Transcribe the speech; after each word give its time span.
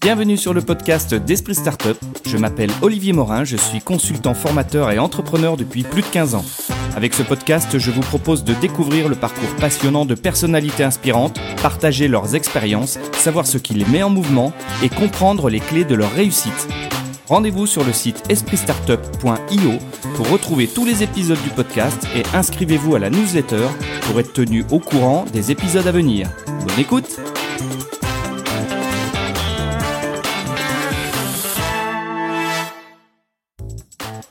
Bienvenue 0.00 0.36
sur 0.36 0.54
le 0.54 0.62
podcast 0.62 1.12
d'Esprit 1.12 1.56
Startup. 1.56 1.96
Je 2.24 2.36
m'appelle 2.36 2.70
Olivier 2.82 3.12
Morin, 3.12 3.42
je 3.42 3.56
suis 3.56 3.80
consultant 3.80 4.32
formateur 4.32 4.92
et 4.92 4.98
entrepreneur 5.00 5.56
depuis 5.56 5.82
plus 5.82 6.02
de 6.02 6.06
15 6.06 6.36
ans. 6.36 6.44
Avec 6.96 7.14
ce 7.14 7.24
podcast, 7.24 7.78
je 7.78 7.90
vous 7.90 8.02
propose 8.02 8.44
de 8.44 8.54
découvrir 8.54 9.08
le 9.08 9.16
parcours 9.16 9.48
passionnant 9.56 10.04
de 10.04 10.14
personnalités 10.14 10.84
inspirantes, 10.84 11.40
partager 11.62 12.06
leurs 12.06 12.36
expériences, 12.36 12.96
savoir 13.14 13.44
ce 13.44 13.58
qui 13.58 13.74
les 13.74 13.86
met 13.86 14.04
en 14.04 14.10
mouvement 14.10 14.52
et 14.84 14.88
comprendre 14.88 15.50
les 15.50 15.60
clés 15.60 15.84
de 15.84 15.96
leur 15.96 16.12
réussite. 16.12 16.68
Rendez-vous 17.26 17.66
sur 17.66 17.82
le 17.82 17.92
site 17.92 18.22
espritstartup.io 18.30 19.72
pour 20.14 20.30
retrouver 20.30 20.68
tous 20.68 20.84
les 20.84 21.02
épisodes 21.02 21.42
du 21.42 21.50
podcast 21.50 22.06
et 22.14 22.22
inscrivez-vous 22.36 22.94
à 22.94 23.00
la 23.00 23.10
newsletter 23.10 23.66
pour 24.02 24.20
être 24.20 24.32
tenu 24.32 24.64
au 24.70 24.78
courant 24.78 25.24
des 25.32 25.50
épisodes 25.50 25.86
à 25.88 25.92
venir. 25.92 26.30
Bonne 26.46 26.78
écoute 26.78 27.18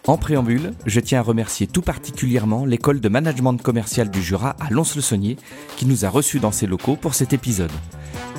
En 0.08 0.16
préambule, 0.16 0.72
je 0.86 1.02
tiens 1.02 1.20
à 1.20 1.22
remercier 1.22 1.68
tout 1.68 1.82
particulièrement 1.82 2.66
l'école 2.66 3.02
de 3.02 3.10
management 3.10 3.58
commercial 3.58 4.10
du 4.10 4.24
Jura 4.24 4.56
à 4.58 4.70
Lons-le-Saunier 4.70 5.36
qui 5.76 5.86
nous 5.86 6.06
a 6.06 6.10
reçus 6.10 6.40
dans 6.40 6.54
ses 6.54 6.66
locaux 6.66 6.96
pour 6.96 7.14
cet 7.14 7.34
épisode. 7.34 7.72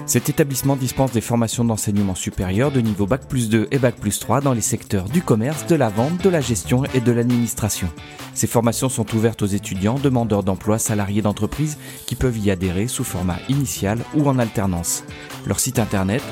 Cet 0.06 0.30
établissement 0.30 0.76
dispense 0.76 1.12
des 1.12 1.20
formations 1.20 1.66
d'enseignement 1.66 2.14
supérieur 2.14 2.70
de 2.70 2.80
niveau 2.80 3.04
Bac 3.04 3.28
plus 3.28 3.50
2 3.50 3.68
et 3.70 3.78
Bac 3.78 3.96
plus 3.96 4.18
3 4.18 4.40
dans 4.40 4.54
les 4.54 4.62
secteurs 4.62 5.10
du 5.10 5.20
commerce, 5.20 5.66
de 5.66 5.74
la 5.74 5.90
vente, 5.90 6.24
de 6.24 6.30
la 6.30 6.40
gestion 6.40 6.84
et 6.94 7.02
de 7.02 7.12
l'administration. 7.12 7.90
Ces 8.32 8.46
formations 8.46 8.88
sont 8.88 9.14
ouvertes 9.14 9.42
aux 9.42 9.46
étudiants, 9.46 9.98
demandeurs 9.98 10.44
d'emploi, 10.44 10.78
salariés 10.78 11.20
d'entreprise 11.20 11.76
qui 12.06 12.14
peuvent 12.14 12.38
y 12.38 12.50
adhérer 12.50 12.88
sous 12.88 13.04
format 13.04 13.40
initial 13.50 13.98
ou 14.14 14.26
en 14.26 14.38
alternance. 14.38 15.04
Leur 15.46 15.60
site 15.60 15.78
internet 15.78 16.22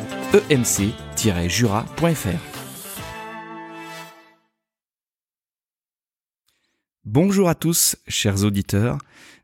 emc-jura.fr. 0.51 0.97
Bonjour 7.07 7.49
à 7.49 7.55
tous, 7.55 7.95
chers 8.09 8.43
auditeurs. 8.43 8.99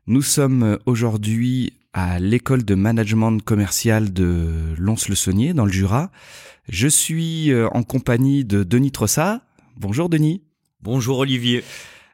Nous 0.05 0.21
sommes 0.21 0.79
aujourd'hui 0.85 1.71
à 1.93 2.19
l'école 2.19 2.65
de 2.65 2.75
management 2.75 3.39
commercial 3.39 4.11
de 4.11 4.75
Lons-le-Saunier, 4.77 5.53
dans 5.53 5.63
le 5.63 5.71
Jura. 5.71 6.11
Je 6.67 6.89
suis 6.89 7.53
euh, 7.53 7.69
en 7.69 7.83
compagnie 7.83 8.43
de 8.43 8.63
Denis 8.63 8.91
Trossat. 8.91 9.45
Bonjour 9.77 10.09
Denis. 10.09 10.41
Bonjour 10.81 11.19
Olivier. 11.19 11.63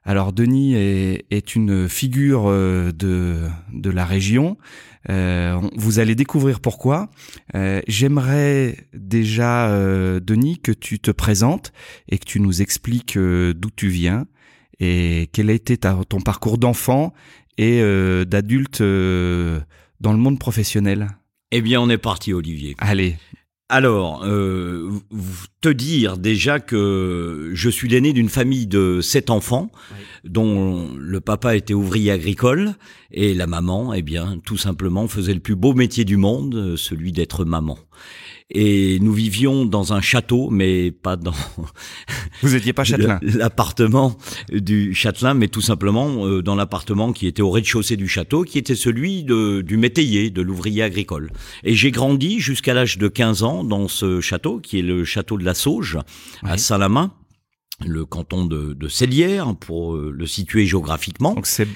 Alors 0.05 0.33
Denis 0.33 0.75
est, 0.75 1.55
une 1.55 1.89
figure 1.89 2.44
euh, 2.45 2.92
de, 2.92 3.47
de 3.73 3.89
la 3.89 4.05
région. 4.05 4.55
Euh, 5.09 5.59
vous 5.75 5.97
allez 5.97 6.14
découvrir 6.14 6.59
pourquoi. 6.59 7.09
J'aimerais 7.88 8.77
déjà, 8.94 9.67
Denis, 10.20 10.59
que 10.59 10.72
tu 10.72 11.00
te 11.00 11.09
présentes 11.09 11.73
et 12.08 12.20
que 12.20 12.25
tu 12.25 12.39
nous 12.39 12.61
expliques 12.61 13.17
d'où 13.17 13.72
tu 13.75 13.88
viens, 13.88 14.27
et 14.80 15.30
quel 15.33 15.49
a 15.49 15.53
été 15.53 15.77
ton 15.77 16.22
parcours 16.22 16.58
d'enfant 16.58 17.13
et 17.58 17.81
euh, 17.81 18.25
d'adulte 18.25 18.81
euh, 18.81 19.59
dans 19.99 20.13
le 20.13 20.19
monde 20.19 20.39
professionnel? 20.39 21.09
Eh 21.52 21.61
bien, 21.61 21.81
on 21.81 21.89
est 21.89 21.97
parti, 21.97 22.33
Olivier. 22.33 22.75
Allez. 22.77 23.17
Alors, 23.71 24.23
euh, 24.23 24.89
te 25.61 25.69
dire 25.69 26.17
déjà 26.17 26.59
que 26.59 27.52
je 27.53 27.69
suis 27.69 27.88
l'aîné 27.88 28.13
d'une 28.13 28.30
famille 28.30 28.66
de 28.66 28.99
sept 28.99 29.30
enfants, 29.30 29.71
dont 30.23 30.89
le 30.97 31.21
papa 31.21 31.55
était 31.55 31.75
ouvrier 31.75 32.09
agricole 32.09 32.73
et 33.11 33.36
la 33.36 33.45
maman, 33.45 33.93
eh 33.93 34.02
bien, 34.02 34.39
tout 34.43 34.58
simplement 34.58 35.08
faisait 35.08 35.36
le 35.36 35.39
plus 35.39 35.55
beau 35.55 35.73
métier 35.73 36.03
du 36.03 36.17
monde, 36.17 36.75
celui 36.77 37.11
d'être 37.11 37.45
maman 37.45 37.77
et 38.52 39.00
nous 39.00 39.14
vivions 39.14 39.66
dans 39.66 39.94
un 39.94 40.02
château, 40.02 40.50
mais 40.50 40.92
pas 40.92 41.16
dans. 41.16 41.33
Vous 42.42 42.55
étiez 42.55 42.73
pas 42.73 42.83
châtelain. 42.83 43.19
L'appartement 43.22 44.17
du 44.52 44.94
châtelain, 44.94 45.33
mais 45.33 45.47
tout 45.47 45.61
simplement 45.61 46.26
euh, 46.26 46.42
dans 46.42 46.55
l'appartement 46.55 47.14
qui 47.14 47.27
était 47.27 47.42
au 47.42 47.52
rez-de-chaussée 47.52 47.98
du 47.98 48.08
château, 48.08 48.43
qui 48.43 48.58
était 48.58 48.76
celui 48.76 49.23
de, 49.23 49.61
du 49.61 49.77
métayer, 49.77 50.30
de 50.30 50.42
l'ouvrier 50.42 50.82
agricole. 50.82 51.32
Et 51.64 51.76
j'ai 51.76 51.92
grandi 51.92 52.39
jusqu'à 52.39 52.73
l'âge 52.73 52.98
de 52.98 53.08
15 53.08 53.43
ans 53.43 53.64
dans 53.64 53.87
ce 53.87 54.20
château, 54.21 54.60
qui 54.60 54.80
est 54.80 54.83
le 54.83 55.04
château 55.05 55.37
de 55.37 55.45
la 55.45 55.54
Sauge, 55.54 55.99
à 56.43 56.58
Saint-Lamain 56.58 57.14
le 57.86 58.05
canton 58.05 58.45
de, 58.45 58.73
de 58.73 59.54
pour 59.54 59.95
euh, 59.95 60.14
le 60.14 60.27
situer 60.27 60.66
géographiquement. 60.66 61.33
Donc 61.33 61.48
c'est 61.48 61.67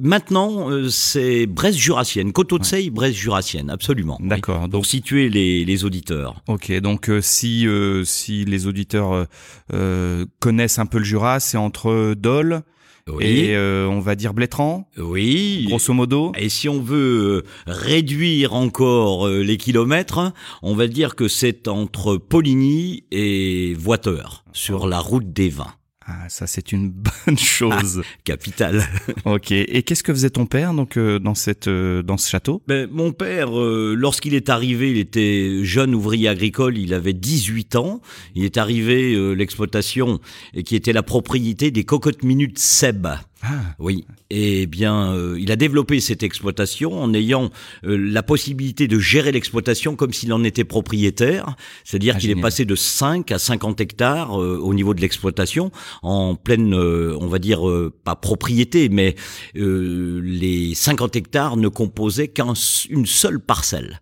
Maintenant, 0.00 0.70
euh, 0.70 0.88
c'est 0.88 1.46
Bresse-Jurassienne, 1.46 2.32
Coteau 2.32 2.58
de 2.58 2.64
Seille, 2.64 2.90
Bresse-Jurassienne, 2.90 3.70
absolument. 3.70 4.18
D'accord. 4.20 4.68
Pour 4.68 4.86
situer 4.86 5.28
les, 5.28 5.64
les 5.64 5.84
auditeurs. 5.84 6.42
Ok, 6.48 6.72
donc 6.80 7.08
euh, 7.08 7.20
si 7.20 7.66
euh, 7.66 8.04
si 8.04 8.44
les 8.44 8.66
auditeurs 8.66 9.26
connaissent 10.40 10.78
un 10.78 10.86
peu 10.86 10.98
le 10.98 11.04
Jura, 11.04 11.40
c'est 11.40 11.56
entre 11.56 12.14
Dole 12.14 12.62
et 13.20 13.56
on 13.56 14.00
va 14.00 14.14
dire 14.14 14.34
Blétran. 14.34 14.88
Oui. 14.98 15.64
Grosso 15.68 15.92
modo. 15.92 16.32
Et 16.36 16.48
si 16.48 16.68
on 16.68 16.80
veut 16.80 17.44
réduire 17.66 18.54
encore 18.54 19.28
les 19.28 19.56
kilomètres, 19.56 20.32
on 20.62 20.74
va 20.74 20.86
dire 20.86 21.16
que 21.16 21.28
c'est 21.28 21.68
entre 21.68 22.16
Poligny 22.16 23.04
et 23.10 23.74
Voiteur, 23.78 24.44
sur 24.52 24.86
la 24.86 25.00
route 25.00 25.32
des 25.32 25.48
vins. 25.48 25.74
Ah, 26.06 26.28
ça 26.28 26.46
c'est 26.46 26.72
une 26.72 26.90
bonne 27.26 27.38
chose. 27.38 28.02
Ah, 28.04 28.20
capital. 28.24 28.82
ok. 29.24 29.52
Et 29.52 29.82
qu'est-ce 29.82 30.02
que 30.02 30.12
faisait 30.12 30.30
ton 30.30 30.46
père 30.46 30.74
donc 30.74 30.96
euh, 30.96 31.18
dans 31.18 31.34
cette 31.34 31.68
euh, 31.68 32.02
dans 32.02 32.16
ce 32.16 32.28
château? 32.28 32.62
Ben, 32.66 32.88
mon 32.90 33.12
père, 33.12 33.58
euh, 33.58 33.94
lorsqu'il 33.96 34.34
est 34.34 34.48
arrivé, 34.48 34.90
il 34.90 34.98
était 34.98 35.60
jeune 35.62 35.94
ouvrier 35.94 36.28
agricole. 36.28 36.76
Il 36.78 36.94
avait 36.94 37.12
18 37.12 37.76
ans. 37.76 38.00
Il 38.34 38.44
est 38.44 38.56
arrivé 38.56 39.14
l'exploitation 39.34 40.20
et 40.54 40.62
qui 40.62 40.76
était 40.76 40.92
la 40.92 41.02
propriété 41.02 41.70
des 41.70 41.84
cocottes 41.84 42.22
minutes 42.22 42.58
Seb. 42.58 43.06
Ah. 43.42 43.74
Oui. 43.80 44.06
Eh 44.30 44.66
bien, 44.66 45.12
euh, 45.12 45.36
il 45.38 45.50
a 45.50 45.56
développé 45.56 45.98
cette 45.98 46.22
exploitation 46.22 47.02
en 47.02 47.12
ayant 47.12 47.50
euh, 47.84 47.96
la 47.96 48.22
possibilité 48.22 48.86
de 48.86 48.98
gérer 49.00 49.32
l'exploitation 49.32 49.96
comme 49.96 50.12
s'il 50.12 50.32
en 50.32 50.44
était 50.44 50.64
propriétaire. 50.64 51.56
C'est-à-dire 51.84 52.14
ah, 52.16 52.20
qu'il 52.20 52.30
est 52.30 52.40
passé 52.40 52.64
de 52.64 52.76
5 52.76 53.32
à 53.32 53.38
50 53.40 53.80
hectares 53.80 54.40
euh, 54.40 54.58
au 54.58 54.74
niveau 54.74 54.94
de 54.94 55.00
l'exploitation 55.00 55.72
en 56.02 56.36
pleine, 56.36 56.74
on 56.74 57.26
va 57.26 57.38
dire, 57.38 57.62
pas 58.04 58.14
propriété, 58.14 58.88
mais 58.88 59.16
les 59.54 60.74
50 60.74 61.16
hectares 61.16 61.56
ne 61.56 61.68
composaient 61.68 62.28
qu'une 62.28 63.06
seule 63.06 63.40
parcelle. 63.40 64.01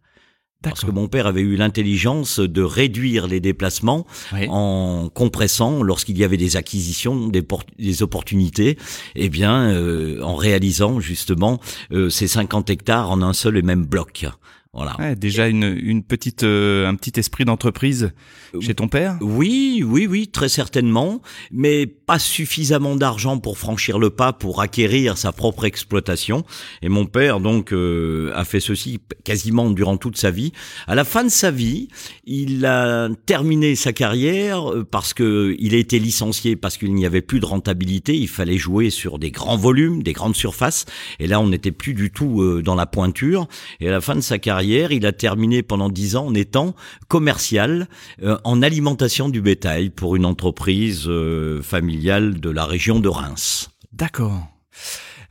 Parce 0.63 0.85
que 0.85 0.91
mon 0.91 1.09
père 1.09 1.27
avait 1.27 1.41
eu 1.41 1.57
l'intelligence 1.57 2.39
de 2.39 2.63
réduire 2.63 3.27
les 3.27 3.41
déplacements 3.41 4.07
en 4.49 5.09
compressant 5.13 5.83
lorsqu'il 5.83 6.19
y 6.19 6.25
avait 6.25 6.37
des 6.37 6.57
acquisitions, 6.57 7.29
des, 7.29 7.43
des 7.79 8.03
opportunités, 8.03 8.71
et 8.71 8.77
eh 9.17 9.29
bien 9.31 9.71
euh, 9.71 10.21
en 10.23 10.37
réalisant 10.37 11.01
justement 11.01 11.61
euh, 11.93 12.11
ces 12.11 12.29
50 12.29 12.69
hectares 12.69 13.11
en 13.11 13.23
un 13.23 13.33
seul 13.33 13.57
et 13.57 13.63
même 13.63 13.87
bloc. 13.87 14.27
Voilà. 14.73 15.17
déjà 15.17 15.49
une, 15.49 15.77
une 15.83 16.05
petite 16.05 16.45
euh, 16.45 16.87
un 16.87 16.95
petit 16.95 17.19
esprit 17.19 17.45
d'entreprise 17.45 18.13
chez 18.61 18.73
ton 18.73 18.87
père? 18.87 19.19
Oui, 19.21 19.83
oui, 19.85 20.07
oui, 20.07 20.29
très 20.29 20.49
certainement, 20.49 21.23
mais 21.51 21.87
pas 21.89 22.21
suffisamment 22.21 22.95
d'argent 22.95 23.39
pour 23.39 23.59
franchir 23.59 23.99
le 23.99 24.11
pas 24.11 24.33
pour 24.33 24.61
acquérir 24.61 25.19
sa 25.19 25.33
propre 25.33 25.65
exploitation. 25.65 26.45
Et 26.83 26.89
mon 26.89 27.07
père 27.07 27.41
donc 27.41 27.73
euh, 27.73 28.31
a 28.37 28.45
fait 28.45 28.61
ceci 28.61 29.01
quasiment 29.25 29.71
durant 29.71 29.97
toute 29.97 30.17
sa 30.17 30.31
vie. 30.31 30.53
À 30.87 30.95
la 30.95 31.03
fin 31.05 31.25
de 31.25 31.31
sa 31.31 31.51
vie, 31.51 31.89
il 32.25 32.65
a 32.65 33.09
terminé 33.27 33.75
sa 33.75 33.93
carrière 33.93 34.71
euh, 34.71 34.87
parce 34.89 35.15
que 35.15 35.57
il 35.59 35.75
a 35.75 35.79
été 35.79 35.99
licencié 35.99 36.55
parce 36.55 36.77
qu'il 36.77 36.95
n'y 36.95 37.07
avait 37.07 37.23
plus 37.23 37.41
de 37.41 37.47
rentabilité. 37.47 38.17
Il 38.17 38.29
fallait 38.29 38.59
jouer 38.59 38.91
sur 38.91 39.19
des 39.19 39.33
grands 39.33 39.57
volumes, 39.57 40.05
des 40.05 40.13
grandes 40.13 40.37
surfaces. 40.37 40.85
Et 41.19 41.27
là, 41.27 41.41
on 41.41 41.49
n'était 41.49 41.73
plus 41.73 41.95
du 41.95 42.13
tout 42.13 42.63
dans 42.63 42.77
la 42.77 42.87
pointure. 42.87 43.49
Et 43.81 43.89
à 43.89 43.91
la 43.91 44.01
fin 44.01 44.15
de 44.15 44.21
sa 44.21 44.39
carrière 44.39 44.60
il 44.63 45.07
a 45.07 45.13
terminé 45.13 45.63
pendant 45.63 45.89
dix 45.89 46.17
ans 46.17 46.27
en 46.27 46.35
étant 46.35 46.75
commercial 47.09 47.89
euh, 48.23 48.39
en 48.45 48.63
alimentation 48.63 49.29
du 49.29 49.41
bétail 49.41 49.91
pour 49.91 50.17
une 50.17 50.25
entreprise 50.25 51.05
euh, 51.07 51.63
familiale 51.63 52.41
de 52.41 52.51
la 52.51 52.65
région 52.65 53.01
de 53.01 53.09
Reims. 53.09 53.71
D'accord. 53.93 54.47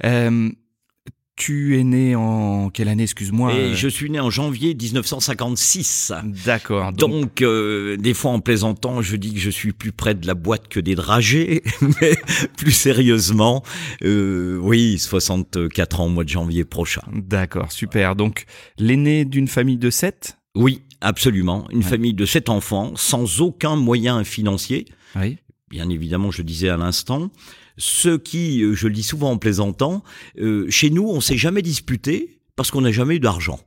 Euh, 0.06 0.50
tu 1.40 1.80
es 1.80 1.84
né 1.86 2.16
en 2.16 2.70
quelle 2.70 2.90
année, 2.90 3.04
excuse-moi 3.04 3.54
Et 3.56 3.74
Je 3.74 3.88
suis 3.88 4.10
né 4.10 4.20
en 4.20 4.30
janvier 4.30 4.76
1956. 4.76 6.12
D'accord. 6.46 6.92
Donc, 6.92 7.42
euh, 7.42 7.96
des 7.96 8.14
fois 8.14 8.32
en 8.32 8.42
plaisantant, 8.42 9.02
je 9.02 9.16
dis 9.16 9.34
que 9.34 9.40
je 9.40 9.50
suis 9.50 9.72
plus 9.72 9.94
près 9.94 10.14
de 10.14 10.28
la 10.28 10.34
boîte 10.34 10.68
que 10.68 10.82
des 10.82 10.96
dragées, 10.96 11.64
mais 12.02 12.18
plus 12.58 12.74
sérieusement, 12.74 13.64
euh, 14.04 14.60
oui, 14.62 15.00
64 15.00 16.02
ans 16.02 16.06
au 16.08 16.10
mois 16.10 16.26
de 16.26 16.30
janvier 16.30 16.66
prochain. 16.66 17.04
D'accord, 17.14 17.72
super. 17.72 18.18
Donc, 18.18 18.46
l'aîné 18.78 19.24
d'une 19.24 19.48
famille 19.48 19.78
de 19.78 19.90
sept? 19.90 20.38
Oui, 20.56 20.82
absolument. 21.00 21.68
Une 21.72 21.84
famille 21.84 22.14
de 22.14 22.26
sept 22.26 22.50
enfants, 22.50 22.92
sans 22.98 23.40
aucun 23.40 23.78
moyen 23.78 24.26
financier. 24.26 24.86
Oui. 25.16 25.38
Bien 25.70 25.88
évidemment, 25.90 26.32
je 26.32 26.42
disais 26.42 26.68
à 26.68 26.78
l'instant, 26.78 27.30
ce 27.80 28.18
qui, 28.18 28.62
euh, 28.62 28.76
je 28.76 28.88
le 28.88 28.94
dis 28.94 29.04
souvent 29.04 29.32
en 29.32 29.38
plaisantant, 29.38 30.04
euh, 30.40 30.70
chez 30.70 30.92
nous, 30.92 31.08
on 31.08 31.22
s'est 31.22 31.38
jamais 31.38 31.64
disputé 31.64 32.40
parce 32.56 32.70
qu'on 32.70 32.82
n'a 32.82 32.92
jamais 32.92 33.16
eu 33.16 33.20
d'argent. 33.20 33.60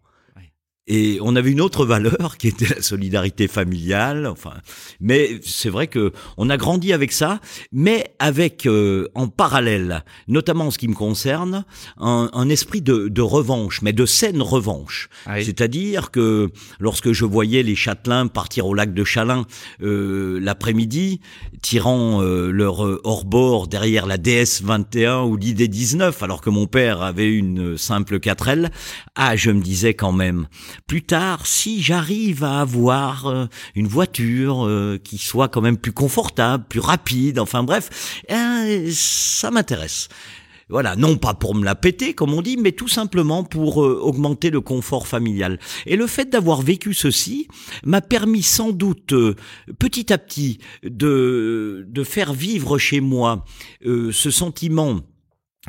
Et 0.88 1.18
on 1.22 1.36
avait 1.36 1.52
une 1.52 1.60
autre 1.60 1.86
valeur 1.86 2.36
qui 2.38 2.48
était 2.48 2.74
la 2.74 2.82
solidarité 2.82 3.46
familiale. 3.46 4.26
Enfin, 4.26 4.54
mais 5.00 5.40
c'est 5.44 5.68
vrai 5.68 5.86
que 5.86 6.12
on 6.36 6.50
a 6.50 6.56
grandi 6.56 6.92
avec 6.92 7.12
ça, 7.12 7.40
mais 7.70 8.14
avec 8.18 8.66
euh, 8.66 9.08
en 9.14 9.28
parallèle, 9.28 10.04
notamment 10.26 10.66
en 10.66 10.70
ce 10.72 10.78
qui 10.78 10.88
me 10.88 10.94
concerne, 10.94 11.64
un, 11.98 12.30
un 12.32 12.48
esprit 12.48 12.82
de, 12.82 13.08
de, 13.08 13.22
revanche, 13.22 13.82
mais 13.82 13.92
de 13.92 14.06
saine 14.06 14.42
revanche. 14.42 15.08
Ah 15.26 15.40
C'est-à-dire 15.40 16.10
que 16.10 16.50
lorsque 16.80 17.12
je 17.12 17.24
voyais 17.24 17.62
les 17.62 17.76
châtelains 17.76 18.26
partir 18.26 18.66
au 18.66 18.74
lac 18.74 18.92
de 18.92 19.04
Chalin 19.04 19.46
euh, 19.82 20.40
l'après-midi, 20.40 21.20
tirant 21.62 22.22
euh, 22.22 22.50
leur 22.50 22.80
hors-bord 23.04 23.68
derrière 23.68 24.06
la 24.06 24.18
DS 24.18 24.62
21 24.62 25.22
ou 25.22 25.36
l'ID 25.36 25.62
19, 25.62 26.22
alors 26.24 26.40
que 26.40 26.50
mon 26.50 26.66
père 26.66 27.02
avait 27.02 27.32
une 27.32 27.78
simple 27.78 28.18
4L, 28.18 28.70
ah, 29.14 29.36
je 29.36 29.52
me 29.52 29.60
disais 29.60 29.94
quand 29.94 30.12
même 30.12 30.48
plus 30.86 31.02
tard, 31.02 31.46
si 31.46 31.82
j'arrive 31.82 32.44
à 32.44 32.60
avoir 32.60 33.26
euh, 33.26 33.46
une 33.74 33.86
voiture 33.86 34.66
euh, 34.66 34.98
qui 35.02 35.18
soit 35.18 35.48
quand 35.48 35.60
même 35.60 35.76
plus 35.76 35.92
confortable, 35.92 36.64
plus 36.68 36.80
rapide, 36.80 37.38
enfin 37.38 37.62
bref, 37.62 38.22
eh, 38.28 38.90
ça 38.92 39.50
m'intéresse. 39.50 40.08
Voilà, 40.68 40.96
non 40.96 41.16
pas 41.16 41.34
pour 41.34 41.54
me 41.54 41.64
la 41.64 41.74
péter, 41.74 42.14
comme 42.14 42.32
on 42.32 42.40
dit, 42.40 42.56
mais 42.56 42.72
tout 42.72 42.88
simplement 42.88 43.44
pour 43.44 43.84
euh, 43.84 43.98
augmenter 44.00 44.48
le 44.48 44.62
confort 44.62 45.06
familial. 45.06 45.58
Et 45.84 45.96
le 45.96 46.06
fait 46.06 46.30
d'avoir 46.30 46.62
vécu 46.62 46.94
ceci 46.94 47.48
m'a 47.84 48.00
permis 48.00 48.42
sans 48.42 48.70
doute, 48.70 49.12
petit 49.78 50.12
à 50.12 50.18
petit, 50.18 50.58
de, 50.82 51.84
de 51.86 52.04
faire 52.04 52.32
vivre 52.32 52.78
chez 52.78 53.00
moi 53.00 53.44
ce 53.84 54.30
sentiment 54.30 55.00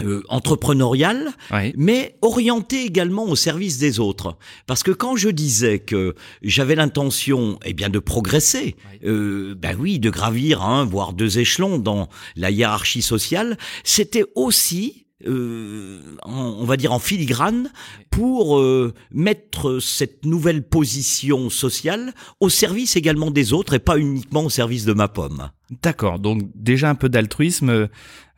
euh, 0.01 0.23
entrepreneurial, 0.27 1.33
mais 1.75 2.17
orienté 2.23 2.83
également 2.83 3.25
au 3.25 3.35
service 3.35 3.77
des 3.77 3.99
autres. 3.99 4.37
Parce 4.65 4.81
que 4.81 4.89
quand 4.89 5.15
je 5.15 5.29
disais 5.29 5.77
que 5.77 6.15
j'avais 6.41 6.73
l'intention, 6.73 7.59
eh 7.63 7.73
bien, 7.73 7.89
de 7.89 7.99
progresser, 7.99 8.75
euh, 9.05 9.53
ben 9.55 9.77
oui, 9.79 9.99
de 9.99 10.09
gravir, 10.09 10.63
hein, 10.63 10.83
voire 10.83 11.13
deux 11.13 11.37
échelons 11.37 11.77
dans 11.77 12.09
la 12.35 12.49
hiérarchie 12.49 13.03
sociale, 13.03 13.55
c'était 13.83 14.25
aussi 14.33 15.03
euh, 15.25 15.99
on 16.25 16.65
va 16.65 16.75
dire 16.75 16.91
en 16.91 16.99
filigrane, 16.99 17.71
pour 18.09 18.59
euh, 18.59 18.93
mettre 19.11 19.79
cette 19.79 20.25
nouvelle 20.25 20.63
position 20.63 21.49
sociale 21.49 22.13
au 22.39 22.49
service 22.49 22.95
également 22.95 23.31
des 23.31 23.53
autres 23.53 23.73
et 23.73 23.79
pas 23.79 23.97
uniquement 23.97 24.43
au 24.43 24.49
service 24.49 24.85
de 24.85 24.93
ma 24.93 25.07
pomme. 25.07 25.49
D'accord, 25.81 26.19
donc 26.19 26.41
déjà 26.55 26.89
un 26.89 26.95
peu 26.95 27.09
d'altruisme 27.09 27.87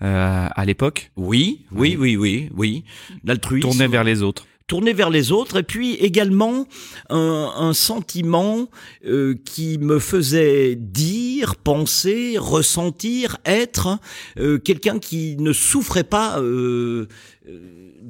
euh, 0.02 0.48
à 0.54 0.66
l'époque 0.66 1.12
Oui, 1.16 1.66
oui, 1.72 1.96
oui, 1.98 2.18
oui, 2.18 2.50
oui. 2.56 2.84
L'altruisme. 3.24 3.70
Tourné 3.70 3.88
vers 3.88 4.04
les 4.04 4.22
autres 4.22 4.46
tourner 4.68 4.94
vers 4.94 5.12
les 5.12 5.32
autres 5.32 5.58
et 5.58 5.64
puis 5.64 5.94
également 5.94 6.68
un, 7.12 7.54
un 7.56 7.74
sentiment 7.74 8.68
euh, 9.06 9.36
qui 9.46 9.78
me 9.78 10.00
faisait 10.00 10.76
dire, 10.76 11.56
penser, 11.56 12.38
ressentir, 12.40 13.38
être 13.46 14.00
euh, 14.40 14.58
quelqu'un 14.58 14.98
qui 14.98 15.36
ne 15.38 15.54
souffrait 15.54 16.04
pas 16.04 16.40
de 16.40 17.08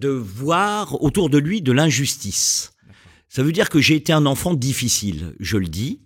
voir 0.09 1.03
autour 1.03 1.29
de 1.29 1.37
lui 1.37 1.61
de 1.61 1.73
l'injustice. 1.73 2.71
Ça 3.27 3.43
veut 3.43 3.51
dire 3.51 3.67
que 3.67 3.81
j'ai 3.81 3.95
été 3.95 4.13
un 4.13 4.25
enfant 4.25 4.53
difficile, 4.53 5.35
je 5.41 5.57
le 5.57 5.67
dis. 5.67 5.99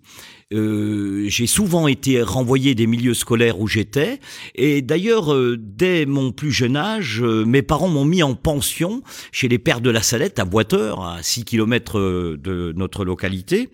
Euh, 0.52 1.26
j'ai 1.28 1.46
souvent 1.46 1.86
été 1.86 2.22
renvoyé 2.22 2.74
des 2.74 2.88
milieux 2.88 3.14
scolaires 3.14 3.60
où 3.60 3.68
j'étais. 3.68 4.18
Et 4.56 4.82
d'ailleurs, 4.82 5.32
euh, 5.32 5.56
dès 5.56 6.06
mon 6.06 6.32
plus 6.32 6.50
jeune 6.50 6.76
âge, 6.76 7.20
euh, 7.22 7.44
mes 7.44 7.62
parents 7.62 7.88
m'ont 7.88 8.04
mis 8.04 8.24
en 8.24 8.34
pension 8.34 9.02
chez 9.30 9.46
les 9.46 9.58
Pères 9.58 9.80
de 9.80 9.90
la 9.90 10.02
Salette 10.02 10.40
à 10.40 10.44
Boiteur, 10.44 11.04
à 11.04 11.22
6 11.22 11.44
kilomètres 11.44 12.00
de 12.00 12.72
notre 12.76 13.04
localité. 13.04 13.68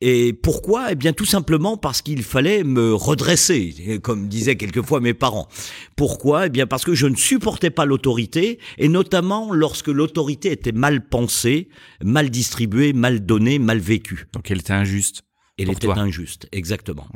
Et 0.00 0.32
pourquoi? 0.32 0.92
Eh 0.92 0.94
bien 0.94 1.12
tout 1.12 1.24
simplement 1.24 1.76
parce 1.76 2.02
qu'il 2.02 2.22
fallait 2.22 2.62
me 2.62 2.94
redresser, 2.94 3.98
comme 4.00 4.28
disaient 4.28 4.54
quelquefois 4.54 5.00
mes 5.00 5.14
parents. 5.14 5.48
Pourquoi? 5.96 6.46
Eh 6.46 6.50
bien 6.50 6.68
parce 6.68 6.84
que 6.84 6.94
je 6.94 7.08
ne 7.08 7.16
supportais 7.16 7.70
pas 7.70 7.84
l'autorité, 7.84 8.60
et 8.78 8.88
notamment 8.88 9.52
lorsque 9.52 9.88
l'autorité 9.88 10.52
était 10.52 10.70
mal 10.70 11.08
pensée, 11.08 11.68
mal 12.00 12.30
distribuée, 12.30 12.92
mal 12.92 13.26
donnée, 13.26 13.58
mal 13.58 13.78
vécue. 13.78 14.28
Donc 14.32 14.48
elle 14.52 14.60
était 14.60 14.72
injuste 14.72 15.24
elle 15.58 15.70
était 15.70 15.88
injuste, 15.88 16.48
exactement. 16.52 17.08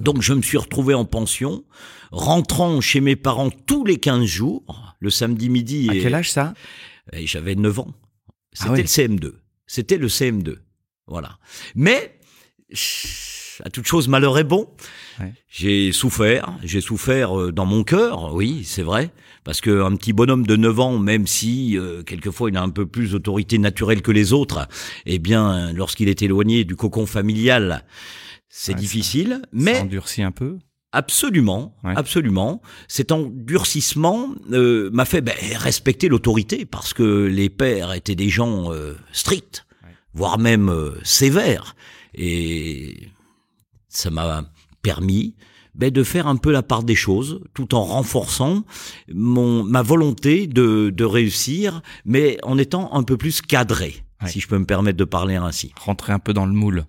Donc 0.00 0.22
je 0.22 0.34
me 0.34 0.42
suis 0.42 0.58
retrouvé 0.58 0.94
en 0.94 1.04
pension, 1.04 1.64
rentrant 2.10 2.80
chez 2.80 3.00
mes 3.00 3.16
parents 3.16 3.50
tous 3.50 3.84
les 3.84 3.98
15 3.98 4.24
jours, 4.24 4.94
le 5.00 5.10
samedi 5.10 5.48
midi. 5.48 5.88
À 5.90 5.94
quel 5.94 6.14
âge 6.14 6.30
ça? 6.30 6.54
J'avais 7.12 7.54
9 7.54 7.80
ans. 7.80 7.94
Ah 8.60 8.74
C'était 8.76 8.82
le 8.82 9.16
CM2. 9.16 9.32
C'était 9.66 9.96
le 9.96 10.08
CM2. 10.08 10.58
Voilà. 11.06 11.38
Mais, 11.74 12.18
à 13.64 13.70
toute 13.70 13.86
chose, 13.86 14.08
malheur 14.08 14.38
est 14.38 14.44
bon. 14.44 14.68
J'ai 15.48 15.92
souffert, 15.92 16.58
j'ai 16.62 16.80
souffert 16.80 17.38
euh, 17.38 17.52
dans 17.52 17.66
mon 17.66 17.84
cœur, 17.84 18.34
oui, 18.34 18.64
c'est 18.64 18.82
vrai, 18.82 19.10
parce 19.44 19.60
qu'un 19.60 19.94
petit 19.96 20.12
bonhomme 20.12 20.46
de 20.46 20.56
9 20.56 20.80
ans, 20.80 20.98
même 20.98 21.26
si 21.26 21.76
euh, 21.76 22.02
quelquefois 22.02 22.50
il 22.50 22.56
a 22.56 22.62
un 22.62 22.70
peu 22.70 22.86
plus 22.86 23.12
d'autorité 23.12 23.58
naturelle 23.58 24.02
que 24.02 24.12
les 24.12 24.32
autres, 24.32 24.68
eh 25.06 25.18
bien, 25.18 25.72
lorsqu'il 25.72 26.08
est 26.08 26.22
éloigné 26.22 26.64
du 26.64 26.76
cocon 26.76 27.06
familial, 27.06 27.84
c'est 28.48 28.74
difficile, 28.74 29.42
mais... 29.52 29.74
Ça 29.74 29.82
endurcit 29.82 30.22
un 30.22 30.30
peu. 30.32 30.58
Absolument, 30.94 31.74
absolument. 31.84 32.60
Cet 32.86 33.12
endurcissement 33.12 34.34
euh, 34.52 34.90
m'a 34.92 35.06
fait 35.06 35.22
ben, 35.22 35.34
respecter 35.56 36.08
l'autorité 36.08 36.66
parce 36.66 36.92
que 36.92 37.24
les 37.24 37.48
pères 37.48 37.94
étaient 37.94 38.14
des 38.14 38.28
gens 38.28 38.70
stricts, 39.10 39.64
voire 40.12 40.38
même 40.38 40.70
sévères, 41.02 41.76
et 42.14 43.08
ça 43.88 44.10
m'a 44.10 44.44
permis 44.82 45.34
ben, 45.74 45.90
de 45.90 46.02
faire 46.02 46.26
un 46.26 46.36
peu 46.36 46.52
la 46.52 46.62
part 46.62 46.82
des 46.82 46.94
choses, 46.94 47.40
tout 47.54 47.74
en 47.74 47.82
renforçant 47.82 48.64
mon 49.12 49.64
ma 49.64 49.82
volonté 49.82 50.46
de, 50.46 50.90
de 50.90 51.04
réussir, 51.04 51.82
mais 52.04 52.38
en 52.42 52.58
étant 52.58 52.92
un 52.94 53.02
peu 53.02 53.16
plus 53.16 53.40
cadré, 53.40 54.04
si 54.26 54.40
je 54.40 54.48
peux 54.48 54.58
me 54.58 54.66
permettre 54.66 54.98
de 54.98 55.04
parler 55.04 55.36
ainsi. 55.36 55.72
Rentrer 55.80 56.12
un 56.12 56.18
peu 56.18 56.32
dans 56.32 56.46
le 56.46 56.52
moule. 56.52 56.84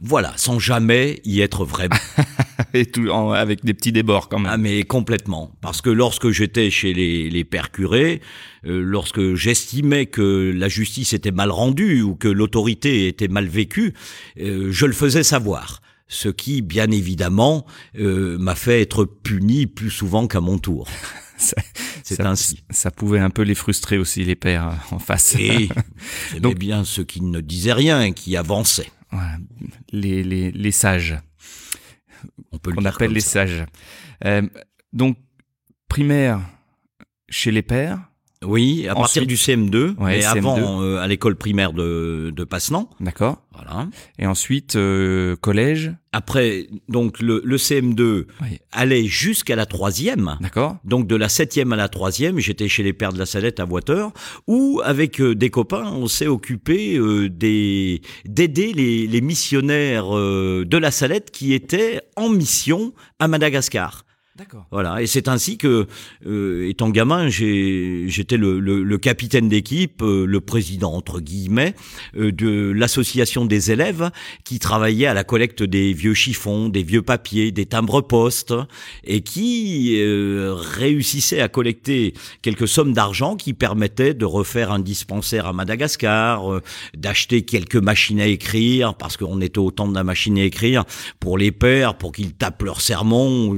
Voilà, 0.00 0.32
sans 0.36 0.58
jamais 0.58 1.20
y 1.24 1.40
être 1.40 1.64
vraiment. 1.64 1.96
Et 2.74 2.86
tout 2.86 3.10
avec 3.10 3.64
des 3.64 3.74
petits 3.74 3.92
débords 3.92 4.28
quand 4.28 4.38
même. 4.38 4.50
Ah 4.52 4.56
mais 4.56 4.84
complètement, 4.84 5.52
parce 5.60 5.82
que 5.82 5.90
lorsque 5.90 6.30
j'étais 6.30 6.70
chez 6.70 6.94
les, 6.94 7.30
les 7.30 7.44
pères 7.44 7.72
curés, 7.72 8.20
euh, 8.64 8.80
lorsque 8.80 9.34
j'estimais 9.34 10.06
que 10.06 10.52
la 10.54 10.68
justice 10.68 11.12
était 11.12 11.32
mal 11.32 11.50
rendue 11.50 12.02
ou 12.02 12.14
que 12.14 12.28
l'autorité 12.28 13.08
était 13.08 13.28
mal 13.28 13.46
vécue, 13.46 13.94
euh, 14.40 14.68
je 14.70 14.86
le 14.86 14.92
faisais 14.92 15.24
savoir 15.24 15.80
ce 16.08 16.28
qui, 16.28 16.62
bien 16.62 16.90
évidemment, 16.90 17.66
euh, 17.98 18.38
m'a 18.38 18.54
fait 18.54 18.80
être 18.80 19.04
puni 19.04 19.66
plus 19.66 19.90
souvent 19.90 20.26
qu'à 20.26 20.40
mon 20.40 20.58
tour. 20.58 20.88
C'est 22.02 22.20
ainsi. 22.20 22.64
Ça 22.70 22.90
pouvait 22.90 23.20
un 23.20 23.30
peu 23.30 23.42
les 23.42 23.54
frustrer 23.54 23.98
aussi, 23.98 24.24
les 24.24 24.34
pères 24.34 24.68
euh, 24.68 24.94
en 24.96 24.98
face. 24.98 25.36
Et 25.38 25.68
donc 26.40 26.58
bien 26.58 26.84
ceux 26.84 27.04
qui 27.04 27.20
ne 27.20 27.40
disaient 27.40 27.74
rien 27.74 28.02
et 28.02 28.12
qui 28.12 28.36
avançaient. 28.36 28.90
les, 29.92 30.24
les, 30.24 30.50
les 30.50 30.72
sages. 30.72 31.18
On 32.50 32.58
peut 32.58 32.72
On 32.76 32.84
appelle 32.84 33.12
les 33.12 33.20
sages. 33.20 33.64
Euh, 34.24 34.42
donc, 34.92 35.18
primaire 35.88 36.40
chez 37.28 37.50
les 37.50 37.62
pères, 37.62 38.07
oui, 38.44 38.86
à 38.88 38.94
partir 38.94 39.26
du 39.26 39.34
CM2, 39.34 39.94
mais 39.98 40.24
avant 40.24 40.80
euh, 40.82 40.98
à 40.98 41.08
l'école 41.08 41.34
primaire 41.34 41.72
de, 41.72 42.32
de 42.34 42.44
Passenant. 42.44 42.88
D'accord. 43.00 43.42
Voilà. 43.52 43.88
Et 44.18 44.26
ensuite 44.26 44.76
euh, 44.76 45.34
collège. 45.36 45.92
Après, 46.12 46.68
donc 46.88 47.20
le, 47.20 47.42
le 47.44 47.56
CM2 47.56 48.26
allait 48.70 49.04
jusqu'à 49.06 49.56
la 49.56 49.66
troisième. 49.66 50.36
D'accord. 50.40 50.76
Donc 50.84 51.08
de 51.08 51.16
la 51.16 51.28
septième 51.28 51.72
à 51.72 51.76
la 51.76 51.88
troisième, 51.88 52.38
j'étais 52.38 52.68
chez 52.68 52.84
les 52.84 52.92
Pères 52.92 53.12
de 53.12 53.18
la 53.18 53.26
Salette 53.26 53.58
à 53.58 53.66
Boiteur, 53.66 54.12
où 54.46 54.80
avec 54.84 55.20
euh, 55.20 55.34
des 55.34 55.50
copains, 55.50 55.90
on 55.92 56.06
s'est 56.06 56.28
occupé 56.28 56.98
des 57.28 58.02
d'aider 58.24 58.72
les, 58.72 59.08
les 59.08 59.20
missionnaires 59.20 60.10
de 60.10 60.76
la 60.76 60.90
Salette 60.92 61.30
qui 61.32 61.52
étaient 61.54 62.00
en 62.14 62.28
mission 62.28 62.92
à 63.18 63.26
Madagascar. 63.26 64.04
Voilà, 64.70 65.02
et 65.02 65.06
c'est 65.06 65.28
ainsi 65.28 65.58
que, 65.58 65.86
euh, 66.26 66.68
étant 66.68 66.90
gamin, 66.90 67.28
j'étais 67.28 68.36
le, 68.36 68.96
capitaine 68.98 69.48
d'équipe, 69.48 70.02
euh, 70.02 70.26
le 70.26 70.40
président 70.40 70.92
entre 70.92 71.20
guillemets 71.20 71.74
euh, 72.16 72.30
de 72.32 72.72
l'association 72.72 73.44
des 73.46 73.70
élèves 73.70 74.10
qui 74.44 74.58
travaillait 74.58 75.06
à 75.06 75.14
la 75.14 75.24
collecte 75.24 75.62
des 75.62 75.92
vieux 75.92 76.14
chiffons, 76.14 76.68
des 76.68 76.82
vieux 76.82 77.02
papiers, 77.02 77.50
des 77.52 77.66
timbres-postes, 77.66 78.54
et 79.04 79.22
qui 79.22 80.00
réussissait 80.02 81.40
à 81.40 81.48
collecter 81.48 82.14
quelques 82.42 82.68
sommes 82.68 82.92
d'argent 82.92 83.36
qui 83.36 83.54
permettaient 83.54 84.14
de 84.14 84.24
refaire 84.24 84.72
un 84.72 84.78
dispensaire 84.78 85.46
à 85.46 85.52
Madagascar, 85.52 86.60
d'acheter 86.96 87.42
quelques 87.42 87.76
machines 87.76 88.20
à 88.20 88.26
écrire 88.26 88.94
parce 88.94 89.16
qu'on 89.16 89.40
était 89.40 89.58
au 89.58 89.70
temps 89.70 89.88
de 89.88 89.94
la 89.94 90.04
machine 90.04 90.38
à 90.38 90.42
écrire 90.42 90.84
pour 91.20 91.38
les 91.38 91.52
pères, 91.52 91.96
pour 91.96 92.12
qu'ils 92.12 92.34
tapent 92.34 92.62
leur 92.62 92.80
sermon 92.80 93.54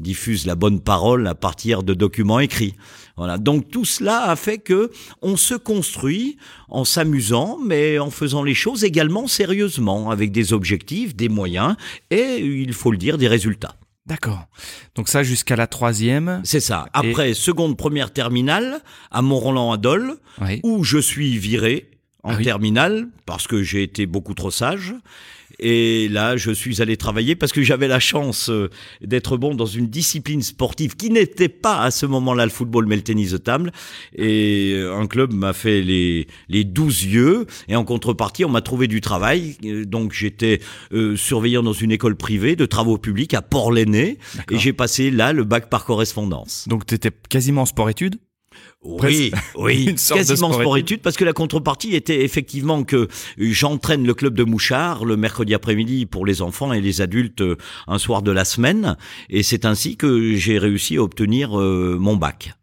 diffuse 0.00 0.46
la 0.46 0.54
bonne 0.54 0.80
parole 0.80 1.26
à 1.26 1.34
partir 1.34 1.82
de 1.82 1.94
documents 1.94 2.40
écrits. 2.40 2.74
Voilà. 3.16 3.38
Donc 3.38 3.70
tout 3.70 3.84
cela 3.84 4.30
a 4.30 4.36
fait 4.36 4.58
que 4.58 4.90
on 5.22 5.36
se 5.36 5.54
construit 5.54 6.36
en 6.68 6.84
s'amusant, 6.84 7.58
mais 7.64 7.98
en 7.98 8.10
faisant 8.10 8.42
les 8.42 8.54
choses 8.54 8.84
également 8.84 9.26
sérieusement, 9.26 10.10
avec 10.10 10.32
des 10.32 10.52
objectifs, 10.52 11.14
des 11.14 11.28
moyens 11.28 11.76
et, 12.10 12.38
il 12.38 12.72
faut 12.72 12.90
le 12.90 12.98
dire, 12.98 13.18
des 13.18 13.28
résultats. 13.28 13.76
D'accord. 14.06 14.46
Donc 14.96 15.08
ça 15.08 15.22
jusqu'à 15.22 15.56
la 15.56 15.66
troisième. 15.66 16.42
C'est 16.44 16.60
ça. 16.60 16.86
Après 16.92 17.32
seconde, 17.32 17.76
première 17.76 18.12
terminale 18.12 18.82
à 19.10 19.22
Mont-Roland-Adol, 19.22 20.16
où 20.62 20.84
je 20.84 20.98
suis 20.98 21.38
viré 21.38 21.90
en 22.22 22.32
ah 22.32 22.42
terminale 22.42 23.08
parce 23.26 23.46
que 23.46 23.62
j'ai 23.62 23.82
été 23.82 24.06
beaucoup 24.06 24.34
trop 24.34 24.50
sage. 24.50 24.94
Et 25.66 26.08
là, 26.10 26.36
je 26.36 26.50
suis 26.50 26.82
allé 26.82 26.98
travailler 26.98 27.34
parce 27.36 27.50
que 27.50 27.62
j'avais 27.62 27.88
la 27.88 27.98
chance 27.98 28.50
euh, 28.50 28.68
d'être 29.00 29.38
bon 29.38 29.54
dans 29.54 29.64
une 29.64 29.86
discipline 29.86 30.42
sportive 30.42 30.94
qui 30.94 31.08
n'était 31.08 31.48
pas 31.48 31.80
à 31.80 31.90
ce 31.90 32.04
moment-là 32.04 32.44
le 32.44 32.50
football, 32.50 32.84
mais 32.84 32.96
le 32.96 33.02
tennis 33.02 33.30
de 33.30 33.38
table. 33.38 33.72
Et 34.14 34.74
euh, 34.74 34.94
un 34.94 35.06
club 35.06 35.32
m'a 35.32 35.54
fait 35.54 35.80
les, 35.80 36.26
les 36.50 36.64
douze 36.64 37.04
yeux. 37.04 37.46
Et 37.66 37.76
en 37.76 37.84
contrepartie, 37.84 38.44
on 38.44 38.50
m'a 38.50 38.60
trouvé 38.60 38.88
du 38.88 39.00
travail. 39.00 39.56
Euh, 39.64 39.86
donc, 39.86 40.12
j'étais 40.12 40.60
surveillant 41.16 41.62
dans 41.62 41.72
une 41.72 41.92
école 41.92 42.16
privée 42.16 42.56
de 42.56 42.66
travaux 42.66 42.98
publics 42.98 43.32
à 43.32 43.40
Port-l'Aîné. 43.40 44.18
Et 44.50 44.58
j'ai 44.58 44.74
passé 44.74 45.10
là 45.10 45.32
le 45.32 45.44
bac 45.44 45.70
par 45.70 45.86
correspondance. 45.86 46.66
Donc, 46.68 46.84
tu 46.84 46.94
étais 46.94 47.10
quasiment 47.30 47.64
sport-études? 47.64 48.16
Oui, 48.82 49.32
oui, 49.56 49.94
quasiment 49.94 50.52
sport-études, 50.52 51.00
parce 51.00 51.16
que 51.16 51.24
la 51.24 51.32
contrepartie 51.32 51.94
était 51.94 52.24
effectivement 52.24 52.84
que 52.84 53.08
j'entraîne 53.38 54.06
le 54.06 54.14
club 54.14 54.34
de 54.34 54.44
Mouchard 54.44 55.04
le 55.04 55.16
mercredi 55.16 55.54
après-midi 55.54 56.06
pour 56.06 56.26
les 56.26 56.42
enfants 56.42 56.72
et 56.72 56.80
les 56.80 57.00
adultes 57.00 57.40
euh, 57.40 57.56
un 57.86 57.98
soir 57.98 58.22
de 58.22 58.30
la 58.30 58.44
semaine, 58.44 58.96
et 59.30 59.42
c'est 59.42 59.64
ainsi 59.64 59.96
que 59.96 60.34
j'ai 60.34 60.58
réussi 60.58 60.96
à 60.96 61.02
obtenir 61.02 61.58
euh, 61.58 61.96
mon 61.98 62.16
bac. 62.16 62.54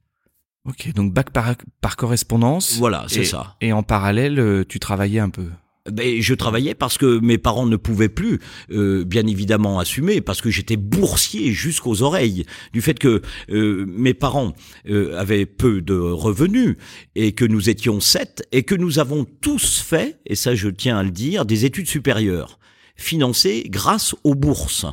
Ok, 0.68 0.94
donc 0.94 1.12
bac 1.12 1.32
par, 1.32 1.56
par 1.82 1.96
correspondance. 1.96 2.78
Voilà, 2.78 3.06
c'est 3.08 3.24
ça. 3.24 3.56
Et 3.62 3.74
en 3.74 3.82
parallèle, 3.82 4.40
euh, 4.40 4.64
tu 4.68 4.80
travaillais 4.80 5.20
un 5.20 5.32
peu 5.32 5.48
ben, 5.90 6.22
je 6.22 6.34
travaillais 6.34 6.76
parce 6.76 6.98
que 6.98 7.20
mes 7.20 7.38
parents 7.38 7.66
ne 7.66 7.76
pouvaient 7.76 8.10
plus, 8.10 8.40
euh, 8.72 9.04
bien 9.04 9.26
évidemment, 9.26 9.80
assumer, 9.80 10.22
parce 10.22 10.42
que 10.42 10.50
j'étais 10.50 10.78
boursier 10.78 11.52
jusqu'aux 11.52 12.04
oreilles, 12.04 12.46
du 12.74 12.82
fait 12.82 13.00
que 13.00 13.22
euh, 13.50 13.86
mes 13.88 14.14
parents 14.14 14.54
euh, 14.90 15.18
avaient 15.18 15.46
peu 15.46 15.82
de 15.82 15.96
revenus 15.96 16.76
et 17.16 17.32
que 17.32 17.46
nous 17.46 17.70
étions 17.70 18.00
sept 18.00 18.48
et 18.52 18.64
que 18.64 18.76
nous 18.76 19.00
avons 19.00 19.26
tous 19.26 19.80
fait, 19.80 20.20
et 20.26 20.36
ça 20.36 20.54
je 20.54 20.70
tiens 20.70 21.00
à 21.00 21.04
le 21.04 21.12
dire, 21.12 21.46
des 21.46 21.66
études 21.66 21.88
supérieures, 21.88 22.60
financées 22.96 23.66
grâce 23.68 24.16
aux 24.24 24.36
bourses 24.36 24.86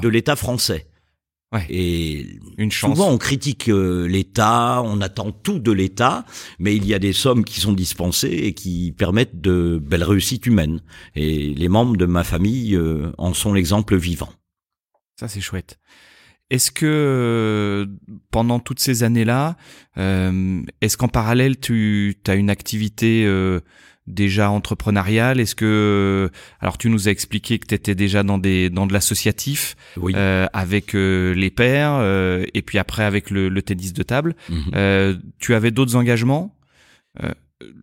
de 0.00 0.08
l'État 0.08 0.36
français. 0.36 0.86
Et 1.68 2.38
Une 2.58 2.70
chance. 2.70 2.96
souvent 2.96 3.10
on 3.10 3.18
critique 3.18 3.68
euh, 3.68 4.06
l'État, 4.06 4.82
on 4.84 5.00
attend 5.00 5.32
tout 5.32 5.58
de 5.58 5.72
l'État, 5.72 6.24
mais 6.58 6.76
il 6.76 6.86
y 6.86 6.94
a 6.94 6.98
des 6.98 7.12
sommes 7.12 7.44
qui 7.44 7.60
sont 7.60 7.72
dispensées 7.72 8.32
et 8.32 8.54
qui 8.54 8.92
permettent 8.96 9.40
de 9.40 9.80
belles 9.82 10.04
réussites 10.04 10.46
humaines. 10.46 10.80
Et 11.14 11.54
les 11.54 11.68
membres 11.68 11.96
de 11.96 12.06
ma 12.06 12.24
famille 12.24 12.74
euh, 12.74 13.12
en 13.18 13.34
sont 13.34 13.52
l'exemple 13.52 13.96
vivant. 13.96 14.30
Ça 15.18 15.28
c'est 15.28 15.40
chouette. 15.40 15.78
Est-ce 16.50 16.70
que 16.70 16.86
euh, 16.86 17.86
pendant 18.30 18.60
toutes 18.60 18.78
ces 18.78 19.02
années-là, 19.02 19.56
est-ce 19.96 20.96
qu'en 20.96 21.08
parallèle 21.08 21.58
tu 21.58 22.16
as 22.26 22.34
une 22.34 22.50
activité 22.50 23.26
déjà 24.06 24.50
entrepreneurial? 24.50 25.40
Est-ce 25.40 25.54
que 25.54 26.30
alors 26.60 26.78
tu 26.78 26.88
nous 26.90 27.08
as 27.08 27.10
expliqué 27.10 27.58
que 27.58 27.66
tu 27.66 27.74
étais 27.74 27.94
déjà 27.94 28.22
dans 28.22 28.38
des 28.38 28.70
dans 28.70 28.86
de 28.86 28.92
l'associatif 28.92 29.76
euh, 29.98 30.46
avec 30.52 30.94
euh, 30.94 31.34
les 31.34 31.50
pairs 31.50 31.94
euh, 31.94 32.44
et 32.54 32.62
puis 32.62 32.78
après 32.78 33.04
avec 33.04 33.30
le, 33.30 33.48
le 33.48 33.62
tennis 33.62 33.92
de 33.92 34.02
table. 34.02 34.36
Mhm. 34.48 35.20
tu 35.38 35.54
avais 35.54 35.70
d'autres 35.70 35.96
engagements? 35.96 36.54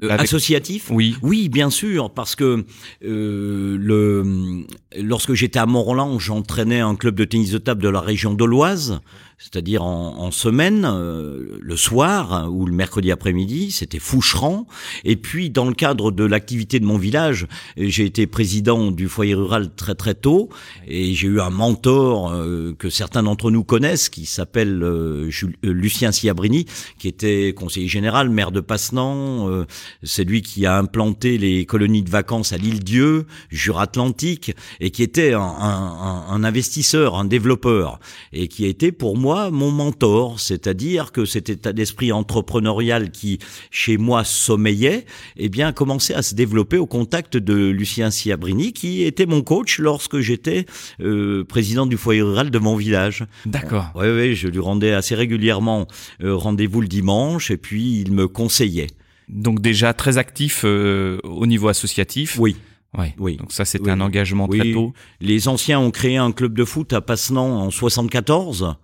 Associatif? 0.07 0.91
Oui. 0.91 1.17
Oui, 1.23 1.49
bien 1.49 1.71
sûr, 1.71 2.13
parce 2.13 2.35
que 2.35 2.63
le 3.01 4.63
lorsque 5.01 5.33
j'étais 5.33 5.57
à 5.57 5.65
Mont-Roland, 5.65 6.19
j'entraînais 6.19 6.79
un 6.79 6.95
club 6.95 7.15
de 7.15 7.25
tennis 7.25 7.51
de 7.51 7.57
table 7.57 7.81
de 7.81 7.89
la 7.89 8.01
région 8.01 8.33
d'Auloise 8.33 9.01
c'est-à-dire 9.37 9.83
en, 9.83 10.31
semaine, 10.31 10.85
euh, 10.85 11.57
le 11.59 11.75
soir 11.75 12.33
hein, 12.33 12.47
ou 12.49 12.65
le 12.65 12.73
mercredi 12.73 13.11
après-midi, 13.11 13.71
c'était 13.71 13.99
Foucheran. 13.99 14.67
Et 15.03 15.15
puis, 15.15 15.49
dans 15.49 15.65
le 15.65 15.73
cadre 15.73 16.11
de 16.11 16.23
l'activité 16.23 16.79
de 16.79 16.85
mon 16.85 16.97
village, 16.97 17.47
j'ai 17.75 18.05
été 18.05 18.25
président 18.25 18.91
du 18.91 19.07
foyer 19.07 19.33
rural 19.33 19.71
très 19.75 19.95
très 19.95 20.13
tôt, 20.13 20.49
et 20.87 21.13
j'ai 21.13 21.27
eu 21.27 21.41
un 21.41 21.49
mentor 21.49 22.31
euh, 22.31 22.73
que 22.77 22.89
certains 22.89 23.23
d'entre 23.23 23.51
nous 23.51 23.63
connaissent, 23.63 24.09
qui 24.09 24.25
s'appelle 24.25 24.81
euh, 24.81 25.29
Lucien 25.61 26.11
Siabrini, 26.11 26.65
qui 26.97 27.07
était 27.07 27.53
conseiller 27.55 27.87
général, 27.87 28.29
maire 28.29 28.51
de 28.51 28.61
Passenant. 28.61 29.63
C'est 30.03 30.23
lui 30.23 30.41
qui 30.41 30.65
a 30.65 30.77
implanté 30.77 31.37
les 31.37 31.65
colonies 31.65 32.03
de 32.03 32.09
vacances 32.09 32.53
à 32.53 32.57
l'île 32.57 32.83
Dieu, 32.83 33.25
Jura 33.49 33.83
Atlantique, 33.83 34.55
et 34.79 34.91
qui 34.91 35.03
était 35.03 35.33
un, 35.33 35.41
un, 35.41 36.25
un 36.29 36.43
investisseur, 36.43 37.15
un 37.15 37.25
développeur, 37.25 37.99
et 38.31 38.47
qui 38.47 38.65
a 38.65 38.67
été 38.67 38.91
pour 38.91 39.17
moi 39.17 39.22
mon 39.23 39.71
mentor, 39.71 40.39
c'est-à-dire 40.39 41.11
que 41.11 41.25
cet 41.25 41.49
état 41.49 41.73
d'esprit 41.73 42.11
entrepreneurial 42.11 43.11
qui, 43.11 43.39
chez 43.71 43.97
moi, 43.97 44.23
sommeillait, 44.23 45.05
eh 45.37 45.49
bien, 45.49 45.71
commençait 45.71 46.13
à 46.13 46.21
se 46.21 46.35
développer 46.35 46.77
au 46.77 46.85
contact 46.85 47.37
de 47.37 47.69
Lucien 47.69 48.11
Siabrini, 48.11 48.73
qui 48.73 49.03
était 49.03 49.25
mon 49.25 49.41
coach 49.41 49.79
lorsque 49.79 50.19
j'étais 50.19 50.65
euh, 51.01 51.43
président 51.43 51.85
du 51.85 51.97
foyer 51.97 52.21
rural 52.21 52.51
de 52.51 52.59
mon 52.59 52.75
village. 52.75 53.25
D'accord. 53.45 53.91
Oui, 53.95 54.07
oui, 54.07 54.35
je 54.35 54.47
lui 54.47 54.59
rendais 54.59 54.93
assez 54.93 55.15
régulièrement 55.15 55.87
euh, 56.23 56.35
rendez-vous 56.35 56.81
le 56.81 56.87
dimanche, 56.87 57.51
et 57.51 57.57
puis 57.57 58.01
il 58.01 58.11
me 58.11 58.27
conseillait. 58.27 58.87
Donc 59.29 59.61
déjà 59.61 59.93
très 59.93 60.17
actif 60.17 60.61
euh, 60.65 61.17
au 61.23 61.45
niveau 61.45 61.67
associatif. 61.69 62.37
Oui. 62.39 62.55
Ouais. 62.97 63.15
Oui. 63.17 63.37
Donc 63.37 63.51
ça, 63.51 63.65
c'était 63.65 63.89
un 63.89 64.01
engagement 64.01 64.47
très 64.47 64.71
tôt. 64.71 64.93
Les 65.19 65.47
anciens 65.47 65.79
ont 65.79 65.91
créé 65.91 66.17
un 66.17 66.31
club 66.31 66.53
de 66.53 66.65
foot 66.65 66.93
à 66.93 67.01
Passenant 67.01 67.61
en 67.61 67.71
74. 67.71 68.75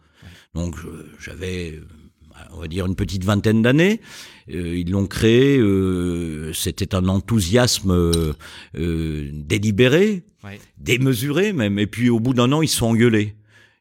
Donc 0.55 0.75
j'avais, 1.19 1.79
on 2.51 2.59
va 2.59 2.67
dire, 2.67 2.85
une 2.85 2.95
petite 2.95 3.23
vingtaine 3.23 3.61
d'années. 3.61 4.01
Euh, 4.53 4.77
ils 4.77 4.89
l'ont 4.89 5.05
créé, 5.05 5.57
euh, 5.59 6.51
c'était 6.53 6.95
un 6.95 7.07
enthousiasme 7.07 7.91
euh, 7.91 9.29
délibéré, 9.33 10.23
démesuré 10.77 11.53
même. 11.53 11.77
Et 11.77 11.87
puis 11.87 12.09
au 12.09 12.19
bout 12.19 12.33
d'un 12.33 12.51
an, 12.51 12.61
ils 12.61 12.67
se 12.67 12.77
sont 12.77 12.87
engueulés. 12.87 13.35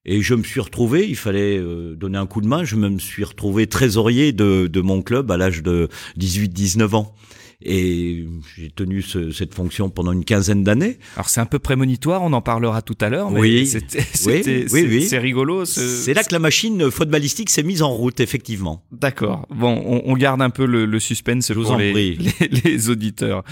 Et 0.05 0.23
je 0.23 0.35
me 0.35 0.43
suis 0.43 0.61
retrouvé, 0.61 1.07
il 1.07 1.17
fallait 1.17 1.61
donner 1.95 2.17
un 2.17 2.27
coup 2.27 2.41
de 2.41 2.47
main, 2.47 2.65
je 2.65 2.77
me 2.77 2.99
suis 2.99 3.25
retrouvé 3.25 3.67
trésorier 3.67 4.33
de, 4.33 4.67
de 4.67 4.81
mon 4.81 5.03
club 5.03 5.31
à 5.31 5.37
l'âge 5.37 5.63
de 5.63 5.89
18-19 6.19 6.95
ans. 6.95 7.15
Et 7.61 8.25
j'ai 8.57 8.71
tenu 8.71 9.03
ce, 9.03 9.33
cette 9.33 9.53
fonction 9.53 9.91
pendant 9.91 10.13
une 10.13 10.25
quinzaine 10.25 10.63
d'années. 10.63 10.99
Alors 11.17 11.29
c'est 11.29 11.41
un 11.41 11.47
peu 11.47 11.59
prémonitoire, 11.59 12.23
on 12.23 12.33
en 12.33 12.41
parlera 12.41 12.83
tout 12.83 12.97
à 13.01 13.09
l'heure, 13.09 13.33
mais 13.33 13.41
oui, 13.41 13.67
c'est 13.67 15.19
rigolo. 15.19 15.65
C'est 15.65 16.15
là 16.15 16.23
que 16.23 16.33
la 16.33 16.39
machine 16.39 16.91
footballistique 16.91 17.51
s'est 17.51 17.65
mise 17.65 17.83
en 17.83 17.91
route, 17.91 18.21
effectivement. 18.21 18.85
D'accord. 18.93 19.47
Bon, 19.51 19.83
on, 19.85 20.03
on, 20.05 20.17
garde 20.17 20.41
un 20.41 20.51
peu 20.51 20.67
le, 20.67 20.87
le 20.87 21.01
suspense 21.01 21.51
pour 21.53 21.77
les, 21.77 21.93
les, 22.41 22.49
les, 22.49 22.91
auditeurs. 22.91 23.43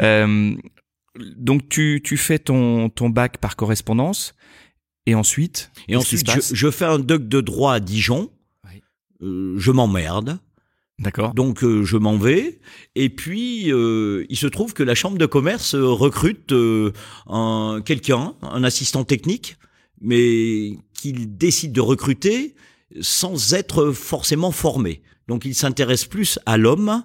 Euh, 0.00 0.54
donc 1.36 1.68
tu, 1.68 2.00
tu 2.02 2.16
fais 2.16 2.38
ton, 2.38 2.88
ton 2.88 3.10
bac 3.10 3.36
par 3.36 3.56
correspondance, 3.56 4.34
et 5.04 5.14
ensuite 5.14 5.72
Et 5.88 5.96
ensuite, 5.96 6.30
je, 6.30 6.54
je, 6.54 6.70
fais 6.70 6.84
un 6.84 6.98
doc 6.98 7.28
de 7.28 7.40
droit 7.40 7.74
à 7.74 7.80
Dijon. 7.80 8.30
Euh, 9.22 9.54
je 9.58 9.70
m'emmerde. 9.70 10.38
D'accord. 11.02 11.34
Donc 11.34 11.64
euh, 11.64 11.82
je 11.82 11.96
m'en 11.96 12.16
vais 12.16 12.60
et 12.94 13.08
puis 13.08 13.72
euh, 13.72 14.24
il 14.28 14.36
se 14.36 14.46
trouve 14.46 14.72
que 14.72 14.84
la 14.84 14.94
chambre 14.94 15.18
de 15.18 15.26
commerce 15.26 15.74
recrute 15.74 16.52
euh, 16.52 16.92
un 17.28 17.82
quelqu'un, 17.84 18.34
un 18.40 18.62
assistant 18.62 19.02
technique, 19.02 19.56
mais 20.00 20.78
qu'il 20.94 21.36
décide 21.36 21.72
de 21.72 21.80
recruter 21.80 22.54
sans 23.00 23.52
être 23.52 23.90
forcément 23.90 24.52
formé. 24.52 25.02
Donc 25.26 25.44
il 25.44 25.56
s'intéresse 25.56 26.04
plus 26.04 26.38
à 26.46 26.56
l'homme 26.56 27.02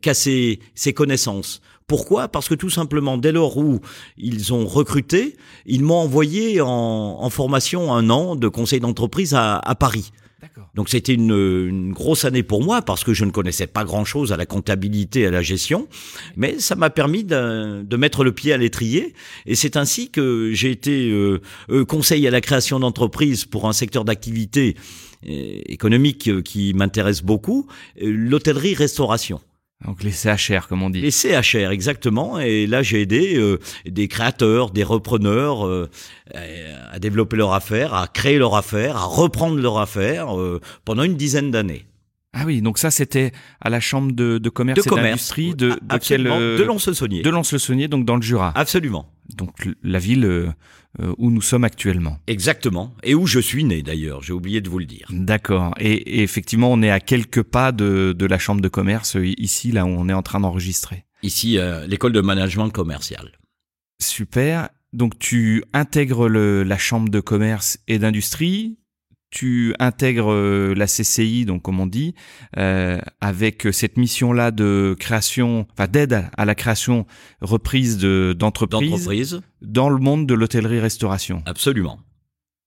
qu'à 0.00 0.14
ses, 0.14 0.60
ses 0.76 0.92
connaissances. 0.92 1.60
Pourquoi? 1.88 2.28
Parce 2.28 2.48
que 2.48 2.54
tout 2.54 2.70
simplement, 2.70 3.18
dès 3.18 3.32
lors 3.32 3.56
où 3.56 3.80
ils 4.16 4.54
ont 4.54 4.66
recruté, 4.66 5.36
ils 5.66 5.82
m'ont 5.82 5.96
envoyé 5.96 6.60
en, 6.60 6.68
en, 6.68 7.30
formation 7.30 7.92
un 7.92 8.08
an 8.10 8.36
de 8.36 8.46
conseil 8.46 8.78
d'entreprise 8.78 9.34
à, 9.34 9.58
à 9.58 9.74
Paris. 9.74 10.12
Donc 10.74 10.88
c'était 10.88 11.14
une, 11.14 11.30
une, 11.30 11.92
grosse 11.92 12.24
année 12.24 12.42
pour 12.42 12.62
moi 12.62 12.82
parce 12.82 13.04
que 13.04 13.14
je 13.14 13.24
ne 13.24 13.30
connaissais 13.30 13.66
pas 13.66 13.84
grand-chose 13.84 14.32
à 14.32 14.36
la 14.36 14.46
comptabilité 14.46 15.26
à 15.26 15.30
la 15.30 15.42
gestion, 15.42 15.88
mais 16.36 16.58
ça 16.58 16.74
m'a 16.74 16.90
permis 16.90 17.24
de, 17.24 17.82
de, 17.82 17.96
mettre 17.96 18.24
le 18.24 18.32
pied 18.32 18.52
à 18.52 18.56
l'étrier. 18.56 19.14
Et 19.46 19.54
c'est 19.54 19.76
ainsi 19.76 20.10
que 20.10 20.52
j'ai 20.52 20.70
été 20.70 21.10
euh, 21.10 21.40
euh 21.70 21.84
conseil 21.84 22.26
à 22.26 22.30
la 22.30 22.40
création 22.40 22.80
d'entreprises 22.80 23.44
pour 23.44 23.68
un 23.68 23.72
secteur 23.72 24.04
d'activité 24.04 24.76
euh, 25.28 25.60
économique 25.66 26.28
euh, 26.28 26.42
qui 26.42 26.74
m'intéresse 26.74 27.22
beaucoup, 27.22 27.66
l'hôtellerie-restauration. 28.00 29.40
Donc 29.84 30.02
les 30.02 30.10
CHR, 30.10 30.68
comme 30.68 30.82
on 30.82 30.90
dit. 30.90 31.00
Les 31.02 31.10
CHR, 31.10 31.70
exactement. 31.70 32.38
Et 32.40 32.66
là, 32.66 32.82
j'ai 32.82 33.02
aidé 33.02 33.36
euh, 33.36 33.58
des 33.84 34.08
créateurs, 34.08 34.70
des 34.70 34.82
repreneurs 34.82 35.66
euh, 35.66 35.88
à 36.90 36.98
développer 36.98 37.36
leur 37.36 37.52
affaire, 37.52 37.92
à 37.92 38.08
créer 38.08 38.38
leur 38.38 38.56
affaire, 38.56 38.96
à 38.96 39.04
reprendre 39.04 39.60
leur 39.60 39.78
affaire 39.78 40.38
euh, 40.38 40.60
pendant 40.84 41.02
une 41.02 41.16
dizaine 41.16 41.50
d'années. 41.50 41.86
Ah 42.32 42.44
oui, 42.44 42.60
donc 42.60 42.76
ça 42.78 42.90
c'était 42.90 43.32
à 43.62 43.70
la 43.70 43.80
chambre 43.80 44.12
de, 44.12 44.36
de 44.36 44.50
commerce 44.50 44.84
de 44.84 44.92
et 44.92 45.02
d'industrie 45.02 45.54
de, 45.54 45.70
de, 45.70 45.98
quel, 45.98 46.24
de 46.24 46.62
Lons-le-Saunier. 46.62 47.22
De 47.22 47.30
Lons-le-Saunier, 47.30 47.88
donc 47.88 48.04
dans 48.04 48.16
le 48.16 48.22
Jura. 48.22 48.52
Absolument. 48.54 49.10
Donc 49.36 49.68
la 49.82 49.98
ville 49.98 50.52
où 51.18 51.30
nous 51.30 51.42
sommes 51.42 51.64
actuellement. 51.64 52.18
Exactement. 52.26 52.94
Et 53.02 53.14
où 53.14 53.26
je 53.26 53.38
suis 53.38 53.64
né 53.64 53.82
d'ailleurs, 53.82 54.22
j'ai 54.22 54.32
oublié 54.32 54.60
de 54.60 54.68
vous 54.68 54.78
le 54.78 54.86
dire. 54.86 55.06
D'accord. 55.10 55.74
Et, 55.78 55.92
et, 55.92 56.22
effectivement, 56.22 56.72
on 56.72 56.82
est 56.82 56.90
à 56.90 57.00
quelques 57.00 57.42
pas 57.42 57.72
de, 57.72 58.14
de 58.16 58.26
la 58.26 58.38
chambre 58.38 58.60
de 58.60 58.68
commerce 58.68 59.16
ici, 59.36 59.72
là 59.72 59.84
où 59.84 59.88
on 59.88 60.08
est 60.08 60.14
en 60.14 60.22
train 60.22 60.40
d'enregistrer. 60.40 61.04
Ici, 61.22 61.58
euh, 61.58 61.86
l'école 61.86 62.12
de 62.12 62.20
management 62.20 62.70
commercial. 62.70 63.32
Super. 64.00 64.68
Donc 64.92 65.18
tu 65.18 65.64
intègres 65.72 66.28
le, 66.28 66.62
la 66.62 66.78
chambre 66.78 67.10
de 67.10 67.20
commerce 67.20 67.78
et 67.88 67.98
d'industrie 67.98 68.78
tu 69.30 69.74
intègres 69.78 70.32
euh, 70.32 70.74
la 70.74 70.86
CCI, 70.86 71.44
donc 71.44 71.62
comme 71.62 71.80
on 71.80 71.86
dit, 71.86 72.14
euh, 72.56 72.98
avec 73.20 73.68
cette 73.72 73.96
mission-là 73.96 74.50
de 74.50 74.96
création, 74.98 75.66
enfin 75.72 75.88
d'aide 75.88 76.24
à 76.36 76.44
la 76.44 76.54
création 76.54 77.06
reprise 77.40 77.98
de 77.98 78.34
d'entreprises 78.38 79.40
dans 79.62 79.88
le 79.90 79.98
monde 79.98 80.26
de 80.26 80.34
l'hôtellerie-restauration. 80.34 81.42
Absolument. 81.46 82.00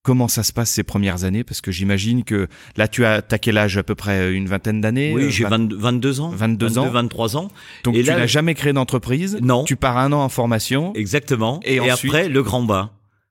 Comment 0.02 0.28
ça 0.28 0.42
se 0.42 0.54
passe 0.54 0.70
ces 0.70 0.82
premières 0.82 1.24
années? 1.24 1.44
Parce 1.44 1.60
que 1.60 1.70
j'imagine 1.70 2.24
que 2.24 2.48
là, 2.76 2.88
tu 2.88 3.04
as, 3.04 3.22
as 3.30 3.38
quel 3.38 3.58
âge 3.58 3.76
À 3.76 3.82
peu 3.82 3.94
près 3.94 4.32
une 4.32 4.46
vingtaine 4.46 4.80
d'années 4.80 5.12
Oui, 5.14 5.30
j'ai 5.30 5.44
22 5.44 6.20
ans. 6.20 6.30
22 6.30 6.78
ans. 6.78 6.88
23 6.88 7.36
ans. 7.36 7.50
Donc 7.84 7.96
tu 7.96 8.04
n'as 8.04 8.26
jamais 8.26 8.54
créé 8.54 8.72
d'entreprise 8.72 9.38
Non. 9.42 9.64
Tu 9.64 9.76
pars 9.76 9.98
un 9.98 10.12
an 10.12 10.22
en 10.22 10.30
formation. 10.30 10.94
Exactement. 10.94 11.60
Et, 11.64 11.76
et 11.76 11.90
après, 11.90 12.30
le 12.30 12.42
grand 12.42 12.62
bain 12.62 12.90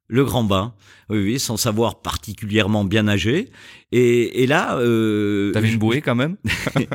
le 0.09 0.25
grand 0.25 0.43
bain, 0.43 0.73
oui, 1.09 1.19
oui, 1.23 1.39
sans 1.39 1.55
savoir 1.55 2.01
particulièrement 2.01 2.83
bien 2.83 3.03
nager. 3.03 3.49
Et, 3.91 4.43
et 4.43 4.47
là, 4.47 4.77
euh, 4.77 5.51
t'avais 5.53 5.69
une 5.69 5.77
bouée 5.77 6.01
quand 6.01 6.15
même, 6.15 6.35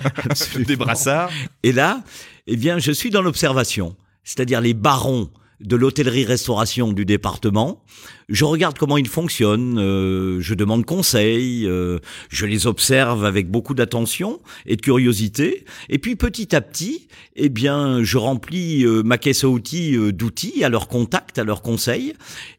des 0.66 0.76
brassards. 0.76 1.30
Et 1.62 1.72
là, 1.72 2.02
eh 2.46 2.56
bien, 2.56 2.78
je 2.78 2.92
suis 2.92 3.10
dans 3.10 3.22
l'observation, 3.22 3.96
c'est-à-dire 4.24 4.60
les 4.60 4.74
barons 4.74 5.30
de 5.60 5.76
l'hôtellerie-restauration 5.76 6.92
du 6.92 7.04
département. 7.04 7.82
Je 8.28 8.44
regarde 8.44 8.78
comment 8.78 8.96
ils 8.96 9.08
fonctionnent, 9.08 9.78
euh, 9.78 10.40
je 10.40 10.54
demande 10.54 10.86
conseil, 10.86 11.66
euh, 11.66 11.98
je 12.30 12.46
les 12.46 12.66
observe 12.66 13.24
avec 13.24 13.50
beaucoup 13.50 13.74
d'attention 13.74 14.40
et 14.64 14.76
de 14.76 14.80
curiosité. 14.80 15.66
Et 15.90 15.98
puis 15.98 16.16
petit 16.16 16.56
à 16.56 16.62
petit, 16.62 17.08
eh 17.36 17.50
bien, 17.50 18.02
je 18.02 18.16
remplis 18.16 18.84
euh, 18.84 19.02
ma 19.02 19.18
caisse 19.18 19.44
à 19.44 19.48
outils 19.48 19.98
d'outils 20.12 20.64
à 20.64 20.70
leur 20.70 20.88
contact, 20.88 21.38
à 21.38 21.44
leur 21.44 21.60
conseil. 21.60 22.14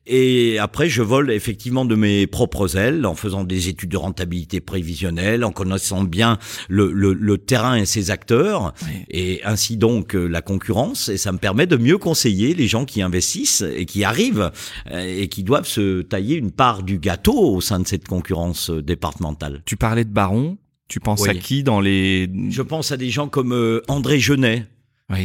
Et 0.08 0.60
après, 0.60 0.88
je 0.88 1.02
vole 1.02 1.32
effectivement 1.32 1.84
de 1.84 1.96
mes 1.96 2.28
propres 2.28 2.78
ailes 2.78 3.08
en 3.08 3.16
faisant 3.16 3.44
des 3.44 3.70
études 3.70 3.90
de 3.90 3.98
rentabilité 3.98 4.60
prévisionnelle, 4.60 5.44
en 5.44 5.52
connaissant 5.52 6.04
bien 6.04 6.38
le, 6.70 6.92
le, 6.92 7.14
le 7.14 7.38
terrain 7.40 7.76
et 7.76 7.88
ses 7.88 8.12
acteurs, 8.12 8.76
et 9.10 9.42
ainsi 9.46 9.78
donc 9.78 10.14
la 10.14 10.44
concurrence. 10.44 11.10
Et 11.10 11.18
ça 11.18 11.32
me 11.32 11.40
permet 11.40 11.66
de 11.66 11.76
mieux 11.76 11.98
conseiller 11.98 12.54
les 12.54 12.68
gens 12.68 12.86
qui 12.86 13.02
investissent 13.02 13.64
et 13.76 13.88
qui 13.88 14.04
arrivent 14.04 14.52
et 14.94 15.28
qui 15.28 15.42
doivent 15.42 15.55
se 15.64 16.02
tailler 16.02 16.36
une 16.36 16.52
part 16.52 16.84
du 16.84 17.00
gâteau 17.00 17.56
au 17.56 17.62
sein 17.62 17.80
de 17.80 17.88
cette 17.88 18.08
concurrence 18.08 18.70
euh, 18.70 18.82
départementale. 18.82 19.62
Tu 19.66 19.78
parlais 19.78 20.04
de 20.04 20.10
Baron, 20.10 20.58
tu 20.88 21.00
penses 21.00 21.28
à 21.28 21.34
qui 21.34 21.64
dans 21.64 21.80
les... 21.80 22.30
Je 22.50 22.62
pense 22.62 22.92
à 22.92 22.98
des 22.98 23.10
gens 23.10 23.28
comme 23.28 23.54
euh, 23.54 23.82
André 23.88 24.20
Genet, 24.20 24.66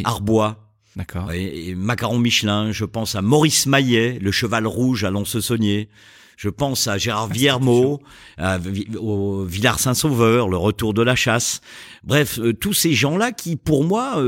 Arbois, 0.04 0.66
D'accord. 0.96 1.30
Et 1.32 1.74
Macaron 1.76 2.18
Michelin, 2.18 2.72
je 2.72 2.84
pense 2.84 3.14
à 3.14 3.22
Maurice 3.22 3.66
Maillet, 3.66 4.18
le 4.20 4.32
cheval 4.32 4.66
rouge 4.66 5.04
à 5.04 5.10
Lons-Saunier. 5.10 5.88
Je 6.36 6.48
pense 6.48 6.88
à 6.88 6.96
Gérard 6.96 7.28
Viermot, 7.28 8.00
à, 8.38 8.58
au 8.98 9.44
Villars-Saint-Sauveur, 9.44 10.48
le 10.48 10.56
retour 10.56 10.94
de 10.94 11.02
la 11.02 11.14
chasse. 11.14 11.60
Bref, 12.02 12.38
euh, 12.40 12.54
tous 12.54 12.72
ces 12.72 12.94
gens-là 12.94 13.30
qui, 13.30 13.56
pour 13.56 13.84
moi, 13.84 14.20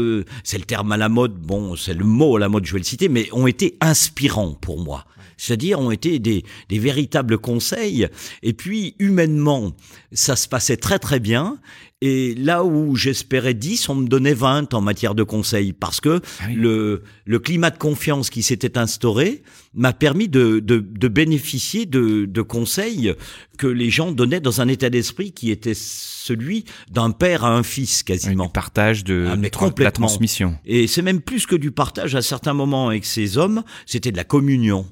c'est 0.44 0.58
le 0.58 0.64
terme 0.64 0.92
à 0.92 0.96
la 0.98 1.08
mode, 1.08 1.34
bon, 1.34 1.74
c'est 1.74 1.94
le 1.94 2.04
mot 2.04 2.36
à 2.36 2.38
la 2.38 2.48
mode, 2.48 2.66
je 2.66 2.74
vais 2.74 2.78
le 2.78 2.84
citer, 2.84 3.08
mais 3.08 3.28
ont 3.32 3.46
été 3.46 3.76
inspirants 3.80 4.52
pour 4.52 4.78
moi 4.78 5.04
c'est-à-dire 5.42 5.80
ont 5.80 5.90
été 5.90 6.20
des, 6.20 6.44
des 6.68 6.78
véritables 6.78 7.36
conseils. 7.36 8.06
Et 8.44 8.52
puis, 8.52 8.94
humainement, 9.00 9.72
ça 10.12 10.36
se 10.36 10.46
passait 10.46 10.76
très 10.76 11.00
très 11.00 11.18
bien. 11.18 11.58
Et 12.00 12.34
là 12.36 12.64
où 12.64 12.94
j'espérais 12.94 13.54
10, 13.54 13.88
on 13.88 13.94
me 13.96 14.06
donnait 14.06 14.34
20 14.34 14.72
en 14.72 14.80
matière 14.80 15.16
de 15.16 15.24
conseils 15.24 15.72
parce 15.72 16.00
que 16.00 16.20
ah 16.40 16.44
le, 16.54 17.02
le 17.26 17.38
climat 17.40 17.70
de 17.70 17.78
confiance 17.78 18.30
qui 18.30 18.42
s'était 18.42 18.78
instauré 18.78 19.42
m'a 19.74 19.92
permis 19.92 20.28
de, 20.28 20.60
de, 20.60 20.78
de 20.78 21.08
bénéficier 21.08 21.86
de, 21.86 22.24
de, 22.24 22.42
conseils 22.42 23.12
que 23.58 23.66
les 23.66 23.90
gens 23.90 24.12
donnaient 24.12 24.40
dans 24.40 24.60
un 24.60 24.68
état 24.68 24.90
d'esprit 24.90 25.32
qui 25.32 25.50
était 25.50 25.74
celui 25.74 26.64
d'un 26.90 27.10
père 27.10 27.44
à 27.44 27.56
un 27.56 27.62
fils 27.62 28.02
quasiment. 28.02 28.46
du 28.46 28.52
partage 28.52 29.04
de, 29.04 29.26
ah, 29.28 29.36
de 29.36 29.82
la 29.82 29.92
transmission. 29.92 30.56
Et 30.64 30.86
c'est 30.86 31.02
même 31.02 31.20
plus 31.20 31.46
que 31.46 31.56
du 31.56 31.72
partage 31.72 32.14
à 32.14 32.22
certains 32.22 32.54
moments 32.54 32.88
avec 32.88 33.04
ces 33.04 33.38
hommes, 33.38 33.62
c'était 33.86 34.12
de 34.12 34.16
la 34.16 34.24
communion. 34.24 34.86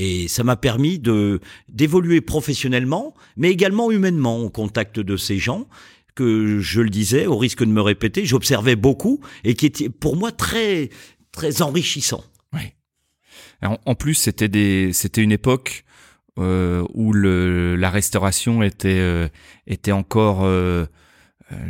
Et 0.00 0.28
ça 0.28 0.44
m'a 0.44 0.54
permis 0.54 1.00
de 1.00 1.40
d'évoluer 1.68 2.20
professionnellement, 2.20 3.14
mais 3.36 3.50
également 3.50 3.90
humainement 3.90 4.38
au 4.38 4.48
contact 4.48 5.00
de 5.00 5.16
ces 5.16 5.38
gens 5.38 5.66
que 6.14 6.60
je 6.60 6.80
le 6.80 6.88
disais, 6.88 7.26
au 7.26 7.36
risque 7.36 7.64
de 7.64 7.70
me 7.70 7.80
répéter, 7.80 8.24
j'observais 8.24 8.76
beaucoup 8.76 9.20
et 9.42 9.54
qui 9.54 9.66
était 9.66 9.88
pour 9.88 10.14
moi 10.14 10.30
très 10.30 10.90
très 11.32 11.62
enrichissant. 11.62 12.22
Oui. 12.52 12.72
En, 13.62 13.96
plus, 13.96 14.14
c'était 14.14 14.48
des 14.48 14.92
c'était 14.92 15.22
une 15.22 15.32
époque 15.32 15.84
euh, 16.38 16.86
où 16.94 17.12
le, 17.12 17.74
la 17.74 17.90
restauration 17.90 18.62
était 18.62 19.00
euh, 19.00 19.28
était 19.66 19.90
encore 19.90 20.44
euh, 20.44 20.86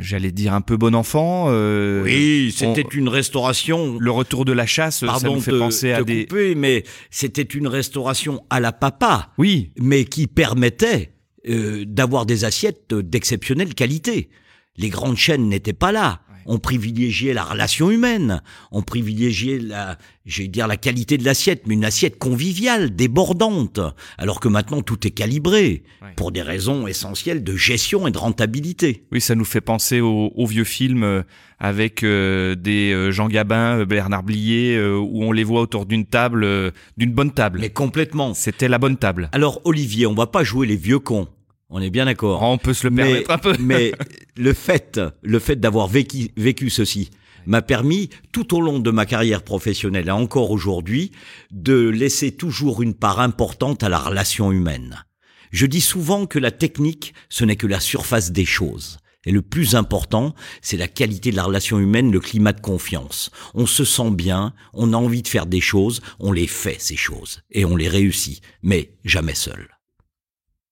j'allais 0.00 0.32
dire 0.32 0.54
un 0.54 0.60
peu 0.60 0.76
bon 0.76 0.94
enfant. 0.94 1.46
Euh, 1.48 2.02
oui, 2.02 2.54
c'était 2.56 2.82
une 2.82 3.08
restauration. 3.08 3.96
Le 3.98 4.10
retour 4.10 4.44
de 4.44 4.52
la 4.52 4.66
chasse, 4.66 5.04
ça 5.04 5.30
me 5.30 5.40
fait 5.40 5.58
penser 5.58 5.92
à 5.92 6.02
des. 6.02 6.26
Couper, 6.26 6.54
mais 6.54 6.84
c'était 7.10 7.42
une 7.42 7.68
restauration 7.68 8.44
à 8.50 8.60
la 8.60 8.72
papa. 8.72 9.30
Oui. 9.38 9.72
Mais 9.78 10.04
qui 10.04 10.26
permettait 10.26 11.12
euh, 11.48 11.84
d'avoir 11.86 12.26
des 12.26 12.44
assiettes 12.44 12.92
d'exceptionnelle 12.92 13.74
qualité. 13.74 14.30
Les 14.76 14.88
grandes 14.88 15.16
chaînes 15.16 15.48
n'étaient 15.48 15.72
pas 15.72 15.92
là 15.92 16.20
on 16.48 16.58
privilégiait 16.58 17.34
la 17.34 17.44
relation 17.44 17.90
humaine, 17.90 18.42
on 18.72 18.82
privilégiait 18.82 19.58
la, 19.58 19.98
j'ai 20.24 20.48
dire 20.48 20.66
la 20.66 20.76
qualité 20.76 21.18
de 21.18 21.24
l'assiette, 21.24 21.62
mais 21.66 21.74
une 21.74 21.84
assiette 21.84 22.18
conviviale, 22.18 22.96
débordante, 22.96 23.80
alors 24.16 24.40
que 24.40 24.48
maintenant 24.48 24.82
tout 24.82 25.06
est 25.06 25.10
calibré 25.10 25.82
pour 26.16 26.32
des 26.32 26.42
raisons 26.42 26.86
essentielles 26.86 27.44
de 27.44 27.54
gestion 27.54 28.06
et 28.06 28.10
de 28.10 28.18
rentabilité. 28.18 29.04
Oui, 29.12 29.20
ça 29.20 29.34
nous 29.34 29.44
fait 29.44 29.60
penser 29.60 30.00
aux, 30.00 30.46
vieux 30.46 30.64
films 30.64 31.04
euh, 31.04 31.22
avec 31.58 32.02
euh, 32.02 32.54
des 32.54 32.92
euh, 32.92 33.10
Jean 33.10 33.28
Gabin, 33.28 33.84
Bernard 33.84 34.22
Blier, 34.22 34.80
où 34.80 35.24
on 35.24 35.32
les 35.32 35.44
voit 35.44 35.60
autour 35.60 35.84
d'une 35.84 36.06
table, 36.06 36.72
d'une 36.96 37.12
bonne 37.12 37.32
table. 37.32 37.60
Mais 37.60 37.70
complètement. 37.70 38.32
C'était 38.32 38.68
la 38.68 38.78
bonne 38.78 38.96
table. 38.96 39.28
Alors 39.32 39.60
Olivier, 39.64 40.06
on 40.06 40.14
va 40.14 40.26
pas 40.26 40.44
jouer 40.44 40.66
les 40.66 40.76
vieux 40.76 40.98
cons. 40.98 41.28
On 41.70 41.82
est 41.82 41.90
bien 41.90 42.06
d'accord. 42.06 42.42
On 42.42 42.58
peut 42.58 42.72
se 42.72 42.88
le 42.88 42.94
permettre 42.94 43.30
un 43.30 43.38
peu. 43.38 43.54
mais 43.60 43.92
le 44.36 44.52
fait, 44.54 45.00
le 45.22 45.38
fait 45.38 45.56
d'avoir 45.56 45.86
vécu, 45.86 46.30
vécu 46.36 46.70
ceci 46.70 47.10
m'a 47.46 47.62
permis, 47.62 48.10
tout 48.32 48.54
au 48.54 48.60
long 48.60 48.78
de 48.78 48.90
ma 48.90 49.06
carrière 49.06 49.42
professionnelle 49.42 50.08
et 50.08 50.12
encore 50.12 50.50
aujourd'hui, 50.50 51.12
de 51.50 51.88
laisser 51.88 52.32
toujours 52.32 52.82
une 52.82 52.94
part 52.94 53.20
importante 53.20 53.82
à 53.82 53.88
la 53.88 53.98
relation 53.98 54.52
humaine. 54.52 55.04
Je 55.50 55.66
dis 55.66 55.80
souvent 55.80 56.26
que 56.26 56.38
la 56.38 56.50
technique, 56.50 57.14
ce 57.30 57.44
n'est 57.44 57.56
que 57.56 57.66
la 57.66 57.80
surface 57.80 58.32
des 58.32 58.44
choses. 58.44 58.98
Et 59.24 59.32
le 59.32 59.42
plus 59.42 59.74
important, 59.74 60.34
c'est 60.62 60.76
la 60.76 60.88
qualité 60.88 61.30
de 61.30 61.36
la 61.36 61.44
relation 61.44 61.78
humaine, 61.78 62.12
le 62.12 62.20
climat 62.20 62.52
de 62.52 62.60
confiance. 62.60 63.30
On 63.54 63.66
se 63.66 63.84
sent 63.84 64.10
bien, 64.10 64.54
on 64.72 64.92
a 64.92 64.96
envie 64.96 65.22
de 65.22 65.28
faire 65.28 65.46
des 65.46 65.60
choses, 65.60 66.00
on 66.18 66.32
les 66.32 66.46
fait, 66.46 66.80
ces 66.80 66.96
choses. 66.96 67.40
Et 67.50 67.64
on 67.64 67.76
les 67.76 67.88
réussit. 67.88 68.42
Mais 68.62 68.92
jamais 69.04 69.34
seul. 69.34 69.77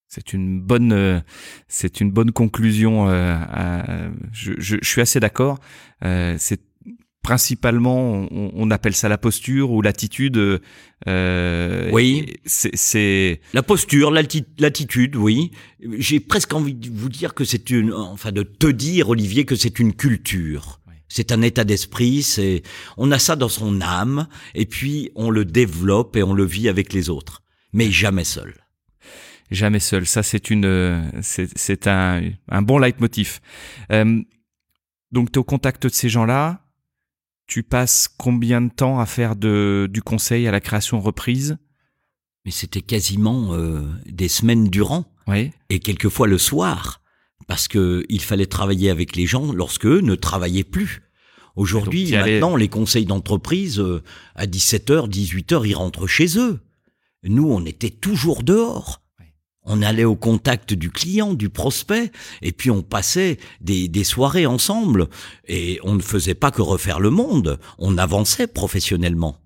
C'est 0.08 0.32
une 0.32 0.60
bonne, 0.60 0.92
euh, 0.92 1.20
c'est 1.68 2.00
une 2.00 2.10
bonne 2.10 2.30
conclusion. 2.32 3.08
Euh, 3.08 4.08
je, 4.32 4.52
je, 4.58 4.76
je, 4.80 4.88
suis 4.88 5.00
assez 5.00 5.20
d'accord. 5.20 5.58
Euh, 6.04 6.36
c'est 6.38 6.60
principalement, 7.26 8.28
on, 8.30 8.52
on, 8.54 8.70
appelle 8.70 8.94
ça 8.94 9.08
la 9.08 9.18
posture 9.18 9.72
ou 9.72 9.82
l'attitude. 9.82 10.60
Euh, 11.08 11.90
oui. 11.92 12.34
C'est 12.44 13.40
la 13.52 13.64
posture, 13.64 14.12
l'attitude. 14.12 15.16
Oui. 15.16 15.50
J'ai 15.98 16.20
presque 16.20 16.54
envie 16.54 16.74
de 16.74 16.88
vous 16.88 17.08
dire 17.08 17.34
que 17.34 17.44
c'est 17.44 17.70
une, 17.70 17.92
enfin 17.92 18.30
de 18.30 18.44
te 18.44 18.68
dire, 18.68 19.08
Olivier, 19.08 19.44
que 19.44 19.56
c'est 19.56 19.80
une 19.80 19.92
culture. 19.92 20.80
C'est 21.08 21.32
un 21.32 21.42
état 21.42 21.64
d'esprit, 21.64 22.22
c'est 22.22 22.62
on 22.96 23.12
a 23.12 23.18
ça 23.18 23.36
dans 23.36 23.48
son 23.48 23.80
âme 23.80 24.26
et 24.54 24.66
puis 24.66 25.10
on 25.14 25.30
le 25.30 25.44
développe 25.44 26.16
et 26.16 26.22
on 26.22 26.34
le 26.34 26.44
vit 26.44 26.68
avec 26.68 26.92
les 26.92 27.10
autres, 27.10 27.42
mais 27.72 27.90
jamais 27.92 28.24
seul 28.24 28.65
jamais 29.50 29.80
seul. 29.80 30.06
Ça, 30.06 30.22
c'est 30.22 30.50
une, 30.50 31.10
c'est 31.22 31.86
un, 31.86 32.22
un 32.48 32.62
bon 32.62 32.78
leitmotiv. 32.78 33.40
Euh, 33.92 34.22
Donc 35.12 35.30
tu 35.32 35.36
es 35.36 35.38
au 35.38 35.44
contact 35.44 35.84
de 35.84 35.88
ces 35.88 36.08
gens-là. 36.08 36.62
Tu 37.46 37.62
passes 37.62 38.08
combien 38.08 38.60
de 38.60 38.70
temps 38.72 38.98
à 38.98 39.06
faire 39.06 39.36
de, 39.36 39.88
du 39.90 40.02
conseil 40.02 40.48
à 40.48 40.50
la 40.50 40.60
création 40.60 41.00
reprise? 41.00 41.58
Mais 42.44 42.50
c'était 42.50 42.82
quasiment 42.82 43.54
euh, 43.54 43.82
des 44.06 44.28
semaines 44.28 44.68
durant. 44.68 45.04
Oui. 45.28 45.52
Et 45.70 45.78
quelquefois 45.78 46.26
le 46.26 46.38
soir. 46.38 47.02
Parce 47.46 47.68
que 47.68 48.04
il 48.08 48.20
fallait 48.20 48.46
travailler 48.46 48.90
avec 48.90 49.14
les 49.14 49.26
gens 49.26 49.52
lorsque 49.52 49.86
eux 49.86 50.00
ne 50.00 50.16
travaillaient 50.16 50.64
plus. 50.64 51.02
Aujourd'hui, 51.54 52.14
allais- 52.14 52.32
maintenant, 52.40 52.56
les 52.56 52.68
conseils 52.68 53.06
d'entreprise, 53.06 53.78
euh, 53.78 54.02
à 54.34 54.46
17h, 54.46 55.08
18h, 55.08 55.64
ils 55.66 55.74
rentrent 55.74 56.06
chez 56.08 56.36
eux. 56.38 56.60
Nous, 57.22 57.48
on 57.48 57.64
était 57.64 57.90
toujours 57.90 58.42
dehors. 58.42 59.02
On 59.66 59.82
allait 59.82 60.04
au 60.04 60.16
contact 60.16 60.72
du 60.72 60.90
client, 60.90 61.34
du 61.34 61.50
prospect, 61.50 62.12
et 62.40 62.52
puis 62.52 62.70
on 62.70 62.82
passait 62.82 63.38
des 63.60 64.04
soirées 64.04 64.46
ensemble. 64.46 65.08
Et 65.46 65.80
on 65.82 65.94
ne 65.94 66.02
faisait 66.02 66.34
pas 66.34 66.50
que 66.50 66.62
refaire 66.62 67.00
le 67.00 67.10
monde, 67.10 67.58
on 67.78 67.98
avançait 67.98 68.46
professionnellement. 68.46 69.38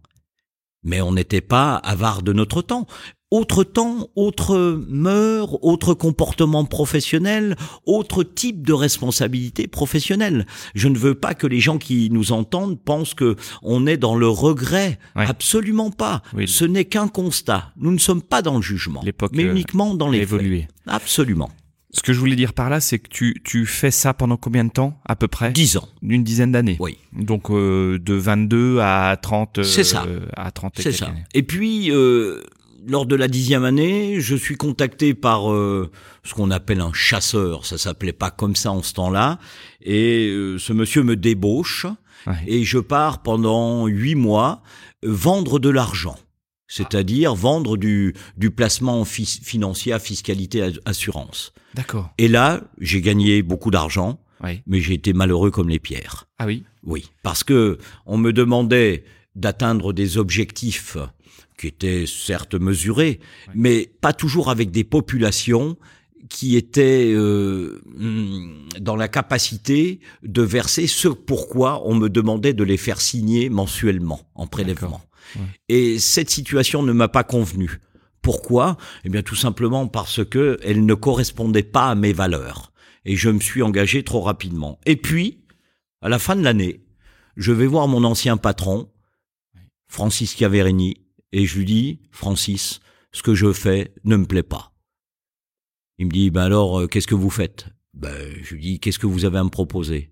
Mais 0.83 1.01
on 1.01 1.13
n'était 1.13 1.41
pas 1.41 1.77
avare 1.77 2.23
de 2.23 2.33
notre 2.33 2.63
temps. 2.63 2.87
Autre 3.31 3.63
temps, 3.63 4.09
autre 4.17 4.81
mœurs, 4.89 5.57
autre 5.63 5.95
comportement 5.95 6.65
professionnel, 6.65 7.57
autre 7.87 8.25
type 8.25 8.67
de 8.67 8.73
responsabilité 8.73 9.69
professionnelle. 9.69 10.47
Je 10.75 10.89
ne 10.89 10.99
veux 10.99 11.15
pas 11.15 11.35
que 11.35 11.47
les 11.47 11.61
gens 11.61 11.79
qui 11.79 12.11
nous 12.11 12.33
entendent 12.33 12.81
pensent 12.81 13.15
que 13.15 13.37
on 13.63 13.87
est 13.87 13.97
dans 13.97 14.17
le 14.17 14.27
regret. 14.29 14.99
Ouais. 15.15 15.27
Absolument 15.29 15.91
pas. 15.93 16.23
Oui. 16.35 16.49
Ce 16.49 16.65
n'est 16.65 16.87
qu'un 16.87 17.07
constat. 17.09 17.73
Nous 17.77 17.93
ne 17.93 17.99
sommes 17.99 18.23
pas 18.23 18.43
dans 18.43 18.57
le 18.57 18.63
jugement, 18.63 19.01
L'époque, 19.05 19.31
mais 19.35 19.45
euh, 19.45 19.53
uniquement 19.53 19.95
dans 19.95 20.09
les. 20.11 20.19
Évoluer. 20.19 20.67
Absolument. 20.87 21.51
Ce 21.93 22.03
que 22.03 22.13
je 22.13 22.21
voulais 22.21 22.37
dire 22.37 22.53
par 22.53 22.71
là, 22.71 22.79
c'est 22.81 23.01
que 23.01 23.09
tu, 23.09 23.41
tu 23.45 23.67
fais 23.67 23.91
ça 23.91 24.15
pendant 24.15 24.37
combien 24.37 24.65
de 24.65 24.71
temps, 24.71 25.01
à 25.05 25.17
peu 25.17 25.27
près? 25.27 25.51
Dix 25.51 25.77
ans. 25.77 25.89
Une 26.03 26.23
dizaine 26.23 26.53
d'années. 26.53 26.77
Oui. 26.79 26.99
Donc 27.13 27.51
euh, 27.51 27.99
de 27.99 28.15
22 28.15 28.79
à 28.81 29.17
30. 29.21 29.59
euh, 29.59 29.63
C'est 29.65 29.83
ça. 29.85 30.05
À 30.37 30.51
30 30.53 30.79
et 30.79 30.83
C'est 30.83 30.93
ça. 30.93 31.07
années. 31.07 31.25
Et 31.35 31.43
puis, 31.43 31.91
euh, 31.91 32.43
lors 32.87 33.07
de 33.07 33.15
la 33.17 33.29
dixième 33.29 33.65
année, 33.65 34.21
je 34.21 34.35
suis 34.37 34.57
contacté 34.57 35.15
par 35.15 35.53
euh, 35.53 35.91
ce 36.25 36.35
qu'on 36.35 36.51
appelle 36.51 36.81
un 36.81 36.93
chasseur. 36.93 37.67
Ça 37.67 37.79
s'appelait 37.79 38.13
pas 38.13 38.31
comme 38.31 38.57
ça 38.57 38.71
en 38.73 38.83
ce 38.83 38.93
temps-là. 38.95 39.39
Et 39.83 40.29
euh, 40.29 40.59
ce 40.59 40.73
monsieur 40.73 41.03
me 41.03 41.17
débauche 41.17 41.87
Ouais. 42.27 42.35
et 42.47 42.65
je 42.65 42.79
pars 42.79 43.23
pendant 43.23 43.87
huit 43.87 44.15
mois 44.15 44.63
euh, 45.05 45.09
vendre 45.11 45.59
de 45.59 45.71
l'argent. 45.71 46.19
C'est-à-dire 46.69 47.35
vendre 47.35 47.77
du, 47.79 48.15
du 48.37 48.51
placement 48.51 49.05
fi- 49.07 49.41
financier 49.43 49.93
à 49.95 49.99
fiscalité 49.99 50.71
assurance. 50.85 51.53
D'accord. 51.75 52.13
Et 52.19 52.29
là, 52.29 52.61
j'ai 52.79 53.01
gagné 53.01 53.43
beaucoup 53.43 53.71
d'argent, 53.71 54.21
Oui. 54.45 54.63
mais 54.67 54.81
j'ai 54.81 54.95
été 54.95 55.13
malheureux 55.15 55.51
comme 55.51 55.69
les 55.71 55.79
pierres. 55.79 56.27
Ah 56.39 56.47
oui. 56.47 56.65
Oui, 56.85 57.11
parce 57.23 57.43
que 57.43 57.79
on 58.07 58.19
me 58.19 58.33
demandait 58.33 59.05
d'atteindre 59.35 59.93
des 59.93 60.19
objectifs 60.19 60.97
qui 61.61 61.67
étaient 61.67 62.07
certes 62.07 62.55
mesurés, 62.55 63.21
mais 63.55 63.93
pas 64.01 64.15
toujours 64.15 64.49
avec 64.49 64.71
des 64.71 64.83
populations 64.83 65.77
qui 66.31 66.57
étaient 66.57 67.13
euh, 67.13 67.83
hum, 67.99 68.67
dans 68.79 68.97
la 68.97 69.09
capacité 69.09 70.01
de 70.23 70.41
verser 70.41 70.87
ce 70.87 71.09
pourquoi 71.09 71.87
on 71.87 71.95
me 71.95 72.09
demandait 72.09 72.55
de 72.55 72.65
les 72.65 72.79
faire 72.79 73.03
signer 73.03 73.51
mensuellement 73.51 74.23
en 74.35 74.47
prélèvement. 74.47 75.03
Ouais. 75.37 75.43
Et 75.69 75.99
cette 75.99 76.31
situation 76.31 76.83
ne 76.83 76.93
m'a 76.93 77.09
pas 77.09 77.25
convenu. 77.25 77.81
Pourquoi? 78.23 78.79
Eh 79.05 79.11
bien 79.11 79.23
tout 79.23 79.37
simplement 79.37 79.87
parce 79.87 80.25
que 80.25 80.59
elle 80.63 80.87
ne 80.87 80.95
correspondait 80.95 81.63
pas 81.63 81.91
à 81.91 81.95
mes 81.95 82.15
valeurs 82.15 82.73
et 83.05 83.17
je 83.17 83.29
me 83.29 83.41
suis 83.41 83.63
engagé 83.63 84.03
trop 84.03 84.23
rapidement. 84.23 84.79
Et 84.87 84.97
puis 84.97 85.45
à 86.01 86.09
la 86.09 86.19
fin 86.19 86.37
de 86.37 86.43
l'année, 86.43 86.87
je 87.37 87.53
vais 87.53 87.67
voir 87.67 87.87
mon 87.87 88.05
ancien 88.05 88.39
patron, 88.39 88.89
Francis 89.89 90.35
Chiaverini, 90.37 91.00
et 91.33 91.47
je 91.47 91.59
lui 91.59 91.65
dis, 91.65 92.01
Francis, 92.11 92.81
ce 93.13 93.23
que 93.23 93.35
je 93.35 93.53
fais 93.53 93.93
ne 94.05 94.17
me 94.17 94.27
plaît 94.27 94.43
pas. 94.43 94.73
Il 95.99 96.07
me 96.07 96.11
dit, 96.11 96.31
ben 96.31 96.43
alors, 96.43 96.81
euh, 96.81 96.87
qu'est-ce 96.87 97.07
que 97.07 97.15
vous 97.15 97.31
faites? 97.31 97.67
Ben, 97.95 98.17
je 98.43 98.55
lui 98.55 98.63
dis, 98.63 98.81
qu'est-ce 98.81 98.99
que 98.99 99.07
vous 99.07 99.25
avez 99.25 99.39
à 99.39 99.45
me 99.45 99.51
proposer? 99.51 100.11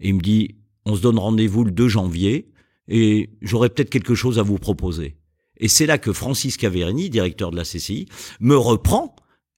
Et 0.00 0.08
il 0.08 0.14
me 0.14 0.20
dit, 0.20 0.56
on 0.84 0.94
se 0.96 1.00
donne 1.00 1.18
rendez-vous 1.18 1.64
le 1.64 1.70
2 1.70 1.88
janvier, 1.88 2.50
et 2.88 3.30
j'aurai 3.40 3.68
peut-être 3.70 3.90
quelque 3.90 4.14
chose 4.14 4.38
à 4.38 4.42
vous 4.42 4.58
proposer. 4.58 5.16
Et 5.58 5.68
c'est 5.68 5.86
là 5.86 5.98
que 5.98 6.12
Francis 6.12 6.58
Chiaverini, 6.58 7.10
directeur 7.10 7.50
de 7.50 7.56
la 7.56 7.64
CCI, 7.64 8.06
me 8.40 8.56
reprend 8.56 9.14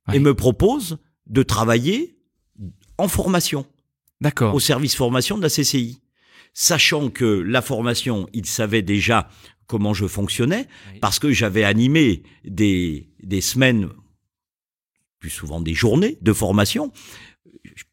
Ouais. 0.09 0.17
et 0.17 0.19
me 0.19 0.35
propose 0.35 0.99
de 1.29 1.45
travailler 1.45 2.19
en 2.99 3.07
formation 3.07 3.65
D'accord. 4.21 4.53
au 4.53 4.59
service 4.59 4.97
formation 4.97 5.37
de 5.39 5.43
la 5.43 5.49
CCI. 5.49 6.01
Sachant 6.55 7.09
que 7.09 7.25
la 7.25 7.63
formation, 7.63 8.29
il 8.33 8.45
savait 8.47 8.83
déjà 8.83 9.29
comment 9.67 9.95
je 9.95 10.07
fonctionnais, 10.07 10.69
parce 11.01 11.19
que 11.19 11.33
j'avais 11.33 11.65
animé 11.65 12.23
des, 12.45 13.09
des 13.23 13.41
semaines, 13.41 13.89
plus 15.19 15.31
souvent 15.31 15.61
des 15.61 15.75
journées 15.75 16.19
de 16.21 16.33
formation 16.33 16.93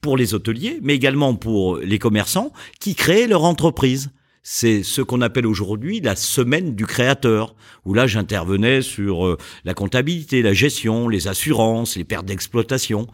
pour 0.02 0.18
les 0.18 0.34
hôteliers, 0.34 0.80
mais 0.82 0.96
également 0.96 1.36
pour 1.36 1.78
les 1.78 2.00
commerçants 2.00 2.52
qui 2.80 2.96
créaient 2.96 3.28
leur 3.28 3.44
entreprise. 3.44 4.12
C'est 4.42 4.84
ce 4.84 5.02
qu'on 5.02 5.22
appelle 5.22 5.46
aujourd'hui 5.46 6.00
la 6.00 6.16
semaine 6.16 6.74
du 6.76 6.86
créateur, 6.86 7.56
où 7.86 7.94
là 7.94 8.08
j'intervenais 8.08 8.82
sur 8.82 9.26
euh, 9.26 9.38
la 9.66 9.74
comptabilité, 9.74 10.42
la 10.42 10.54
gestion, 10.54 11.08
les 11.08 11.28
assurances, 11.28 11.98
les 11.98 12.06
pertes 12.06 12.26
d'exploitation. 12.26 13.08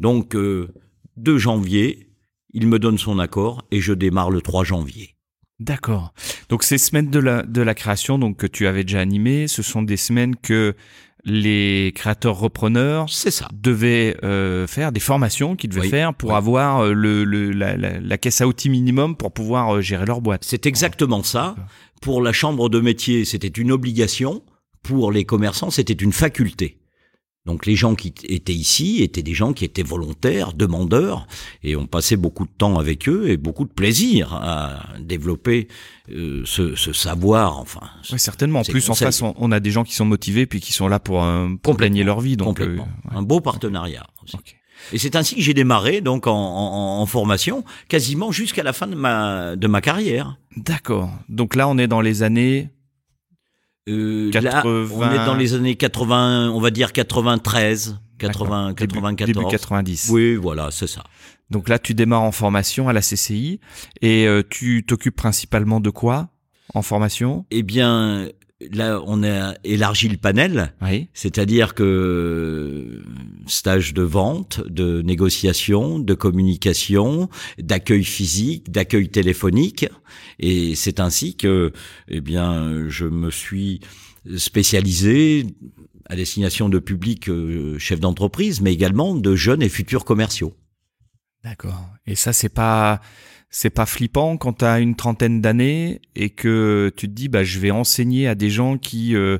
Donc, 0.00 0.34
euh, 0.34 0.68
2 1.16 1.36
janvier, 1.36 2.08
il 2.54 2.68
me 2.68 2.78
donne 2.78 2.96
son 2.96 3.18
accord 3.18 3.62
et 3.70 3.80
je 3.80 3.92
démarre 3.92 4.30
le 4.30 4.40
3 4.40 4.64
janvier. 4.64 5.17
D'accord. 5.60 6.12
Donc 6.48 6.62
ces 6.62 6.78
semaines 6.78 7.10
de 7.10 7.18
la, 7.18 7.42
de 7.42 7.62
la 7.62 7.74
création 7.74 8.18
donc 8.18 8.36
que 8.36 8.46
tu 8.46 8.66
avais 8.66 8.84
déjà 8.84 9.00
animées, 9.00 9.48
ce 9.48 9.62
sont 9.62 9.82
des 9.82 9.96
semaines 9.96 10.36
que 10.36 10.74
les 11.24 11.92
créateurs 11.96 12.38
repreneurs 12.38 13.06
C'est 13.10 13.32
ça. 13.32 13.48
devaient 13.52 14.16
euh, 14.22 14.66
faire, 14.68 14.92
des 14.92 15.00
formations 15.00 15.56
qu'ils 15.56 15.70
devaient 15.70 15.80
Oui. 15.82 15.88
faire 15.90 16.14
pour 16.14 16.36
avoir 16.36 16.80
euh, 16.84 16.92
le, 16.92 17.24
le- 17.24 17.50
la, 17.50 17.76
la- 17.76 17.98
la 17.98 18.18
caisse 18.18 18.40
à 18.40 18.46
outils 18.46 18.70
minimum 18.70 19.16
pour 19.16 19.32
pouvoir 19.32 19.76
euh, 19.76 19.80
gérer 19.80 20.06
leur 20.06 20.20
boîte. 20.20 20.44
C'est 20.44 20.64
exactement 20.66 21.22
ça. 21.24 21.56
Pour 22.00 22.22
la 22.22 22.32
chambre 22.32 22.68
de 22.68 22.78
métier, 22.80 23.24
c'était 23.24 23.48
une 23.48 23.72
obligation. 23.72 24.42
Pour 24.84 25.10
les 25.10 25.24
commerçants, 25.24 25.70
c'était 25.70 25.92
une 25.92 26.12
faculté. 26.12 26.78
Donc 27.48 27.64
les 27.64 27.76
gens 27.76 27.94
qui 27.94 28.12
étaient 28.24 28.52
ici 28.54 29.02
étaient 29.02 29.22
des 29.22 29.32
gens 29.32 29.54
qui 29.54 29.64
étaient 29.64 29.82
volontaires, 29.82 30.52
demandeurs, 30.52 31.26
et 31.64 31.76
on 31.76 31.86
passait 31.86 32.16
beaucoup 32.16 32.44
de 32.44 32.50
temps 32.58 32.78
avec 32.78 33.08
eux 33.08 33.30
et 33.30 33.38
beaucoup 33.38 33.64
de 33.64 33.72
plaisir 33.72 34.34
à 34.34 34.80
développer 35.00 35.66
euh, 36.10 36.42
ce, 36.44 36.74
ce 36.76 36.92
savoir. 36.92 37.58
Enfin, 37.58 37.80
Oui, 38.12 38.18
certainement. 38.18 38.60
En 38.60 38.64
plus, 38.64 38.88
en 38.90 38.94
face, 38.94 39.22
on, 39.22 39.34
on 39.38 39.50
a 39.50 39.60
des 39.60 39.70
gens 39.70 39.82
qui 39.84 39.94
sont 39.94 40.04
motivés 40.04 40.44
puis 40.44 40.60
qui 40.60 40.72
sont 40.74 40.88
là 40.88 40.98
pour, 40.98 41.24
euh, 41.24 41.46
pour 41.62 41.72
Complètement. 41.72 41.94
gagner 41.94 42.04
leur 42.04 42.20
vie. 42.20 42.36
Donc, 42.36 42.48
complètement. 42.48 42.86
euh, 43.06 43.10
ouais. 43.12 43.16
Un 43.18 43.22
beau 43.22 43.40
partenariat. 43.40 44.06
aussi. 44.22 44.36
Ok. 44.36 44.54
Et 44.92 44.98
c'est 44.98 45.16
ainsi 45.16 45.34
que 45.34 45.40
j'ai 45.40 45.54
démarré 45.54 46.00
donc 46.02 46.26
en, 46.28 46.32
en- 46.34 47.00
en 47.02 47.06
formation, 47.06 47.64
quasiment 47.88 48.30
jusqu'à 48.30 48.62
la 48.62 48.72
fin 48.72 48.86
de 48.86 48.94
ma 48.94 49.56
de 49.56 49.66
ma 49.66 49.80
carrière. 49.80 50.36
D'accord. 50.56 51.10
Donc 51.28 51.56
là, 51.56 51.66
on 51.68 51.78
est 51.78 51.88
dans 51.88 52.00
les 52.00 52.22
années. 52.22 52.68
Euh, 53.88 54.30
là, 54.32 54.40
80. 54.62 54.88
on 54.92 55.12
est 55.12 55.26
dans 55.26 55.34
les 55.34 55.54
années 55.54 55.74
80, 55.76 56.50
on 56.54 56.60
va 56.60 56.70
dire 56.70 56.92
93, 56.92 57.98
80, 58.18 58.68
D'accord. 58.68 58.74
Début- 58.74 58.94
94. 58.94 59.26
Début 59.32 59.50
90. 59.50 60.08
Oui, 60.12 60.36
voilà, 60.36 60.70
c'est 60.70 60.86
ça. 60.86 61.02
Donc 61.50 61.68
là, 61.68 61.78
tu 61.78 61.94
démarres 61.94 62.22
en 62.22 62.32
formation 62.32 62.88
à 62.88 62.92
la 62.92 63.00
CCI 63.00 63.60
et 64.02 64.26
euh, 64.26 64.42
tu 64.48 64.84
t'occupes 64.86 65.16
principalement 65.16 65.80
de 65.80 65.90
quoi 65.90 66.28
en 66.74 66.82
formation? 66.82 67.46
Eh 67.50 67.62
bien, 67.62 68.28
là, 68.72 69.00
on 69.06 69.22
a 69.22 69.54
élargi 69.64 70.08
le 70.08 70.16
panel, 70.16 70.72
Oui. 70.82 71.08
c'est-à-dire 71.14 71.74
que 71.74 71.82
euh, 71.82 73.04
stage 73.46 73.94
de 73.94 74.02
vente, 74.02 74.60
de 74.68 75.02
négociation, 75.02 75.98
de 75.98 76.14
communication, 76.14 77.28
d'accueil 77.58 78.04
physique, 78.04 78.70
d'accueil 78.70 79.08
téléphonique, 79.08 79.86
et 80.38 80.74
c'est 80.74 81.00
ainsi 81.00 81.36
que, 81.36 81.72
eh 82.08 82.20
bien, 82.20 82.88
je 82.88 83.04
me 83.04 83.30
suis 83.30 83.80
spécialisé 84.36 85.46
à 86.06 86.16
destination 86.16 86.68
de 86.68 86.78
publics 86.78 87.28
euh, 87.28 87.78
chefs 87.78 88.00
d'entreprise, 88.00 88.60
mais 88.60 88.72
également 88.72 89.14
de 89.14 89.36
jeunes 89.36 89.62
et 89.62 89.68
futurs 89.68 90.04
commerciaux. 90.04 90.54
D'accord. 91.44 91.86
Et 92.06 92.14
ça, 92.14 92.32
c'est 92.32 92.48
pas 92.48 93.00
c'est 93.50 93.70
pas 93.70 93.86
flippant 93.86 94.36
quand 94.36 94.58
tu 94.58 94.64
as 94.64 94.78
une 94.80 94.94
trentaine 94.94 95.40
d'années 95.40 96.00
et 96.14 96.30
que 96.30 96.92
tu 96.96 97.08
te 97.08 97.12
dis 97.12 97.28
bah 97.28 97.44
je 97.44 97.58
vais 97.58 97.70
enseigner 97.70 98.28
à 98.28 98.34
des 98.34 98.50
gens 98.50 98.76
qui 98.78 99.14
euh, 99.16 99.38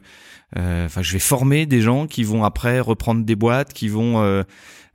euh, 0.57 0.87
enfin 0.87 1.03
je 1.03 1.13
vais 1.13 1.19
former 1.19 1.67
des 1.67 1.81
gens 1.83 2.07
qui 2.07 2.25
vont 2.25 2.43
après 2.45 2.81
reprendre 2.81 3.25
des 3.25 3.37
boîtes 3.37 3.73
qui 3.75 3.89
vont 3.89 4.21
euh, 4.23 4.43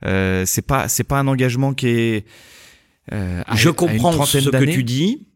euh, 0.04 0.44
c'est 0.46 0.62
pas 0.66 0.88
c'est 0.88 1.04
pas 1.04 1.18
un 1.20 1.28
engagement 1.28 1.74
qui 1.74 1.86
est 1.88 2.26
euh, 3.12 3.42
à- 3.46 3.54
Je 3.54 3.70
comprends 3.70 4.24
ce 4.26 4.38
que 4.38 4.64
tu 4.64 4.82
dis. 4.84 5.26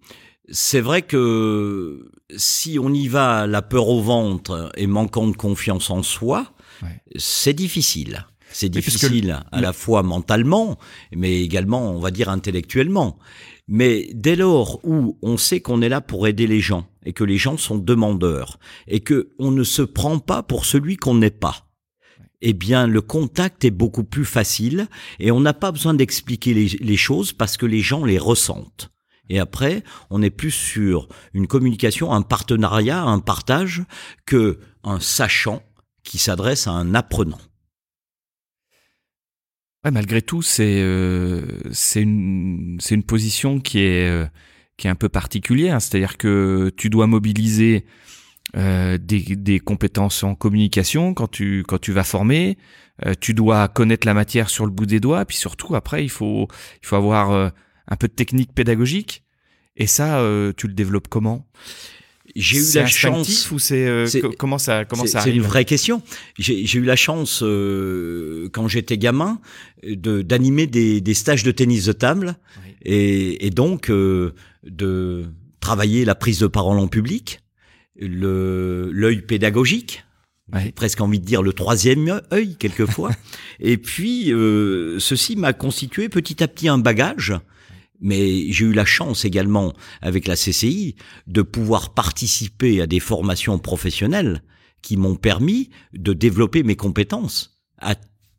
C'est 0.51 0.81
vrai 0.81 1.03
que 1.03 2.11
si 2.37 2.79
on 2.83 2.93
y 2.95 3.07
va 3.07 3.47
la 3.47 3.61
peur 3.63 3.89
au 3.89 4.01
ventre 4.03 4.73
et 4.77 4.87
manquant 4.87 5.27
de 5.29 5.37
confiance 5.37 5.91
en 5.91 6.03
soi, 6.03 6.53
Ouais. 6.83 7.01
c'est 7.17 7.53
difficile. 7.55 8.25
C'est 8.51 8.69
difficile 8.71 9.43
à 9.53 9.61
la 9.61 9.73
fois 9.75 10.03
mentalement, 10.03 10.79
mais 11.15 11.43
également, 11.43 11.91
on 11.91 11.99
va 11.99 12.11
dire, 12.11 12.31
intellectuellement. 12.31 13.19
Mais 13.69 14.09
dès 14.15 14.35
lors 14.35 14.81
où 14.85 15.19
on 15.23 15.37
sait 15.37 15.61
qu'on 15.61 15.83
est 15.83 15.91
là 15.91 16.01
pour 16.01 16.27
aider 16.27 16.47
les 16.47 16.61
gens 16.61 16.89
et 17.05 17.13
que 17.13 17.25
les 17.25 17.37
gens 17.37 17.59
sont 17.59 17.77
demandeurs 17.77 18.59
et 18.87 19.01
que 19.01 19.31
on 19.39 19.51
ne 19.51 19.63
se 19.63 19.83
prend 19.83 20.19
pas 20.19 20.43
pour 20.43 20.65
celui 20.65 20.97
qu'on 20.97 21.15
n'est 21.15 21.31
pas, 21.31 21.69
eh 22.41 22.55
bien, 22.55 22.87
le 22.87 23.01
contact 23.03 23.65
est 23.65 23.71
beaucoup 23.71 24.05
plus 24.05 24.25
facile 24.25 24.89
et 25.19 25.31
on 25.31 25.41
n'a 25.41 25.55
pas 25.55 25.73
besoin 25.73 25.95
d'expliquer 25.95 26.55
les, 26.55 26.97
choses 26.97 27.33
parce 27.33 27.57
que 27.57 27.67
les 27.67 27.81
gens 27.81 28.05
les 28.05 28.19
ressentent. 28.19 28.91
Et 29.29 29.39
après, 29.39 29.83
on 30.09 30.23
est 30.23 30.31
plus 30.31 30.51
sur 30.51 31.09
une 31.35 31.47
communication, 31.47 32.13
un 32.13 32.23
partenariat, 32.23 33.03
un 33.03 33.19
partage 33.19 33.83
que 34.25 34.59
un 34.85 35.01
sachant 35.01 35.63
qui 36.05 36.17
s'adresse 36.17 36.67
à 36.67 36.71
un 36.71 36.95
apprenant. 36.95 37.41
Ouais, 39.85 39.93
malgré 39.93 40.23
tout, 40.23 40.43
c'est 40.43 40.81
euh, 40.81 41.43
une 41.95 42.79
une 42.91 43.03
position 43.05 43.61
qui 43.61 43.81
est 43.81 44.09
euh, 44.09 44.27
qui 44.77 44.89
est 44.89 44.91
un 44.91 44.97
peu 44.97 45.09
particulière. 45.09 45.81
C'est-à-dire 45.81 46.17
que 46.19 46.73
tu 46.77 46.91
dois 46.91 47.07
mobiliser 47.07 47.85
euh, 48.57 48.99
des, 48.99 49.21
des, 49.37 49.61
compétences 49.61 50.25
en 50.25 50.35
communication 50.35 51.15
quand 51.15 51.29
tu 51.29 51.65
quand 51.67 51.79
tu 51.79 51.93
vas 51.93 52.05
former. 52.05 52.59
Tu 53.21 53.33
dois 53.33 53.69
connaître 53.69 54.07
la 54.09 54.15
matière 54.15 54.51
sur 54.51 54.67
le 54.67 54.73
bout 54.73 54.87
des 54.87 54.99
doigts. 54.99 55.25
Puis 55.25 55.37
surtout 55.37 55.77
après, 55.77 56.05
il 56.05 56.09
faut 56.11 56.49
il 56.83 56.87
faut 56.87 56.97
avoir 56.97 57.53
un 57.87 57.97
peu 57.97 58.09
de 58.09 58.13
technique 58.13 58.53
pédagogique. 58.53 59.23
Et 59.77 59.87
ça, 59.87 60.21
tu 60.57 60.67
le 60.67 60.75
développes 60.75 61.07
comment? 61.09 61.47
J'ai 62.37 62.59
eu 62.59 62.75
la 62.75 62.87
chance 62.87 63.51
ou 63.51 63.59
c'est 63.59 64.07
comment 64.39 64.59
ça 64.59 64.85
comment 64.85 65.07
ça 65.07 65.21
C'est 65.21 65.35
une 65.35 65.43
vraie 65.43 65.65
question. 65.65 66.03
J'ai 66.39 66.79
eu 66.79 66.85
la 66.85 66.97
chance 66.97 67.39
quand 67.41 68.69
j'étais 68.69 68.99
gamin 68.99 69.41
de 69.83 70.23
d'animer 70.23 70.67
des, 70.67 71.01
des 71.01 71.15
stages 71.15 71.43
de 71.43 71.51
tennis 71.51 71.87
de 71.87 71.93
table 71.93 72.37
et, 72.83 73.47
et 73.47 73.51
donc 73.51 73.91
de 73.91 75.25
travailler 75.61 76.05
la 76.05 76.15
prise 76.15 76.39
de 76.41 76.47
parole 76.47 76.79
en 76.79 76.89
public 76.89 77.41
le 77.99 78.91
l'œil 78.93 79.23
pédagogique, 79.23 80.05
J'ai 80.57 80.73
presque 80.73 81.01
envie 81.01 81.21
de 81.21 81.25
dire 81.25 81.43
le 81.43 81.53
troisième 81.53 82.21
œil 82.33 82.57
quelquefois. 82.57 83.11
et 83.61 83.77
puis, 83.77 84.33
euh, 84.33 84.99
ceci 84.99 85.37
m'a 85.37 85.53
constitué 85.53 86.09
petit 86.09 86.43
à 86.43 86.49
petit 86.49 86.69
un 86.69 86.79
bagage. 86.79 87.35
Mais 88.01 88.53
j'ai 88.53 88.67
eu 88.67 88.73
la 88.73 88.85
chance 88.85 89.25
également, 89.25 89.73
avec 90.03 90.27
la 90.27 90.37
CCI, 90.37 90.95
de 91.27 91.43
pouvoir 91.43 91.95
participer 91.95 92.81
à 92.81 92.87
des 92.87 93.01
formations 93.01 93.59
professionnelles 93.59 94.43
qui 94.83 94.97
m'ont 94.97 95.17
permis 95.17 95.71
de 95.93 96.13
développer 96.13 96.63
mes 96.63 96.77
compétences 96.77 97.59
à 97.79 97.97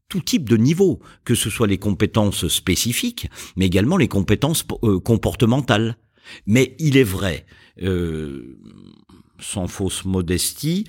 tout 0.07 0.21
type 0.21 0.49
de 0.49 0.57
niveau, 0.57 0.99
que 1.23 1.35
ce 1.35 1.49
soit 1.49 1.67
les 1.67 1.77
compétences 1.77 2.47
spécifiques, 2.47 3.29
mais 3.55 3.67
également 3.67 3.97
les 3.97 4.07
compétences 4.07 4.65
euh, 4.83 4.99
comportementales. 4.99 5.97
Mais 6.45 6.75
il 6.79 6.97
est 6.97 7.03
vrai, 7.03 7.45
euh, 7.81 8.57
sans 9.39 9.67
fausse 9.67 10.05
modestie, 10.05 10.85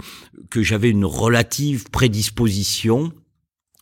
que 0.50 0.62
j'avais 0.62 0.90
une 0.90 1.04
relative 1.04 1.90
prédisposition 1.90 3.12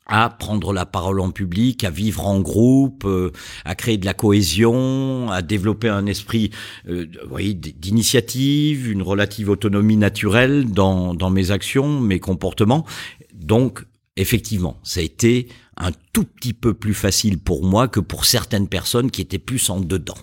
à 0.08 0.30
prendre 0.30 0.72
la 0.72 0.86
parole 0.86 1.20
en 1.20 1.30
public, 1.30 1.84
à 1.84 1.90
vivre 1.90 2.26
en 2.26 2.40
groupe, 2.40 3.04
euh, 3.04 3.30
à 3.64 3.74
créer 3.74 3.98
de 3.98 4.06
la 4.06 4.14
cohésion, 4.14 5.30
à 5.30 5.42
développer 5.42 5.88
un 5.88 6.06
esprit 6.06 6.50
euh, 6.88 7.06
d'initiative, 7.38 8.90
une 8.90 9.02
relative 9.02 9.50
autonomie 9.50 9.98
naturelle 9.98 10.70
dans, 10.70 11.14
dans 11.14 11.30
mes 11.30 11.50
actions, 11.50 12.00
mes 12.00 12.20
comportements. 12.20 12.86
Donc, 13.34 13.84
effectivement, 14.16 14.78
ça 14.82 15.00
a 15.00 15.02
été 15.02 15.48
un 15.76 15.92
tout 16.12 16.24
petit 16.24 16.54
peu 16.54 16.74
plus 16.74 16.94
facile 16.94 17.38
pour 17.38 17.64
moi 17.64 17.86
que 17.86 18.00
pour 18.00 18.24
certaines 18.24 18.68
personnes 18.68 19.10
qui 19.10 19.20
étaient 19.20 19.38
plus 19.38 19.70
en 19.70 19.80
dedans. 19.80 20.16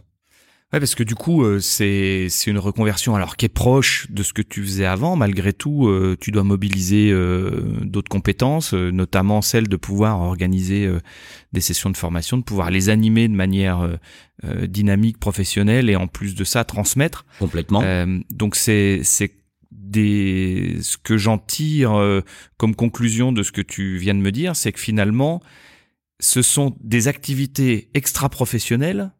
Ouais, 0.76 0.80
parce 0.82 0.94
que 0.94 1.04
du 1.04 1.16
coup, 1.16 1.46
euh, 1.46 1.62
c'est 1.62 2.28
une 2.48 2.58
reconversion 2.58 3.16
alors 3.16 3.38
qui 3.38 3.46
est 3.46 3.50
proche 3.50 4.08
de 4.12 4.24
ce 4.24 4.34
que 4.34 4.42
tu 4.42 4.62
faisais 4.62 4.86
avant. 4.86 5.16
Malgré 5.16 5.54
tout, 5.54 5.88
euh, 5.88 6.18
tu 6.20 6.32
dois 6.32 6.44
mobiliser 6.44 7.12
euh, 7.12 7.62
d'autres 7.84 8.10
compétences, 8.10 8.74
notamment 8.74 9.42
celle 9.42 9.70
de 9.70 9.78
pouvoir 9.78 10.20
organiser 10.20 10.92
des 11.54 11.62
sessions 11.62 11.90
de 11.90 11.96
formation, 11.96 12.38
de 12.38 12.44
pouvoir 12.44 12.72
les 12.72 12.90
animer 12.90 13.30
de 13.30 13.34
manière 13.34 13.88
dynamique, 14.44 15.18
professionnelle, 15.18 15.90
et 15.90 15.96
en 15.96 16.08
plus 16.08 16.36
de 16.36 16.44
ça, 16.44 16.66
transmettre. 16.66 17.26
Complètement. 17.40 17.82
donc 18.30 18.58
c'est 18.58 19.00
c'est 19.04 19.32
des 19.72 20.80
ce 20.82 20.98
que 20.98 21.16
j'en 21.16 21.38
tire 21.38 22.22
comme 22.58 22.76
conclusion 22.76 23.32
de 23.32 23.44
ce 23.44 23.54
que 23.54 23.62
tu 23.62 23.96
viens 23.96 24.14
de 24.14 24.20
me 24.20 24.34
dire, 24.34 24.58
c'est 24.58 24.74
que 24.74 24.80
finalement, 24.82 25.42
ce 26.20 26.42
sont 26.42 26.76
des 26.82 27.08
activités 27.08 27.90
extra-professionnelles 27.94 29.12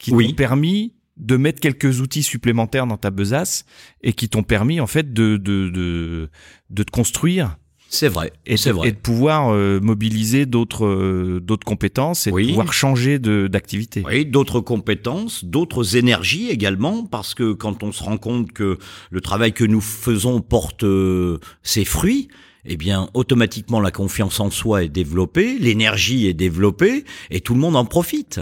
qui 0.00 0.10
t'ont 0.10 0.32
permis 0.34 0.94
de 1.16 1.36
mettre 1.36 1.60
quelques 1.60 2.00
outils 2.00 2.22
supplémentaires 2.22 2.86
dans 2.86 2.96
ta 2.96 3.10
besace 3.10 3.64
et 4.02 4.12
qui 4.12 4.28
t'ont 4.28 4.42
permis 4.42 4.80
en 4.80 4.86
fait 4.86 5.12
de 5.12 5.36
de 5.36 5.68
de, 5.68 6.30
de 6.70 6.82
te 6.82 6.90
construire. 6.90 7.56
C'est 7.88 8.08
vrai. 8.08 8.32
Et 8.46 8.56
c'est 8.56 8.72
vrai. 8.72 8.88
Et 8.88 8.92
de 8.92 8.96
pouvoir 8.96 9.52
euh, 9.52 9.78
mobiliser 9.78 10.46
d'autres 10.46 10.86
euh, 10.86 11.40
d'autres 11.40 11.66
compétences 11.66 12.26
et 12.26 12.30
de 12.30 12.48
pouvoir 12.48 12.72
changer 12.72 13.18
de 13.18 13.48
d'activité. 13.48 14.02
Oui, 14.06 14.24
d'autres 14.24 14.60
compétences, 14.60 15.44
d'autres 15.44 15.96
énergies 15.96 16.48
également, 16.48 17.04
parce 17.04 17.34
que 17.34 17.52
quand 17.52 17.82
on 17.82 17.92
se 17.92 18.02
rend 18.02 18.16
compte 18.16 18.52
que 18.52 18.78
le 19.10 19.20
travail 19.20 19.52
que 19.52 19.64
nous 19.64 19.82
faisons 19.82 20.40
porte 20.40 20.84
euh, 20.84 21.38
ses 21.62 21.84
fruits, 21.84 22.28
eh 22.64 22.78
bien, 22.78 23.10
automatiquement 23.12 23.78
la 23.78 23.90
confiance 23.90 24.40
en 24.40 24.48
soi 24.48 24.84
est 24.84 24.88
développée, 24.88 25.58
l'énergie 25.58 26.26
est 26.26 26.34
développée, 26.34 27.04
et 27.30 27.40
tout 27.40 27.52
le 27.52 27.60
monde 27.60 27.76
en 27.76 27.84
profite 27.84 28.40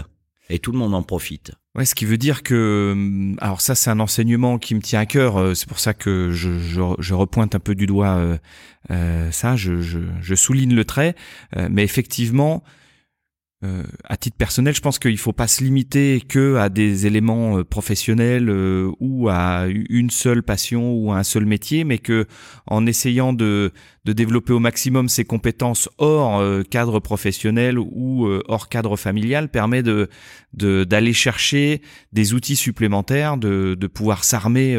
et 0.51 0.59
tout 0.59 0.71
le 0.71 0.77
monde 0.77 0.93
en 0.93 1.03
profite. 1.03 1.53
Ouais, 1.75 1.85
ce 1.85 1.95
qui 1.95 2.05
veut 2.05 2.17
dire 2.17 2.43
que, 2.43 2.91
hum, 2.91 3.37
alors 3.39 3.61
ça 3.61 3.75
c'est 3.75 3.89
un 3.89 3.99
enseignement 3.99 4.59
qui 4.59 4.75
me 4.75 4.81
tient 4.81 4.99
à 4.99 5.05
cœur, 5.05 5.37
euh, 5.37 5.53
c'est 5.53 5.67
pour 5.67 5.79
ça 5.79 5.93
que 5.93 6.31
je, 6.31 7.13
repointe 7.13 7.55
un 7.55 7.59
peu 7.59 7.75
du 7.75 7.87
doigt 7.87 8.17
euh, 8.17 8.37
euh 8.91 9.31
ça, 9.31 9.55
je, 9.55 10.35
souligne 10.35 10.75
le 10.75 10.85
trait, 10.85 11.15
mais 11.69 11.83
effectivement, 11.83 12.63
à 14.05 14.17
titre 14.17 14.37
personnel, 14.37 14.73
je 14.73 14.81
pense 14.81 14.97
qu'il 14.97 15.19
faut 15.19 15.33
pas 15.33 15.47
se 15.47 15.63
limiter 15.63 16.19
que 16.27 16.55
à 16.55 16.69
des 16.69 17.05
éléments 17.05 17.63
professionnels 17.63 18.49
ou 18.99 19.29
à 19.29 19.67
une 19.67 20.09
seule 20.09 20.41
passion 20.41 20.93
ou 20.93 21.11
à 21.11 21.17
un 21.17 21.23
seul 21.23 21.45
métier, 21.45 21.83
mais 21.83 21.99
que 21.99 22.25
en 22.65 22.87
essayant 22.87 23.33
de, 23.33 23.71
de 24.05 24.13
développer 24.13 24.53
au 24.53 24.59
maximum 24.59 25.09
ses 25.09 25.25
compétences 25.25 25.89
hors 25.97 26.43
cadre 26.69 26.99
professionnel 26.99 27.77
ou 27.77 28.27
hors 28.47 28.67
cadre 28.67 28.97
familial 28.97 29.49
permet 29.49 29.83
de 29.83 30.09
d'aller 30.53 31.13
chercher 31.13 31.81
des 32.11 32.33
outils 32.33 32.55
supplémentaires, 32.55 33.37
de, 33.37 33.75
de 33.79 33.87
pouvoir 33.87 34.23
s'armer 34.23 34.77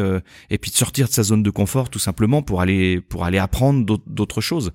et 0.49 0.57
puis 0.57 0.71
de 0.71 0.75
sortir 0.75 1.07
de 1.07 1.13
sa 1.13 1.23
zone 1.23 1.41
de 1.41 1.49
confort 1.49 1.89
tout 1.89 1.99
simplement 1.99 2.41
pour 2.41 2.61
aller 2.61 3.01
pour 3.01 3.23
aller 3.23 3.37
apprendre 3.37 3.99
d'autres 4.05 4.41
choses. 4.41 4.71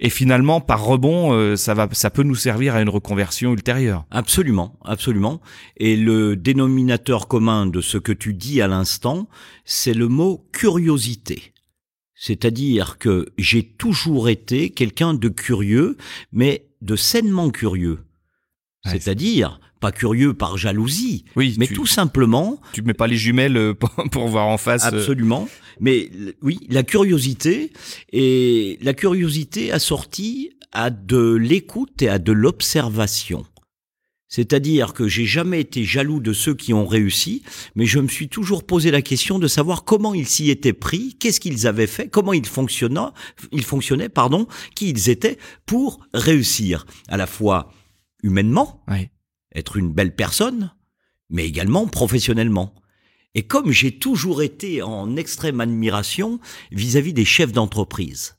Et 0.00 0.10
finalement, 0.10 0.60
par 0.60 0.84
rebond, 0.84 1.56
ça 1.56 1.74
va 1.74 1.88
ça 1.92 2.10
peut 2.10 2.22
nous 2.22 2.36
servir 2.36 2.76
à 2.76 2.82
une 2.82 2.88
reconversion 2.88 3.52
ultérieure. 3.52 4.04
Absolument, 4.10 4.78
absolument. 4.84 5.40
Et 5.76 5.96
le 5.96 6.36
dénominateur 6.36 7.28
commun 7.28 7.66
de 7.66 7.80
ce 7.80 7.98
que 7.98 8.12
tu 8.12 8.34
dis 8.34 8.62
à 8.62 8.68
l'instant, 8.68 9.28
c'est 9.64 9.94
le 9.94 10.08
mot 10.08 10.46
curiosité. 10.52 11.52
C'est-à-dire 12.20 12.98
que 12.98 13.28
j'ai 13.38 13.62
toujours 13.62 14.28
été 14.28 14.70
quelqu'un 14.70 15.14
de 15.14 15.28
curieux, 15.28 15.96
mais 16.32 16.66
de 16.82 16.96
sainement 16.96 17.50
curieux. 17.50 18.00
C'est-à-dire 18.84 19.60
pas 19.80 19.92
curieux 19.92 20.34
par 20.34 20.56
jalousie, 20.56 21.24
oui, 21.36 21.54
mais 21.56 21.68
tout 21.68 21.86
simplement. 21.86 22.60
Tu 22.72 22.82
mets 22.82 22.94
pas 22.94 23.06
les 23.06 23.16
jumelles 23.16 23.56
euh, 23.56 23.74
pour, 24.10 24.26
voir 24.26 24.48
en 24.48 24.58
face. 24.58 24.84
Euh. 24.84 24.98
Absolument. 24.98 25.48
Mais 25.78 26.10
oui, 26.42 26.58
la 26.68 26.82
curiosité 26.82 27.72
et 28.12 28.78
la 28.82 28.94
curiosité 28.94 29.70
assortie 29.70 30.50
à 30.72 30.90
de 30.90 31.34
l'écoute 31.34 32.02
et 32.02 32.08
à 32.08 32.18
de 32.18 32.32
l'observation. 32.32 33.46
C'est-à-dire 34.28 34.92
que 34.92 35.08
j'ai 35.08 35.24
jamais 35.24 35.60
été 35.60 35.84
jaloux 35.84 36.20
de 36.20 36.34
ceux 36.34 36.54
qui 36.54 36.74
ont 36.74 36.86
réussi, 36.86 37.42
mais 37.74 37.86
je 37.86 37.98
me 37.98 38.08
suis 38.08 38.28
toujours 38.28 38.64
posé 38.64 38.90
la 38.90 39.02
question 39.02 39.38
de 39.38 39.48
savoir 39.48 39.84
comment 39.84 40.12
ils 40.12 40.28
s'y 40.28 40.50
étaient 40.50 40.74
pris, 40.74 41.16
qu'est-ce 41.18 41.40
qu'ils 41.40 41.66
avaient 41.66 41.86
fait, 41.86 42.08
comment 42.08 42.34
ils 42.34 42.46
fonctionnaient, 42.46 43.08
ils 43.52 43.64
fonctionnaient, 43.64 44.10
pardon, 44.10 44.46
qui 44.74 44.90
ils 44.90 45.08
étaient 45.08 45.38
pour 45.64 46.00
réussir, 46.12 46.84
à 47.08 47.16
la 47.16 47.26
fois 47.26 47.72
humainement, 48.22 48.84
être 49.54 49.76
une 49.76 49.92
belle 49.92 50.14
personne, 50.14 50.72
mais 51.30 51.46
également 51.46 51.86
professionnellement. 51.86 52.74
Et 53.34 53.46
comme 53.46 53.70
j'ai 53.70 53.98
toujours 53.98 54.42
été 54.42 54.82
en 54.82 55.16
extrême 55.16 55.60
admiration 55.60 56.40
vis-à-vis 56.72 57.12
des 57.12 57.24
chefs 57.24 57.52
d'entreprise, 57.52 58.37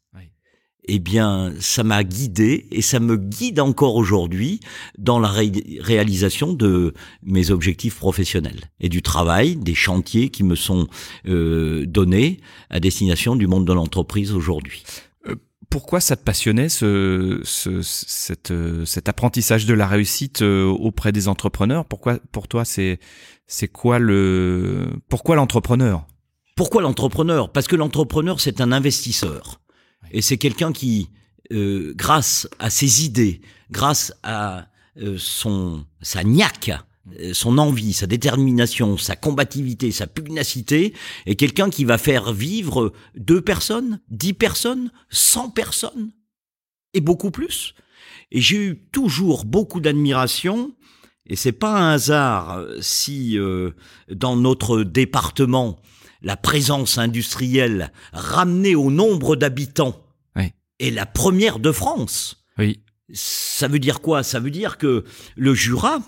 eh 0.91 0.97
bien, 0.97 1.54
ça 1.60 1.84
m'a 1.84 2.04
guidé 2.04 2.65
et 2.71 2.82
ça 2.82 2.99
me 2.99 3.15
guide 3.15 3.60
encore 3.60 3.95
aujourd'hui 3.95 4.60
dans 4.97 5.19
la 5.19 5.30
réalisation 5.30 6.52
de 6.52 6.95
mes 7.21 7.52
objectifs 7.52 7.95
professionnels 7.95 8.71
et 8.80 8.89
du 8.89 9.04
travail, 9.04 9.56
des 9.56 9.75
chantiers 9.75 10.30
qui 10.30 10.43
me 10.43 10.56
sont 10.56 10.88
euh, 11.28 11.86
donnés 11.86 12.39
à 12.71 12.80
destination 12.80 13.36
du 13.36 13.45
monde 13.45 13.65
de 13.65 13.73
l'entreprise 13.73 14.34
aujourd'hui. 14.34 14.84
Euh, 15.28 15.36
pourquoi 15.69 15.99
ça 15.99 16.15
te 16.15 16.23
passionnait 16.23 16.69
ce, 16.69 17.39
ce 17.43 17.84
cet, 17.84 18.52
cet 18.86 19.08
apprentissage 19.08 19.67
de 19.67 19.75
la 19.75 19.86
réussite 19.86 20.41
auprès 20.41 21.12
des 21.12 21.28
entrepreneurs? 21.28 21.86
Pourquoi 21.86 22.17
pour 22.32 22.47
toi 22.47 22.65
c'est 22.65 22.99
c'est 23.45 23.67
quoi 23.67 23.99
le 23.99 24.88
pourquoi 25.08 25.36
l'entrepreneur? 25.36 26.08
Pourquoi 26.56 26.82
l'entrepreneur? 26.82 27.52
Parce 27.52 27.67
que 27.67 27.75
l'entrepreneur 27.75 28.39
c'est 28.39 28.60
un 28.60 28.71
investisseur 28.71 29.62
et 30.11 30.21
c'est 30.21 30.37
quelqu'un 30.37 30.71
qui 30.71 31.09
euh, 31.51 31.93
grâce 31.95 32.47
à 32.59 32.69
ses 32.69 33.05
idées, 33.05 33.41
grâce 33.71 34.13
à 34.21 34.67
euh, 35.01 35.15
son 35.17 35.83
sa 35.99 36.23
niaque, 36.23 36.71
euh, 37.19 37.33
son 37.33 37.57
envie, 37.57 37.93
sa 37.93 38.05
détermination, 38.05 38.97
sa 38.97 39.15
combativité, 39.15 39.91
sa 39.91 40.05
pugnacité, 40.05 40.93
est 41.25 41.35
quelqu'un 41.35 41.71
qui 41.71 41.85
va 41.85 41.97
faire 41.97 42.33
vivre 42.33 42.93
deux 43.15 43.41
personnes, 43.41 43.99
dix 44.09 44.33
personnes, 44.33 44.91
cent 45.09 45.49
personnes, 45.49 46.11
et 46.93 47.01
beaucoup 47.01 47.31
plus. 47.31 47.73
Et 48.31 48.41
j'ai 48.41 48.57
eu 48.57 48.87
toujours 48.91 49.43
beaucoup 49.45 49.79
d'admiration, 49.79 50.75
et 51.25 51.35
c'est 51.35 51.51
pas 51.51 51.79
un 51.79 51.93
hasard 51.93 52.63
si 52.79 53.37
dans 54.11 54.35
notre 54.35 54.83
département 54.83 55.79
la 56.21 56.38
présence 56.38 56.97
industrielle 56.97 57.91
ramenée 58.13 58.75
au 58.75 58.91
nombre 58.91 59.36
d'habitants 59.36 59.95
est 60.79 60.91
la 60.91 61.05
première 61.05 61.60
de 61.60 61.71
France. 61.71 62.45
Oui. 62.58 62.79
Ça 63.13 63.67
veut 63.67 63.79
dire 63.79 64.01
quoi? 64.01 64.23
Ça 64.23 64.39
veut 64.39 64.51
dire 64.51 64.77
que 64.77 65.03
le 65.36 65.53
Jura, 65.53 65.99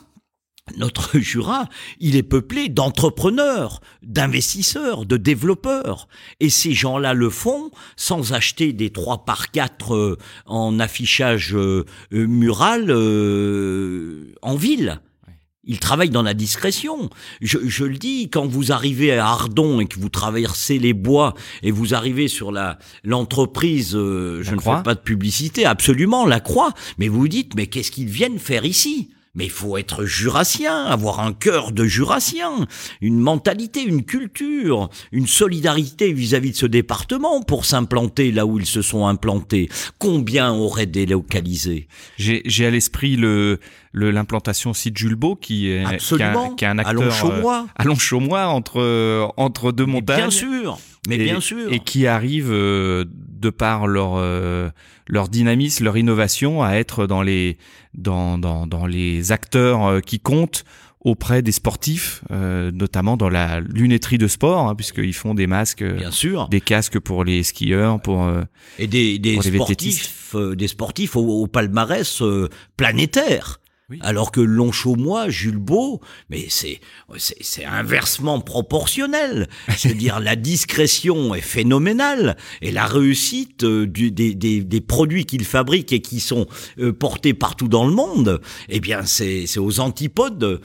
notre 0.78 1.20
Jura, 1.20 1.68
il 2.00 2.16
est 2.16 2.24
peuplé 2.24 2.70
d'entrepreneurs, 2.70 3.82
d'investisseurs, 4.04 5.06
de 5.06 5.18
développeurs. 5.18 6.08
Et 6.40 6.50
ces 6.50 6.74
gens-là 6.74 7.14
le 7.14 7.30
font 7.30 7.72
sans 7.96 8.34
acheter 8.34 8.74
des 8.74 8.92
3 8.92 9.26
par 9.26 9.52
4 9.52 9.96
euh, 9.96 10.18
en 10.46 10.80
affichage 10.80 11.56
euh, 11.56 11.86
euh, 12.14 12.28
mural 12.28 12.92
en 14.42 14.56
ville. 14.56 15.02
Il 15.64 15.80
travaille 15.80 16.10
dans 16.10 16.24
la 16.24 16.34
discrétion. 16.34 17.10
Je, 17.40 17.60
je, 17.64 17.86
le 17.86 17.98
dis, 17.98 18.30
quand 18.32 18.48
vous 18.48 18.72
arrivez 18.72 19.14
à 19.14 19.28
Ardon 19.28 19.80
et 19.80 19.86
que 19.86 20.00
vous 20.00 20.10
traversez 20.10 20.80
les 20.80 20.94
bois 20.94 21.36
et 21.62 21.70
vous 21.70 21.94
arrivez 21.94 22.28
sur 22.28 22.52
la 22.52 22.80
l'entreprise, 23.04 23.96
euh, 23.96 24.42
je 24.42 24.56
ne 24.56 24.60
fais 24.60 24.82
pas 24.84 24.96
de 24.96 25.00
publicité, 25.00 25.66
absolument, 25.66 26.26
la 26.26 26.40
croix, 26.40 26.74
mais 26.98 27.10
vous 27.10 27.20
vous 27.20 27.28
dites, 27.28 27.54
mais 27.56 27.68
qu'est-ce 27.68 27.92
qu'ils 27.92 28.10
viennent 28.10 28.40
faire 28.40 28.66
ici? 28.66 29.12
Mais 29.34 29.46
il 29.46 29.52
faut 29.52 29.78
être 29.78 30.06
jurassien, 30.06 30.86
avoir 30.86 31.20
un 31.22 31.34
cœur 31.34 31.72
de 31.72 31.86
jurassien, 31.86 32.68
une 33.00 33.20
mentalité, 33.20 33.82
une 33.84 34.04
culture, 34.04 34.90
une 35.12 35.28
solidarité 35.28 36.12
vis-à-vis 36.12 36.52
de 36.52 36.56
ce 36.56 36.66
département 36.66 37.42
pour 37.42 37.66
s'implanter 37.66 38.32
là 38.32 38.46
où 38.46 38.60
ils 38.60 38.66
se 38.66 38.82
sont 38.82 39.08
implantés. 39.08 39.70
Combien 40.00 40.52
auraient 40.54 40.86
délocalisé? 40.86 41.88
J'ai 42.18 42.66
à 42.66 42.70
l'esprit 42.70 43.16
le 43.16 43.60
l'implantation 43.94 44.72
aussi 44.72 44.92
de 44.92 44.98
Jules 44.98 45.16
Beau 45.16 45.36
qui 45.36 45.70
est, 45.70 45.84
Absolument. 45.84 46.56
qui, 46.56 46.64
est 46.64 46.68
un 46.68 46.78
acteur 46.78 47.14
à 47.76 47.84
Longchaumois 47.84 48.48
entre 48.48 49.32
entre 49.38 49.72
deux 49.72 49.86
montagnes. 49.86 50.18
bien 50.18 50.30
sûr. 50.30 50.78
Mais 51.08 51.18
bien 51.18 51.40
sûr. 51.40 51.72
Et 51.72 51.80
qui 51.80 52.06
arrive 52.06 52.52
euh, 52.52 53.06
de 53.10 53.50
par 53.50 53.88
leur 53.88 54.14
euh, 54.18 54.70
leur 55.08 55.30
dynamisme, 55.30 55.84
leur 55.84 55.98
innovation 55.98 56.62
à 56.62 56.74
être 56.74 57.08
dans 57.08 57.24
les 57.24 57.58
dans 57.96 58.38
dans, 58.38 58.68
dans 58.68 58.86
les 58.86 59.32
acteurs 59.32 59.86
euh, 59.86 60.00
qui 60.00 60.20
comptent 60.20 60.64
auprès 61.04 61.42
des 61.42 61.52
sportifs, 61.52 62.22
notamment 62.30 63.18
dans 63.18 63.28
la 63.30 63.60
lunetterie 63.60 64.20
de 64.20 64.28
sport, 64.28 64.68
hein, 64.68 64.76
puisqu'ils 64.76 65.16
font 65.16 65.34
des 65.34 65.48
masques, 65.48 65.84
bien 65.84 66.12
sûr, 66.12 66.48
des 66.50 66.62
casques 66.62 67.00
pour 67.00 67.24
les 67.24 67.42
skieurs, 67.42 68.00
pour 68.00 68.32
et 68.78 68.86
des, 68.86 69.18
des 69.18 69.42
sportifs, 69.42 70.36
des 70.36 70.68
sportifs 70.68 71.16
au, 71.16 71.42
au 71.42 71.48
palmarès 71.48 72.22
planétaire. 72.78 73.61
Alors 74.00 74.32
que 74.32 74.42
Longchaumois, 74.42 75.30
Jules 75.30 75.58
Beau, 75.58 76.02
mais 76.30 76.46
c'est 76.50 76.80
c'est 77.18 77.66
inversement 77.66 78.40
proportionnel. 78.40 79.50
C'est-à-dire 79.78 80.20
la 80.20 80.36
discrétion 80.36 81.36
est 81.36 81.42
phénoménale 81.42 82.38
et 82.62 82.72
la 82.72 82.86
réussite 82.86 83.64
euh, 83.64 83.86
du, 83.86 84.12
des, 84.12 84.34
des, 84.36 84.62
des, 84.64 84.82
produits 84.82 85.26
qu'il 85.26 85.46
fabrique 85.46 85.92
et 85.92 86.02
qui 86.02 86.20
sont 86.20 86.48
euh, 86.80 86.94
portés 86.94 87.34
partout 87.34 87.68
dans 87.68 87.86
le 87.86 87.94
monde, 87.94 88.42
eh 88.70 88.80
bien 88.80 89.06
c'est 89.06 89.46
aux 89.58 89.80
antipodes 89.80 90.62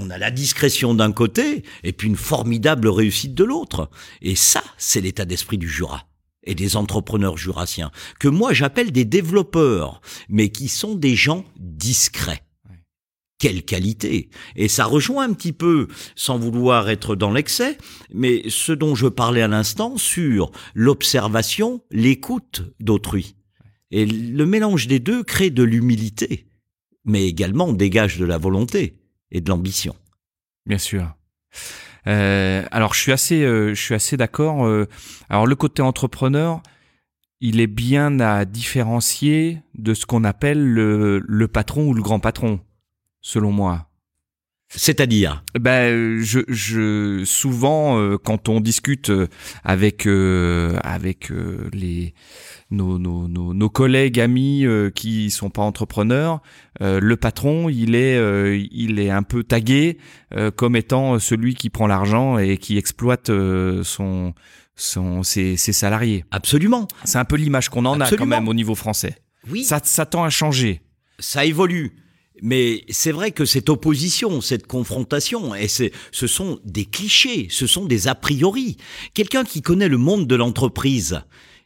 on 0.00 0.10
a 0.10 0.18
la 0.18 0.30
discrétion 0.30 0.94
d'un 0.94 1.10
côté 1.10 1.64
et 1.82 1.92
puis 1.92 2.08
une 2.08 2.16
formidable 2.16 2.88
réussite 2.88 3.34
de 3.34 3.42
l'autre. 3.42 3.90
Et 4.22 4.36
ça, 4.36 4.62
c'est 4.76 5.00
l'état 5.00 5.24
d'esprit 5.24 5.58
du 5.58 5.68
Jura 5.68 6.06
et 6.44 6.54
des 6.54 6.76
entrepreneurs 6.76 7.36
jurassiens, 7.36 7.90
que 8.18 8.28
moi 8.28 8.52
j'appelle 8.52 8.90
des 8.90 9.04
développeurs, 9.04 10.00
mais 10.28 10.48
qui 10.48 10.68
sont 10.68 10.94
des 10.94 11.14
gens 11.14 11.44
discrets 11.58 12.42
quelle 13.38 13.62
qualité 13.62 14.30
Et 14.56 14.68
ça 14.68 14.84
rejoint 14.84 15.24
un 15.24 15.32
petit 15.32 15.52
peu, 15.52 15.88
sans 16.16 16.38
vouloir 16.38 16.90
être 16.90 17.16
dans 17.16 17.32
l'excès, 17.32 17.78
mais 18.12 18.42
ce 18.48 18.72
dont 18.72 18.94
je 18.94 19.06
parlais 19.06 19.42
à 19.42 19.48
l'instant 19.48 19.96
sur 19.96 20.50
l'observation, 20.74 21.82
l'écoute 21.90 22.62
d'autrui. 22.80 23.36
Et 23.90 24.04
le 24.04 24.44
mélange 24.44 24.86
des 24.86 24.98
deux 24.98 25.22
crée 25.22 25.50
de 25.50 25.62
l'humilité, 25.62 26.48
mais 27.04 27.26
également 27.26 27.72
dégage 27.72 28.18
de 28.18 28.26
la 28.26 28.38
volonté 28.38 28.98
et 29.30 29.40
de 29.40 29.48
l'ambition. 29.48 29.94
Bien 30.66 30.78
sûr. 30.78 31.14
Euh, 32.06 32.64
alors 32.70 32.94
je 32.94 33.00
suis 33.00 33.12
assez, 33.12 33.42
euh, 33.42 33.74
je 33.74 33.80
suis 33.80 33.94
assez 33.94 34.16
d'accord. 34.16 34.66
Euh, 34.66 34.86
alors 35.30 35.46
le 35.46 35.54
côté 35.54 35.80
entrepreneur, 35.80 36.62
il 37.40 37.60
est 37.60 37.68
bien 37.68 38.20
à 38.20 38.44
différencier 38.44 39.62
de 39.74 39.94
ce 39.94 40.06
qu'on 40.06 40.24
appelle 40.24 40.62
le 40.74 41.46
patron 41.46 41.86
ou 41.86 41.94
le 41.94 42.02
grand 42.02 42.18
patron 42.18 42.60
selon 43.20 43.52
moi. 43.52 43.88
C'est-à-dire? 44.70 45.44
Ben, 45.58 46.20
je, 46.20 46.40
je 46.48 47.22
souvent 47.24 47.98
euh, 47.98 48.18
quand 48.18 48.50
on 48.50 48.60
discute 48.60 49.08
euh, 49.08 49.26
avec 49.64 50.06
euh, 50.06 50.76
avec 50.82 51.32
les 51.72 52.12
nos, 52.70 52.98
nos, 52.98 53.28
nos, 53.28 53.54
nos, 53.54 53.70
collègues 53.70 54.20
amis 54.20 54.66
qui 54.94 55.30
sont 55.30 55.48
pas 55.48 55.62
entrepreneurs, 55.62 56.42
le 56.80 57.16
patron 57.16 57.70
il 57.70 57.94
est 57.94 58.18
il 58.70 59.00
est 59.00 59.08
un 59.08 59.22
peu 59.22 59.42
tagué 59.42 59.96
comme 60.56 60.76
étant 60.76 61.18
celui 61.18 61.54
qui 61.54 61.70
prend 61.70 61.86
l'argent 61.86 62.36
et 62.36 62.58
qui 62.58 62.76
exploite 62.76 63.30
son 63.82 64.34
son 64.76 65.22
ses, 65.22 65.56
ses 65.56 65.72
salariés. 65.72 66.26
Absolument. 66.30 66.88
C'est 67.04 67.18
un 67.18 67.24
peu 67.24 67.36
l'image 67.36 67.70
qu'on 67.70 67.86
en 67.86 67.98
a 68.02 68.10
quand 68.10 68.26
même 68.26 68.48
au 68.48 68.54
niveau 68.54 68.74
français. 68.74 69.16
Oui. 69.50 69.64
Ça 69.64 69.80
ça 69.82 70.04
tend 70.04 70.24
à 70.24 70.30
changer. 70.30 70.82
Ça 71.20 71.46
évolue. 71.46 71.96
Mais 72.42 72.84
c'est 72.88 73.12
vrai 73.12 73.30
que 73.32 73.44
cette 73.44 73.68
opposition, 73.68 74.40
cette 74.40 74.66
confrontation, 74.66 75.54
et 75.54 75.68
ce 75.68 76.26
sont 76.26 76.60
des 76.64 76.84
clichés, 76.84 77.48
ce 77.50 77.66
sont 77.66 77.84
des 77.84 78.08
a 78.08 78.14
priori. 78.14 78.76
Quelqu'un 79.14 79.44
qui 79.44 79.62
connaît 79.62 79.88
le 79.88 79.98
monde 79.98 80.26
de 80.26 80.34
l'entreprise, 80.36 81.22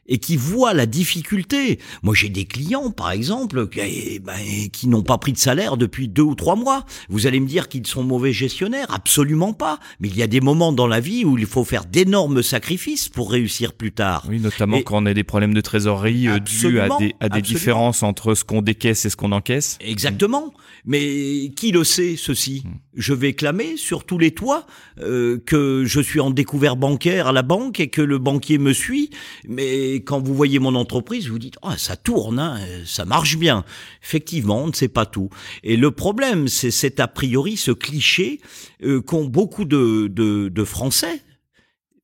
et 0.07 0.17
qui 0.17 0.37
voient 0.37 0.73
la 0.73 0.85
difficulté. 0.85 1.79
Moi, 2.01 2.13
j'ai 2.15 2.29
des 2.29 2.45
clients, 2.45 2.91
par 2.91 3.11
exemple, 3.11 3.67
qui, 3.69 3.79
eh 3.79 4.19
ben, 4.19 4.33
qui 4.71 4.87
n'ont 4.87 5.03
pas 5.03 5.17
pris 5.17 5.31
de 5.31 5.37
salaire 5.37 5.77
depuis 5.77 6.07
deux 6.07 6.23
ou 6.23 6.35
trois 6.35 6.55
mois. 6.55 6.85
Vous 7.09 7.27
allez 7.27 7.39
me 7.39 7.47
dire 7.47 7.69
qu'ils 7.69 7.87
sont 7.87 8.03
mauvais 8.03 8.33
gestionnaires? 8.33 8.87
Absolument 8.89 9.53
pas. 9.53 9.79
Mais 9.99 10.09
il 10.09 10.17
y 10.17 10.23
a 10.23 10.27
des 10.27 10.41
moments 10.41 10.73
dans 10.73 10.87
la 10.87 10.99
vie 10.99 11.25
où 11.25 11.37
il 11.37 11.45
faut 11.45 11.63
faire 11.63 11.85
d'énormes 11.85 12.43
sacrifices 12.43 13.09
pour 13.09 13.31
réussir 13.31 13.73
plus 13.73 13.91
tard. 13.91 14.25
Oui, 14.27 14.39
notamment 14.39 14.81
quand 14.81 15.01
on 15.01 15.05
a 15.05 15.13
des 15.13 15.23
problèmes 15.23 15.53
de 15.53 15.61
trésorerie 15.61 16.27
euh, 16.27 16.39
dus 16.39 16.79
à 16.79 16.89
des, 16.99 17.15
à 17.19 17.29
des 17.29 17.41
différences 17.41 18.03
entre 18.03 18.35
ce 18.35 18.43
qu'on 18.43 18.61
décaisse 18.61 19.05
et 19.05 19.09
ce 19.09 19.15
qu'on 19.15 19.31
encaisse. 19.31 19.77
Exactement. 19.81 20.53
Mais 20.85 21.51
qui 21.55 21.71
le 21.71 21.83
sait, 21.83 22.15
ceci? 22.17 22.63
Hmm. 22.65 22.77
Je 22.95 23.13
vais 23.13 23.33
clamer 23.33 23.77
sur 23.77 24.03
tous 24.03 24.17
les 24.17 24.31
toits 24.31 24.67
euh, 24.99 25.39
que 25.45 25.83
je 25.85 26.01
suis 26.01 26.19
en 26.19 26.29
découvert 26.29 26.75
bancaire 26.75 27.27
à 27.27 27.31
la 27.31 27.41
banque 27.41 27.79
et 27.79 27.87
que 27.87 28.01
le 28.01 28.17
banquier 28.17 28.57
me 28.57 28.73
suit, 28.73 29.09
mais 29.47 29.92
et 29.93 30.03
quand 30.03 30.19
vous 30.19 30.33
voyez 30.33 30.57
mon 30.57 30.73
entreprise, 30.73 31.27
vous 31.27 31.37
dites, 31.37 31.57
ah, 31.61 31.77
ça 31.77 31.95
tourne, 31.95 32.39
hein, 32.39 32.59
ça 32.83 33.05
marche 33.05 33.37
bien. 33.37 33.63
Effectivement, 34.01 34.63
on 34.63 34.67
ne 34.67 34.73
sait 34.73 34.87
pas 34.87 35.05
tout. 35.05 35.29
Et 35.61 35.77
le 35.77 35.91
problème, 35.91 36.47
c'est 36.47 36.71
cet 36.71 36.99
a 36.99 37.07
priori, 37.07 37.57
ce 37.57 37.71
cliché 37.71 38.41
euh, 38.83 39.01
qu'ont 39.01 39.25
beaucoup 39.25 39.65
de, 39.65 40.07
de, 40.07 40.49
de 40.49 40.63
Français 40.63 41.21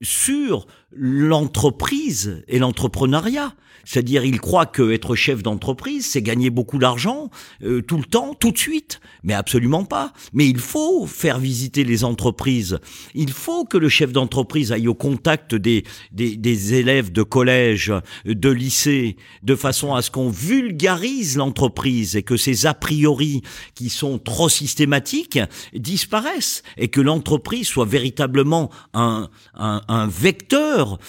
sur 0.04 0.68
l'entreprise 0.92 2.44
et 2.48 2.60
l'entrepreneuriat. 2.60 3.56
C'est-à-dire, 3.90 4.24
il 4.24 4.40
croit 4.40 4.68
que 4.68 4.92
être 4.92 5.16
chef 5.16 5.42
d'entreprise, 5.42 6.06
c'est 6.06 6.22
gagner 6.22 6.52
beaucoup 6.52 6.78
d'argent 6.78 7.32
euh, 7.64 7.82
tout 7.82 7.98
le 7.98 8.04
temps, 8.04 8.36
tout 8.36 8.52
de 8.52 8.58
suite. 8.58 9.00
Mais 9.24 9.34
absolument 9.34 9.84
pas. 9.84 10.14
Mais 10.32 10.48
il 10.48 10.60
faut 10.60 11.08
faire 11.08 11.40
visiter 11.40 11.84
les 11.84 12.04
entreprises. 12.04 12.78
Il 13.16 13.32
faut 13.32 13.66
que 13.66 13.80
le 13.80 13.90
chef 13.90 14.12
d'entreprise 14.12 14.72
aille 14.72 14.88
au 14.88 14.94
contact 14.94 15.56
des, 15.56 15.86
des, 16.12 16.38
des, 16.38 16.76
élèves 16.76 17.12
de 17.12 17.24
collège, 17.24 17.92
de 18.26 18.50
lycée, 18.52 19.18
de 19.42 19.56
façon 19.56 19.96
à 19.96 20.04
ce 20.04 20.12
qu'on 20.12 20.30
vulgarise 20.30 21.36
l'entreprise 21.36 22.16
et 22.16 22.22
que 22.22 22.38
ces 22.38 22.68
a 22.68 22.76
priori 22.76 23.42
qui 23.74 23.90
sont 23.90 24.20
trop 24.20 24.50
systématiques 24.50 25.40
disparaissent 25.74 26.62
et 26.78 26.90
que 26.90 27.02
l'entreprise 27.02 27.68
soit 27.68 27.86
véritablement 27.86 28.70
un, 28.94 29.30
un, 29.56 29.82
un 29.88 30.06
vecteur 30.06 31.00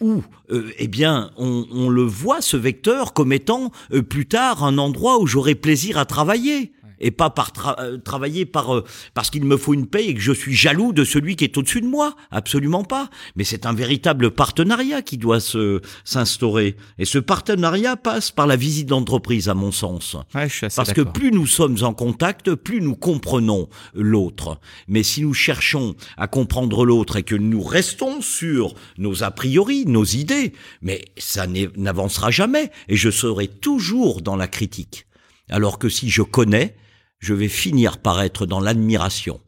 où, 0.00 0.22
euh, 0.50 0.70
eh 0.78 0.88
bien, 0.88 1.30
on, 1.36 1.66
on, 1.70 1.88
le 1.88 2.02
voit 2.02 2.21
ce 2.40 2.56
vecteur 2.56 3.12
comme 3.12 3.32
étant 3.32 3.70
plus 4.08 4.26
tard 4.26 4.64
un 4.64 4.78
endroit 4.78 5.18
où 5.18 5.26
j'aurai 5.26 5.54
plaisir 5.54 5.98
à 5.98 6.04
travailler 6.04 6.72
et 7.02 7.10
pas 7.10 7.30
par 7.30 7.52
euh, 7.78 7.98
travailler 7.98 8.46
par 8.46 8.74
euh, 8.74 8.84
parce 9.12 9.28
qu'il 9.28 9.44
me 9.44 9.56
faut 9.56 9.74
une 9.74 9.86
paye 9.86 10.08
et 10.08 10.14
que 10.14 10.20
je 10.20 10.32
suis 10.32 10.54
jaloux 10.54 10.92
de 10.92 11.04
celui 11.04 11.36
qui 11.36 11.44
est 11.44 11.58
au-dessus 11.58 11.80
de 11.80 11.86
moi. 11.86 12.16
Absolument 12.30 12.84
pas. 12.84 13.10
Mais 13.36 13.44
c'est 13.44 13.66
un 13.66 13.74
véritable 13.74 14.30
partenariat 14.30 15.02
qui 15.02 15.18
doit 15.18 15.40
se 15.40 15.80
s'instaurer. 16.04 16.76
Et 16.98 17.04
ce 17.04 17.18
partenariat 17.18 17.96
passe 17.96 18.30
par 18.30 18.46
la 18.46 18.56
visite 18.56 18.88
d'entreprise, 18.88 19.48
à 19.48 19.54
mon 19.54 19.72
sens. 19.72 20.16
parce 20.32 20.92
que 20.92 21.02
plus 21.02 21.32
nous 21.32 21.46
sommes 21.46 21.78
en 21.82 21.92
contact, 21.92 22.54
plus 22.54 22.80
nous 22.80 22.94
comprenons 22.94 23.68
l'autre. 23.94 24.58
Mais 24.88 25.02
si 25.02 25.22
nous 25.22 25.34
cherchons 25.34 25.94
à 26.16 26.28
comprendre 26.28 26.84
l'autre 26.84 27.16
et 27.16 27.22
que 27.22 27.34
nous 27.34 27.62
restons 27.62 28.20
sur 28.20 28.74
nos 28.98 29.22
a 29.24 29.30
priori, 29.30 29.84
nos 29.86 30.04
idées, 30.04 30.52
mais 30.80 31.04
ça 31.18 31.46
n'avancera 31.46 32.30
jamais 32.30 32.70
et 32.88 32.96
je 32.96 33.10
serai 33.10 33.48
toujours 33.48 34.22
dans 34.22 34.36
la 34.36 34.48
critique. 34.48 35.06
Alors 35.48 35.78
que 35.78 35.88
si 35.88 36.08
je 36.08 36.22
connais, 36.22 36.76
je 37.22 37.34
vais 37.34 37.48
finir 37.48 37.98
par 37.98 38.20
être 38.20 38.44
dans 38.44 38.60
l'admiration. 38.60 39.40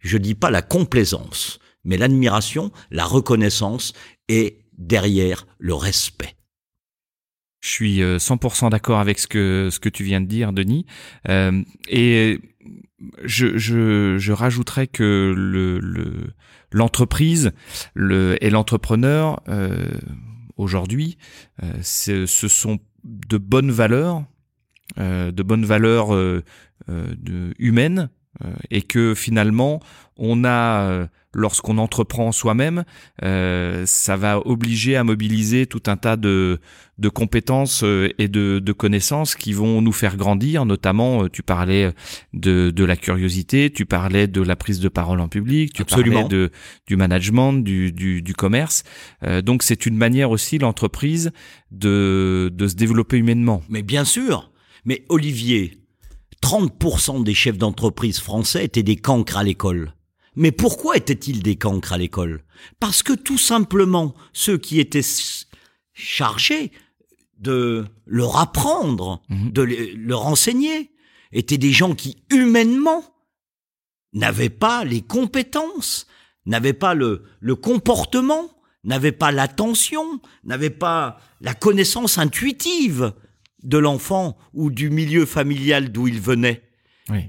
Je 0.00 0.18
dis 0.18 0.34
pas 0.34 0.50
la 0.50 0.60
complaisance, 0.60 1.60
mais 1.84 1.96
l'admiration, 1.96 2.72
la 2.90 3.04
reconnaissance 3.04 3.92
et 4.28 4.58
derrière 4.76 5.46
le 5.58 5.74
respect. 5.74 6.34
Je 7.60 7.68
suis 7.68 8.00
100% 8.00 8.66
euh, 8.66 8.70
d'accord 8.70 8.98
avec 8.98 9.20
ce 9.20 9.28
que 9.28 9.68
ce 9.70 9.78
que 9.78 9.88
tu 9.88 10.02
viens 10.02 10.20
de 10.20 10.26
dire, 10.26 10.52
Denis. 10.52 10.84
Euh, 11.28 11.62
et 11.88 12.40
je, 13.22 13.56
je, 13.56 14.18
je 14.18 14.32
rajouterais 14.32 14.88
que 14.88 15.32
le 15.36 16.34
l'entreprise 16.72 17.52
le, 17.94 18.36
et 18.44 18.50
l'entrepreneur 18.50 19.40
euh, 19.48 19.86
aujourd'hui, 20.56 21.18
euh, 21.62 21.72
ce 21.82 22.26
sont 22.26 22.80
de 23.04 23.38
bonnes 23.38 23.70
valeurs, 23.70 24.24
de 24.96 25.42
bonnes 25.42 25.64
valeurs 25.64 26.10
de, 26.88 27.54
humaines 27.58 28.10
et 28.70 28.82
que 28.82 29.14
finalement 29.14 29.80
on 30.16 30.44
a 30.44 31.06
lorsqu'on 31.34 31.78
entreprend 31.78 32.32
soi-même, 32.32 32.84
ça 33.20 34.16
va 34.16 34.38
obliger 34.46 34.96
à 34.96 35.04
mobiliser 35.04 35.66
tout 35.66 35.82
un 35.86 35.96
tas 35.96 36.16
de, 36.16 36.60
de 36.98 37.08
compétences 37.08 37.82
et 38.18 38.28
de, 38.28 38.58
de, 38.58 38.72
connaissances 38.72 39.34
qui 39.34 39.52
vont 39.52 39.80
nous 39.80 39.92
faire 39.92 40.16
grandir. 40.16 40.66
Notamment, 40.66 41.28
tu 41.28 41.42
parlais 41.42 41.92
de, 42.32 42.70
de 42.70 42.84
la 42.84 42.96
curiosité, 42.96 43.70
tu 43.70 43.86
parlais 43.86 44.26
de 44.26 44.42
la 44.42 44.56
prise 44.56 44.80
de 44.80 44.88
parole 44.88 45.20
en 45.20 45.28
public, 45.28 45.72
tu 45.72 45.84
parlais 45.84 46.24
de, 46.24 46.50
du 46.86 46.96
management, 46.96 47.54
du, 47.54 47.92
du, 47.92 48.22
du 48.22 48.34
commerce. 48.34 48.84
donc, 49.42 49.62
c'est 49.62 49.86
une 49.86 49.96
manière 49.96 50.30
aussi 50.30 50.58
l'entreprise 50.58 51.32
de, 51.70 52.50
de 52.52 52.68
se 52.68 52.74
développer 52.74 53.18
humainement. 53.18 53.62
Mais 53.68 53.82
bien 53.82 54.04
sûr, 54.04 54.52
mais 54.84 55.04
Olivier, 55.08 55.81
30% 56.42 57.22
des 57.22 57.34
chefs 57.34 57.56
d'entreprise 57.56 58.20
français 58.20 58.64
étaient 58.64 58.82
des 58.82 58.96
cancres 58.96 59.38
à 59.38 59.44
l'école. 59.44 59.94
Mais 60.34 60.52
pourquoi 60.52 60.96
étaient-ils 60.96 61.42
des 61.42 61.56
cancres 61.56 61.92
à 61.92 61.98
l'école? 61.98 62.42
Parce 62.80 63.02
que 63.02 63.12
tout 63.12 63.38
simplement, 63.38 64.14
ceux 64.32 64.58
qui 64.58 64.80
étaient 64.80 65.02
chargés 65.92 66.72
de 67.38 67.84
leur 68.06 68.38
apprendre, 68.38 69.22
mhm. 69.28 69.52
de 69.52 69.62
leur 69.96 70.26
enseigner, 70.26 70.90
étaient 71.32 71.58
des 71.58 71.72
gens 71.72 71.94
qui, 71.94 72.22
humainement, 72.30 73.04
n'avaient 74.12 74.50
pas 74.50 74.84
les 74.84 75.00
compétences, 75.00 76.06
n'avaient 76.46 76.72
pas 76.72 76.94
le, 76.94 77.24
le 77.40 77.56
comportement, 77.56 78.50
n'avaient 78.84 79.12
pas 79.12 79.32
l'attention, 79.32 80.20
n'avaient 80.44 80.70
pas 80.70 81.18
la 81.40 81.54
connaissance 81.54 82.18
intuitive 82.18 83.12
de 83.62 83.78
l'enfant 83.78 84.36
ou 84.54 84.70
du 84.70 84.90
milieu 84.90 85.26
familial 85.26 85.92
d'où 85.92 86.08
il 86.08 86.20
venait. 86.20 86.62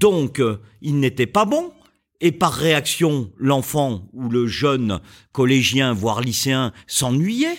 Donc, 0.00 0.40
euh, 0.40 0.60
il 0.80 0.98
n'était 1.00 1.26
pas 1.26 1.44
bon. 1.44 1.72
Et 2.20 2.32
par 2.32 2.52
réaction, 2.52 3.32
l'enfant 3.36 4.08
ou 4.12 4.28
le 4.28 4.46
jeune 4.46 5.00
collégien, 5.32 5.92
voire 5.92 6.20
lycéen, 6.20 6.72
s'ennuyait. 6.86 7.58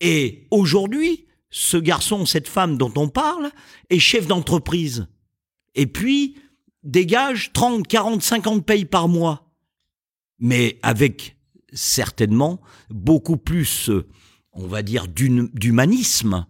Et 0.00 0.46
aujourd'hui, 0.50 1.26
ce 1.50 1.76
garçon, 1.76 2.26
cette 2.26 2.48
femme 2.48 2.76
dont 2.76 2.92
on 2.96 3.08
parle, 3.08 3.50
est 3.90 3.98
chef 3.98 4.26
d'entreprise. 4.26 5.06
Et 5.74 5.86
puis, 5.86 6.36
dégage 6.82 7.52
30, 7.52 7.86
40, 7.86 8.22
50 8.22 8.66
payes 8.66 8.84
par 8.84 9.08
mois. 9.08 9.52
Mais 10.38 10.78
avec 10.82 11.36
certainement 11.72 12.60
beaucoup 12.90 13.36
plus, 13.36 13.90
euh, 13.90 14.06
on 14.52 14.66
va 14.66 14.82
dire, 14.82 15.06
d'humanisme 15.08 16.46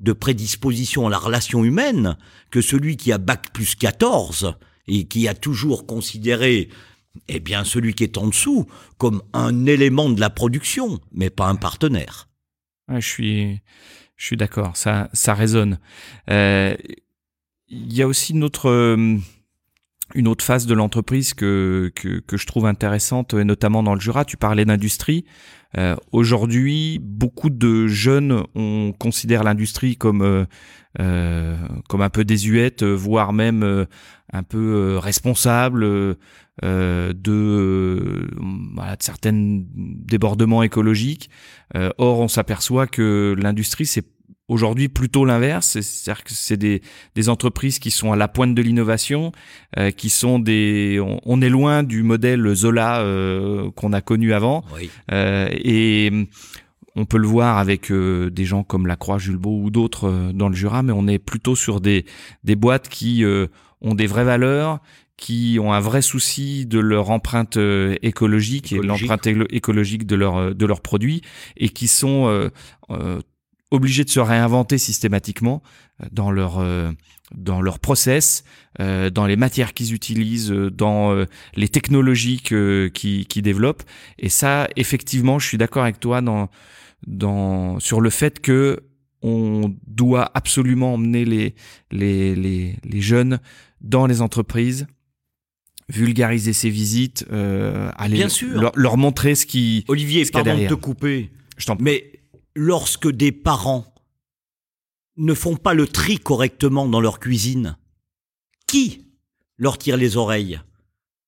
de 0.00 0.12
prédisposition 0.12 1.06
à 1.06 1.10
la 1.10 1.18
relation 1.18 1.64
humaine 1.64 2.16
que 2.50 2.60
celui 2.60 2.96
qui 2.96 3.12
a 3.12 3.18
bac 3.18 3.52
plus 3.52 3.74
14 3.74 4.54
et 4.88 5.04
qui 5.04 5.28
a 5.28 5.34
toujours 5.34 5.86
considéré 5.86 6.68
eh 7.28 7.40
bien 7.40 7.64
celui 7.64 7.94
qui 7.94 8.04
est 8.04 8.18
en 8.18 8.28
dessous 8.28 8.66
comme 8.98 9.22
un 9.32 9.66
élément 9.66 10.08
de 10.10 10.20
la 10.20 10.30
production 10.30 11.00
mais 11.12 11.30
pas 11.30 11.46
un 11.46 11.56
partenaire. 11.56 12.28
je 12.88 13.00
suis 13.00 13.60
je 14.16 14.26
suis 14.26 14.36
d'accord, 14.36 14.76
ça 14.76 15.08
ça 15.14 15.32
résonne. 15.34 15.78
Euh, 16.28 16.76
il 17.68 17.94
y 17.94 18.02
a 18.02 18.06
aussi 18.06 18.34
euh, 18.64 19.18
une 20.14 20.28
autre 20.28 20.44
phase 20.44 20.66
de 20.66 20.74
l'entreprise 20.74 21.34
que, 21.34 21.90
que, 21.94 22.20
que 22.20 22.36
je 22.36 22.46
trouve 22.46 22.66
intéressante, 22.66 23.34
et 23.34 23.44
notamment 23.44 23.82
dans 23.82 23.94
le 23.94 24.00
Jura. 24.00 24.24
Tu 24.24 24.36
parlais 24.36 24.64
d'industrie. 24.64 25.24
Euh, 25.78 25.94
Aujourd'hui, 26.12 26.98
beaucoup 27.00 27.50
de 27.50 27.86
jeunes 27.86 28.42
on 28.54 28.92
considère 28.98 29.44
l'industrie 29.44 29.96
comme 29.96 30.22
euh, 30.22 30.44
euh 30.98 31.56
comme 31.88 32.02
un 32.02 32.10
peu 32.10 32.24
désuète, 32.24 32.82
voire 32.82 33.32
même 33.32 33.62
euh, 33.62 33.84
un 34.32 34.42
peu 34.42 34.58
euh, 34.58 34.98
responsable 34.98 35.82
de, 35.82 36.16
de 37.12 38.28
certains 38.98 39.32
débordements 39.32 40.62
écologiques. 40.62 41.30
or, 41.74 42.20
on 42.20 42.28
s'aperçoit 42.28 42.86
que 42.86 43.34
l'industrie 43.38 43.86
c'est 43.86 44.04
Aujourd'hui, 44.50 44.88
plutôt 44.88 45.24
l'inverse, 45.24 45.78
c'est-à-dire 45.80 46.24
que 46.24 46.32
c'est 46.32 46.56
des, 46.56 46.82
des, 47.14 47.28
entreprises 47.28 47.78
qui 47.78 47.92
sont 47.92 48.10
à 48.10 48.16
la 48.16 48.26
pointe 48.26 48.52
de 48.52 48.60
l'innovation, 48.60 49.30
euh, 49.78 49.92
qui 49.92 50.10
sont 50.10 50.40
des, 50.40 51.00
on, 51.24 51.40
est 51.40 51.48
loin 51.48 51.84
du 51.84 52.02
modèle 52.02 52.52
Zola 52.52 53.00
euh, 53.00 53.70
qu'on 53.76 53.92
a 53.92 54.00
connu 54.00 54.32
avant, 54.32 54.64
euh, 55.12 55.48
et 55.52 56.10
on 56.96 57.04
peut 57.04 57.18
le 57.18 57.28
voir 57.28 57.58
avec 57.58 57.92
des 57.92 58.44
gens 58.44 58.64
comme 58.64 58.88
la 58.88 58.96
Croix 58.96 59.18
Julbeau 59.18 59.56
ou 59.56 59.70
d'autres 59.70 60.32
dans 60.34 60.48
le 60.48 60.56
Jura, 60.56 60.82
mais 60.82 60.92
on 60.92 61.06
est 61.06 61.20
plutôt 61.20 61.54
sur 61.54 61.80
des, 61.80 62.04
des 62.42 62.56
boîtes 62.56 62.88
qui 62.88 63.24
ont 63.80 63.94
des 63.94 64.08
vraies 64.08 64.24
valeurs, 64.24 64.80
qui 65.16 65.58
ont 65.62 65.72
un 65.72 65.80
vrai 65.80 66.02
souci 66.02 66.66
de 66.66 66.80
leur 66.80 67.10
empreinte 67.10 67.56
écologique, 68.02 68.72
et 68.72 68.78
de 68.80 68.86
l'empreinte 68.86 69.28
écologique 69.28 70.06
de 70.06 70.16
leurs 70.16 70.56
de 70.56 70.66
leurs 70.66 70.80
produits 70.80 71.22
et 71.56 71.68
qui 71.68 71.86
sont 71.86 72.50
obligés 73.70 74.04
de 74.04 74.10
se 74.10 74.20
réinventer 74.20 74.78
systématiquement 74.78 75.62
euh, 76.02 76.06
dans 76.12 76.30
leur 76.30 76.58
euh, 76.58 76.90
dans 77.34 77.62
leur 77.62 77.78
process, 77.78 78.42
euh, 78.80 79.08
dans 79.08 79.24
les 79.24 79.36
matières 79.36 79.72
qu'ils 79.72 79.94
utilisent, 79.94 80.50
dans 80.50 81.24
les 81.54 81.68
technologies 81.68 82.38
qu'ils 82.40 82.90
qui 82.92 83.42
développent. 83.42 83.84
Et 84.18 84.28
ça, 84.28 84.68
effectivement, 84.74 85.38
je 85.38 85.46
suis 85.46 85.58
d'accord 85.58 85.84
avec 85.84 86.00
toi 86.00 86.22
dans 86.22 86.48
dans 87.06 87.78
sur 87.78 88.00
le 88.00 88.10
fait 88.10 88.40
que 88.40 88.80
on 89.22 89.72
doit 89.86 90.30
absolument 90.34 90.94
emmener 90.94 91.24
les 91.24 91.54
les 91.92 92.34
les, 92.34 92.76
les 92.82 93.00
jeunes 93.00 93.38
dans 93.80 94.06
les 94.06 94.22
entreprises 94.22 94.86
vulgariser 95.88 96.52
ces 96.52 96.70
visites, 96.70 97.26
aller 97.30 98.14
Bien 98.14 98.28
sûr. 98.28 98.60
Leur, 98.60 98.70
leur, 98.76 98.96
montrer 98.96 99.34
ce 99.34 99.44
qui 99.44 99.84
Olivier, 99.88 100.24
ce 100.24 100.30
pardon 100.30 100.56
de 100.56 100.68
te 100.68 100.74
couper. 100.74 101.30
Je 101.56 101.66
mais 101.80 102.09
lorsque 102.54 103.08
des 103.08 103.32
parents 103.32 103.94
ne 105.16 105.34
font 105.34 105.56
pas 105.56 105.74
le 105.74 105.86
tri 105.86 106.18
correctement 106.18 106.88
dans 106.88 107.00
leur 107.00 107.20
cuisine 107.20 107.76
Qui 108.66 109.06
leur 109.58 109.76
tire 109.76 109.96
les 109.96 110.16
oreilles? 110.16 110.60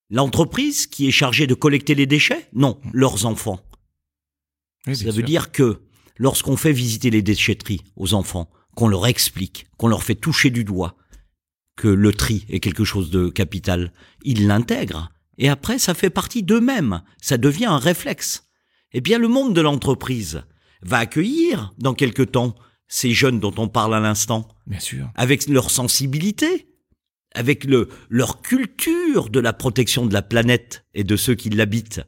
L'entreprise 0.09 0.87
qui 0.87 1.07
est 1.07 1.11
chargée 1.11 1.47
de 1.47 1.53
collecter 1.53 1.95
les 1.95 2.05
déchets? 2.05 2.49
Non, 2.53 2.79
leurs 2.91 3.25
enfants. 3.25 3.59
Ça 4.91 5.11
veut 5.11 5.23
dire 5.23 5.51
que 5.51 5.81
lorsqu'on 6.17 6.57
fait 6.57 6.73
visiter 6.73 7.09
les 7.09 7.21
déchetteries 7.21 7.81
aux 7.95 8.13
enfants, 8.13 8.49
qu'on 8.75 8.87
leur 8.87 9.07
explique, 9.07 9.67
qu'on 9.77 9.87
leur 9.87 10.03
fait 10.03 10.15
toucher 10.15 10.49
du 10.49 10.63
doigt 10.63 10.95
que 11.75 11.87
le 11.87 12.13
tri 12.13 12.45
est 12.49 12.59
quelque 12.59 12.83
chose 12.83 13.09
de 13.09 13.29
capital, 13.29 13.91
ils 14.23 14.47
l'intègrent. 14.47 15.11
Et 15.37 15.49
après, 15.49 15.79
ça 15.79 15.93
fait 15.93 16.09
partie 16.09 16.43
d'eux-mêmes. 16.43 17.01
Ça 17.21 17.37
devient 17.37 17.65
un 17.65 17.77
réflexe. 17.77 18.47
Eh 18.91 19.01
bien, 19.01 19.17
le 19.17 19.27
monde 19.27 19.55
de 19.55 19.61
l'entreprise, 19.61 20.43
va 20.85 20.97
accueillir 20.97 21.73
dans 21.77 21.93
quelque 21.93 22.23
temps 22.23 22.55
ces 22.87 23.13
jeunes 23.13 23.39
dont 23.39 23.53
on 23.57 23.67
parle 23.67 23.95
à 23.95 23.99
l'instant. 23.99 24.47
Bien 24.67 24.79
sûr. 24.79 25.09
Avec 25.15 25.47
leur 25.47 25.71
sensibilité, 25.71 26.67
avec 27.33 27.63
le, 27.63 27.89
leur 28.09 28.41
culture 28.41 29.29
de 29.29 29.39
la 29.39 29.53
protection 29.53 30.05
de 30.05 30.13
la 30.13 30.21
planète 30.21 30.85
et 30.93 31.03
de 31.03 31.15
ceux 31.15 31.35
qui 31.35 31.49
l'habitent. 31.49 32.01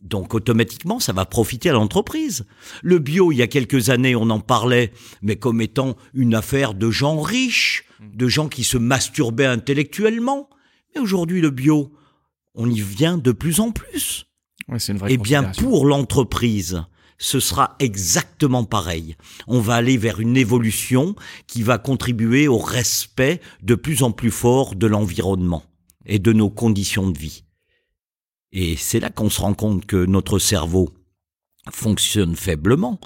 Donc 0.00 0.34
automatiquement, 0.34 1.00
ça 1.00 1.12
va 1.12 1.24
profiter 1.24 1.70
à 1.70 1.72
l'entreprise. 1.72 2.46
Le 2.82 2.98
bio, 2.98 3.32
il 3.32 3.36
y 3.36 3.42
a 3.42 3.48
quelques 3.48 3.90
années, 3.90 4.14
on 4.14 4.30
en 4.30 4.38
parlait, 4.38 4.92
mais 5.22 5.36
comme 5.36 5.60
étant 5.60 5.96
une 6.14 6.34
affaire 6.34 6.74
de 6.74 6.90
gens 6.90 7.20
riches, 7.20 7.84
de 8.00 8.28
gens 8.28 8.48
qui 8.48 8.62
se 8.62 8.78
masturbaient 8.78 9.46
intellectuellement. 9.46 10.50
Mais 10.94 11.00
aujourd'hui, 11.00 11.40
le 11.40 11.50
bio, 11.50 11.92
on 12.54 12.70
y 12.70 12.80
vient 12.80 13.18
de 13.18 13.32
plus 13.32 13.58
en 13.58 13.72
plus. 13.72 14.26
Ouais, 14.68 14.78
c'est 14.78 14.92
une 14.92 14.98
vraie 14.98 15.12
Eh 15.12 15.16
bien, 15.16 15.44
pour 15.44 15.86
l'entreprise, 15.86 16.84
ce 17.18 17.40
sera 17.40 17.76
exactement 17.80 18.64
pareil. 18.64 19.16
On 19.46 19.60
va 19.60 19.74
aller 19.74 19.96
vers 19.96 20.20
une 20.20 20.36
évolution 20.36 21.16
qui 21.46 21.62
va 21.62 21.78
contribuer 21.78 22.48
au 22.48 22.58
respect 22.58 23.40
de 23.62 23.74
plus 23.74 24.02
en 24.02 24.12
plus 24.12 24.30
fort 24.30 24.76
de 24.76 24.86
l'environnement 24.86 25.64
et 26.06 26.18
de 26.18 26.32
nos 26.32 26.48
conditions 26.48 27.10
de 27.10 27.18
vie. 27.18 27.44
Et 28.52 28.76
c'est 28.76 29.00
là 29.00 29.10
qu'on 29.10 29.30
se 29.30 29.40
rend 29.40 29.54
compte 29.54 29.84
que 29.84 30.06
notre 30.06 30.38
cerveau 30.38 30.90
fonctionne 31.70 32.36
faiblement. 32.36 32.98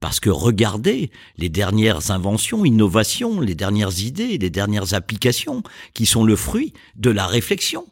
Parce 0.00 0.18
que 0.18 0.30
regardez 0.30 1.10
les 1.36 1.50
dernières 1.50 2.10
inventions, 2.10 2.64
innovations, 2.64 3.40
les 3.40 3.54
dernières 3.54 4.00
idées, 4.00 4.38
les 4.38 4.48
dernières 4.48 4.94
applications 4.94 5.62
qui 5.92 6.06
sont 6.06 6.24
le 6.24 6.36
fruit 6.36 6.72
de 6.96 7.10
la 7.10 7.26
réflexion. 7.26 7.86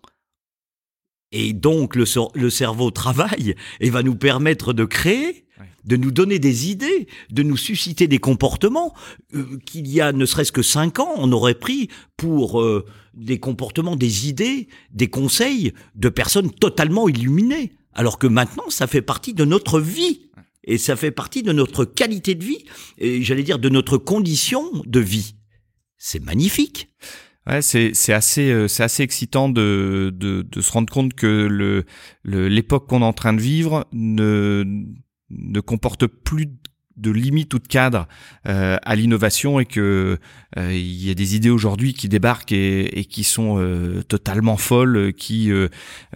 Et 1.33 1.53
donc 1.53 1.95
le, 1.95 2.05
cer- 2.05 2.31
le 2.35 2.51
cerveau 2.51 2.91
travaille 2.91 3.55
et 3.81 3.91
va 3.91 4.03
nous 4.03 4.15
permettre 4.15 4.73
de 4.73 4.85
créer, 4.85 5.45
de 5.85 5.97
nous 5.97 6.11
donner 6.11 6.39
des 6.39 6.71
idées, 6.71 7.09
de 7.31 7.43
nous 7.43 7.57
susciter 7.57 8.07
des 8.07 8.19
comportements 8.19 8.95
euh, 9.35 9.59
qu'il 9.67 9.89
y 9.89 10.01
a 10.01 10.13
ne 10.13 10.27
serait-ce 10.27 10.53
que 10.53 10.63
cinq 10.63 10.99
ans, 10.99 11.13
on 11.17 11.33
aurait 11.33 11.55
pris 11.55 11.89
pour 12.17 12.61
euh, 12.61 12.85
des 13.15 13.39
comportements, 13.39 13.97
des 13.97 14.29
idées, 14.29 14.69
des 14.93 15.09
conseils 15.09 15.73
de 15.95 16.09
personnes 16.09 16.51
totalement 16.51 17.09
illuminées. 17.09 17.73
Alors 17.93 18.19
que 18.19 18.27
maintenant, 18.27 18.69
ça 18.71 18.87
fait 18.87 19.03
partie 19.03 19.35
de 19.35 19.45
notre 19.45 19.81
vie. 19.81 20.31
Et 20.65 20.77
ça 20.77 20.97
fait 20.97 21.11
partie 21.11 21.43
de 21.43 21.53
notre 21.53 21.87
qualité 21.87 22.35
de 22.35 22.45
vie, 22.45 22.65
et 22.99 23.23
j'allais 23.23 23.43
dire 23.43 23.59
de 23.59 23.71
notre 23.71 23.97
condition 23.97 24.63
de 24.85 25.01
vie. 25.01 25.35
C'est 25.97 26.23
magnifique. 26.23 26.91
Ouais, 27.49 27.63
c'est 27.63 27.95
c'est 27.95 28.13
assez 28.13 28.51
euh, 28.51 28.69
c'est 28.69 28.83
assez 28.83 29.03
excitant 29.03 29.49
de, 29.49 30.15
se 30.61 30.73
rendre 30.73 30.93
compte 30.93 31.15
que 31.15 31.85
l'époque 32.25 32.87
qu'on 32.89 33.01
est 33.01 33.05
en 33.05 33.15
train 33.15 33.33
de 33.33 33.41
vivre 33.41 33.87
ne 33.93 34.65
ne 35.31 35.61
comporte 35.61 36.07
plus 36.07 36.59
de 36.99 37.11
limites 37.11 37.55
ou 37.55 37.59
de 37.59 37.67
cadres 37.67 38.07
euh, 38.47 38.77
à 38.83 38.97
l'innovation 38.97 39.61
et 39.61 39.67
que 39.67 40.19
euh, 40.57 40.73
il 40.73 41.07
y 41.07 41.11
a 41.11 41.15
des 41.15 41.37
idées 41.37 41.51
aujourd'hui 41.51 41.95
qui 41.95 42.09
débarquent 42.09 42.53
et, 42.53 42.99
et 42.99 43.05
qui 43.05 43.25
sont 43.25 43.57
euh, 43.59 44.03
totalement 44.03 44.57
folles, 44.57 44.97
euh, 44.97 45.11
qui 45.13 45.51
euh, 45.51 45.69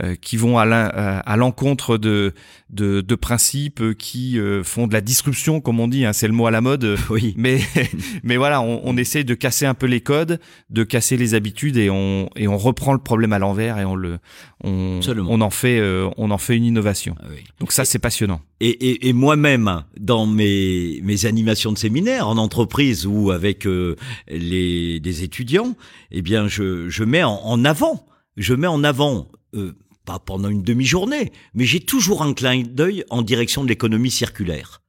euh, 0.02 0.14
qui 0.14 0.36
vont 0.36 0.58
à 0.58 1.36
l'encontre 1.36 1.98
de, 1.98 2.32
de 2.70 3.00
de 3.00 3.14
principes, 3.14 3.80
euh, 3.80 3.94
qui 3.94 4.38
euh, 4.38 4.62
font 4.64 4.86
de 4.86 4.92
la 4.92 5.00
disruption 5.00 5.60
comme 5.60 5.80
on 5.80 5.88
dit, 5.88 6.04
hein, 6.04 6.12
c'est 6.12 6.26
le 6.26 6.32
mot 6.32 6.46
à 6.46 6.50
la 6.50 6.60
mode. 6.60 6.96
Oui. 7.10 7.34
Mais, 7.36 7.60
mais 8.22 8.38
voilà, 8.38 8.62
on, 8.62 8.80
on 8.84 8.96
essaye 8.96 9.24
de 9.24 9.34
casser 9.34 9.66
un 9.66 9.74
peu 9.74 9.86
les 9.86 10.00
codes, 10.00 10.40
de 10.70 10.82
casser 10.82 11.18
les 11.18 11.34
habitudes 11.34 11.76
et 11.76 11.90
on, 11.90 12.30
et 12.36 12.48
on 12.48 12.56
reprend 12.56 12.94
le 12.94 12.98
problème 13.00 13.34
à 13.34 13.38
l'envers 13.38 13.78
et 13.78 13.84
on 13.84 13.94
le, 13.94 14.18
on, 14.64 15.00
on 15.28 15.40
en 15.40 15.50
fait, 15.50 15.78
euh, 15.78 16.08
on 16.16 16.30
en 16.30 16.38
fait 16.38 16.56
une 16.56 16.64
innovation. 16.64 17.14
Ah 17.20 17.26
oui. 17.30 17.44
Donc 17.60 17.72
ça, 17.72 17.84
c'est 17.84 17.98
passionnant. 17.98 18.40
Et, 18.60 18.70
et, 18.70 19.08
et 19.08 19.12
moi-même, 19.12 19.82
dans 19.98 20.26
mes, 20.26 20.71
mes 21.02 21.26
animations 21.26 21.72
de 21.72 21.78
séminaires 21.78 22.28
en 22.28 22.36
entreprise 22.38 23.06
ou 23.06 23.30
avec 23.30 23.66
euh, 23.66 23.96
les, 24.28 25.00
des 25.00 25.22
étudiants, 25.22 25.76
eh 26.10 26.22
bien, 26.22 26.48
je, 26.48 26.88
je 26.88 27.04
mets 27.04 27.22
en, 27.22 27.40
en 27.42 27.64
avant, 27.64 28.06
je 28.36 28.54
mets 28.54 28.66
en 28.66 28.84
avant, 28.84 29.30
euh, 29.54 29.72
pas 30.04 30.18
pendant 30.18 30.48
une 30.48 30.62
demi-journée, 30.62 31.32
mais 31.54 31.64
j'ai 31.64 31.80
toujours 31.80 32.22
un 32.22 32.34
clin 32.34 32.62
d'œil 32.62 33.04
en 33.10 33.22
direction 33.22 33.62
de 33.64 33.68
l'économie 33.68 34.10
circulaire. 34.10 34.82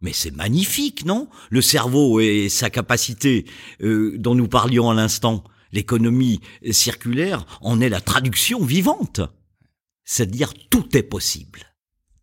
Mais 0.00 0.12
c'est 0.12 0.34
magnifique, 0.34 1.04
non? 1.04 1.28
Le 1.50 1.60
cerveau 1.62 2.20
et 2.20 2.48
sa 2.48 2.70
capacité 2.70 3.46
euh, 3.82 4.16
dont 4.18 4.34
nous 4.34 4.48
parlions 4.48 4.90
à 4.90 4.94
l'instant, 4.94 5.42
l'économie 5.72 6.40
circulaire, 6.70 7.44
en 7.60 7.80
est 7.80 7.88
la 7.88 8.00
traduction 8.00 8.64
vivante. 8.64 9.20
C'est-à-dire 10.04 10.52
tout 10.70 10.96
est 10.96 11.02
possible. 11.02 11.65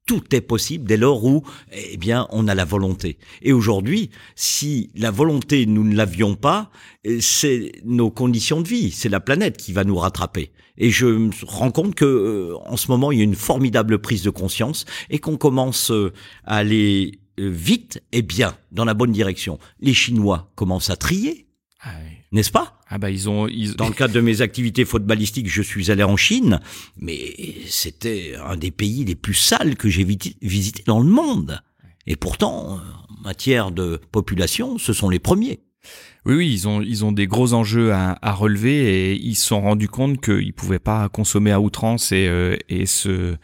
Tout 0.06 0.36
est 0.36 0.42
possible 0.42 0.86
dès 0.86 0.98
lors 0.98 1.24
où, 1.24 1.44
eh 1.72 1.96
bien, 1.96 2.28
on 2.32 2.48
a 2.50 2.56
la 2.56 2.66
volonté. 2.66 3.18
Et 3.42 3.54
aujourd'hui, 3.54 4.10
si 4.36 4.90
la 4.96 5.12
volonté, 5.12 5.66
nous 5.66 5.86
ne 5.86 5.96
l'avions 5.96 6.36
pas, 6.36 6.72
eh, 7.06 7.22
c'est 7.22 7.72
nos 7.86 8.12
conditions 8.12 8.60
de 8.62 8.68
vie, 8.68 8.92
c'est 8.92 9.08
la 9.08 9.22
planète 9.22 9.56
qui 9.56 9.72
va 9.72 9.86
nous 9.86 9.96
rattraper. 9.96 10.52
Et 10.78 10.90
je 10.90 11.06
me 11.06 11.32
rends 11.46 11.72
compte 11.72 11.96
que, 11.96 12.04
euh, 12.04 12.58
en 12.66 12.76
ce 12.76 12.90
moment, 12.90 13.12
il 13.12 13.20
y 13.20 13.22
a 13.22 13.24
une 13.24 13.36
formidable 13.36 14.00
prise 14.00 14.24
de 14.24 14.30
conscience 14.30 14.86
et 15.10 15.20
qu'on 15.20 15.38
commence 15.38 15.92
euh, 15.92 16.12
à 16.44 16.58
aller 16.58 17.20
euh, 17.40 17.50
vite 17.50 18.02
et 18.12 18.24
bien 18.24 18.58
dans 18.72 18.86
la 18.86 18.94
bonne 18.94 19.12
direction. 19.12 19.58
Les 19.80 19.94
Chinois 19.94 20.52
commencent 20.56 20.90
à 20.90 20.98
trier, 20.98 21.48
Ah, 21.82 21.92
oui. 22.04 22.18
N'est-ce 22.34 22.52
pas? 22.52 22.82
Ah 22.90 22.98
bah 22.98 23.10
ils 23.10 23.30
ont, 23.30 23.48
ils, 23.48 23.76
dans 23.76 23.88
le 23.88 23.94
cadre 23.94 24.14
de 24.14 24.20
mes 24.20 24.42
activités 24.42 24.86
footballistiques, 24.86 25.50
je 25.50 25.62
suis 25.62 25.90
allé 25.92 26.04
en 26.04 26.18
Chine, 26.18 26.60
mais 26.98 27.36
c'était 27.68 28.36
un 28.46 28.58
des 28.58 28.72
pays 28.72 29.06
les 29.06 29.16
plus 29.16 29.34
sales 29.34 29.76
que 29.76 29.90
j'ai 29.90 30.06
visité 30.42 30.84
dans 30.86 31.00
le 31.00 31.10
monde. 31.10 31.62
Et 32.06 32.18
pourtant, 32.18 32.74
euh, 32.74 33.18
en 33.18 33.22
matière 33.24 33.72
de 33.72 34.02
population, 34.12 34.78
ce 34.78 34.92
sont 34.92 35.10
les 35.10 35.20
premiers. 35.20 35.62
oui, 36.26 36.36
oui, 36.36 36.52
ils 36.54 36.68
ont, 36.68 36.82
ils 36.82 37.04
ont 37.04 37.12
des 37.12 37.28
gros 37.28 37.54
enjeux 37.54 37.92
à, 37.94 38.18
à 38.22 38.32
relever 38.34 39.12
et 39.12 39.16
ils 39.16 39.36
se 39.36 39.48
sont 39.48 39.62
rendus 39.62 39.90
compte 39.90 40.22
qu'ils 40.22 40.54
pouvaient 40.54 40.80
pas 40.80 41.10
consommer 41.10 41.52
à 41.52 41.60
outrance 41.60 42.12
et, 42.12 42.28
euh, 42.28 42.58
et 42.70 42.86
se, 42.86 43.36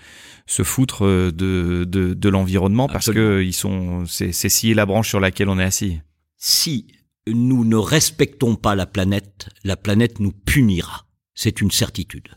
se 0.46 0.64
foutre 0.64 1.06
euh, 1.06 1.32
de, 1.32 1.86
de, 1.86 2.14
de 2.14 2.30
l'environnement 2.30 2.88
parce 2.88 3.12
que 3.12 3.42
ils 3.42 3.54
sont, 3.54 4.06
c'est, 4.08 4.32
c'est 4.32 4.50
scier 4.50 4.74
la 4.74 4.86
branche 4.86 5.10
sur 5.10 5.20
laquelle 5.20 5.50
on 5.50 5.60
est 5.60 5.64
assis. 5.64 6.00
Si 6.38 6.88
nous 7.28 7.66
ne 7.66 7.76
respectons 7.76 8.56
pas 8.56 8.76
la 8.76 8.86
planète, 8.86 9.50
la 9.64 9.78
planète 9.78 10.20
nous 10.20 10.32
punira. 10.32 11.06
C'est 11.34 11.62
une 11.62 11.72
certitude. 11.72 12.30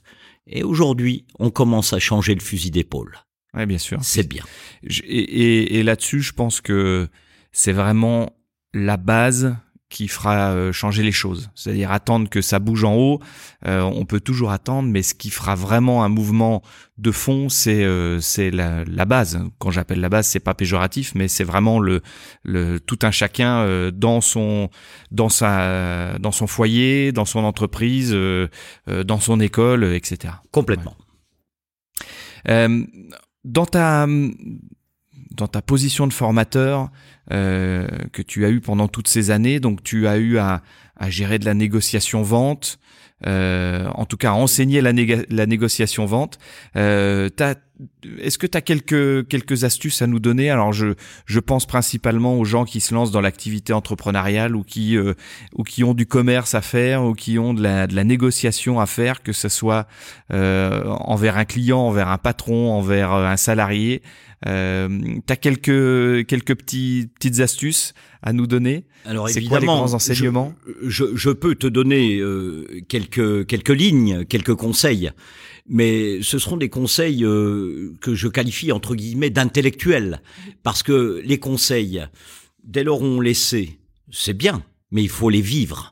Et 0.46 0.62
aujourd'hui, 0.62 1.26
on 1.38 1.50
commence 1.50 1.92
à 1.92 1.98
changer 1.98 2.34
le 2.34 2.40
fusil 2.40 2.70
d'épaule. 2.70 3.18
Ouais, 3.54 3.66
bien 3.66 3.78
sûr. 3.78 3.98
C'est 4.02 4.28
bien. 4.28 4.44
Et, 4.82 5.78
et 5.78 5.82
là-dessus, 5.82 6.20
je 6.20 6.32
pense 6.32 6.60
que 6.60 7.08
c'est 7.52 7.72
vraiment 7.72 8.32
la 8.72 8.96
base 8.96 9.56
qui 9.92 10.08
fera 10.08 10.52
euh, 10.52 10.72
changer 10.72 11.02
les 11.02 11.12
choses. 11.12 11.50
C'est-à-dire 11.54 11.92
attendre 11.92 12.30
que 12.30 12.40
ça 12.40 12.58
bouge 12.58 12.82
en 12.82 12.94
haut, 12.94 13.20
euh, 13.66 13.82
on 13.82 14.06
peut 14.06 14.20
toujours 14.20 14.50
attendre, 14.50 14.88
mais 14.88 15.02
ce 15.02 15.14
qui 15.14 15.28
fera 15.28 15.54
vraiment 15.54 16.02
un 16.02 16.08
mouvement 16.08 16.62
de 16.96 17.10
fond, 17.10 17.50
c'est 17.50 17.84
euh, 17.84 18.18
c'est 18.20 18.50
la, 18.50 18.84
la 18.84 19.04
base. 19.04 19.38
Quand 19.58 19.70
j'appelle 19.70 20.00
la 20.00 20.08
base, 20.08 20.26
c'est 20.26 20.40
pas 20.40 20.54
péjoratif, 20.54 21.14
mais 21.14 21.28
c'est 21.28 21.44
vraiment 21.44 21.78
le, 21.78 22.00
le 22.42 22.80
tout 22.80 22.98
un 23.02 23.10
chacun 23.10 23.58
euh, 23.58 23.90
dans 23.90 24.22
son 24.22 24.70
dans 25.10 25.28
sa 25.28 26.18
dans 26.18 26.32
son 26.32 26.46
foyer, 26.46 27.12
dans 27.12 27.26
son 27.26 27.44
entreprise, 27.44 28.16
dans 28.86 29.20
son 29.20 29.40
école, 29.40 29.84
etc. 29.84 30.34
Complètement. 30.50 30.96
Dans 33.44 33.66
ta 33.66 34.06
dans 35.36 35.48
ta 35.48 35.62
position 35.62 36.06
de 36.06 36.12
formateur 36.12 36.90
euh, 37.32 37.86
que 38.12 38.22
tu 38.22 38.44
as 38.44 38.50
eu 38.50 38.60
pendant 38.60 38.88
toutes 38.88 39.08
ces 39.08 39.30
années, 39.30 39.60
donc 39.60 39.82
tu 39.82 40.06
as 40.06 40.16
eu 40.18 40.38
à, 40.38 40.62
à 40.96 41.10
gérer 41.10 41.38
de 41.38 41.44
la 41.44 41.54
négociation 41.54 42.22
vente, 42.22 42.78
euh, 43.26 43.86
en 43.94 44.04
tout 44.04 44.16
cas 44.16 44.30
à 44.30 44.34
enseigner 44.34 44.80
la, 44.80 44.92
néga- 44.92 45.24
la 45.30 45.46
négociation 45.46 46.06
vente. 46.06 46.38
Euh, 46.76 47.28
Est-ce 48.20 48.36
que 48.38 48.48
tu 48.48 48.58
as 48.58 48.60
quelques 48.60 49.28
quelques 49.28 49.62
astuces 49.64 50.02
à 50.02 50.06
nous 50.08 50.18
donner? 50.18 50.50
Alors 50.50 50.72
je 50.72 50.94
je 51.26 51.40
pense 51.40 51.66
principalement 51.66 52.36
aux 52.38 52.44
gens 52.44 52.64
qui 52.64 52.80
se 52.80 52.92
lancent 52.94 53.12
dans 53.12 53.20
l'activité 53.20 53.72
entrepreneuriale 53.72 54.56
ou 54.56 54.64
qui 54.64 54.96
euh, 54.96 55.14
ou 55.54 55.62
qui 55.62 55.84
ont 55.84 55.94
du 55.94 56.06
commerce 56.06 56.54
à 56.54 56.62
faire 56.62 57.04
ou 57.04 57.14
qui 57.14 57.38
ont 57.38 57.54
de 57.54 57.62
la 57.62 57.86
de 57.86 57.94
la 57.94 58.04
négociation 58.04 58.80
à 58.80 58.86
faire, 58.86 59.22
que 59.22 59.32
ce 59.32 59.48
soit 59.48 59.86
euh, 60.32 60.84
envers 60.86 61.36
un 61.36 61.44
client, 61.44 61.80
envers 61.80 62.08
un 62.08 62.18
patron, 62.18 62.72
envers 62.72 63.12
euh, 63.12 63.26
un 63.26 63.36
salarié. 63.36 64.02
Euh, 64.46 64.88
T'as 65.26 65.36
quelques 65.36 66.26
quelques 66.26 66.56
petits 66.56 67.08
petites 67.14 67.40
astuces 67.40 67.94
à 68.22 68.32
nous 68.32 68.46
donner 68.46 68.86
Alors 69.04 69.28
C'est 69.28 69.40
quoi 69.42 69.58
les 69.58 69.64
évidemment, 69.64 69.84
grands 69.84 69.94
enseignements 69.94 70.54
je, 70.82 71.04
je, 71.06 71.16
je 71.16 71.30
peux 71.30 71.54
te 71.54 71.66
donner 71.66 72.18
euh, 72.18 72.66
quelques 72.88 73.46
quelques 73.46 73.68
lignes, 73.70 74.24
quelques 74.24 74.54
conseils, 74.54 75.10
mais 75.68 76.20
ce 76.22 76.38
seront 76.38 76.56
des 76.56 76.68
conseils 76.68 77.24
euh, 77.24 77.94
que 78.00 78.14
je 78.14 78.28
qualifie 78.28 78.72
entre 78.72 78.94
guillemets 78.94 79.30
d'intellectuels, 79.30 80.22
parce 80.62 80.82
que 80.82 81.22
les 81.24 81.38
conseils, 81.38 82.04
dès 82.64 82.82
lors 82.84 83.02
où 83.02 83.06
on 83.06 83.20
les 83.20 83.34
sait, 83.34 83.78
c'est 84.10 84.36
bien, 84.36 84.64
mais 84.90 85.02
il 85.02 85.08
faut 85.08 85.30
les 85.30 85.40
vivre. 85.40 85.91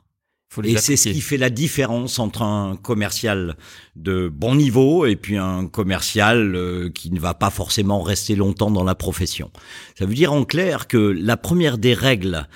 Faut 0.51 0.61
les 0.61 0.73
Et 0.73 0.77
c'est 0.77 0.97
ce 0.97 1.07
qui 1.07 1.21
fait 1.21 1.37
la 1.37 1.49
différence 1.49 2.19
entre 2.19 2.41
un 2.41 2.75
commercial 2.75 3.55
de 3.95 4.27
bon 4.27 4.53
niveau 4.53 5.05
et 5.05 5.15
puis 5.15 5.37
un 5.37 5.65
commercial 5.65 6.57
euh, 6.57 6.89
qui 6.89 7.09
ne 7.09 7.21
va 7.21 7.33
pas 7.33 7.49
forcément 7.49 8.01
rester 8.01 8.35
longtemps 8.35 8.69
dans 8.69 8.83
la 8.83 8.93
profession. 8.93 9.49
Ça 9.97 10.05
veut 10.05 10.13
dire 10.13 10.33
en 10.33 10.43
clair 10.43 10.89
que 10.89 10.97
la 10.97 11.37
première 11.37 11.77
des 11.77 11.93
règles, 11.93 12.49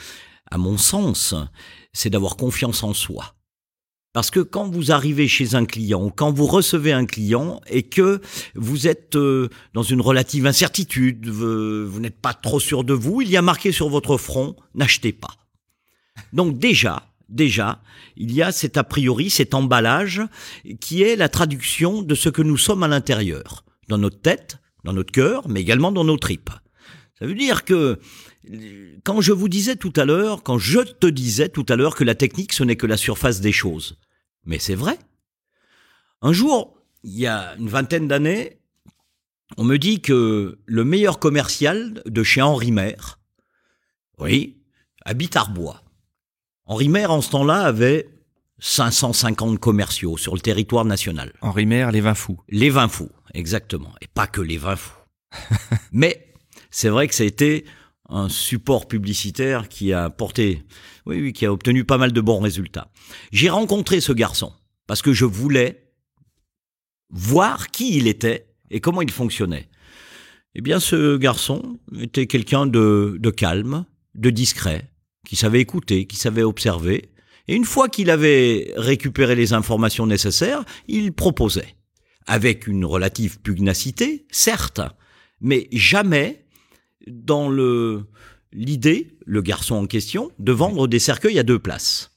à 0.51 0.57
mon 0.57 0.77
sens, 0.77 1.35
c'est 1.93 2.09
d'avoir 2.09 2.35
confiance 2.35 2.83
en 2.83 2.93
soi. 2.93 3.33
Parce 4.11 4.29
que 4.29 4.41
quand 4.41 4.69
vous 4.69 4.91
arrivez 4.91 5.29
chez 5.29 5.55
un 5.55 5.65
client 5.65 6.09
quand 6.09 6.33
vous 6.33 6.47
recevez 6.47 6.91
un 6.91 7.05
client 7.05 7.61
et 7.69 7.83
que 7.83 8.19
vous 8.55 8.87
êtes 8.87 9.15
euh, 9.15 9.47
dans 9.73 9.83
une 9.83 10.01
relative 10.01 10.45
incertitude, 10.45 11.29
vous, 11.29 11.89
vous 11.89 11.99
n'êtes 12.01 12.19
pas 12.19 12.33
trop 12.33 12.59
sûr 12.59 12.83
de 12.83 12.93
vous, 12.93 13.21
il 13.21 13.29
y 13.29 13.37
a 13.37 13.41
marqué 13.41 13.71
sur 13.71 13.87
votre 13.87 14.17
front 14.17 14.57
n'achetez 14.73 15.13
pas. 15.13 15.35
Donc 16.33 16.57
déjà, 16.59 17.14
déjà, 17.29 17.81
il 18.15 18.31
y 18.33 18.41
a 18.41 18.51
cet 18.51 18.77
a 18.77 18.83
priori, 18.83 19.29
cet 19.29 19.53
emballage 19.53 20.21
qui 20.79 21.03
est 21.03 21.15
la 21.15 21.29
traduction 21.29 22.01
de 22.01 22.15
ce 22.15 22.29
que 22.29 22.41
nous 22.41 22.57
sommes 22.57 22.83
à 22.83 22.87
l'intérieur, 22.87 23.65
dans 23.87 23.97
notre 23.97 24.21
tête, 24.21 24.59
dans 24.83 24.93
notre 24.93 25.11
cœur, 25.11 25.47
mais 25.49 25.61
également 25.61 25.91
dans 25.91 26.03
nos 26.03 26.17
tripes. 26.17 26.51
Ça 27.19 27.25
veut 27.25 27.35
dire 27.35 27.63
que 27.65 27.99
quand 29.03 29.21
je 29.21 29.31
vous 29.31 29.49
disais 29.49 29.75
tout 29.75 29.93
à 29.95 30.05
l'heure, 30.05 30.43
quand 30.43 30.57
je 30.57 30.79
te 30.79 31.07
disais 31.07 31.49
tout 31.49 31.65
à 31.69 31.75
l'heure 31.75 31.95
que 31.95 32.03
la 32.03 32.15
technique 32.15 32.53
ce 32.53 32.63
n'est 32.63 32.75
que 32.75 32.87
la 32.87 32.97
surface 32.97 33.41
des 33.41 33.51
choses, 33.51 33.97
mais 34.45 34.59
c'est 34.59 34.75
vrai. 34.75 34.99
Un 36.21 36.33
jour, 36.33 36.77
il 37.03 37.17
y 37.17 37.27
a 37.27 37.55
une 37.57 37.69
vingtaine 37.69 38.07
d'années, 38.07 38.59
on 39.57 39.63
me 39.63 39.77
dit 39.77 40.01
que 40.01 40.59
le 40.65 40.83
meilleur 40.83 41.19
commercial 41.19 42.01
de 42.05 42.23
chez 42.23 42.41
Henri 42.41 42.71
Maire, 42.71 43.19
oui, 44.17 44.57
habite 45.03 45.35
Arbois. 45.35 45.84
Henri 46.67 46.89
Maire, 46.89 47.11
en 47.11 47.21
ce 47.21 47.29
temps-là, 47.29 47.61
avait 47.61 48.09
550 48.59 49.59
commerciaux 49.59 50.17
sur 50.17 50.33
le 50.33 50.39
territoire 50.39 50.85
national. 50.85 51.31
Henri 51.41 51.65
Maire, 51.65 51.91
les 51.91 52.01
vins 52.01 52.15
fous. 52.15 52.39
Les 52.49 52.69
vins 52.69 52.87
fous, 52.87 53.11
exactement. 53.33 53.93
Et 54.01 54.07
pas 54.07 54.25
que 54.25 54.41
les 54.41 54.57
vins 54.57 54.75
fous. 54.75 54.97
Mais 55.91 56.33
c'est 56.71 56.89
vrai 56.89 57.07
que 57.07 57.13
ça 57.13 57.23
a 57.23 57.27
été 57.27 57.65
un 58.09 58.29
support 58.29 58.87
publicitaire 58.87 59.69
qui 59.69 59.93
a 59.93 60.09
porté, 60.09 60.63
oui, 61.05 61.21
oui, 61.21 61.33
qui 61.33 61.45
a 61.45 61.53
obtenu 61.53 61.83
pas 61.83 61.97
mal 61.97 62.11
de 62.11 62.21
bons 62.21 62.39
résultats. 62.39 62.89
J'ai 63.31 63.49
rencontré 63.49 64.01
ce 64.01 64.11
garçon 64.11 64.51
parce 64.87 65.01
que 65.01 65.13
je 65.13 65.25
voulais 65.25 65.91
voir 67.09 67.67
qui 67.67 67.97
il 67.97 68.07
était 68.07 68.47
et 68.71 68.79
comment 68.79 69.01
il 69.01 69.11
fonctionnait. 69.11 69.69
Eh 70.55 70.61
bien, 70.61 70.79
ce 70.79 71.17
garçon 71.17 71.79
était 71.99 72.27
quelqu'un 72.27 72.65
de, 72.65 73.17
de 73.19 73.29
calme, 73.29 73.85
de 74.15 74.29
discret, 74.29 74.89
qui 75.25 75.35
savait 75.35 75.61
écouter, 75.61 76.05
qui 76.05 76.15
savait 76.15 76.43
observer. 76.43 77.09
Et 77.47 77.55
une 77.55 77.65
fois 77.65 77.89
qu'il 77.89 78.09
avait 78.09 78.73
récupéré 78.77 79.35
les 79.35 79.53
informations 79.53 80.07
nécessaires, 80.07 80.63
il 80.87 81.13
proposait. 81.13 81.75
Avec 82.27 82.65
une 82.65 82.85
relative 82.85 83.39
pugnacité, 83.39 84.25
certes, 84.31 84.81
mais 85.41 85.67
jamais 85.71 86.45
dans 87.07 87.49
le 87.49 88.05
l'idée, 88.51 89.17
le 89.25 89.41
garçon 89.41 89.75
en 89.75 89.85
question, 89.85 90.31
de 90.39 90.51
vendre 90.51 90.87
des 90.87 90.99
cercueils 90.99 91.37
à 91.37 91.43
deux 91.43 91.59
places, 91.59 92.11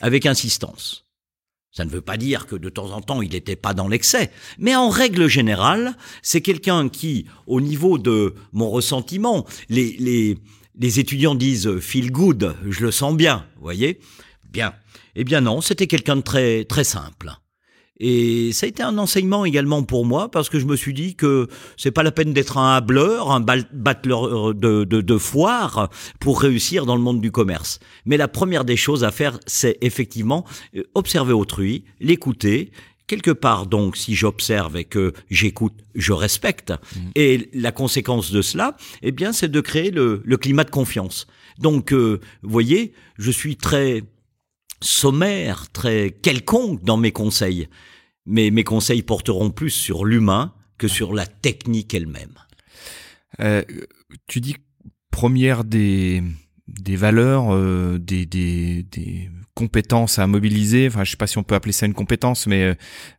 avec 0.00 0.26
insistance. 0.26 1.06
Ça 1.70 1.84
ne 1.84 1.90
veut 1.90 2.00
pas 2.00 2.16
dire 2.16 2.46
que 2.46 2.56
de 2.56 2.68
temps 2.68 2.90
en 2.90 3.00
temps 3.00 3.22
il 3.22 3.30
n'était 3.30 3.54
pas 3.54 3.74
dans 3.74 3.86
l'excès, 3.86 4.32
mais 4.58 4.74
en 4.74 4.88
règle 4.88 5.28
générale, 5.28 5.96
c'est 6.22 6.40
quelqu'un 6.40 6.88
qui, 6.88 7.26
au 7.46 7.60
niveau 7.60 7.98
de 7.98 8.34
mon 8.52 8.68
ressentiment, 8.68 9.46
les, 9.68 9.96
les, 9.98 10.38
les 10.78 11.00
étudiants 11.00 11.34
disent 11.34 11.78
feel 11.80 12.10
good, 12.10 12.54
je 12.68 12.84
le 12.84 12.90
sens 12.90 13.16
bien, 13.16 13.44
voyez? 13.60 14.00
Bien. 14.50 14.72
Eh 15.14 15.24
bien 15.24 15.40
non, 15.40 15.60
c'était 15.60 15.86
quelqu'un 15.86 16.16
de 16.16 16.22
très 16.22 16.64
très 16.64 16.84
simple. 16.84 17.32
Et 18.00 18.52
ça 18.52 18.66
a 18.66 18.68
été 18.68 18.82
un 18.82 18.96
enseignement 18.96 19.44
également 19.44 19.82
pour 19.82 20.04
moi 20.04 20.30
parce 20.30 20.48
que 20.48 20.60
je 20.60 20.66
me 20.66 20.76
suis 20.76 20.94
dit 20.94 21.16
que 21.16 21.48
c'est 21.76 21.90
pas 21.90 22.04
la 22.04 22.12
peine 22.12 22.32
d'être 22.32 22.56
un 22.56 22.76
hableur, 22.76 23.32
un 23.32 23.40
battleur 23.40 24.54
de, 24.54 24.84
de, 24.84 25.00
de, 25.00 25.18
foire 25.18 25.90
pour 26.20 26.40
réussir 26.40 26.86
dans 26.86 26.94
le 26.94 27.02
monde 27.02 27.20
du 27.20 27.32
commerce. 27.32 27.80
Mais 28.06 28.16
la 28.16 28.28
première 28.28 28.64
des 28.64 28.76
choses 28.76 29.02
à 29.02 29.10
faire, 29.10 29.40
c'est 29.46 29.78
effectivement 29.80 30.44
euh, 30.76 30.84
observer 30.94 31.32
autrui, 31.32 31.84
l'écouter. 31.98 32.70
Quelque 33.08 33.32
part, 33.32 33.66
donc, 33.66 33.96
si 33.96 34.14
j'observe 34.14 34.76
et 34.76 34.84
que 34.84 35.12
j'écoute, 35.30 35.74
je 35.94 36.12
respecte. 36.12 36.70
Mmh. 36.70 36.98
Et 37.16 37.50
la 37.54 37.72
conséquence 37.72 38.30
de 38.30 38.42
cela, 38.42 38.76
eh 39.02 39.10
bien, 39.10 39.32
c'est 39.32 39.48
de 39.48 39.60
créer 39.60 39.90
le, 39.90 40.22
le, 40.24 40.36
climat 40.36 40.64
de 40.64 40.70
confiance. 40.70 41.26
Donc, 41.58 41.92
euh, 41.92 42.20
vous 42.42 42.50
voyez, 42.50 42.92
je 43.18 43.30
suis 43.30 43.56
très 43.56 44.02
sommaire, 44.80 45.70
très 45.72 46.10
quelconque 46.10 46.84
dans 46.84 46.96
mes 46.96 47.10
conseils. 47.10 47.68
Mais 48.26 48.50
mes 48.50 48.64
conseils 48.64 49.02
porteront 49.02 49.50
plus 49.50 49.70
sur 49.70 50.04
l'humain 50.04 50.52
que 50.76 50.86
sur 50.86 51.14
la 51.14 51.26
technique 51.26 51.94
elle-même. 51.94 52.34
Euh, 53.40 53.62
tu 54.26 54.40
dis 54.40 54.56
première 55.10 55.64
des, 55.64 56.22
des 56.68 56.96
valeurs, 56.96 57.54
euh, 57.54 57.98
des, 57.98 58.26
des, 58.26 58.82
des, 58.84 59.30
compétences 59.58 60.20
à 60.20 60.26
mobiliser. 60.28 60.86
Enfin, 60.86 61.02
je 61.02 61.10
sais 61.10 61.16
pas 61.16 61.26
si 61.26 61.36
on 61.36 61.42
peut 61.42 61.56
appeler 61.56 61.72
ça 61.72 61.84
une 61.84 61.94
compétence, 61.94 62.46
mais 62.46 62.62
euh, 62.62 62.74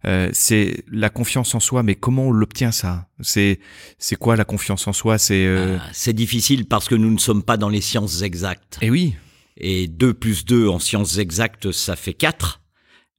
euh 0.05 0.29
c'est 0.31 0.85
la 0.89 1.09
confiance 1.09 1.53
en 1.53 1.59
soi. 1.59 1.83
Mais 1.83 1.95
comment 1.95 2.27
on 2.27 2.31
l'obtient 2.31 2.71
ça? 2.71 3.09
C'est 3.19 3.59
c'est 3.97 4.15
quoi 4.15 4.37
la 4.37 4.45
confiance 4.45 4.87
en 4.87 4.93
soi? 4.93 5.17
C'est 5.17 5.45
euh, 5.45 5.77
ah, 5.81 5.89
c'est 5.91 6.13
difficile 6.13 6.65
parce 6.65 6.87
que 6.87 6.95
nous 6.95 7.11
ne 7.11 7.17
sommes 7.17 7.43
pas 7.43 7.57
dans 7.57 7.67
les 7.67 7.81
sciences 7.81 8.21
exactes. 8.21 8.77
Et 8.81 8.85
eh 8.85 8.89
oui. 8.89 9.15
Et 9.57 9.87
2 9.89 10.13
plus 10.13 10.45
2 10.45 10.69
en 10.69 10.79
sciences 10.79 11.17
exactes, 11.17 11.73
ça 11.73 11.97
fait 11.97 12.13
4. 12.13 12.61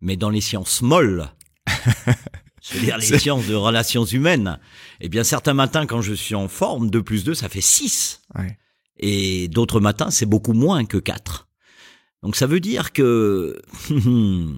Mais 0.00 0.16
dans 0.16 0.30
les 0.30 0.40
sciences 0.40 0.80
molles, 0.80 1.28
c'est-à-dire 2.62 2.96
les 2.96 3.18
sciences 3.18 3.46
de 3.46 3.54
relations 3.54 4.06
humaines, 4.06 4.58
eh 5.02 5.10
bien 5.10 5.24
certains 5.24 5.52
matins 5.52 5.84
quand 5.84 6.00
je 6.00 6.14
suis 6.14 6.34
en 6.34 6.48
forme, 6.48 6.88
2 6.88 7.02
plus 7.02 7.24
2, 7.24 7.34
ça 7.34 7.50
fait 7.50 7.60
6. 7.60 8.22
Ouais. 8.38 8.56
Et 8.96 9.48
d'autres 9.48 9.80
matins, 9.80 10.10
c'est 10.10 10.24
beaucoup 10.24 10.54
moins 10.54 10.86
que 10.86 10.96
4. 10.96 11.49
Donc 12.22 12.36
ça 12.36 12.46
veut 12.46 12.60
dire 12.60 12.92
que 12.92 13.60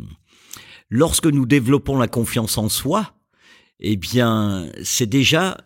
lorsque 0.91 1.27
nous 1.27 1.47
développons 1.47 1.99
la 1.99 2.09
confiance 2.09 2.59
en 2.59 2.69
soi, 2.69 3.15
eh 3.81 3.97
bien 3.97 4.71
c'est 4.83 5.07
déjà 5.07 5.59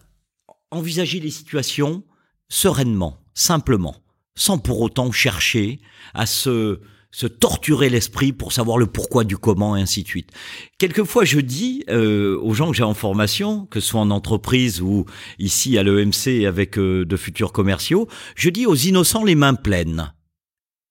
envisager 0.71 1.21
les 1.21 1.31
situations 1.31 2.05
sereinement, 2.49 3.21
simplement 3.35 3.97
sans 4.37 4.59
pour 4.59 4.81
autant 4.83 5.11
chercher 5.11 5.81
à 6.15 6.27
se, 6.27 6.79
se 7.11 7.27
torturer 7.27 7.89
l'esprit 7.89 8.33
pour 8.33 8.53
savoir 8.53 8.79
le 8.79 8.87
pourquoi 8.87 9.25
du 9.25 9.37
comment 9.37 9.77
et 9.77 9.81
ainsi 9.81 10.03
de 10.03 10.09
suite. 10.09 10.31
Quelquefois, 10.79 11.25
je 11.25 11.41
dis 11.41 11.83
euh, 11.89 12.39
aux 12.41 12.55
gens 12.55 12.71
que 12.71 12.77
j'ai 12.77 12.83
en 12.83 12.95
formation, 12.95 13.67
que 13.67 13.81
ce 13.81 13.89
soit 13.89 14.01
en 14.01 14.11
entreprise 14.11 14.81
ou 14.83 15.07
ici 15.39 15.79
à 15.79 15.83
l'EMC 15.83 16.45
avec 16.47 16.79
euh, 16.79 17.05
de 17.05 17.17
futurs 17.17 17.53
commerciaux, 17.53 18.07
je 18.37 18.51
dis 18.51 18.67
aux 18.67 18.77
innocents 18.77 19.25
les 19.25 19.35
mains 19.35 19.55
pleines. 19.55 20.13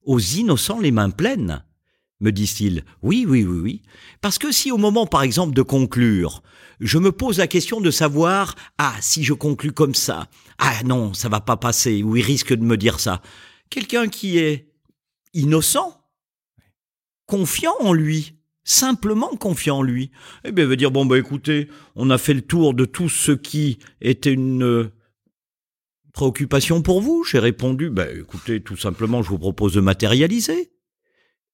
Aux 0.05 0.19
innocents 0.19 0.79
les 0.79 0.91
mains 0.91 1.09
pleines 1.09 1.63
me 2.21 2.31
disent-ils. 2.31 2.83
Oui, 3.01 3.25
oui, 3.27 3.43
oui, 3.43 3.59
oui. 3.59 3.81
Parce 4.21 4.37
que 4.37 4.51
si 4.51 4.71
au 4.71 4.77
moment, 4.77 5.05
par 5.05 5.23
exemple, 5.23 5.53
de 5.53 5.61
conclure, 5.61 6.41
je 6.79 6.97
me 6.97 7.11
pose 7.11 7.37
la 7.39 7.47
question 7.47 7.81
de 7.81 7.91
savoir, 7.91 8.55
ah, 8.77 8.95
si 9.01 9.23
je 9.23 9.33
conclus 9.33 9.71
comme 9.71 9.95
ça, 9.95 10.27
ah 10.57 10.83
non, 10.83 11.13
ça 11.13 11.29
va 11.29 11.41
pas 11.41 11.57
passer, 11.57 12.03
ou 12.03 12.15
il 12.15 12.23
risque 12.23 12.53
de 12.53 12.63
me 12.63 12.77
dire 12.77 12.99
ça. 12.99 13.21
Quelqu'un 13.69 14.07
qui 14.07 14.37
est 14.37 14.71
innocent, 15.33 16.01
confiant 17.25 17.75
en 17.79 17.93
lui, 17.93 18.35
simplement 18.63 19.35
confiant 19.35 19.79
en 19.79 19.83
lui, 19.83 20.11
eh 20.43 20.51
bien, 20.51 20.65
veut 20.65 20.77
dire, 20.77 20.91
bon, 20.91 21.05
bah, 21.05 21.17
écoutez, 21.17 21.69
on 21.95 22.09
a 22.09 22.17
fait 22.17 22.33
le 22.33 22.41
tour 22.41 22.73
de 22.73 22.85
tout 22.85 23.09
ce 23.09 23.31
qui 23.31 23.79
était 24.01 24.33
une 24.33 24.91
préoccupation 26.15 26.81
pour 26.81 27.01
vous? 27.01 27.23
J'ai 27.23 27.39
répondu, 27.39 27.89
bah, 27.91 28.11
écoutez, 28.11 28.61
tout 28.61 28.77
simplement, 28.77 29.21
je 29.21 29.29
vous 29.29 29.37
propose 29.37 29.73
de 29.73 29.81
matérialiser. 29.81 30.71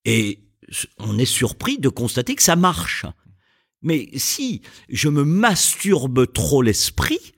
Et 0.05 0.45
on 0.97 1.17
est 1.17 1.25
surpris 1.25 1.79
de 1.79 1.89
constater 1.89 2.35
que 2.35 2.43
ça 2.43 2.55
marche. 2.55 3.05
Mais 3.81 4.09
si 4.15 4.61
je 4.87 5.09
me 5.09 5.23
masturbe 5.23 6.31
trop 6.31 6.61
l'esprit, 6.61 7.33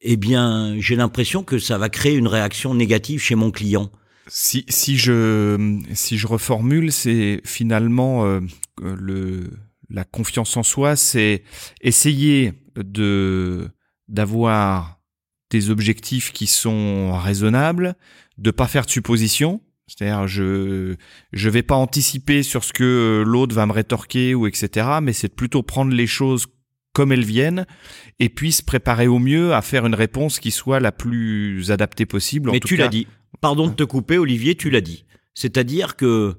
eh 0.00 0.16
bien, 0.16 0.76
j'ai 0.78 0.96
l'impression 0.96 1.42
que 1.42 1.58
ça 1.58 1.76
va 1.76 1.88
créer 1.88 2.14
une 2.14 2.28
réaction 2.28 2.74
négative 2.74 3.20
chez 3.20 3.34
mon 3.34 3.50
client. 3.50 3.90
Si, 4.28 4.64
si 4.68 4.96
je 4.96 5.80
si 5.94 6.16
je 6.16 6.28
reformule, 6.28 6.92
c'est 6.92 7.40
finalement 7.44 8.24
euh, 8.24 8.40
le 8.80 9.50
la 9.90 10.04
confiance 10.04 10.56
en 10.56 10.62
soi, 10.62 10.94
c'est 10.94 11.42
essayer 11.80 12.52
de 12.76 13.68
d'avoir 14.08 15.01
des 15.52 15.70
objectifs 15.70 16.32
qui 16.32 16.46
sont 16.46 17.16
raisonnables, 17.16 17.94
de 18.38 18.50
pas 18.50 18.66
faire 18.66 18.84
de 18.84 18.90
suppositions, 18.90 19.60
c'est-à-dire, 19.86 20.26
je 20.26 20.96
je 21.32 21.48
vais 21.50 21.62
pas 21.62 21.74
anticiper 21.74 22.42
sur 22.42 22.64
ce 22.64 22.72
que 22.72 23.22
l'autre 23.26 23.54
va 23.54 23.66
me 23.66 23.72
rétorquer 23.72 24.34
ou 24.34 24.46
etc. 24.46 24.86
Mais 25.02 25.12
c'est 25.12 25.28
plutôt 25.28 25.62
prendre 25.62 25.92
les 25.92 26.06
choses 26.06 26.46
comme 26.94 27.12
elles 27.12 27.24
viennent 27.24 27.66
et 28.18 28.28
puis 28.28 28.52
se 28.52 28.62
préparer 28.62 29.06
au 29.06 29.18
mieux 29.18 29.54
à 29.54 29.62
faire 29.62 29.86
une 29.86 29.94
réponse 29.94 30.40
qui 30.40 30.50
soit 30.50 30.80
la 30.80 30.92
plus 30.92 31.70
adaptée 31.70 32.06
possible. 32.06 32.50
Mais 32.50 32.60
tu 32.60 32.76
l'as 32.76 32.88
dit. 32.88 33.06
Pardon 33.40 33.66
de 33.66 33.74
te 33.74 33.82
couper, 33.82 34.18
Olivier, 34.18 34.54
tu 34.54 34.70
l'as 34.70 34.80
dit. 34.80 35.04
C'est-à-dire 35.34 35.96
que 35.96 36.36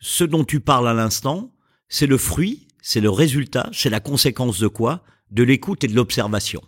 ce 0.00 0.24
dont 0.24 0.44
tu 0.44 0.60
parles 0.60 0.88
à 0.88 0.94
l'instant, 0.94 1.52
c'est 1.88 2.06
le 2.06 2.18
fruit, 2.18 2.68
c'est 2.82 3.00
le 3.00 3.10
résultat, 3.10 3.68
c'est 3.72 3.90
la 3.90 4.00
conséquence 4.00 4.58
de 4.60 4.68
quoi? 4.68 5.02
De 5.30 5.42
l'écoute 5.42 5.84
et 5.84 5.88
de 5.88 5.94
l'observation. 5.94 6.62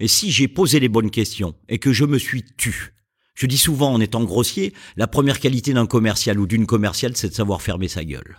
Et 0.00 0.08
si 0.08 0.30
j'ai 0.32 0.48
posé 0.48 0.80
les 0.80 0.88
bonnes 0.88 1.10
questions 1.10 1.54
et 1.68 1.78
que 1.78 1.92
je 1.92 2.04
me 2.04 2.18
suis 2.18 2.42
tu, 2.56 2.94
je 3.34 3.46
dis 3.46 3.58
souvent 3.58 3.92
en 3.92 4.00
étant 4.00 4.24
grossier, 4.24 4.72
la 4.96 5.06
première 5.06 5.38
qualité 5.40 5.72
d'un 5.72 5.86
commercial 5.86 6.40
ou 6.40 6.46
d'une 6.46 6.66
commerciale, 6.66 7.16
c'est 7.16 7.28
de 7.28 7.34
savoir 7.34 7.62
fermer 7.62 7.86
sa 7.88 8.02
gueule. 8.04 8.38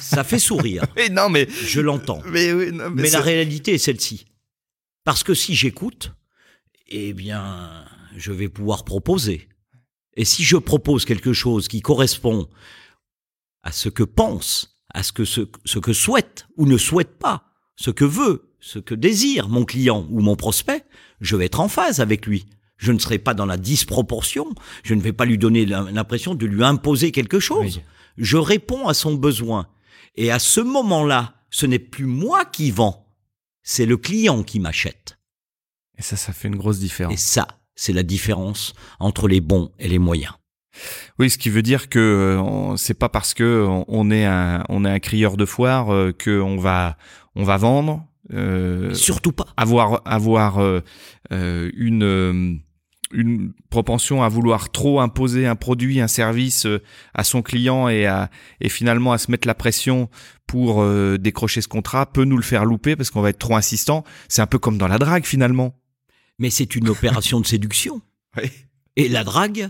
Ça 0.00 0.24
fait 0.24 0.38
sourire. 0.38 0.84
Mais 0.96 1.08
non, 1.08 1.28
mais 1.30 1.48
Je 1.50 1.80
l'entends. 1.80 2.20
mais, 2.26 2.52
oui, 2.52 2.70
non, 2.72 2.90
Mais, 2.90 3.04
la 3.04 3.08
c'est- 3.10 3.18
réalité 3.18 3.74
est 3.74 3.78
celle-ci. 3.78 4.26
Parce 5.04 5.22
que 5.24 5.32
si 5.32 5.54
j'écoute, 5.54 6.12
eh 6.88 7.14
bien, 7.14 7.84
je 8.16 8.30
vais 8.32 8.48
pouvoir 8.48 8.84
proposer. 8.84 9.48
Et 10.16 10.24
si 10.26 10.44
je 10.44 10.56
propose 10.58 11.04
quelque 11.06 11.32
chose 11.32 11.68
qui 11.68 11.80
correspond 11.80 12.48
à 13.62 13.72
ce 13.72 13.88
que 13.88 14.02
pense, 14.02 14.78
à 14.92 15.02
ce 15.02 15.12
que, 15.12 15.24
ce, 15.24 15.42
ce 15.64 15.78
que 15.78 15.92
souhaite 15.94 16.46
ou 16.56 16.66
ne 16.66 16.76
souhaite 16.76 17.18
pas, 17.18 17.44
ce 17.76 17.90
que 17.90 18.04
veut, 18.04 18.47
ce 18.60 18.78
que 18.78 18.94
désire 18.94 19.48
mon 19.48 19.64
client 19.64 20.06
ou 20.10 20.20
mon 20.20 20.36
prospect, 20.36 20.84
je 21.20 21.36
vais 21.36 21.46
être 21.46 21.60
en 21.60 21.68
phase 21.68 22.00
avec 22.00 22.26
lui. 22.26 22.46
Je 22.76 22.92
ne 22.92 22.98
serai 22.98 23.18
pas 23.18 23.34
dans 23.34 23.46
la 23.46 23.56
disproportion, 23.56 24.46
je 24.84 24.94
ne 24.94 25.00
vais 25.00 25.12
pas 25.12 25.24
lui 25.24 25.38
donner 25.38 25.64
l'im- 25.66 25.90
l'impression 25.90 26.34
de 26.34 26.46
lui 26.46 26.62
imposer 26.64 27.10
quelque 27.12 27.40
chose. 27.40 27.76
Oui. 27.78 27.82
Je 28.18 28.36
réponds 28.36 28.86
à 28.88 28.94
son 28.94 29.14
besoin. 29.14 29.66
Et 30.16 30.30
à 30.30 30.38
ce 30.38 30.60
moment-là, 30.60 31.34
ce 31.50 31.66
n'est 31.66 31.78
plus 31.78 32.06
moi 32.06 32.44
qui 32.44 32.70
vends, 32.70 33.06
c'est 33.62 33.86
le 33.86 33.96
client 33.96 34.42
qui 34.42 34.60
m'achète. 34.60 35.18
Et 35.96 36.02
ça, 36.02 36.16
ça 36.16 36.32
fait 36.32 36.48
une 36.48 36.56
grosse 36.56 36.78
Et 36.78 36.82
différence. 36.82 37.18
ça, 37.20 37.46
c'est 37.74 37.92
la 37.92 38.02
différence 38.04 38.74
entre 39.00 39.26
les 39.28 39.40
bons 39.40 39.70
et 39.78 39.88
les 39.88 39.98
moyens. 39.98 40.34
Oui, 41.18 41.30
ce 41.30 41.38
qui 41.38 41.50
veut 41.50 41.62
dire 41.62 41.88
que 41.88 41.98
euh, 41.98 42.76
c'est 42.76 42.94
pas 42.94 43.08
parce 43.08 43.34
que 43.34 43.66
on- 43.88 44.10
est 44.12 44.24
un, 44.24 44.62
on 44.68 44.84
est 44.84 44.90
un 44.90 45.00
crieur 45.00 45.36
de 45.36 45.44
foire 45.44 45.92
euh, 45.92 46.12
que 46.12 46.40
on 46.40 46.56
va, 46.56 46.96
on 47.34 47.42
va 47.42 47.56
vendre, 47.56 48.04
euh, 48.32 48.92
Surtout 48.94 49.32
pas. 49.32 49.46
avoir, 49.56 50.02
avoir 50.04 50.58
euh, 50.58 50.80
euh, 51.32 51.70
une, 51.74 52.60
une 53.12 53.52
propension 53.70 54.22
à 54.22 54.28
vouloir 54.28 54.70
trop 54.70 55.00
imposer 55.00 55.46
un 55.46 55.56
produit, 55.56 56.00
un 56.00 56.08
service 56.08 56.66
à 57.14 57.24
son 57.24 57.42
client 57.42 57.88
et 57.88 58.06
à, 58.06 58.30
et 58.60 58.68
finalement 58.68 59.12
à 59.12 59.18
se 59.18 59.30
mettre 59.30 59.46
la 59.46 59.54
pression 59.54 60.08
pour 60.46 60.84
décrocher 61.18 61.60
ce 61.60 61.68
contrat 61.68 62.06
peut 62.06 62.24
nous 62.24 62.36
le 62.36 62.42
faire 62.42 62.64
louper 62.64 62.96
parce 62.96 63.10
qu'on 63.10 63.20
va 63.20 63.30
être 63.30 63.38
trop 63.38 63.56
insistant. 63.56 64.04
C'est 64.28 64.42
un 64.42 64.46
peu 64.46 64.58
comme 64.58 64.78
dans 64.78 64.88
la 64.88 64.98
drague 64.98 65.24
finalement. 65.24 65.78
Mais 66.38 66.50
c'est 66.50 66.76
une 66.76 66.88
opération 66.88 67.40
de 67.40 67.46
séduction. 67.46 68.00
Et 68.96 69.08
la 69.08 69.24
drague, 69.24 69.68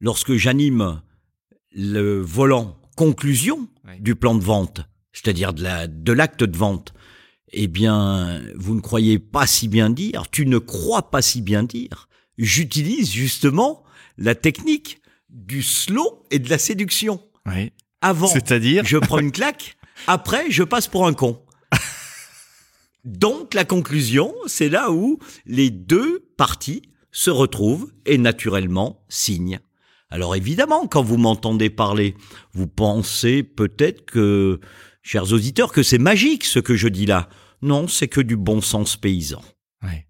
lorsque 0.00 0.34
j'anime 0.34 1.02
le 1.72 2.20
volant 2.20 2.76
conclusion 2.96 3.68
du 3.98 4.14
plan 4.14 4.34
de 4.34 4.42
vente, 4.42 4.82
c'est-à-dire 5.12 5.52
de 5.52 5.62
la 5.62 5.86
de 5.86 6.12
l'acte 6.12 6.44
de 6.44 6.56
vente, 6.56 6.92
eh 7.52 7.66
bien, 7.66 8.40
vous 8.56 8.74
ne 8.74 8.80
croyez 8.80 9.18
pas 9.18 9.46
si 9.46 9.68
bien 9.68 9.90
dire, 9.90 10.30
tu 10.30 10.46
ne 10.46 10.58
crois 10.58 11.10
pas 11.10 11.22
si 11.22 11.42
bien 11.42 11.62
dire. 11.62 12.08
J'utilise 12.38 13.10
justement 13.12 13.82
la 14.18 14.34
technique 14.34 15.00
du 15.28 15.62
slow 15.62 16.24
et 16.30 16.38
de 16.38 16.48
la 16.48 16.58
séduction. 16.58 17.20
Oui. 17.46 17.72
Avant, 18.00 18.28
C'est-à-dire 18.28 18.84
je 18.84 18.98
prends 18.98 19.18
une 19.18 19.32
claque, 19.32 19.76
après, 20.06 20.50
je 20.50 20.62
passe 20.62 20.88
pour 20.88 21.06
un 21.06 21.12
con. 21.12 21.42
Donc, 23.04 23.54
la 23.54 23.64
conclusion, 23.64 24.34
c'est 24.46 24.68
là 24.68 24.90
où 24.90 25.18
les 25.46 25.70
deux 25.70 26.30
parties 26.36 26.82
se 27.12 27.30
retrouvent 27.30 27.92
et 28.06 28.18
naturellement 28.18 29.04
signent. 29.08 29.60
Alors 30.10 30.34
évidemment, 30.34 30.86
quand 30.88 31.02
vous 31.02 31.16
m'entendez 31.16 31.70
parler, 31.70 32.16
vous 32.52 32.66
pensez 32.66 33.42
peut-être 33.42 34.04
que, 34.04 34.60
chers 35.10 35.32
auditeurs, 35.32 35.72
que 35.72 35.82
c'est 35.82 35.98
magique 35.98 36.44
ce 36.44 36.60
que 36.60 36.76
je 36.76 36.86
dis 36.86 37.04
là. 37.04 37.28
Non, 37.62 37.88
c'est 37.88 38.06
que 38.06 38.20
du 38.20 38.36
bon 38.36 38.60
sens 38.60 38.96
paysan. 38.96 39.42
Ouais. 39.82 40.06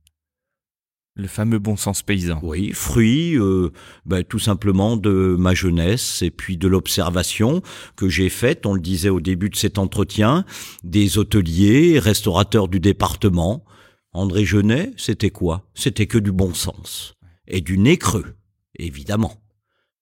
Le 1.16 1.26
fameux 1.26 1.58
bon 1.58 1.78
sens 1.78 2.02
paysan. 2.02 2.38
Oui, 2.42 2.72
fruit 2.72 3.34
euh, 3.38 3.70
ben, 4.04 4.22
tout 4.22 4.38
simplement 4.38 4.98
de 4.98 5.36
ma 5.38 5.54
jeunesse 5.54 6.20
et 6.20 6.30
puis 6.30 6.58
de 6.58 6.68
l'observation 6.68 7.62
que 7.96 8.10
j'ai 8.10 8.28
faite, 8.28 8.66
on 8.66 8.74
le 8.74 8.80
disait 8.82 9.08
au 9.08 9.20
début 9.20 9.48
de 9.48 9.56
cet 9.56 9.78
entretien, 9.78 10.44
des 10.84 11.16
hôteliers, 11.16 11.98
restaurateurs 11.98 12.68
du 12.68 12.78
département. 12.78 13.64
André 14.12 14.44
Genet, 14.44 14.92
c'était 14.98 15.30
quoi? 15.30 15.66
C'était 15.72 16.08
que 16.08 16.18
du 16.18 16.30
bon 16.30 16.52
sens. 16.52 17.14
Et 17.48 17.62
du 17.62 17.78
nez 17.78 17.96
creux, 17.96 18.34
évidemment. 18.78 19.40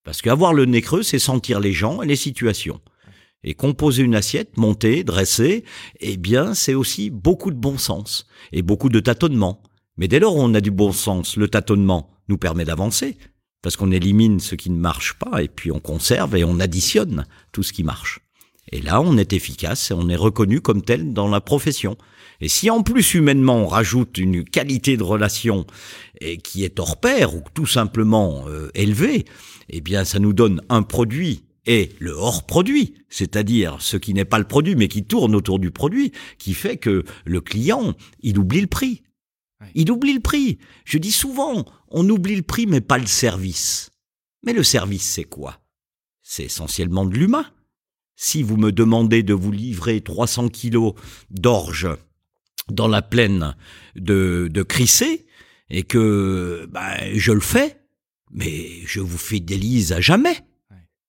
Parce 0.02 0.22
qu'avoir 0.22 0.54
le 0.54 0.64
nez 0.64 0.82
creux, 0.82 1.04
c'est 1.04 1.20
sentir 1.20 1.60
les 1.60 1.72
gens 1.72 2.02
et 2.02 2.06
les 2.08 2.16
situations. 2.16 2.80
Et 3.44 3.54
composer 3.54 4.02
une 4.02 4.16
assiette, 4.16 4.56
monter, 4.56 5.04
dresser, 5.04 5.64
eh 6.00 6.16
bien, 6.16 6.54
c'est 6.54 6.74
aussi 6.74 7.10
beaucoup 7.10 7.50
de 7.50 7.56
bon 7.56 7.78
sens 7.78 8.26
et 8.52 8.62
beaucoup 8.62 8.88
de 8.88 9.00
tâtonnement. 9.00 9.62
Mais 9.96 10.08
dès 10.08 10.18
lors 10.18 10.36
on 10.36 10.54
a 10.54 10.60
du 10.60 10.70
bon 10.70 10.92
sens, 10.92 11.36
le 11.36 11.48
tâtonnement 11.48 12.10
nous 12.28 12.38
permet 12.38 12.64
d'avancer, 12.64 13.16
parce 13.62 13.76
qu'on 13.76 13.92
élimine 13.92 14.40
ce 14.40 14.54
qui 14.54 14.70
ne 14.70 14.78
marche 14.78 15.14
pas, 15.14 15.42
et 15.42 15.48
puis 15.48 15.70
on 15.70 15.80
conserve 15.80 16.36
et 16.36 16.44
on 16.44 16.60
additionne 16.60 17.26
tout 17.52 17.62
ce 17.62 17.72
qui 17.72 17.84
marche. 17.84 18.20
Et 18.70 18.80
là, 18.80 19.00
on 19.00 19.16
est 19.16 19.32
efficace 19.32 19.90
et 19.90 19.94
on 19.94 20.08
est 20.08 20.16
reconnu 20.16 20.60
comme 20.60 20.82
tel 20.82 21.12
dans 21.12 21.28
la 21.28 21.40
profession. 21.40 21.96
Et 22.40 22.48
si 22.48 22.70
en 22.70 22.82
plus 22.82 23.14
humainement 23.14 23.56
on 23.56 23.66
rajoute 23.66 24.18
une 24.18 24.44
qualité 24.44 24.96
de 24.96 25.02
relation 25.02 25.66
et 26.20 26.36
qui 26.36 26.64
est 26.64 26.78
hors 26.78 27.00
pair 27.00 27.34
ou 27.34 27.42
tout 27.54 27.66
simplement 27.66 28.44
euh, 28.46 28.70
élevée, 28.74 29.24
eh 29.70 29.80
bien 29.80 30.04
ça 30.04 30.18
nous 30.18 30.32
donne 30.32 30.62
un 30.68 30.82
produit 30.82 31.44
et 31.68 31.90
le 32.00 32.12
hors 32.12 32.46
produit, 32.46 32.94
c'est-à-dire 33.10 33.76
ce 33.80 33.98
qui 33.98 34.14
n'est 34.14 34.24
pas 34.24 34.38
le 34.38 34.48
produit 34.48 34.74
mais 34.74 34.88
qui 34.88 35.04
tourne 35.04 35.34
autour 35.34 35.58
du 35.58 35.70
produit, 35.70 36.12
qui 36.38 36.54
fait 36.54 36.78
que 36.78 37.04
le 37.26 37.40
client, 37.42 37.94
il 38.20 38.38
oublie 38.38 38.62
le 38.62 38.66
prix. 38.66 39.02
Il 39.74 39.90
oublie 39.90 40.14
le 40.14 40.20
prix. 40.20 40.58
Je 40.86 40.96
dis 40.96 41.12
souvent, 41.12 41.66
on 41.88 42.08
oublie 42.08 42.36
le 42.36 42.42
prix 42.42 42.66
mais 42.66 42.80
pas 42.80 42.96
le 42.96 43.06
service. 43.06 43.90
Mais 44.44 44.54
le 44.54 44.62
service, 44.62 45.04
c'est 45.04 45.24
quoi? 45.24 45.60
C'est 46.22 46.44
essentiellement 46.44 47.04
de 47.04 47.14
l'humain. 47.14 47.44
Si 48.16 48.42
vous 48.42 48.56
me 48.56 48.72
demandez 48.72 49.22
de 49.22 49.34
vous 49.34 49.52
livrer 49.52 50.00
300 50.00 50.48
kilos 50.48 50.94
d'orge 51.30 51.88
dans 52.70 52.88
la 52.88 53.02
plaine 53.02 53.56
de, 53.94 54.48
de 54.50 54.62
Crissé, 54.62 55.26
et 55.70 55.82
que 55.82 56.66
ben, 56.70 56.96
je 57.14 57.32
le 57.32 57.40
fais, 57.40 57.78
mais 58.30 58.80
je 58.86 59.00
vous 59.00 59.18
fidélise 59.18 59.92
à 59.92 60.00
jamais. 60.00 60.47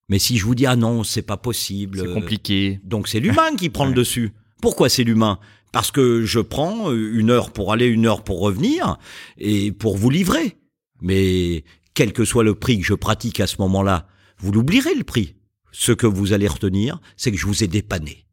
Mais 0.09 0.19
si 0.19 0.37
je 0.37 0.45
vous 0.45 0.55
dis, 0.55 0.65
ah 0.65 0.75
non, 0.75 1.03
c'est 1.03 1.21
pas 1.21 1.37
possible. 1.37 1.99
C'est 1.99 2.07
euh, 2.07 2.13
compliqué. 2.13 2.79
donc 2.83 3.07
c'est 3.07 3.19
l'humain 3.19 3.55
qui 3.55 3.69
prend 3.69 3.85
le 3.85 3.93
dessus. 3.93 4.33
Pourquoi 4.61 4.89
c'est 4.89 5.03
l'humain? 5.03 5.39
Parce 5.71 5.91
que 5.91 6.25
je 6.25 6.39
prends 6.39 6.91
euh, 6.91 7.11
une 7.13 7.29
heure 7.29 7.51
pour 7.51 7.71
aller, 7.71 7.85
une 7.85 8.07
heure 8.07 8.23
pour 8.23 8.39
revenir, 8.39 8.97
et 9.37 9.71
pour 9.71 9.97
vous 9.97 10.09
livrer. 10.09 10.57
Mais 11.01 11.63
quel 11.93 12.11
que 12.11 12.25
soit 12.25 12.43
le 12.43 12.55
prix 12.55 12.79
que 12.79 12.85
je 12.85 12.95
pratique 12.95 13.39
à 13.39 13.47
ce 13.47 13.57
moment-là, 13.59 14.07
vous 14.39 14.51
l'oublierez 14.51 14.95
le 14.95 15.03
prix. 15.03 15.35
Ce 15.71 15.91
que 15.91 16.07
vous 16.07 16.33
allez 16.33 16.47
retenir, 16.47 16.99
c'est 17.15 17.31
que 17.31 17.37
je 17.37 17.45
vous 17.45 17.63
ai 17.63 17.67
dépanné. 17.67 18.25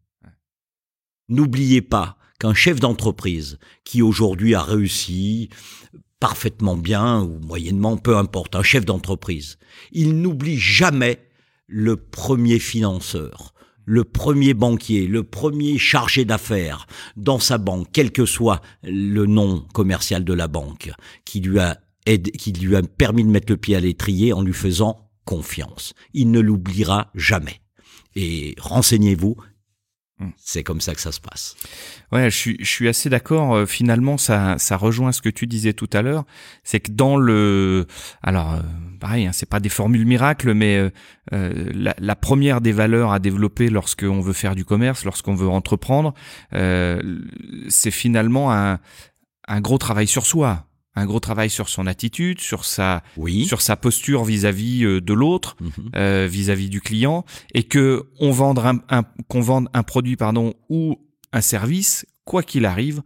N'oubliez 1.29 1.83
pas 1.83 2.17
qu'un 2.39 2.55
chef 2.55 2.81
d'entreprise 2.81 3.59
qui 3.85 4.03
aujourd'hui 4.03 4.55
a 4.55 4.63
réussi 4.63 5.51
parfaitement 6.21 6.77
bien 6.77 7.21
ou 7.23 7.39
moyennement, 7.41 7.97
peu 7.97 8.17
importe, 8.17 8.57
un 8.57 8.63
chef 8.63 8.85
d'entreprise, 8.85 9.59
il 9.93 10.21
n'oublie 10.21 10.59
jamais 10.59 11.26
le 11.67 11.97
premier 11.97 12.59
financeur, 12.59 13.55
le 13.85 14.05
premier 14.05 14.55
banquier, 14.55 15.07
le 15.07 15.23
premier 15.23 15.79
chargé 15.79 16.25
d'affaires 16.25 16.87
dans 17.17 17.39
sa 17.39 17.59
banque, 17.59 17.89
quel 17.93 18.11
que 18.11 18.27
soit 18.27 18.61
le 18.83 19.27
nom 19.27 19.65
commercial 19.73 20.25
de 20.25 20.33
la 20.33 20.49
banque, 20.49 20.91
qui 21.25 21.41
lui 21.41 21.59
a 21.61 21.79
permis 22.99 23.25
de 23.25 23.31
mettre 23.31 23.53
le 23.53 23.57
pied 23.57 23.77
à 23.77 23.81
l'étrier 23.81 24.33
en 24.33 24.43
lui 24.43 24.53
faisant 24.53 25.09
confiance. 25.25 25.93
Il 26.15 26.31
ne 26.31 26.41
l'oubliera 26.41 27.11
jamais. 27.15 27.61
Et 28.15 28.55
renseignez-vous. 28.59 29.37
C'est 30.39 30.63
comme 30.63 30.81
ça 30.81 30.95
que 30.95 31.01
ça 31.01 31.13
se 31.13 31.21
passe. 31.21 31.57
Ouais, 32.11 32.31
je 32.31 32.37
suis, 32.37 32.57
je 32.61 32.71
suis 32.71 32.89
assez 32.89 33.11
d'accord. 33.11 33.55
Euh, 33.55 33.67
finalement, 33.67 34.17
ça, 34.17 34.57
ça 34.59 34.77
rejoint 34.77 35.13
ce 35.13 35.21
que 35.21 35.29
tu 35.29 35.47
disais 35.47 35.75
tout 35.75 35.91
à 35.93 36.01
l'heure. 36.01 36.25
C'est 36.65 36.81
que 36.81 36.91
dans 36.91 37.19
le, 37.19 37.87
alors, 38.23 38.55
euh, 38.55 38.61
pareil, 38.99 39.27
hein, 39.27 39.33
c'est 39.35 39.49
pas 39.49 39.61
des 39.61 39.69
formules 39.69 40.07
miracles, 40.07 40.55
mais 40.55 40.77
euh, 40.79 40.91
euh, 41.35 41.71
la, 41.75 41.95
la 41.99 42.17
première 42.17 42.63
des 42.63 42.73
valeurs 42.73 43.13
à 43.13 43.19
développer 43.19 43.69
lorsqu'on 43.69 44.21
veut 44.21 44.33
faire 44.33 44.55
du 44.55 44.65
commerce, 44.65 45.05
lorsqu'on 45.05 45.35
veut 45.35 45.49
entreprendre, 45.49 46.15
euh, 46.55 47.21
c'est 47.69 47.91
finalement 47.91 48.53
un, 48.55 48.79
un 49.49 49.61
gros 49.61 49.79
travail 49.79 50.07
sur 50.07 50.25
soi, 50.25 50.65
un 50.97 51.07
gros 51.07 51.21
travail 51.21 51.51
sur 51.51 51.69
son 51.69 51.87
attitude, 51.87 52.41
sur 52.41 52.65
sa, 52.65 53.03
Oui. 53.17 53.45
sur 53.45 53.61
sa 53.61 53.77
posture 53.77 54.25
vis-à-vis 54.25 54.85
euh, 54.85 55.01
de 55.01 55.13
l'autre 55.13 55.57
Mhm. 55.61 55.71
euh, 55.95 56.27
vis-à-vis 56.31 56.69
du 56.71 56.81
client 56.81 57.25
et 57.55 57.63
que 57.65 58.09
on 58.19 58.31
vende 58.31 58.59
un, 58.59 58.81
un- 58.89 59.05
qu'on 59.29 59.41
vende 59.41 59.69
un 59.75 59.83
produit 59.83 60.17
pardon 60.17 60.55
ou 60.69 60.97
un 61.33 61.41
service 61.43 62.07
quoi 62.25 62.43
qu'il 62.43 62.65
arrive 62.67 63.03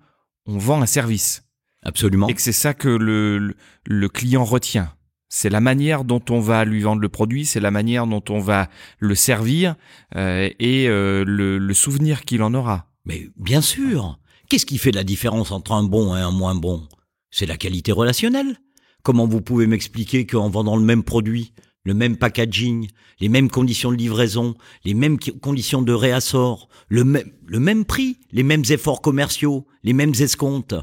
on 0.46 0.56
vend 0.58 0.80
un 0.80 0.86
service 0.86 1.42
Absolument. 1.82 2.28
et 2.28 2.34
que 2.34 2.40
c'est 2.42 2.52
ça 2.52 2.74
que 2.74 2.88
le, 2.88 3.38
le, 3.38 3.54
le 3.86 4.08
client 4.08 4.44
retient 4.44 4.94
c'est 5.28 5.50
la 5.50 5.60
manière 5.60 6.04
dont 6.04 6.22
on 6.30 6.40
va 6.40 6.64
lui 6.64 6.80
vendre 6.80 7.00
le 7.02 7.08
produit 7.08 7.44
c'est 7.46 7.60
la 7.60 7.70
manière 7.70 8.06
dont 8.06 8.22
on 8.28 8.38
va 8.40 8.68
le 8.98 9.14
servir 9.14 9.74
euh, 10.16 10.48
et 10.58 10.88
euh, 10.88 11.24
le, 11.26 11.58
le 11.58 11.74
souvenir 11.74 12.24
qu'il 12.24 12.42
en 12.42 12.52
aura 12.54 12.86
Mais 13.04 13.28
bien 13.36 13.60
sûr. 13.62 14.18
Qu'est-ce 14.48 14.66
qui 14.66 14.78
fait 14.78 14.90
la 14.90 15.04
différence 15.04 15.52
entre 15.52 15.70
un 15.72 15.84
bon 15.84 16.16
et 16.16 16.20
un 16.20 16.32
moins 16.32 16.56
bon? 16.56 16.88
C'est 17.30 17.46
la 17.46 17.56
qualité 17.56 17.92
relationnelle. 17.92 18.56
Comment 19.02 19.26
vous 19.26 19.40
pouvez 19.40 19.66
m'expliquer 19.66 20.26
qu'en 20.26 20.50
vendant 20.50 20.76
le 20.76 20.84
même 20.84 21.04
produit, 21.04 21.52
le 21.84 21.94
même 21.94 22.16
packaging, 22.16 22.88
les 23.20 23.28
mêmes 23.28 23.50
conditions 23.50 23.90
de 23.90 23.96
livraison, 23.96 24.54
les 24.84 24.94
mêmes 24.94 25.18
conditions 25.18 25.82
de 25.82 25.92
réassort, 25.92 26.68
le 26.88 27.04
même, 27.04 27.30
le 27.46 27.60
même 27.60 27.84
prix, 27.84 28.18
les 28.32 28.42
mêmes 28.42 28.64
efforts 28.68 29.00
commerciaux, 29.00 29.66
les 29.82 29.92
mêmes 29.92 30.14
escomptes, 30.18 30.74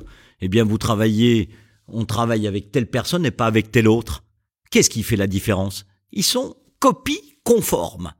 eh 0.41 0.47
bien 0.47 0.63
vous 0.63 0.77
travaillez, 0.77 1.49
on 1.87 2.05
travaille 2.05 2.47
avec 2.47 2.71
telle 2.71 2.89
personne 2.89 3.25
et 3.25 3.31
pas 3.31 3.45
avec 3.45 3.71
telle 3.71 3.87
autre. 3.87 4.23
Qu'est-ce 4.71 4.89
qui 4.89 5.03
fait 5.03 5.15
la 5.15 5.27
différence? 5.27 5.85
Ils 6.11 6.23
sont 6.23 6.55
copies 6.79 7.39
conformes. 7.43 8.13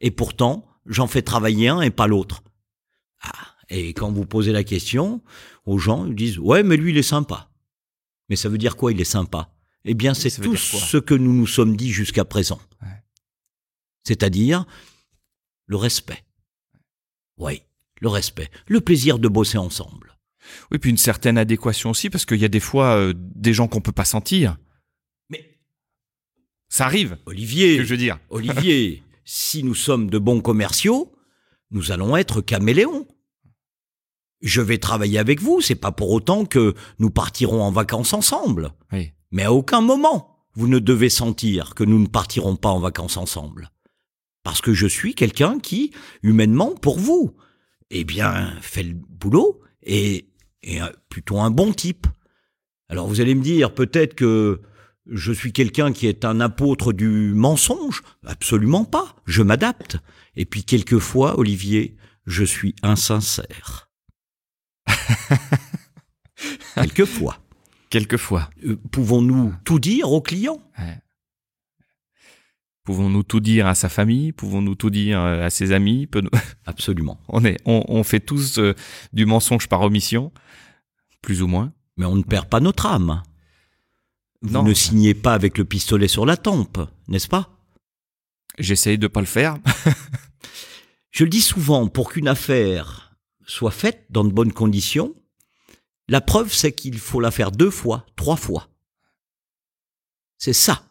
Et 0.00 0.10
pourtant, 0.10 0.66
j'en 0.86 1.06
fais 1.06 1.22
travailler 1.22 1.68
un 1.68 1.80
et 1.80 1.90
pas 1.90 2.06
l'autre. 2.06 2.42
Ah, 3.22 3.54
et 3.68 3.92
quand 3.92 4.10
vous 4.10 4.24
posez 4.24 4.52
la 4.52 4.64
question 4.64 5.20
aux 5.66 5.78
gens, 5.78 6.06
ils 6.06 6.14
disent 6.14 6.38
ouais, 6.38 6.62
mais 6.62 6.76
lui 6.76 6.92
il 6.92 6.98
est 6.98 7.02
sympa. 7.02 7.49
Mais 8.30 8.36
ça 8.36 8.48
veut 8.48 8.58
dire 8.58 8.76
quoi? 8.76 8.92
Il 8.92 9.00
est 9.00 9.04
sympa 9.04 9.52
Eh 9.84 9.92
bien, 9.94 10.14
c'est 10.14 10.30
tout 10.40 10.56
ce 10.56 10.96
que 10.96 11.14
nous 11.14 11.34
nous 11.34 11.48
sommes 11.48 11.76
dit 11.76 11.90
jusqu'à 11.90 12.24
présent. 12.24 12.60
C'est-à-dire 14.04 14.64
le 15.66 15.76
respect. 15.76 16.24
Oui, 17.36 17.62
le 18.00 18.08
respect, 18.08 18.50
le 18.66 18.80
plaisir 18.80 19.18
de 19.18 19.28
bosser 19.28 19.58
ensemble. 19.58 20.16
Oui, 20.70 20.78
puis 20.78 20.90
une 20.90 20.96
certaine 20.96 21.38
adéquation 21.38 21.90
aussi, 21.90 22.08
parce 22.10 22.24
qu'il 22.24 22.38
y 22.38 22.44
a 22.44 22.48
des 22.48 22.60
fois 22.60 22.96
euh, 22.96 23.12
des 23.16 23.52
gens 23.52 23.68
qu'on 23.68 23.80
peut 23.80 23.92
pas 23.92 24.04
sentir. 24.04 24.56
Mais 25.28 25.58
ça 26.68 26.86
arrive. 26.86 27.18
Olivier, 27.26 27.76
que 27.76 27.84
je 27.84 27.90
veux 27.90 27.96
dire. 27.96 28.18
Olivier, 28.30 29.02
si 29.24 29.62
nous 29.62 29.74
sommes 29.74 30.10
de 30.10 30.18
bons 30.18 30.40
commerciaux, 30.40 31.12
nous 31.70 31.92
allons 31.92 32.16
être 32.16 32.40
caméléons. 32.40 33.06
Je 34.40 34.60
vais 34.60 34.78
travailler 34.78 35.18
avec 35.18 35.40
vous, 35.40 35.60
c'est 35.60 35.74
pas 35.74 35.92
pour 35.92 36.10
autant 36.10 36.44
que 36.44 36.74
nous 36.98 37.10
partirons 37.10 37.62
en 37.62 37.70
vacances 37.70 38.12
ensemble. 38.12 38.72
Oui. 38.92 39.12
Mais 39.30 39.44
à 39.44 39.52
aucun 39.52 39.80
moment, 39.80 40.44
vous 40.54 40.66
ne 40.66 40.78
devez 40.78 41.10
sentir 41.10 41.74
que 41.74 41.84
nous 41.84 41.98
ne 41.98 42.06
partirons 42.06 42.56
pas 42.56 42.70
en 42.70 42.80
vacances 42.80 43.16
ensemble. 43.16 43.70
Parce 44.42 44.60
que 44.60 44.72
je 44.72 44.86
suis 44.86 45.14
quelqu'un 45.14 45.58
qui, 45.58 45.92
humainement, 46.22 46.74
pour 46.74 46.98
vous, 46.98 47.36
eh 47.90 48.04
bien, 48.04 48.54
fait 48.60 48.82
le 48.82 48.94
boulot 48.94 49.60
et 49.82 50.30
est 50.62 50.80
plutôt 51.08 51.40
un 51.40 51.50
bon 51.50 51.72
type. 51.72 52.06
Alors 52.88 53.06
vous 53.06 53.20
allez 53.20 53.34
me 53.34 53.42
dire 53.42 53.74
peut-être 53.74 54.14
que 54.14 54.60
je 55.06 55.32
suis 55.32 55.52
quelqu'un 55.52 55.92
qui 55.92 56.06
est 56.06 56.24
un 56.24 56.40
apôtre 56.40 56.92
du 56.92 57.32
mensonge? 57.34 58.02
Absolument 58.24 58.84
pas. 58.84 59.16
Je 59.26 59.42
m'adapte. 59.42 59.98
Et 60.36 60.44
puis 60.44 60.64
quelquefois, 60.64 61.38
Olivier, 61.38 61.96
je 62.26 62.44
suis 62.44 62.74
insincère. 62.82 63.89
quelquefois. 66.74 67.38
Quelquefois. 67.90 68.50
Euh, 68.64 68.76
pouvons-nous 68.92 69.54
tout 69.64 69.78
dire 69.78 70.10
aux 70.12 70.20
clients? 70.20 70.62
Pouvons-nous 72.84 73.22
tout 73.22 73.40
dire 73.40 73.66
à 73.66 73.74
sa 73.74 73.88
famille? 73.88 74.32
Pouvons-nous 74.32 74.74
tout 74.74 74.90
dire 74.90 75.20
euh, 75.20 75.44
à 75.44 75.50
ses 75.50 75.72
amis? 75.72 76.08
Absolument. 76.66 77.20
On, 77.28 77.44
est, 77.44 77.58
on, 77.64 78.02
fait 78.02 78.20
tous 78.20 78.58
euh, 78.58 78.74
du 79.12 79.26
mensonge 79.26 79.68
par 79.68 79.82
omission, 79.82 80.32
plus 81.20 81.42
ou 81.42 81.46
moins. 81.46 81.72
Mais 81.96 82.06
on 82.06 82.16
ne 82.16 82.22
perd 82.22 82.48
pas 82.48 82.60
notre 82.60 82.86
âme. 82.86 83.22
Vous 84.42 84.62
ne 84.62 84.72
signez 84.72 85.12
pas 85.12 85.34
avec 85.34 85.58
le 85.58 85.64
pistolet 85.64 86.08
sur 86.08 86.24
la 86.24 86.36
tempe, 86.36 86.78
n'est-ce 87.08 87.28
pas? 87.28 87.58
J'essaye 88.58 88.96
de 88.96 89.06
pas 89.06 89.20
le 89.20 89.26
faire. 89.26 89.58
Je 91.10 91.24
le 91.24 91.30
dis 91.30 91.42
souvent, 91.42 91.88
pour 91.88 92.12
qu'une 92.12 92.28
affaire 92.28 93.09
soit 93.50 93.72
faite 93.72 94.06
dans 94.10 94.24
de 94.24 94.32
bonnes 94.32 94.52
conditions, 94.52 95.14
la 96.08 96.20
preuve 96.20 96.52
c'est 96.52 96.72
qu'il 96.72 96.98
faut 96.98 97.20
la 97.20 97.30
faire 97.30 97.50
deux 97.50 97.70
fois, 97.70 98.06
trois 98.16 98.36
fois. 98.36 98.68
C'est 100.38 100.52
ça. 100.52 100.86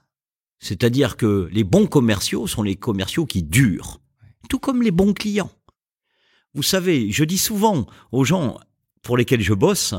C'est-à-dire 0.59 1.15
que 1.15 1.49
les 1.51 1.63
bons 1.63 1.87
commerciaux 1.87 2.47
sont 2.47 2.63
les 2.63 2.75
commerciaux 2.75 3.25
qui 3.25 3.43
durent, 3.43 4.01
tout 4.49 4.59
comme 4.59 4.83
les 4.83 4.91
bons 4.91 5.13
clients. 5.13 5.51
Vous 6.53 6.63
savez, 6.63 7.11
je 7.11 7.23
dis 7.23 7.37
souvent 7.37 7.87
aux 8.11 8.25
gens 8.25 8.59
pour 9.01 9.15
lesquels 9.15 9.41
je 9.41 9.53
bosse, 9.53 9.95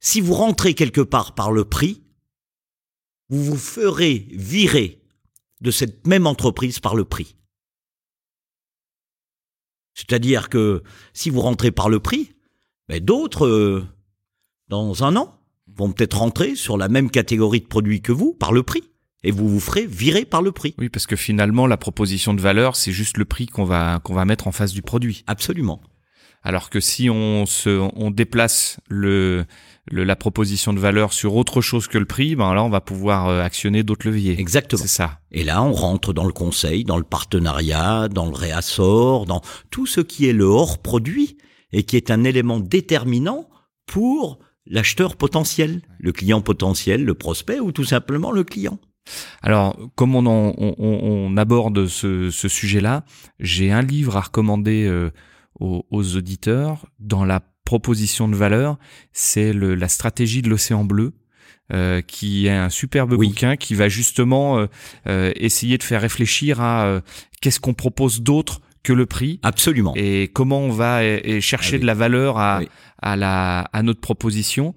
si 0.00 0.20
vous 0.20 0.34
rentrez 0.34 0.74
quelque 0.74 1.02
part 1.02 1.34
par 1.34 1.52
le 1.52 1.66
prix, 1.66 2.02
vous 3.28 3.44
vous 3.44 3.58
ferez 3.58 4.26
virer 4.30 5.02
de 5.60 5.70
cette 5.70 6.06
même 6.06 6.26
entreprise 6.26 6.80
par 6.80 6.94
le 6.94 7.04
prix. 7.04 7.36
C'est-à-dire 9.94 10.48
que 10.48 10.82
si 11.12 11.30
vous 11.30 11.40
rentrez 11.40 11.70
par 11.70 11.88
le 11.88 12.00
prix, 12.00 12.32
ben 12.88 13.02
d'autres, 13.02 13.46
euh, 13.46 13.84
dans 14.68 15.04
un 15.04 15.16
an, 15.16 15.38
vont 15.76 15.92
peut-être 15.92 16.18
rentrer 16.18 16.54
sur 16.54 16.76
la 16.76 16.88
même 16.88 17.10
catégorie 17.10 17.60
de 17.60 17.66
produits 17.66 18.02
que 18.02 18.12
vous 18.12 18.34
par 18.34 18.52
le 18.52 18.62
prix. 18.62 18.82
Et 19.26 19.30
vous 19.30 19.48
vous 19.48 19.60
ferez 19.60 19.86
virer 19.86 20.26
par 20.26 20.42
le 20.42 20.52
prix. 20.52 20.74
Oui, 20.76 20.90
parce 20.90 21.06
que 21.06 21.16
finalement, 21.16 21.66
la 21.66 21.78
proposition 21.78 22.34
de 22.34 22.42
valeur, 22.42 22.76
c'est 22.76 22.92
juste 22.92 23.16
le 23.16 23.24
prix 23.24 23.46
qu'on 23.46 23.64
va, 23.64 24.00
qu'on 24.04 24.12
va 24.12 24.26
mettre 24.26 24.46
en 24.46 24.52
face 24.52 24.72
du 24.72 24.82
produit. 24.82 25.24
Absolument. 25.26 25.80
Alors 26.42 26.68
que 26.68 26.78
si 26.78 27.08
on 27.08 27.46
se, 27.46 27.70
on 27.96 28.10
déplace 28.10 28.78
le, 28.86 29.46
la 29.90 30.16
proposition 30.16 30.72
de 30.72 30.80
valeur 30.80 31.12
sur 31.12 31.36
autre 31.36 31.60
chose 31.60 31.88
que 31.88 31.98
le 31.98 32.06
prix, 32.06 32.36
ben 32.36 32.54
là 32.54 32.64
on 32.64 32.70
va 32.70 32.80
pouvoir 32.80 33.28
euh, 33.28 33.42
actionner 33.42 33.82
d'autres 33.82 34.08
leviers. 34.08 34.38
Exactement. 34.38 34.82
C'est 34.82 34.88
ça. 34.88 35.20
Et 35.30 35.44
là 35.44 35.62
on 35.62 35.72
rentre 35.72 36.12
dans 36.12 36.24
le 36.24 36.32
conseil, 36.32 36.84
dans 36.84 36.96
le 36.96 37.04
partenariat, 37.04 38.08
dans 38.08 38.26
le 38.26 38.34
réassort, 38.34 39.26
dans 39.26 39.42
tout 39.70 39.86
ce 39.86 40.00
qui 40.00 40.26
est 40.26 40.32
le 40.32 40.44
hors 40.44 40.78
produit 40.78 41.36
et 41.72 41.82
qui 41.82 41.96
est 41.96 42.10
un 42.10 42.24
élément 42.24 42.60
déterminant 42.60 43.48
pour 43.86 44.38
l'acheteur 44.66 45.16
potentiel, 45.16 45.82
le 45.98 46.12
client 46.12 46.40
potentiel, 46.40 47.04
le 47.04 47.14
prospect 47.14 47.60
ou 47.60 47.72
tout 47.72 47.84
simplement 47.84 48.30
le 48.30 48.44
client. 48.44 48.78
Alors, 49.42 49.76
comme 49.96 50.14
on, 50.14 50.24
on, 50.26 51.36
aborde 51.36 51.86
ce, 51.86 52.30
sujet-là, 52.30 53.04
j'ai 53.38 53.70
un 53.70 53.82
livre 53.82 54.16
à 54.16 54.22
recommander 54.22 54.86
euh, 54.86 55.10
aux, 55.60 55.84
aux, 55.90 56.16
auditeurs 56.16 56.86
dans 56.98 57.26
la 57.26 57.40
proposition 57.64 58.28
de 58.28 58.36
valeur, 58.36 58.78
c'est 59.12 59.52
la 59.52 59.88
stratégie 59.88 60.42
de 60.42 60.50
l'océan 60.50 60.84
bleu. 60.84 61.14
Euh, 61.72 62.02
qui 62.02 62.46
est 62.46 62.50
un 62.50 62.68
superbe 62.68 63.14
bouquin 63.14 63.56
qui 63.56 63.74
va 63.74 63.88
justement 63.88 64.58
euh, 64.58 64.66
euh, 65.06 65.32
essayer 65.34 65.78
de 65.78 65.82
faire 65.82 66.02
réfléchir 66.02 66.60
à 66.60 67.00
qu'est-ce 67.40 67.58
qu'on 67.58 67.72
propose 67.72 68.20
d'autre 68.20 68.60
que 68.82 68.92
le 68.92 69.06
prix. 69.06 69.40
Absolument. 69.42 69.94
Et 69.96 70.28
comment 70.28 70.58
on 70.58 70.70
va 70.70 71.00
chercher 71.40 71.76
ah 71.76 71.78
de 71.78 71.86
la 71.86 71.94
valeur 71.94 72.36
à, 72.36 72.60
à, 73.00 73.16
la, 73.16 73.60
à 73.72 73.82
notre 73.82 74.02
proposition, 74.02 74.74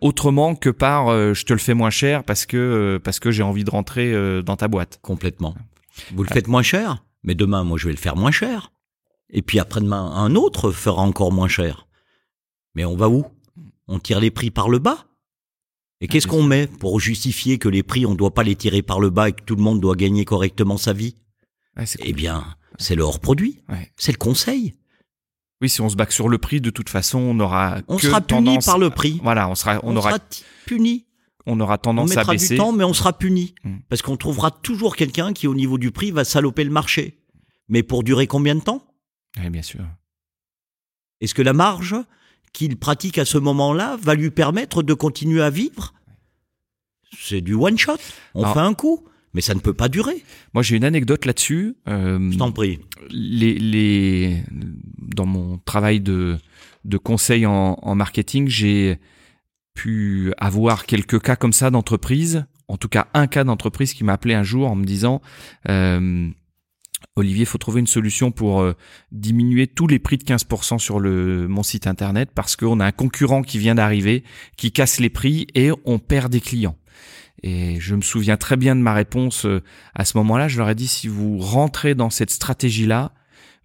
autrement 0.00 0.54
que 0.54 0.70
par 0.70 1.08
je 1.34 1.44
te 1.44 1.52
le 1.52 1.58
fais 1.58 1.74
moins 1.74 1.90
cher 1.90 2.24
parce 2.24 2.46
que, 2.46 2.98
parce 3.04 3.20
que 3.20 3.30
j'ai 3.30 3.42
envie 3.42 3.64
de 3.64 3.70
rentrer 3.70 4.42
dans 4.42 4.56
ta 4.56 4.68
boîte. 4.68 4.98
Complètement. 5.02 5.54
Vous 6.14 6.22
le 6.22 6.30
faites 6.30 6.48
moins 6.48 6.62
cher, 6.62 7.04
mais 7.24 7.34
demain, 7.34 7.62
moi, 7.62 7.76
je 7.76 7.88
vais 7.88 7.92
le 7.92 7.98
faire 7.98 8.16
moins 8.16 8.30
cher. 8.30 8.72
Et 9.28 9.42
puis 9.42 9.58
après-demain, 9.58 10.12
un 10.14 10.34
autre 10.34 10.70
fera 10.70 11.02
encore 11.02 11.30
moins 11.30 11.48
cher. 11.48 11.85
Mais 12.76 12.84
on 12.84 12.94
va 12.94 13.08
où? 13.08 13.24
On 13.88 13.98
tire 13.98 14.20
les 14.20 14.30
prix 14.30 14.50
par 14.50 14.68
le 14.68 14.78
bas? 14.78 15.06
Et 16.00 16.04
ah, 16.04 16.12
qu'est-ce 16.12 16.26
qu'on 16.26 16.42
met 16.42 16.66
pour 16.66 17.00
justifier 17.00 17.58
que 17.58 17.70
les 17.70 17.82
prix, 17.82 18.04
on 18.04 18.10
ne 18.10 18.16
doit 18.16 18.34
pas 18.34 18.42
les 18.42 18.54
tirer 18.54 18.82
par 18.82 19.00
le 19.00 19.08
bas 19.08 19.30
et 19.30 19.32
que 19.32 19.42
tout 19.42 19.56
le 19.56 19.62
monde 19.62 19.80
doit 19.80 19.96
gagner 19.96 20.26
correctement 20.26 20.76
sa 20.76 20.92
vie? 20.92 21.16
Eh 22.00 22.12
bien, 22.12 22.44
c'est 22.78 22.94
le 22.94 23.02
hors-produit. 23.02 23.62
C'est 23.96 24.12
le 24.12 24.18
conseil. 24.18 24.74
Oui, 25.62 25.70
si 25.70 25.80
on 25.80 25.88
se 25.88 25.96
baque 25.96 26.12
sur 26.12 26.28
le 26.28 26.36
prix, 26.36 26.60
de 26.60 26.68
toute 26.68 26.90
façon, 26.90 27.18
on 27.18 27.40
aura. 27.40 27.78
On 27.88 27.98
sera 27.98 28.20
puni 28.20 28.58
par 28.58 28.78
le 28.78 28.90
prix. 28.90 29.20
Voilà, 29.22 29.48
on 29.48 29.54
sera, 29.54 29.80
on, 29.82 29.96
aura 29.96 30.18
puni. 30.66 31.06
On 31.46 31.58
aura 31.60 31.78
tendance 31.78 32.14
on 32.14 32.18
à 32.18 32.24
baisser. 32.24 32.54
du 32.54 32.58
temps, 32.58 32.72
mais 32.72 32.84
on 32.84 32.92
sera 32.92 33.16
puni 33.16 33.54
hmm. 33.64 33.76
parce 33.88 34.02
qu'on 34.02 34.18
trouvera 34.18 34.50
toujours 34.50 34.96
quelqu'un 34.96 35.32
qui, 35.32 35.46
au 35.46 35.54
niveau 35.54 35.78
du 35.78 35.92
prix, 35.92 36.10
va 36.10 36.24
saloper 36.24 36.64
le 36.64 36.70
marché. 36.70 37.22
Mais 37.68 37.82
pour 37.82 38.02
durer 38.02 38.26
combien 38.26 38.54
de 38.54 38.60
temps? 38.60 38.86
Oui, 39.38 39.48
bien 39.48 39.62
sûr. 39.62 39.80
Est-ce 41.22 41.34
que 41.34 41.42
la 41.42 41.54
marge 41.54 41.96
qu'il 42.56 42.76
pratique 42.78 43.18
à 43.18 43.26
ce 43.26 43.36
moment-là 43.36 43.98
va 44.00 44.14
lui 44.14 44.30
permettre 44.30 44.82
de 44.82 44.94
continuer 44.94 45.42
à 45.42 45.50
vivre 45.50 45.92
C'est 47.20 47.42
du 47.42 47.52
one 47.52 47.76
shot. 47.76 47.98
On 48.34 48.46
fait 48.54 48.60
un 48.60 48.72
coup. 48.72 49.04
Mais 49.34 49.42
ça 49.42 49.54
ne 49.54 49.60
peut 49.60 49.74
pas 49.74 49.90
durer. 49.90 50.24
Moi, 50.54 50.62
j'ai 50.62 50.76
une 50.76 50.84
anecdote 50.84 51.26
là-dessus. 51.26 51.76
Euh, 51.86 52.30
Je 52.32 52.38
t'en 52.38 52.52
prie. 52.52 52.78
Les, 53.10 53.58
les, 53.58 54.42
dans 54.96 55.26
mon 55.26 55.58
travail 55.58 56.00
de, 56.00 56.38
de 56.86 56.96
conseil 56.96 57.44
en, 57.44 57.78
en 57.82 57.94
marketing, 57.94 58.48
j'ai 58.48 58.98
pu 59.74 60.32
avoir 60.38 60.86
quelques 60.86 61.20
cas 61.20 61.36
comme 61.36 61.52
ça 61.52 61.70
d'entreprise. 61.70 62.46
En 62.68 62.78
tout 62.78 62.88
cas, 62.88 63.08
un 63.12 63.26
cas 63.26 63.44
d'entreprise 63.44 63.92
qui 63.92 64.02
m'a 64.02 64.14
appelé 64.14 64.32
un 64.32 64.42
jour 64.42 64.70
en 64.70 64.76
me 64.76 64.84
disant 64.86 65.20
euh, 65.68 66.30
Olivier, 67.14 67.42
il 67.42 67.46
faut 67.46 67.58
trouver 67.58 67.80
une 67.80 67.86
solution 67.86 68.30
pour 68.30 68.60
euh, 68.60 68.74
diminuer 69.12 69.66
tous 69.66 69.86
les 69.86 69.98
prix 69.98 70.18
de 70.18 70.24
15% 70.24 70.78
sur 70.78 71.00
le, 71.00 71.48
mon 71.48 71.62
site 71.62 71.86
internet 71.86 72.30
parce 72.34 72.56
qu'on 72.56 72.80
a 72.80 72.86
un 72.86 72.92
concurrent 72.92 73.42
qui 73.42 73.58
vient 73.58 73.74
d'arriver, 73.74 74.24
qui 74.56 74.72
casse 74.72 75.00
les 75.00 75.10
prix 75.10 75.46
et 75.54 75.70
on 75.84 75.98
perd 75.98 76.32
des 76.32 76.40
clients. 76.40 76.76
Et 77.42 77.78
je 77.80 77.94
me 77.94 78.00
souviens 78.00 78.36
très 78.36 78.56
bien 78.56 78.74
de 78.74 78.80
ma 78.80 78.94
réponse 78.94 79.44
euh, 79.44 79.62
à 79.94 80.04
ce 80.04 80.16
moment-là. 80.18 80.48
Je 80.48 80.58
leur 80.58 80.70
ai 80.70 80.74
dit, 80.74 80.88
si 80.88 81.08
vous 81.08 81.38
rentrez 81.38 81.94
dans 81.94 82.10
cette 82.10 82.30
stratégie-là, 82.30 83.12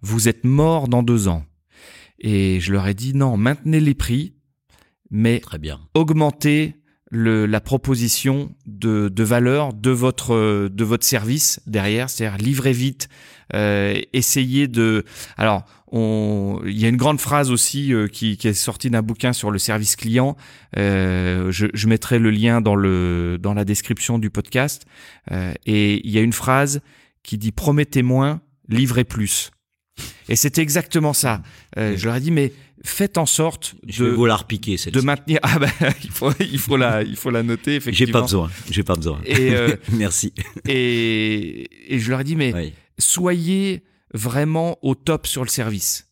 vous 0.02 0.28
êtes 0.28 0.44
mort 0.44 0.88
dans 0.88 1.02
deux 1.02 1.28
ans. 1.28 1.44
Et 2.18 2.60
je 2.60 2.72
leur 2.72 2.86
ai 2.86 2.94
dit, 2.94 3.14
non, 3.14 3.36
maintenez 3.36 3.80
les 3.80 3.94
prix, 3.94 4.34
mais 5.10 5.40
très 5.40 5.58
bien. 5.58 5.80
augmentez 5.94 6.81
le, 7.14 7.44
la 7.44 7.60
proposition 7.60 8.50
de, 8.64 9.10
de 9.10 9.22
valeur 9.22 9.74
de 9.74 9.90
votre 9.90 10.68
de 10.68 10.84
votre 10.84 11.04
service 11.04 11.60
derrière, 11.66 12.08
c'est-à-dire 12.08 12.38
livrer 12.38 12.72
vite, 12.72 13.10
euh, 13.54 14.00
essayer 14.14 14.66
de. 14.66 15.04
Alors, 15.36 15.64
on, 15.88 16.62
il 16.64 16.80
y 16.80 16.86
a 16.86 16.88
une 16.88 16.96
grande 16.96 17.20
phrase 17.20 17.50
aussi 17.50 17.92
euh, 17.92 18.08
qui, 18.08 18.38
qui, 18.38 18.48
est 18.48 18.54
sortie 18.54 18.88
d'un 18.88 19.02
bouquin 19.02 19.34
sur 19.34 19.50
le 19.50 19.58
service 19.58 19.94
client. 19.94 20.38
Euh, 20.78 21.52
je, 21.52 21.66
je, 21.74 21.86
mettrai 21.86 22.18
le 22.18 22.30
lien 22.30 22.62
dans 22.62 22.74
le 22.74 23.36
dans 23.38 23.52
la 23.52 23.66
description 23.66 24.18
du 24.18 24.30
podcast. 24.30 24.86
Euh, 25.30 25.52
et 25.66 26.00
il 26.06 26.10
y 26.10 26.16
a 26.16 26.22
une 26.22 26.32
phrase 26.32 26.80
qui 27.22 27.36
dit 27.36 27.52
promettez 27.52 28.02
moins, 28.02 28.40
livrez 28.70 29.04
plus. 29.04 29.50
Et 30.28 30.36
c'était 30.36 30.62
exactement 30.62 31.12
ça. 31.12 31.42
Euh, 31.78 31.96
je 31.96 32.06
leur 32.06 32.16
ai 32.16 32.20
dit 32.20 32.30
mais 32.30 32.52
faites 32.84 33.18
en 33.18 33.26
sorte 33.26 33.74
de 33.84 33.92
je 33.92 34.04
vais 34.04 34.10
vous 34.10 34.26
la 34.26 34.36
repiquer, 34.36 34.76
de 34.76 35.00
maintenir 35.00 35.38
ah 35.42 35.58
ben 35.58 35.70
il 36.04 36.10
faut 36.10 36.32
il 36.40 36.58
faut 36.58 36.76
la 36.76 37.02
il 37.02 37.16
faut 37.16 37.30
la 37.30 37.42
noter 37.42 37.76
effectivement. 37.76 38.06
J'ai 38.06 38.12
pas 38.12 38.22
besoin, 38.22 38.50
j'ai 38.70 38.82
pas 38.82 38.94
besoin. 38.96 39.20
Et 39.24 39.54
euh, 39.54 39.76
merci. 39.92 40.32
Et, 40.68 41.94
et 41.94 41.98
je 41.98 42.10
leur 42.10 42.20
ai 42.20 42.24
dit 42.24 42.36
mais 42.36 42.52
oui. 42.54 42.72
soyez 42.98 43.82
vraiment 44.14 44.78
au 44.82 44.94
top 44.94 45.26
sur 45.26 45.42
le 45.42 45.48
service. 45.48 46.08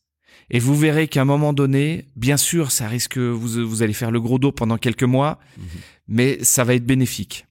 Et 0.53 0.59
vous 0.59 0.77
verrez 0.77 1.07
qu'à 1.07 1.23
un 1.23 1.25
moment 1.27 1.53
donné, 1.53 2.07
bien 2.17 2.37
sûr, 2.37 2.73
ça 2.73 2.89
risque 2.89 3.19
vous 3.19 3.69
vous 3.69 3.83
allez 3.83 3.93
faire 3.93 4.11
le 4.11 4.21
gros 4.21 4.39
dos 4.41 4.51
pendant 4.51 4.79
quelques 4.79 5.05
mois, 5.05 5.39
-hmm. 5.57 5.63
mais 6.09 6.39
ça 6.43 6.65
va 6.65 6.75
être 6.75 6.85
bénéfique. 6.85 7.47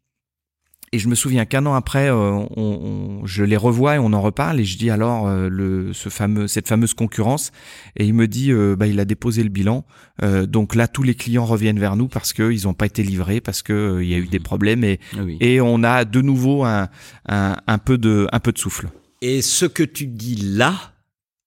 Et 0.92 0.98
je 0.98 1.08
me 1.08 1.14
souviens 1.14 1.46
qu'un 1.46 1.66
an 1.68 1.76
après, 1.76 2.10
euh, 2.10 2.32
on, 2.32 2.50
on, 2.58 3.26
je 3.26 3.44
les 3.44 3.58
revois 3.58 3.96
et 3.96 4.00
on 4.00 4.12
en 4.12 4.22
reparle 4.22 4.60
et 4.60 4.66
je 4.66 4.78
dis 4.78 4.90
alors 4.90 5.28
euh, 5.28 5.48
le, 5.48 5.94
ce 5.94 6.10
fameux, 6.10 6.48
cette 6.48 6.68
fameuse 6.68 6.96
concurrence 6.96 7.52
et 7.96 8.06
il 8.06 8.16
me 8.16 8.28
dit 8.28 8.52
euh, 8.52 8.76
bah, 8.76 8.88
il 8.88 9.00
a 9.00 9.06
déposé 9.06 9.44
le 9.44 9.50
bilan. 9.50 9.86
Euh, 10.24 10.48
donc 10.48 10.74
là, 10.74 10.88
tous 10.88 11.04
les 11.04 11.14
clients 11.14 11.46
reviennent 11.46 11.80
vers 11.80 11.96
nous 11.96 12.08
parce 12.08 12.34
que 12.34 12.52
ils 12.52 12.64
n'ont 12.66 12.74
pas 12.74 12.88
été 12.88 13.04
livrés, 13.04 13.40
parce 13.40 13.62
que 13.62 13.74
euh, 13.74 14.04
il 14.04 14.10
y 14.10 14.16
a 14.16 14.18
eu 14.18 14.28
des 14.28 14.40
problèmes 14.40 14.84
et, 14.84 15.00
ah 15.14 15.24
oui. 15.24 15.38
et 15.40 15.62
on 15.62 15.84
a 15.84 16.06
de 16.06 16.22
nouveau 16.22 16.64
un, 16.64 16.90
un, 17.28 17.58
un, 17.68 17.78
peu 17.78 18.00
de, 18.00 18.28
un 18.32 18.40
peu 18.40 18.52
de 18.52 18.58
souffle. 18.58 18.90
Et 19.22 19.44
ce 19.44 19.66
que 19.66 19.84
tu 19.84 20.08
dis 20.08 20.38
là 20.38 20.94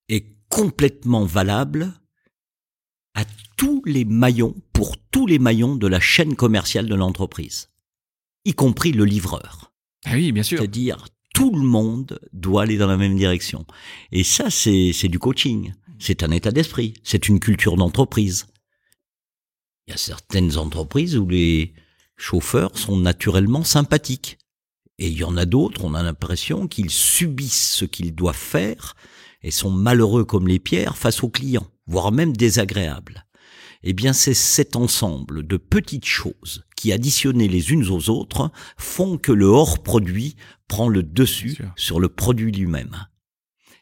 est 0.09 0.27
complètement 0.51 1.25
valable 1.25 1.93
à 3.15 3.25
tous 3.57 3.83
les 3.87 4.05
maillons, 4.05 4.55
pour 4.73 4.97
tous 5.11 5.27
les 5.27 5.39
maillons 5.41 5.75
de 5.75 5.89
la 5.89 6.01
chaîne 6.01 6.37
commerciale 6.37 6.87
de 6.87 6.95
l'entreprise 6.95 7.72
y 8.45 8.55
compris 8.55 8.93
le 8.93 9.05
livreur. 9.05 9.73
Ah 10.05 10.13
oui, 10.15 10.33
bien 10.33 10.43
sûr. 10.43 10.59
C'est-à-dire, 10.59 11.05
tout 11.35 11.55
le 11.55 11.63
monde 11.63 12.21
doit 12.33 12.63
aller 12.63 12.77
dans 12.77 12.87
la 12.87 12.97
même 12.97 13.17
direction. 13.17 13.67
Et 14.11 14.25
ça, 14.25 14.51
c'est, 14.51 14.93
du 15.09 15.19
coaching. 15.19 15.73
C'est 15.99 16.23
un 16.23 16.31
état 16.31 16.51
d'esprit. 16.51 16.95
C'est 17.05 17.29
une 17.29 17.41
culture 17.41 17.77
d'entreprise. 17.77 18.47
Il 19.87 19.93
y 19.93 19.95
a 19.95 19.99
certaines 19.99 20.57
entreprises 20.59 21.17
où 21.17 21.29
les 21.29 21.75
chauffeurs 22.17 22.77
sont 22.77 22.97
naturellement 22.97 23.65
sympathiques. 23.65 24.39
Et 24.99 25.09
il 25.09 25.19
y 25.19 25.25
en 25.25 25.37
a 25.37 25.47
d'autres, 25.47 25.85
on 25.85 25.95
a 25.95 26.03
l'impression 26.03 26.69
qu'ils 26.69 26.91
subissent 26.91 27.73
ce 27.73 27.85
qu'ils 27.85 28.15
doivent 28.15 28.37
faire 28.37 28.95
et 29.43 29.51
sont 29.51 29.71
malheureux 29.71 30.25
comme 30.25 30.47
les 30.47 30.61
pierres 30.61 30.97
face 30.97 31.25
aux 31.25 31.29
clients, 31.29 31.67
voire 31.87 32.13
même 32.13 32.37
désagréables 32.37 33.25
eh 33.83 33.93
bien 33.93 34.13
c'est 34.13 34.35
cet 34.35 34.77
ensemble 34.77 35.47
de 35.47 35.57
petites 35.57 36.07
choses 36.07 36.65
qui, 36.83 36.91
additionnées 36.91 37.47
les 37.47 37.71
unes 37.71 37.89
aux 37.91 38.11
autres, 38.11 38.51
font 38.77 39.17
que 39.17 39.31
le 39.31 39.47
hors-produit 39.47 40.35
prend 40.67 40.89
le 40.89 41.05
dessus 41.05 41.57
sur 41.77 42.01
le 42.01 42.09
produit 42.09 42.51
lui-même. 42.51 43.07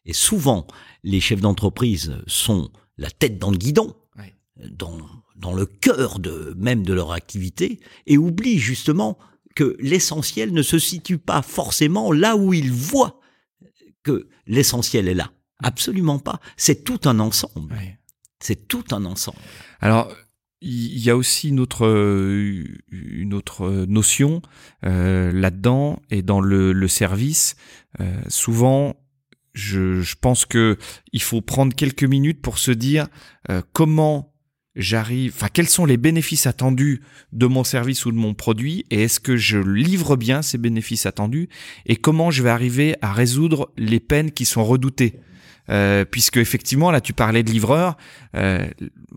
Et 0.04 0.12
souvent, 0.12 0.66
les 1.02 1.18
chefs 1.18 1.40
d'entreprise 1.40 2.14
sont 2.26 2.70
la 2.98 3.10
tête 3.10 3.38
dans 3.38 3.50
le 3.50 3.56
guidon, 3.56 3.96
dans, 4.72 4.98
dans 5.34 5.54
le 5.54 5.64
cœur 5.64 6.18
de, 6.18 6.54
même 6.58 6.84
de 6.84 6.92
leur 6.92 7.12
activité, 7.12 7.80
et 8.06 8.18
oublient 8.18 8.58
justement 8.58 9.16
que 9.56 9.78
l'essentiel 9.80 10.52
ne 10.52 10.60
se 10.60 10.78
situe 10.78 11.16
pas 11.16 11.40
forcément 11.40 12.12
là 12.12 12.36
où 12.36 12.52
ils 12.52 12.70
voient 12.70 13.18
que 14.02 14.28
l'essentiel 14.46 15.08
est 15.08 15.14
là. 15.14 15.32
Absolument 15.62 16.18
pas. 16.18 16.38
C'est 16.58 16.84
tout 16.84 17.00
un 17.04 17.18
ensemble. 17.18 17.74
C'est 18.40 18.68
tout 18.68 18.84
un 18.90 19.06
ensemble. 19.06 19.38
Alors, 19.80 20.14
il 20.62 20.98
y 20.98 21.10
a 21.10 21.16
aussi 21.16 21.48
une 21.48 21.60
autre, 21.60 21.86
autre 23.32 23.86
notion 23.88 24.42
euh, 24.84 25.32
là-dedans 25.32 26.00
et 26.10 26.22
dans 26.22 26.40
le, 26.40 26.88
service. 26.88 27.56
Euh, 28.00 28.20
souvent, 28.28 28.96
je, 29.54 30.14
pense 30.20 30.44
que 30.44 30.76
il 31.12 31.22
faut 31.22 31.40
prendre 31.40 31.74
quelques 31.74 32.04
minutes 32.04 32.42
pour 32.42 32.58
se 32.58 32.70
dire 32.70 33.08
euh, 33.48 33.62
comment 33.72 34.34
j'arrive, 34.76 35.32
enfin 35.34 35.48
quels 35.52 35.68
sont 35.68 35.84
les 35.84 35.96
bénéfices 35.96 36.46
attendus 36.46 37.02
de 37.32 37.46
mon 37.46 37.64
service 37.64 38.06
ou 38.06 38.12
de 38.12 38.16
mon 38.16 38.34
produit 38.34 38.86
et 38.90 39.02
est-ce 39.02 39.18
que 39.18 39.36
je 39.36 39.58
livre 39.58 40.16
bien 40.16 40.42
ces 40.42 40.58
bénéfices 40.58 41.06
attendus 41.06 41.48
et 41.86 41.96
comment 41.96 42.30
je 42.30 42.42
vais 42.42 42.50
arriver 42.50 42.94
à 43.02 43.12
résoudre 43.12 43.72
les 43.76 43.98
peines 43.98 44.30
qui 44.30 44.44
sont 44.44 44.64
redoutées. 44.64 45.18
Euh, 45.70 46.04
puisque 46.04 46.36
effectivement 46.36 46.90
là 46.90 47.00
tu 47.00 47.12
parlais 47.12 47.44
de 47.44 47.50
livreur, 47.50 47.96
euh, 48.36 48.66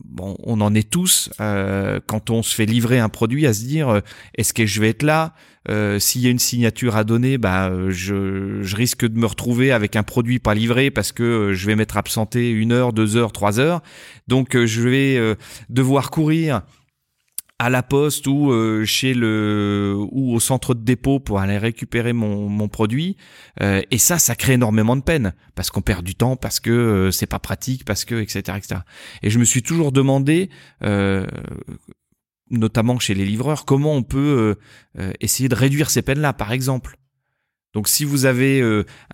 bon 0.06 0.36
on 0.44 0.62
en 0.62 0.76
est 0.76 0.88
tous 0.88 1.32
euh, 1.40 2.00
quand 2.06 2.30
on 2.30 2.44
se 2.44 2.54
fait 2.54 2.68
livrer 2.68 3.00
un 3.00 3.10
produit 3.10 3.48
à 3.48 3.54
se 3.54 3.64
dire 3.64 4.02
est-ce 4.36 4.54
que 4.54 4.66
je 4.68 4.80
vais 4.80 4.90
être 4.90 5.04
là? 5.04 5.34
S'il 6.00 6.22
y 6.22 6.28
a 6.28 6.30
une 6.30 6.40
signature 6.40 6.98
à 6.98 7.06
donner, 7.06 7.38
bah 7.38 7.72
je, 7.90 8.62
je, 8.62 8.76
risque 8.76 9.06
de 9.06 9.18
me 9.18 9.26
retrouver 9.26 9.72
avec 9.72 9.96
un 9.96 10.04
produit 10.04 10.38
pas 10.38 10.54
livré 10.54 10.92
parce 10.92 11.14
que 11.14 11.54
je 11.54 11.66
vais 11.66 11.76
m'être 11.78 11.96
absenté 11.96 12.52
une 12.52 12.74
heure, 12.74 12.92
deux 12.92 13.16
heures, 13.16 13.32
trois 13.32 13.62
heures, 13.62 13.82
donc 14.28 14.58
je 14.58 14.82
vais 14.82 15.36
devoir 15.70 16.12
courir 16.12 16.64
à 17.60 17.70
la 17.70 17.84
poste 17.84 18.28
ou 18.28 18.52
euh, 18.52 18.84
chez 18.84 19.14
le 19.14 19.96
ou 20.12 20.34
au 20.34 20.40
centre 20.40 20.74
de 20.74 20.82
dépôt 20.84 21.20
pour 21.20 21.40
aller 21.40 21.58
récupérer 21.58 22.14
mon, 22.14 22.50
mon 22.50 22.68
produit. 22.68 23.16
Euh, 23.62 23.82
et 23.92 23.98
ça 23.98 24.20
ça 24.20 24.36
crée 24.36 24.54
énormément 24.54 24.96
de 24.96 25.02
peine 25.02 25.34
parce 25.56 25.70
qu'on 25.70 25.82
perd 25.82 26.04
du 26.04 26.16
temps 26.16 26.36
parce 26.36 26.60
que 26.60 26.72
euh, 26.72 27.12
c'est 27.12 27.28
pas 27.28 27.40
pratique 27.40 27.86
parce 27.86 28.06
que 28.06 28.16
etc 28.16 28.58
etc 28.58 28.82
et 29.22 29.30
je 29.30 29.40
me 29.40 29.46
suis 29.46 29.62
toujours 29.62 29.92
demandé 29.92 30.50
euh, 30.84 31.28
notamment 32.50 33.00
chez 33.00 33.14
les 33.14 33.26
livreurs 33.26 33.66
comment 33.66 33.94
on 33.94 34.04
peut 34.04 34.58
euh, 34.98 35.14
essayer 35.20 35.48
de 35.48 35.56
réduire 35.56 35.90
ces 35.90 36.02
peines 36.02 36.22
là 36.22 36.34
par 36.34 36.52
exemple. 36.52 36.98
Donc 37.74 37.88
si 37.88 38.04
vous 38.04 38.26
avez 38.26 38.62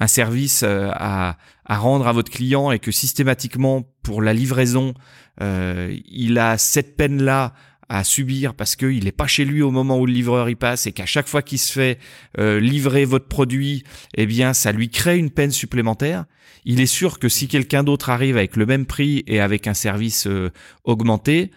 un 0.02 0.08
service 0.08 0.64
à, 0.64 1.38
à 1.64 1.78
rendre 1.78 2.08
à 2.08 2.12
votre 2.12 2.30
client 2.30 2.72
et 2.72 2.80
que 2.80 2.92
systématiquement 2.92 3.84
pour 4.04 4.22
la 4.22 4.34
livraison 4.34 4.96
il 5.40 6.38
a 6.38 6.58
cette 6.58 6.98
peine 6.98 7.24
là 7.24 7.54
à 7.90 8.04
subir 8.04 8.54
parce 8.54 8.76
qu'il 8.76 9.04
n'est 9.04 9.12
pas 9.12 9.28
chez 9.28 9.44
lui 9.44 9.62
au 9.64 9.72
moment 9.72 10.00
où 10.00 10.06
le 10.06 10.14
livreur 10.14 10.50
y 10.50 10.56
passe 10.56 10.86
et 10.86 10.92
qu'à 10.92 11.08
chaque 11.08 11.28
fois 11.28 11.42
qu'il 11.42 11.58
se 11.58 11.74
fait 11.74 12.00
euh, 12.38 12.60
livrer 12.60 13.04
votre 13.04 13.28
produit, 13.28 13.84
eh 14.16 14.28
bien 14.28 14.54
ça 14.54 14.72
lui 14.72 14.90
crée 14.90 15.18
une 15.18 15.32
peine 15.32 15.52
supplémentaire. 15.52 16.26
Il 16.66 16.80
est 16.80 16.86
sûr 16.86 17.18
que 17.20 17.28
si 17.30 17.48
quelqu'un 17.48 17.84
d'autre 17.84 18.10
arrive 18.10 18.38
avec 18.38 18.56
le 18.56 18.68
même 18.68 18.86
prix 18.86 19.24
et 19.26 19.40
avec 19.40 19.66
un 19.66 19.74
service 19.74 20.28
euh, 20.28 20.52
augmenté, 20.84 21.52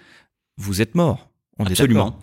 vous 0.56 0.80
êtes 0.80 0.94
mort. 0.94 1.30
On 1.58 1.66
Absolument. 1.66 2.18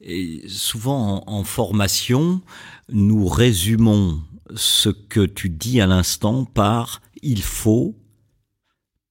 et 0.00 0.42
souvent 0.48 1.22
en, 1.26 1.40
en 1.40 1.44
formation, 1.44 2.40
nous 2.88 3.26
résumons 3.26 4.22
ce 4.56 4.88
que 4.88 5.20
tu 5.20 5.50
dis 5.50 5.80
à 5.80 5.86
l'instant 5.86 6.44
par 6.46 7.02
il 7.22 7.42
faut 7.42 7.96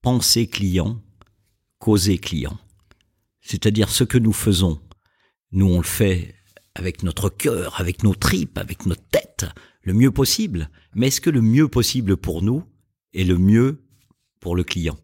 penser 0.02 0.48
client, 0.48 1.00
causer 1.78 2.18
client. 2.18 2.58
C'est-à-dire 3.42 3.90
ce 3.90 4.04
que 4.04 4.18
nous 4.18 4.34
faisons. 4.34 4.80
Nous, 5.52 5.66
on 5.66 5.78
le 5.78 5.84
fait 5.84 6.36
avec 6.76 7.04
notre 7.04 7.30
cœur, 7.30 7.80
avec 7.80 8.04
nos 8.04 8.16
tripes, 8.16 8.58
avec 8.58 8.86
notre 8.86 9.04
tête, 9.10 9.46
le 9.82 9.94
mieux 9.94 10.12
possible. 10.12 10.70
Mais 10.96 11.08
est-ce 11.08 11.22
que 11.22 11.30
le 11.30 11.42
mieux 11.42 11.68
possible 11.68 12.18
pour 12.18 12.42
nous 12.42 12.64
est 13.14 13.24
le 13.24 13.38
mieux 13.38 13.84
pour 14.40 14.56
le 14.56 14.64
client? 14.64 14.98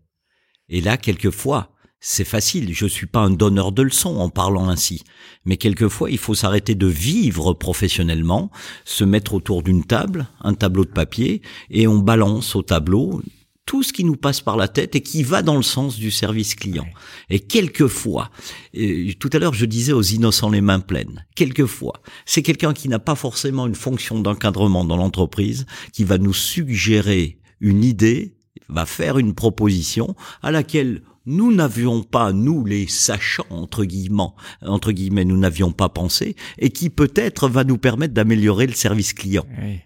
Et 0.69 0.81
là, 0.81 0.97
quelquefois, 0.97 1.73
c'est 1.99 2.25
facile, 2.25 2.73
je 2.73 2.85
suis 2.85 3.07
pas 3.07 3.21
un 3.21 3.31
donneur 3.31 3.71
de 3.71 3.81
leçons 3.81 4.17
en 4.17 4.29
parlant 4.29 4.69
ainsi, 4.69 5.03
mais 5.45 5.57
quelquefois 5.57 6.11
il 6.11 6.19
faut 6.19 6.35
s'arrêter 6.35 6.75
de 6.75 6.85
vivre 6.85 7.53
professionnellement, 7.53 8.51
se 8.85 9.03
mettre 9.03 9.33
autour 9.33 9.63
d'une 9.63 9.83
table, 9.83 10.27
un 10.41 10.53
tableau 10.53 10.85
de 10.85 10.91
papier, 10.91 11.41
et 11.71 11.87
on 11.87 11.97
balance 11.97 12.55
au 12.55 12.61
tableau 12.61 13.21
tout 13.67 13.83
ce 13.83 13.93
qui 13.93 14.05
nous 14.05 14.15
passe 14.15 14.41
par 14.41 14.57
la 14.57 14.67
tête 14.67 14.95
et 14.95 15.01
qui 15.01 15.21
va 15.21 15.43
dans 15.43 15.57
le 15.57 15.61
sens 15.61 15.97
du 15.97 16.09
service 16.09 16.55
client. 16.55 16.87
Et 17.29 17.41
quelquefois, 17.41 18.31
euh, 18.75 19.11
tout 19.19 19.29
à 19.33 19.39
l'heure 19.39 19.53
je 19.53 19.65
disais 19.65 19.91
aux 19.91 20.01
innocents 20.01 20.49
les 20.49 20.61
mains 20.61 20.79
pleines, 20.79 21.25
quelquefois, 21.35 22.01
c'est 22.25 22.41
quelqu'un 22.41 22.73
qui 22.73 22.87
n'a 22.87 22.97
pas 22.97 23.15
forcément 23.15 23.67
une 23.67 23.75
fonction 23.75 24.19
d'encadrement 24.19 24.85
dans 24.85 24.97
l'entreprise, 24.97 25.65
qui 25.91 26.05
va 26.05 26.17
nous 26.17 26.33
suggérer 26.33 27.39
une 27.59 27.83
idée, 27.83 28.37
va 28.69 28.85
faire 28.85 29.17
une 29.17 29.33
proposition 29.33 30.15
à 30.41 30.51
laquelle 30.51 31.03
nous 31.25 31.53
n'avions 31.53 32.03
pas, 32.03 32.31
nous 32.31 32.63
les 32.63 32.87
sachants, 32.87 33.45
entre 33.49 33.83
guillemets, 33.83 34.31
entre 34.61 34.93
guillemets, 34.93 35.25
nous 35.25 35.37
n'avions 35.37 35.73
pas 35.73 35.89
pensé, 35.89 36.37
et 36.57 36.69
qui 36.69 36.89
peut-être 36.89 37.49
va 37.49 37.65
nous 37.65 37.77
permettre 37.77 38.13
d'améliorer 38.13 38.65
le 38.65 38.73
service 38.73 39.11
client. 39.11 39.45
Oui. 39.61 39.79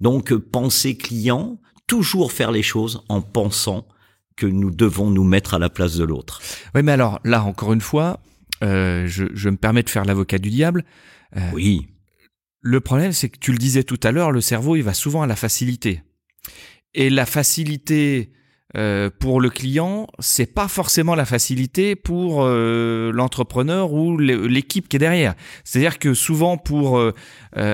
Donc, 0.00 0.32
penser 0.34 0.96
client, 0.96 1.60
toujours 1.90 2.30
faire 2.30 2.52
les 2.52 2.62
choses 2.62 3.02
en 3.08 3.20
pensant 3.20 3.84
que 4.36 4.46
nous 4.46 4.70
devons 4.70 5.10
nous 5.10 5.24
mettre 5.24 5.54
à 5.54 5.58
la 5.58 5.68
place 5.68 5.96
de 5.96 6.04
l'autre. 6.04 6.40
Oui, 6.76 6.82
mais 6.84 6.92
alors 6.92 7.18
là, 7.24 7.42
encore 7.42 7.72
une 7.72 7.80
fois, 7.80 8.20
je, 8.62 9.06
je, 9.34 9.48
me 9.48 9.56
permets 9.56 9.82
de 9.82 9.90
faire 9.90 10.04
l'avocat 10.04 10.38
du 10.38 10.50
diable. 10.50 10.84
oui. 11.52 11.88
Le 12.62 12.80
problème, 12.80 13.12
c'est 13.12 13.30
que 13.30 13.38
tu 13.38 13.52
le 13.52 13.58
disais 13.58 13.84
tout 13.84 13.98
à 14.02 14.12
l'heure, 14.12 14.32
le 14.32 14.42
cerveau, 14.42 14.76
il 14.76 14.82
va 14.82 14.92
souvent 14.92 15.22
à 15.22 15.26
la 15.26 15.34
facilité. 15.34 16.02
Et 16.92 17.08
la 17.08 17.24
facilité 17.24 18.32
euh, 18.76 19.10
pour 19.18 19.40
le 19.40 19.50
client, 19.50 20.06
c'est 20.20 20.54
pas 20.54 20.68
forcément 20.68 21.16
la 21.16 21.24
facilité 21.24 21.96
pour 21.96 22.42
euh, 22.42 23.10
l'entrepreneur 23.12 23.92
ou 23.92 24.16
l'équipe 24.16 24.88
qui 24.88 24.96
est 24.96 25.00
derrière. 25.00 25.34
C'est-à-dire 25.64 25.98
que 25.98 26.14
souvent 26.14 26.56
pour 26.56 26.98
euh, 26.98 27.12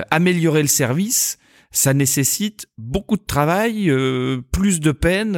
améliorer 0.09 0.61
le 0.61 0.67
service, 0.67 1.37
ça 1.71 1.93
nécessite 1.93 2.67
beaucoup 2.77 3.17
de 3.17 3.25
travail, 3.25 3.91
plus 4.51 4.79
de 4.79 4.91
peine, 4.91 5.33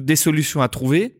des 0.00 0.16
solutions 0.16 0.62
à 0.62 0.68
trouver. 0.68 1.18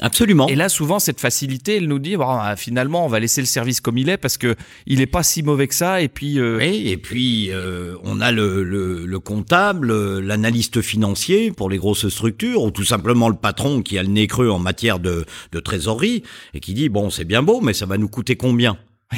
Absolument. 0.00 0.46
Et 0.48 0.56
là, 0.56 0.68
souvent, 0.68 0.98
cette 0.98 1.20
facilité, 1.20 1.76
elle 1.76 1.88
nous 1.88 1.98
dit, 1.98 2.16
bon, 2.16 2.26
bah, 2.26 2.54
finalement, 2.56 3.06
on 3.06 3.08
va 3.08 3.18
laisser 3.18 3.40
le 3.40 3.46
service 3.46 3.80
comme 3.80 3.96
il 3.96 4.10
est 4.10 4.18
parce 4.18 4.36
que 4.36 4.54
il 4.86 5.00
est 5.00 5.06
pas 5.06 5.22
si 5.22 5.42
mauvais 5.42 5.68
que 5.68 5.74
ça. 5.74 6.02
Et 6.02 6.08
puis, 6.08 6.38
euh... 6.38 6.58
oui, 6.58 6.88
et 6.88 6.98
puis, 6.98 7.50
euh, 7.50 7.96
on 8.02 8.20
a 8.20 8.30
le, 8.30 8.62
le, 8.62 9.06
le 9.06 9.20
comptable, 9.20 10.18
l'analyste 10.18 10.82
financier 10.82 11.50
pour 11.50 11.70
les 11.70 11.78
grosses 11.78 12.08
structures, 12.08 12.62
ou 12.62 12.70
tout 12.70 12.84
simplement 12.84 13.30
le 13.30 13.36
patron 13.36 13.80
qui 13.80 13.96
a 13.96 14.02
le 14.02 14.10
nez 14.10 14.26
creux 14.26 14.50
en 14.50 14.58
matière 14.58 14.98
de, 14.98 15.24
de 15.52 15.60
trésorerie 15.60 16.22
et 16.52 16.60
qui 16.60 16.74
dit, 16.74 16.90
bon, 16.90 17.08
c'est 17.08 17.24
bien 17.24 17.42
beau, 17.42 17.62
mais 17.62 17.72
ça 17.72 17.86
va 17.86 17.96
nous 17.96 18.08
coûter 18.08 18.36
combien? 18.36 18.76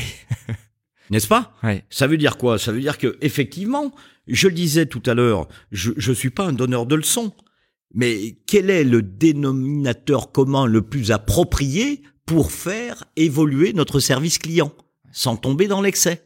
N'est-ce 1.10 1.28
pas? 1.28 1.54
Oui. 1.64 1.80
Ça 1.90 2.06
veut 2.06 2.18
dire 2.18 2.36
quoi? 2.36 2.58
Ça 2.58 2.70
veut 2.70 2.80
dire 2.80 2.98
que 2.98 3.16
effectivement, 3.20 3.92
je 4.28 4.48
le 4.48 4.54
disais 4.54 4.86
tout 4.86 5.02
à 5.06 5.14
l'heure, 5.14 5.48
je 5.72 5.92
ne 5.92 6.14
suis 6.14 6.30
pas 6.30 6.46
un 6.46 6.52
donneur 6.52 6.86
de 6.86 6.94
leçons. 6.94 7.32
Mais 7.94 8.38
quel 8.46 8.68
est 8.70 8.84
le 8.84 9.02
dénominateur 9.02 10.30
commun 10.30 10.66
le 10.66 10.82
plus 10.82 11.10
approprié 11.10 12.02
pour 12.26 12.52
faire 12.52 13.04
évoluer 13.16 13.72
notre 13.72 13.98
service 13.98 14.38
client 14.38 14.72
sans 15.10 15.36
tomber 15.36 15.68
dans 15.68 15.80
l'excès? 15.80 16.24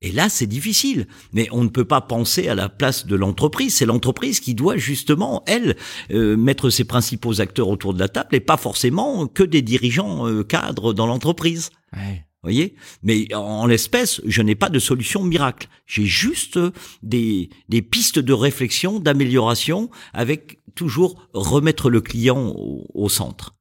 Et 0.00 0.12
là, 0.12 0.28
c'est 0.28 0.46
difficile. 0.46 1.06
Mais 1.32 1.48
on 1.50 1.64
ne 1.64 1.68
peut 1.68 1.84
pas 1.84 2.00
penser 2.00 2.48
à 2.48 2.54
la 2.54 2.68
place 2.68 3.06
de 3.06 3.16
l'entreprise. 3.16 3.74
C'est 3.74 3.86
l'entreprise 3.86 4.40
qui 4.40 4.54
doit 4.54 4.76
justement, 4.76 5.42
elle, 5.46 5.76
euh, 6.10 6.36
mettre 6.36 6.68
ses 6.68 6.84
principaux 6.84 7.40
acteurs 7.40 7.68
autour 7.68 7.94
de 7.94 8.00
la 8.00 8.08
table 8.08 8.34
et 8.34 8.40
pas 8.40 8.58
forcément 8.58 9.26
que 9.26 9.42
des 9.42 9.62
dirigeants 9.62 10.26
euh, 10.26 10.42
cadres 10.42 10.92
dans 10.92 11.06
l'entreprise. 11.06 11.70
Ouais 11.94 12.24
voyez? 12.44 12.74
Mais 13.02 13.32
en, 13.34 13.66
l'espèce, 13.66 14.20
je 14.26 14.42
n'ai 14.42 14.54
pas 14.54 14.68
de 14.68 14.78
solution 14.78 15.22
miracle. 15.22 15.68
J'ai 15.86 16.06
juste 16.06 16.58
des, 17.02 17.50
des 17.68 17.82
pistes 17.82 18.18
de 18.18 18.32
réflexion, 18.32 19.00
d'amélioration, 19.00 19.90
avec 20.12 20.58
toujours 20.74 21.28
remettre 21.32 21.90
le 21.90 22.00
client 22.00 22.54
au, 22.56 23.08
centre 23.08 23.54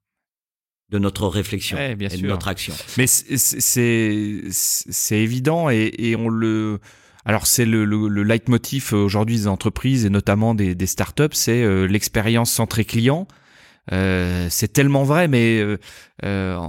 de 0.90 1.00
notre 1.00 1.28
réflexion 1.28 1.78
et 1.78 1.96
de 1.96 2.28
notre 2.28 2.48
action. 2.48 2.74
Mais 2.98 3.08
c'est 3.08 4.42
c'est 4.50 5.18
évident 5.18 5.70
et, 5.70 5.92
et, 5.98 6.16
on 6.16 6.30
le 6.30 6.80
alors 7.26 7.48
c'est 7.48 7.66
le, 7.66 7.86
le, 7.86 8.08
le, 8.08 8.24
leitmotiv 8.24 8.94
aujourd'hui 8.94 9.38
des 9.38 9.48
entreprises 9.48 10.06
et 10.06 10.10
notamment 10.10 10.54
des, 10.56 10.76
des 10.76 10.88
startups, 10.88 11.34
c'est 11.34 11.64
euh, 11.64 11.86
l'expérience 11.86 12.52
centrée 12.52 12.86
client. 12.86 13.28
Euh, 13.92 14.48
c'est 14.50 14.72
tellement 14.72 15.04
vrai, 15.04 15.28
mais 15.28 15.60
euh, 15.60 15.78
euh 16.24 16.60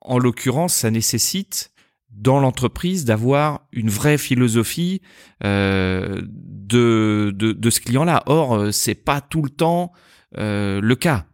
en 0.00 0.18
l'occurrence, 0.18 0.74
ça 0.74 0.90
nécessite 0.90 1.72
dans 2.10 2.40
l'entreprise 2.40 3.04
d'avoir 3.04 3.66
une 3.72 3.88
vraie 3.88 4.18
philosophie 4.18 5.00
euh, 5.44 6.20
de, 6.24 7.32
de, 7.34 7.52
de, 7.52 7.70
ce 7.70 7.80
client-là. 7.80 8.22
Or, 8.26 8.54
euh, 8.54 8.70
c'est 8.72 8.94
pas 8.94 9.20
tout 9.20 9.42
le 9.42 9.50
temps 9.50 9.92
euh, 10.38 10.80
le 10.80 10.94
cas. 10.94 11.26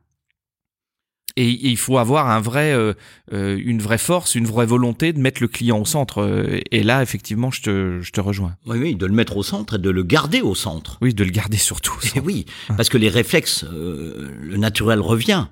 Et, 1.39 1.51
il 1.51 1.77
faut 1.77 1.99
avoir 1.99 2.31
un 2.31 2.41
vrai, 2.41 2.73
euh, 2.73 2.95
euh, 3.33 3.61
une 3.63 3.83
vraie 3.83 3.99
force, 3.99 4.35
une 4.35 4.47
vraie 4.47 4.65
volonté 4.65 5.13
de 5.13 5.19
mettre 5.19 5.43
le 5.43 5.49
client 5.49 5.79
au 5.79 5.85
centre. 5.85 6.47
Et 6.71 6.83
là, 6.83 7.03
effectivement, 7.03 7.51
je 7.51 7.63
te, 7.63 8.01
je 8.01 8.11
te 8.11 8.21
rejoins. 8.21 8.57
Oui, 8.67 8.79
oui, 8.79 8.95
de 8.95 9.05
le 9.05 9.13
mettre 9.13 9.37
au 9.37 9.43
centre 9.43 9.75
et 9.75 9.79
de 9.79 9.91
le 9.91 10.03
garder 10.03 10.41
au 10.41 10.55
centre. 10.55 10.97
Oui, 11.03 11.13
de 11.13 11.25
le 11.25 11.31
garder 11.31 11.59
surtout. 11.59 11.99
Et 12.15 12.21
oui, 12.21 12.47
parce 12.77 12.89
que 12.89 12.97
les 12.97 13.11
réflexes, 13.11 13.65
le 13.65 14.57
naturel 14.57 15.01
revient. 15.01 15.47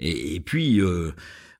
Et, 0.00 0.34
et 0.34 0.40
puis, 0.40 0.80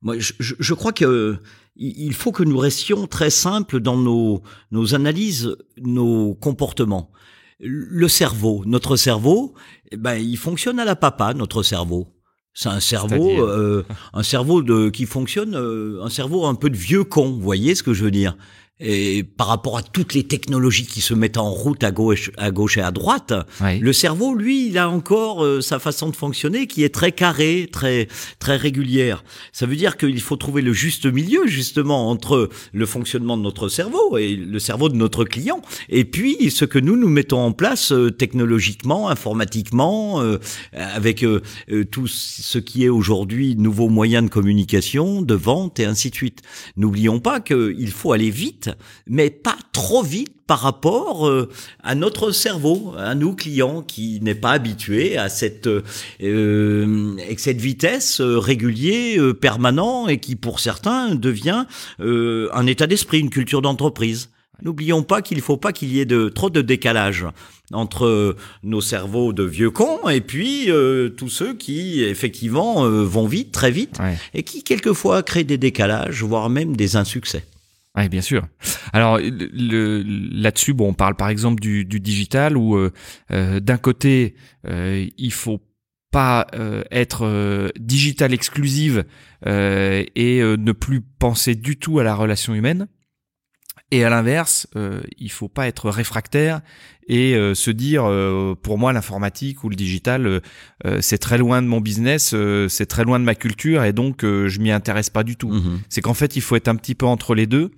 moi, 0.02 0.18
je, 0.18 0.32
je 0.38 0.74
crois 0.74 0.92
que 0.92 1.38
il 1.76 2.12
faut 2.12 2.30
que 2.30 2.42
nous 2.42 2.58
restions 2.58 3.06
très 3.06 3.30
simples 3.30 3.80
dans 3.80 3.96
nos, 3.96 4.42
nos 4.70 4.94
analyses, 4.94 5.56
nos 5.78 6.34
comportements. 6.34 7.10
Le 7.58 8.08
cerveau, 8.08 8.62
notre 8.66 8.96
cerveau, 8.96 9.54
eh 9.90 9.96
ben, 9.96 10.14
il 10.16 10.36
fonctionne 10.36 10.78
à 10.78 10.84
la 10.84 10.96
papa, 10.96 11.32
notre 11.32 11.62
cerveau. 11.62 12.08
C'est 12.52 12.68
un 12.68 12.80
cerveau, 12.80 13.46
euh, 13.46 13.84
un 14.12 14.22
cerveau 14.22 14.62
de 14.62 14.90
qui 14.90 15.06
fonctionne, 15.06 15.54
euh, 15.54 16.02
un 16.02 16.10
cerveau 16.10 16.46
un 16.46 16.54
peu 16.54 16.68
de 16.68 16.76
vieux 16.76 17.04
con. 17.04 17.30
Vous 17.30 17.40
voyez 17.40 17.74
ce 17.74 17.82
que 17.82 17.94
je 17.94 18.04
veux 18.04 18.10
dire? 18.10 18.36
Et 18.80 19.22
par 19.22 19.46
rapport 19.48 19.76
à 19.76 19.82
toutes 19.82 20.14
les 20.14 20.24
technologies 20.24 20.86
qui 20.86 21.02
se 21.02 21.12
mettent 21.12 21.36
en 21.36 21.50
route 21.50 21.84
à 21.84 21.90
gauche, 21.90 22.30
à 22.38 22.50
gauche 22.50 22.78
et 22.78 22.80
à 22.80 22.90
droite, 22.90 23.34
le 23.60 23.92
cerveau, 23.92 24.34
lui, 24.34 24.68
il 24.68 24.78
a 24.78 24.88
encore 24.88 25.44
euh, 25.44 25.60
sa 25.60 25.78
façon 25.78 26.08
de 26.08 26.16
fonctionner 26.16 26.66
qui 26.66 26.82
est 26.82 26.94
très 26.94 27.12
carrée, 27.12 27.68
très 27.70 28.08
très 28.38 28.56
régulière. 28.56 29.22
Ça 29.52 29.66
veut 29.66 29.76
dire 29.76 29.98
qu'il 29.98 30.20
faut 30.20 30.36
trouver 30.36 30.62
le 30.62 30.72
juste 30.72 31.06
milieu 31.06 31.46
justement 31.46 32.08
entre 32.08 32.48
le 32.72 32.86
fonctionnement 32.86 33.36
de 33.36 33.42
notre 33.42 33.68
cerveau 33.68 34.16
et 34.16 34.34
le 34.34 34.58
cerveau 34.58 34.88
de 34.88 34.96
notre 34.96 35.24
client, 35.24 35.60
et 35.90 36.04
puis 36.04 36.50
ce 36.50 36.64
que 36.64 36.78
nous 36.78 36.96
nous 36.96 37.08
mettons 37.08 37.40
en 37.40 37.52
place 37.52 37.92
euh, 37.92 38.10
technologiquement, 38.10 39.08
informatiquement, 39.10 40.22
euh, 40.22 40.38
avec 40.72 41.24
tout 41.90 42.06
ce 42.06 42.58
qui 42.58 42.84
est 42.84 42.88
aujourd'hui 42.88 43.56
nouveaux 43.56 43.88
moyens 43.88 44.24
de 44.24 44.30
communication, 44.30 45.22
de 45.22 45.34
vente 45.34 45.78
et 45.80 45.84
ainsi 45.84 46.10
de 46.10 46.14
suite. 46.14 46.40
N'oublions 46.76 47.20
pas 47.20 47.40
qu'il 47.40 47.90
faut 47.90 48.12
aller 48.12 48.30
vite 48.30 48.69
mais 49.06 49.30
pas 49.30 49.56
trop 49.72 50.02
vite 50.02 50.34
par 50.46 50.60
rapport 50.60 51.28
euh, 51.28 51.48
à 51.82 51.94
notre 51.94 52.32
cerveau, 52.32 52.92
à 52.98 53.14
nous 53.14 53.36
clients 53.36 53.82
qui 53.82 54.20
n'est 54.20 54.34
pas 54.34 54.50
habitué 54.50 55.16
à 55.16 55.28
cette 55.28 55.68
euh, 56.22 57.16
avec 57.24 57.40
cette 57.40 57.60
vitesse 57.60 58.20
euh, 58.20 58.38
régulier, 58.38 59.16
euh, 59.18 59.32
permanent 59.32 60.08
et 60.08 60.18
qui 60.18 60.36
pour 60.36 60.60
certains 60.60 61.14
devient 61.14 61.64
un 61.98 62.66
état 62.66 62.86
d'esprit, 62.86 63.20
une 63.20 63.30
culture 63.30 63.62
d'entreprise. 63.62 64.30
N'oublions 64.62 65.02
pas 65.02 65.22
qu'il 65.22 65.38
ne 65.38 65.42
faut 65.42 65.56
pas 65.56 65.72
qu'il 65.72 65.92
y 65.92 66.00
ait 66.00 66.04
de 66.06 66.28
trop 66.28 66.50
de 66.50 66.60
décalage 66.60 67.26
entre 67.72 68.36
nos 68.62 68.80
cerveaux 68.80 69.32
de 69.32 69.42
vieux 69.42 69.70
cons 69.70 70.08
et 70.08 70.20
puis 70.20 70.68
tous 71.16 71.28
ceux 71.28 71.54
qui 71.54 72.02
effectivement 72.02 72.84
vont 72.84 73.26
vite, 73.26 73.52
très 73.52 73.70
vite, 73.70 73.98
et 74.34 74.42
qui 74.42 74.62
quelquefois 74.62 75.22
créent 75.22 75.44
des 75.44 75.58
décalages, 75.58 76.22
voire 76.22 76.50
même 76.50 76.76
des 76.76 76.96
insuccès. 76.96 77.44
Oui, 77.96 78.08
bien 78.08 78.20
sûr. 78.20 78.46
Alors 78.92 79.18
là-dessus, 79.20 80.74
bon, 80.74 80.90
on 80.90 80.94
parle 80.94 81.16
par 81.16 81.28
exemple 81.28 81.60
du, 81.60 81.84
digital 81.84 82.56
où 82.56 82.76
euh, 82.76 82.92
euh 83.32 83.60
d'un 83.60 83.78
côté, 83.78 84.36
euh, 84.66 85.06
il 85.18 85.32
faut 85.32 85.60
pas 86.12 86.46
euh, 86.54 86.82
être 86.90 87.24
euh, 87.24 87.68
digital 87.78 88.32
exclusive 88.32 89.04
et 89.46 90.40
ne 90.42 90.72
plus 90.72 91.00
penser 91.00 91.54
du 91.54 91.78
tout 91.78 91.98
à 91.98 92.04
la 92.04 92.14
relation 92.14 92.54
humaine. 92.54 92.86
Et 93.90 94.04
à 94.04 94.10
l'inverse, 94.10 94.68
il 95.18 95.32
faut 95.32 95.48
pas 95.48 95.66
être 95.66 95.90
réfractaire 95.90 96.60
et 97.10 97.34
euh, 97.34 97.56
se 97.56 97.72
dire 97.72 98.04
euh, 98.06 98.54
pour 98.54 98.78
moi 98.78 98.92
l'informatique 98.92 99.64
ou 99.64 99.68
le 99.68 99.74
digital 99.74 100.40
euh, 100.86 101.00
c'est 101.00 101.18
très 101.18 101.38
loin 101.38 101.60
de 101.60 101.66
mon 101.66 101.80
business, 101.80 102.34
c'est 102.68 102.86
très 102.86 103.04
loin 103.04 103.18
de 103.18 103.24
ma 103.24 103.34
culture 103.34 103.84
et 103.84 103.92
donc 103.92 104.22
je 104.22 104.60
m'y 104.60 104.70
intéresse 104.70 105.10
pas 105.10 105.24
du 105.24 105.36
tout. 105.36 105.50
Mhm. 105.50 105.80
C'est 105.88 106.00
qu'en 106.00 106.14
fait 106.14 106.36
il 106.36 106.40
faut 106.40 106.56
être 106.56 106.68
un 106.68 106.76
petit 106.76 106.94
peu 106.94 107.06
entre 107.06 107.34
les 107.34 107.46
deux. 107.46 107.72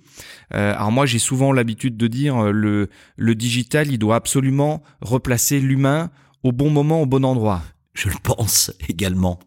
alors 0.51 0.91
moi 0.91 1.05
j'ai 1.05 1.19
souvent 1.19 1.51
l'habitude 1.51 1.97
de 1.97 2.07
dire 2.07 2.51
le 2.51 2.89
le 3.17 3.35
digital 3.35 3.91
il 3.91 3.97
doit 3.97 4.15
absolument 4.15 4.83
replacer 5.01 5.59
l'humain 5.59 6.11
au 6.43 6.51
bon 6.51 6.69
moment 6.69 7.01
au 7.01 7.05
bon 7.07 7.25
endroit. 7.25 7.63
Je 7.93 8.09
le 8.09 8.15
pense 8.23 8.71
également. 8.87 9.39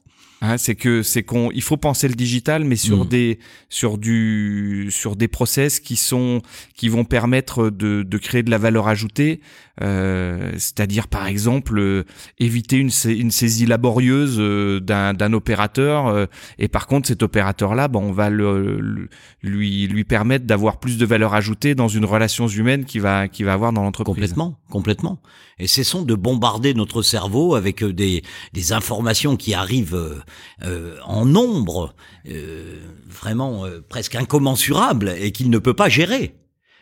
Hein, 0.43 0.59
c'est 0.59 0.75
que 0.75 1.03
c'est 1.03 1.23
qu'on 1.23 1.51
il 1.53 1.63
faut 1.63 1.79
penser 1.79 2.09
le 2.09 2.15
digital 2.15 2.63
mais 2.63 2.77
sur 2.77 3.07
mm. 3.07 3.09
des 3.09 3.39
sur 3.71 3.97
du 3.97 4.89
sur 4.91 5.17
des 5.17 5.29
process 5.29 5.81
qui 5.81 5.97
sont 5.97 6.43
qui 6.75 6.91
vont 6.91 7.05
permettre 7.05 7.71
de, 7.71 8.03
de 8.03 8.19
créer 8.19 8.43
de 8.43 8.51
la 8.51 8.59
valeur 8.59 8.87
ajoutée. 8.87 9.41
Euh, 9.83 10.53
c'est-à-dire 10.59 11.09
par 11.09 11.27
exemple 11.27 11.79
euh, 11.79 12.05
éviter 12.39 12.77
une, 12.77 12.91
une 13.07 13.31
saisie 13.31 13.65
laborieuse 13.65 14.37
euh, 14.39 14.79
d'un 14.79 15.15
d'un 15.15 15.33
opérateur. 15.33 16.09
Euh, 16.09 16.27
et 16.59 16.69
par 16.69 16.87
contre 16.87 17.09
cet 17.09 17.23
opérateur 17.23 17.75
là 17.75 17.89
bon 17.89 18.01
on 18.01 18.13
va 18.13 18.29
le, 18.29 19.09
lui 19.43 19.87
lui 19.87 20.05
permettre 20.05 20.45
d'avoir 20.45 20.81
plus 20.81 20.99
de 20.99 21.07
valeur 21.07 21.33
ajoutée 21.33 21.75
dans 21.75 21.89
une 21.89 22.05
relation 22.05 22.47
humaine 22.47 22.85
qui 22.85 22.99
va 22.99 23.27
qui 23.29 23.43
va 23.43 23.55
avoir 23.55 23.73
dans 23.73 23.83
l'entreprise. 23.83 24.15
Complètement 24.15 24.59
complètement. 24.69 25.19
Et 25.59 25.67
cessons 25.67 26.03
de 26.03 26.15
bombarder 26.15 26.75
notre 26.75 27.01
cerveau 27.01 27.55
avec 27.55 27.83
des 27.83 28.23
des 28.53 28.73
informations 28.75 29.37
qui 29.37 29.55
arrivent 29.55 30.23
euh, 30.63 30.97
en 31.05 31.25
nombre 31.25 31.95
euh, 32.29 32.81
vraiment 33.07 33.65
euh, 33.65 33.85
presque 33.87 34.15
incommensurable 34.15 35.15
et 35.19 35.33
qu'il 35.33 35.51
ne 35.51 35.59
peut 35.59 35.75
pas 35.75 35.89
gérer. 35.89 36.35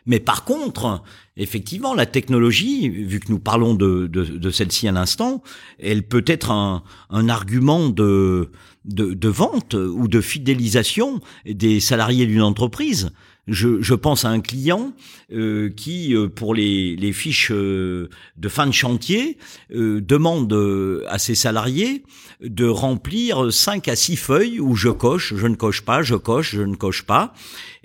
Mais 0.06 0.20
par 0.20 0.44
contre, 0.44 1.02
effectivement, 1.36 1.94
la 1.94 2.04
technologie, 2.04 2.90
vu 2.90 3.20
que 3.20 3.32
nous 3.32 3.38
parlons 3.38 3.74
de, 3.74 4.06
de, 4.06 4.50
celle-ci 4.50 4.86
un 4.86 4.96
instant, 4.96 5.42
elle 5.78 6.02
peut 6.02 6.24
être 6.26 6.50
un, 6.50 6.82
un 7.08 7.28
argument 7.30 7.88
de, 7.88 8.50
de, 8.84 9.28
vente 9.28 9.72
ou 9.72 10.06
de 10.06 10.20
fidélisation 10.20 11.20
des 11.46 11.80
salariés 11.80 12.26
d'une 12.26 12.42
entreprise. 12.42 13.12
Je, 13.46 13.82
je, 13.82 13.94
pense 13.94 14.24
à 14.24 14.30
un 14.30 14.40
client 14.40 14.94
euh, 15.32 15.68
qui, 15.68 16.14
euh, 16.14 16.28
pour 16.28 16.54
les, 16.54 16.96
les 16.96 17.12
fiches 17.12 17.50
euh, 17.52 18.08
de 18.38 18.48
fin 18.48 18.66
de 18.66 18.72
chantier, 18.72 19.36
euh, 19.74 20.00
demande 20.00 20.52
à 21.08 21.18
ses 21.18 21.34
salariés 21.34 22.04
de 22.40 22.66
remplir 22.66 23.52
cinq 23.52 23.88
à 23.88 23.96
six 23.96 24.16
feuilles 24.16 24.60
où 24.60 24.74
je 24.76 24.88
coche, 24.88 25.34
je 25.36 25.46
ne 25.46 25.56
coche 25.56 25.82
pas, 25.82 26.02
je 26.02 26.14
coche, 26.14 26.54
je 26.54 26.62
ne 26.62 26.74
coche 26.74 27.02
pas. 27.02 27.34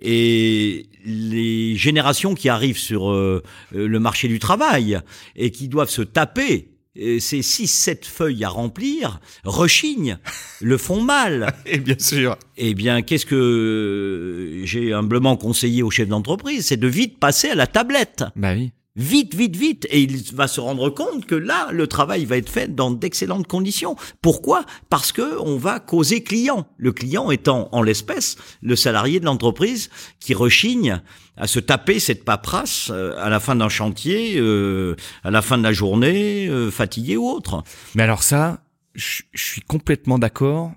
Et 0.02 0.88
les 1.03 1.76
générations 1.76 2.36
qui 2.36 2.48
arrivent 2.48 2.77
sur 2.77 3.11
le 3.11 3.99
marché 3.99 4.27
du 4.30 4.40
travail 4.40 4.99
et 5.36 5.52
qui 5.52 5.68
doivent 5.68 5.90
se 5.90 6.02
taper 6.02 6.69
ces 6.95 7.41
six, 7.41 7.68
sept 7.68 8.06
feuilles 8.06 8.44
à 8.44 8.49
remplir 8.49 9.20
rechignent, 9.44 10.18
le 10.61 10.78
font 10.78 11.02
mal. 11.02 11.53
Et 11.66 11.80
bien 11.80 11.98
sûr. 11.98 12.38
Eh 12.57 12.74
bien, 12.74 13.02
qu'est-ce 13.02 13.26
que 13.26 14.61
j'ai 14.64 14.94
humblement 14.94 15.38
conseillé 15.38 15.84
au 15.84 15.91
chef 15.91 16.07
d'entreprise 16.07 16.66
C'est 16.66 16.78
de 16.78 16.88
vite 16.88 17.20
passer 17.20 17.49
à 17.49 17.56
la 17.56 17.68
tablette. 17.68 18.24
Bah 18.36 18.53
oui. 18.53 18.72
Vite, 19.00 19.34
vite, 19.34 19.56
vite. 19.56 19.88
Et 19.92 20.02
il 20.02 20.22
va 20.34 20.50
se 20.50 20.60
rendre 20.60 20.90
compte 20.90 21.26
que 21.26 21.34
là, 21.34 21.70
le 21.72 21.88
travail 21.88 22.26
va 22.26 22.36
être 22.36 22.50
fait 22.50 22.76
dans 22.76 22.92
d'excellentes 22.92 23.48
conditions. 23.48 23.96
Pourquoi? 24.22 24.66
Parce 24.90 25.14
que 25.14 25.40
on 25.40 25.56
va 25.56 25.80
causer 25.80 26.22
client. 26.22 26.68
Le 26.76 26.92
client 26.92 27.32
étant, 27.32 27.70
en 27.72 27.82
l'espèce, 27.82 28.36
le 28.62 28.76
salarié 28.76 29.22
de 29.22 29.26
l'entreprise 29.26 29.90
qui 30.20 30.34
rechigne 30.34 31.02
à 31.38 31.48
se 31.48 31.62
taper 31.62 32.00
cette 32.00 32.26
paperasse 32.26 32.90
euh, 32.92 33.16
à 33.18 33.30
la 33.30 33.40
fin 33.40 33.56
d'un 33.56 33.70
chantier, 33.70 34.34
euh, 34.36 34.98
à 35.24 35.32
la 35.32 35.42
fin 35.42 35.58
de 35.58 35.64
la 35.64 35.72
journée, 35.72 36.50
euh, 36.50 36.70
fatigué 36.70 37.16
ou 37.16 37.26
autre. 37.26 37.64
Mais 37.96 38.04
alors 38.04 38.22
ça, 38.22 38.66
je 38.96 39.22
suis 39.34 39.62
complètement 39.62 40.20
d'accord. 40.20 40.74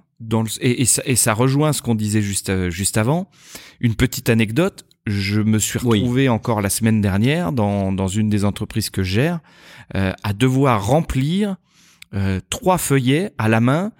Et, 0.61 0.85
ça, 0.85 1.03
et, 1.05 1.16
ça, 1.16 1.35
rejoint 1.35 1.73
ce 1.73 1.82
qu'on 1.82 1.97
disait 1.97 2.23
juste 2.23 2.70
juste 2.70 2.97
avant. 2.97 3.28
Une 3.81 3.97
petite 3.97 4.28
anecdote 4.28 4.85
je 5.06 5.40
me 5.40 5.58
suis 5.58 5.78
retrouvé 5.78 6.22
oui. 6.22 6.28
encore 6.28 6.60
la 6.60 6.70
semaine 6.70 7.00
dernière 7.00 7.52
dans, 7.52 7.92
dans 7.92 8.08
une 8.08 8.28
des 8.28 8.44
entreprises 8.44 8.90
que 8.90 9.02
je 9.02 9.14
gère 9.14 9.40
euh, 9.94 10.12
à 10.22 10.32
devoir 10.32 10.86
remplir 10.86 11.56
euh, 12.14 12.40
trois 12.50 12.78
feuillets 12.78 13.32
à 13.38 13.48
la 13.48 13.60
main 13.60 13.92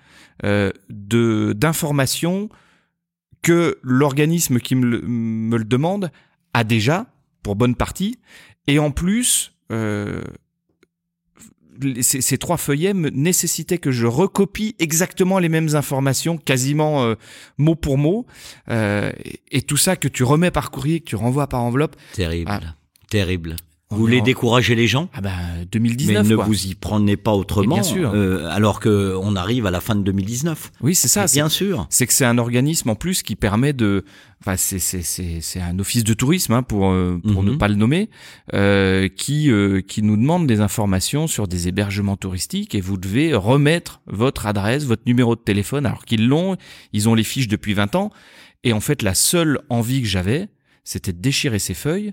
euh, 0.45 0.71
de 0.91 1.55
d'informations 1.57 2.49
que 3.43 3.79
l'organisme 3.83 4.61
qui 4.61 4.77
me 4.77 4.87
le, 4.87 5.03
me 5.03 5.57
le, 5.57 5.65
demande 5.65 6.11
a 6.55 6.63
déjà 6.63 7.07
pour 7.43 7.57
bonne 7.57 7.75
partie 7.75 8.19
et 8.69 8.79
en 8.79 8.91
plus 8.91 9.53
ces, 12.01 12.21
ces, 12.21 12.39
trois 12.39 12.57
feuillets 12.57 12.95
me 12.95 13.11
nécessitaient 13.11 13.79
que 13.79 13.91
je 13.91 14.07
recopie 14.07 14.75
exactement 14.79 15.39
les 15.39 15.49
mêmes 15.49 15.75
informations, 15.75 16.37
quasiment 16.37 17.05
euh, 17.05 17.15
mot 17.59 17.75
pour 17.75 17.99
mot, 17.99 18.27
euh, 18.69 19.13
et, 19.25 19.41
et, 19.51 19.63
tout 19.63 19.77
ça 19.77 19.97
que 19.97 20.09
tu 20.09 20.25
remets 20.25 20.51
par 20.51 20.71
courrier, 20.71 21.01
que 21.01 21.07
tu 21.07 21.17
renvoies 21.17 21.47
par 21.47 21.63
enveloppe. 21.63 21.97
Terrible, 22.15 22.51
ah. 22.51 22.75
terrible. 23.11 23.57
Vous 23.93 23.99
voulez 24.01 24.21
décourager 24.21 24.75
les 24.75 24.87
gens? 24.89 25.09
Ah 25.13 25.21
ben 25.21 25.33
2019. 25.71 26.23
Mais 26.25 26.29
ne 26.31 26.37
quoi. 26.37 26.45
vous 26.45 26.67
y 26.67 26.75
prenez 26.75 27.17
pas 27.17 27.33
autrement. 27.33 27.77
Et 27.77 27.81
bien 27.81 27.83
sûr. 27.83 28.13
Euh, 28.15 28.49
alors 28.51 28.81
que 28.81 29.17
on 29.23 29.37
arrive 29.37 29.67
à 29.67 29.71
la 29.71 29.81
fin 29.81 29.95
de 29.95 30.03
2019. 30.03 30.73
Oui, 30.81 30.95
c'est 30.95 31.09
ça. 31.09 31.27
Bien 31.27 31.49
sûr. 31.49 31.87
C'est 31.91 32.07
que 32.07 32.13
c'est 32.13 32.25
un 32.25 32.39
organisme 32.39 32.91
en 32.91 32.95
plus 32.95 33.23
qui 33.23 33.37
permet 33.37 33.73
de. 33.73 34.05
Enfin, 34.41 34.57
c'est 34.57 34.79
c'est 34.81 35.03
c'est 35.03 35.41
c'est 35.41 35.61
un 35.61 35.79
office 35.79 36.03
de 36.05 36.15
tourisme 36.15 36.53
hein, 36.55 36.63
pour 36.65 36.91
euh, 36.91 37.21
pour 37.33 37.43
Mhm. 37.45 37.51
ne 37.53 37.57
pas 37.57 37.69
le 37.69 37.77
nommer, 37.77 38.11
euh, 38.55 39.09
qui 39.09 39.51
euh, 39.51 39.81
qui 39.83 40.03
nous 40.03 40.17
demande 40.17 40.47
des 40.49 40.61
informations 40.61 41.27
sur 41.29 41.47
des 41.47 41.69
hébergements 41.69 42.17
touristiques 42.17 42.75
et 42.75 42.81
vous 42.81 42.97
devez 42.97 43.35
remettre 43.35 44.01
votre 44.07 44.47
adresse, 44.47 44.85
votre 44.85 45.03
numéro 45.07 45.37
de 45.37 45.41
téléphone. 45.41 45.87
Alors 45.87 46.05
qu'ils 46.05 46.27
l'ont, 46.27 46.57
ils 46.93 47.09
ont 47.09 47.15
les 47.15 47.23
fiches 47.25 47.49
depuis 47.49 47.75
20 47.75 47.95
ans. 47.95 48.11
Et 48.65 48.73
en 48.73 48.81
fait, 48.81 49.03
la 49.03 49.15
seule 49.15 49.61
envie 49.69 50.03
que 50.03 50.09
j'avais, 50.09 50.49
c'était 50.85 51.13
de 51.13 51.19
déchirer 51.21 51.59
ces 51.61 51.75
feuilles 51.75 52.13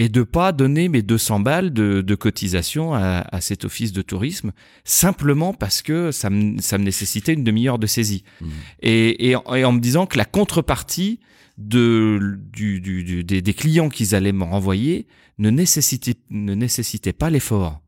et 0.00 0.08
de 0.08 0.22
pas 0.22 0.52
donner 0.52 0.88
mes 0.88 1.02
200 1.02 1.40
balles 1.40 1.74
de, 1.74 2.00
de 2.00 2.14
cotisation 2.14 2.94
à, 2.94 3.22
à, 3.30 3.42
cet 3.42 3.66
office 3.66 3.92
de 3.92 4.00
tourisme 4.00 4.52
simplement 4.82 5.52
parce 5.52 5.82
que 5.82 6.10
ça 6.10 6.30
me, 6.30 6.58
ça 6.62 6.78
me 6.78 6.84
nécessitait 6.84 7.34
une 7.34 7.44
demi-heure 7.44 7.78
de 7.78 7.86
saisie. 7.86 8.24
Mmh. 8.40 8.46
Et, 8.80 9.28
et, 9.28 9.30
et, 9.32 9.64
en 9.66 9.72
me 9.72 9.78
disant 9.78 10.06
que 10.06 10.16
la 10.16 10.24
contrepartie 10.24 11.20
de, 11.58 12.38
du, 12.50 12.80
du, 12.80 13.04
du 13.04 13.24
des, 13.24 13.42
des, 13.42 13.52
clients 13.52 13.90
qu'ils 13.90 14.14
allaient 14.14 14.32
me 14.32 14.44
renvoyer 14.44 15.06
ne 15.36 15.50
nécessitait, 15.50 16.14
ne 16.30 16.54
nécessitait 16.54 17.12
pas 17.12 17.28
l'effort. 17.28 17.82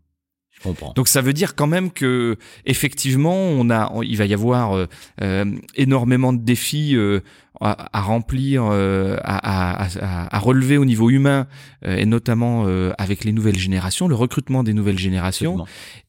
Je 0.50 0.60
comprends. 0.60 0.92
Donc 0.92 1.08
ça 1.08 1.22
veut 1.22 1.32
dire 1.32 1.54
quand 1.54 1.66
même 1.66 1.90
que 1.90 2.36
effectivement 2.66 3.36
on 3.36 3.70
a, 3.70 3.90
il 4.02 4.18
va 4.18 4.26
y 4.26 4.34
avoir 4.34 4.76
euh, 4.76 4.86
euh, 5.22 5.46
énormément 5.76 6.34
de 6.34 6.42
défis 6.42 6.94
euh, 6.94 7.20
à, 7.62 7.96
à, 7.96 8.00
remplir, 8.00 8.64
euh, 8.64 9.16
à, 9.22 9.84
à, 9.84 10.36
à, 10.36 10.38
relever 10.38 10.76
au 10.76 10.84
niveau 10.84 11.10
humain, 11.10 11.46
euh, 11.84 11.96
et 11.96 12.06
notamment 12.06 12.64
euh, 12.66 12.92
avec 12.98 13.24
les 13.24 13.32
nouvelles 13.32 13.58
générations, 13.58 14.08
le 14.08 14.16
recrutement 14.16 14.64
des 14.64 14.74
nouvelles 14.74 14.98
générations, 14.98 15.64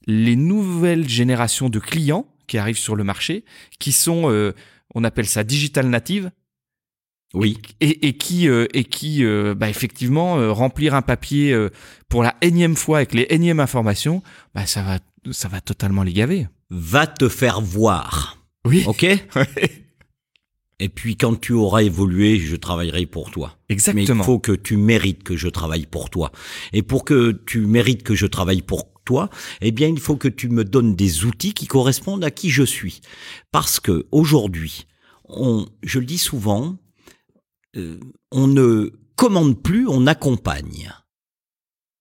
les 0.08 0.36
nouvelles 0.36 1.08
générations 1.08 1.70
de 1.70 1.80
clients 1.80 2.26
qui 2.48 2.58
arrivent 2.58 2.78
sur 2.78 2.96
le 2.96 3.04
marché, 3.04 3.46
qui 3.80 3.92
sont, 3.92 4.54
on 4.96 5.04
appelle 5.04 5.28
ça 5.28 5.44
digital 5.44 5.88
native. 5.88 6.32
Oui. 7.34 7.58
Et, 7.80 8.08
et 8.08 8.18
qui, 8.18 8.48
et 8.48 8.84
qui 8.84 9.24
bah, 9.56 9.70
effectivement, 9.70 10.54
remplir 10.54 10.94
un 10.94 11.02
papier 11.02 11.56
pour 12.10 12.22
la 12.24 12.36
énième 12.42 12.76
fois 12.76 12.98
avec 12.98 13.14
les 13.14 13.28
énièmes 13.30 13.60
informations, 13.60 14.22
bah, 14.54 14.66
ça, 14.66 14.82
va, 14.82 15.00
ça 15.32 15.48
va 15.48 15.62
totalement 15.62 16.04
les 16.04 16.14
gaver. 16.14 16.48
Va 16.70 17.08
te 17.08 17.30
faire 17.30 17.62
voir. 17.62 18.38
Oui. 18.66 18.84
Ok? 18.88 19.06
Et 20.84 20.90
puis 20.90 21.16
quand 21.16 21.40
tu 21.40 21.54
auras 21.54 21.82
évolué, 21.82 22.38
je 22.40 22.58
travaillerai 22.58 23.06
pour 23.06 23.32
toi. 23.32 23.58
Exactement. 23.70 24.16
Mais 24.16 24.20
il 24.20 24.26
faut 24.26 24.38
que 24.38 24.52
tu 24.52 24.76
mérites 24.76 25.24
que 25.24 25.38
je 25.38 25.48
travaille 25.48 25.86
pour 25.86 26.10
toi. 26.10 26.34
Et 26.74 26.84
pour 26.84 27.06
que 27.06 27.32
tu 27.32 27.62
mérites 27.62 28.04
que 28.04 28.16
je 28.16 28.26
travaille 28.26 28.62
pour 28.62 28.92
toi, 29.06 29.30
eh 29.62 29.72
bien 29.72 29.88
il 29.88 30.02
faut 30.02 30.18
que 30.18 30.28
tu 30.28 30.50
me 30.50 30.66
donnes 30.66 30.94
des 30.94 31.24
outils 31.24 31.54
qui 31.54 31.68
correspondent 31.68 32.26
à 32.26 32.32
qui 32.32 32.50
je 32.50 32.64
suis. 32.64 33.00
Parce 33.54 33.80
que 33.80 34.08
aujourd'hui, 34.12 34.86
on, 35.30 35.66
je 35.84 36.00
le 36.00 36.06
dis 36.06 36.18
souvent, 36.18 36.76
euh, 37.78 37.98
on 38.34 38.48
ne 38.48 38.92
commande 39.16 39.64
plus, 39.64 39.88
on 39.88 40.06
accompagne. 40.06 40.92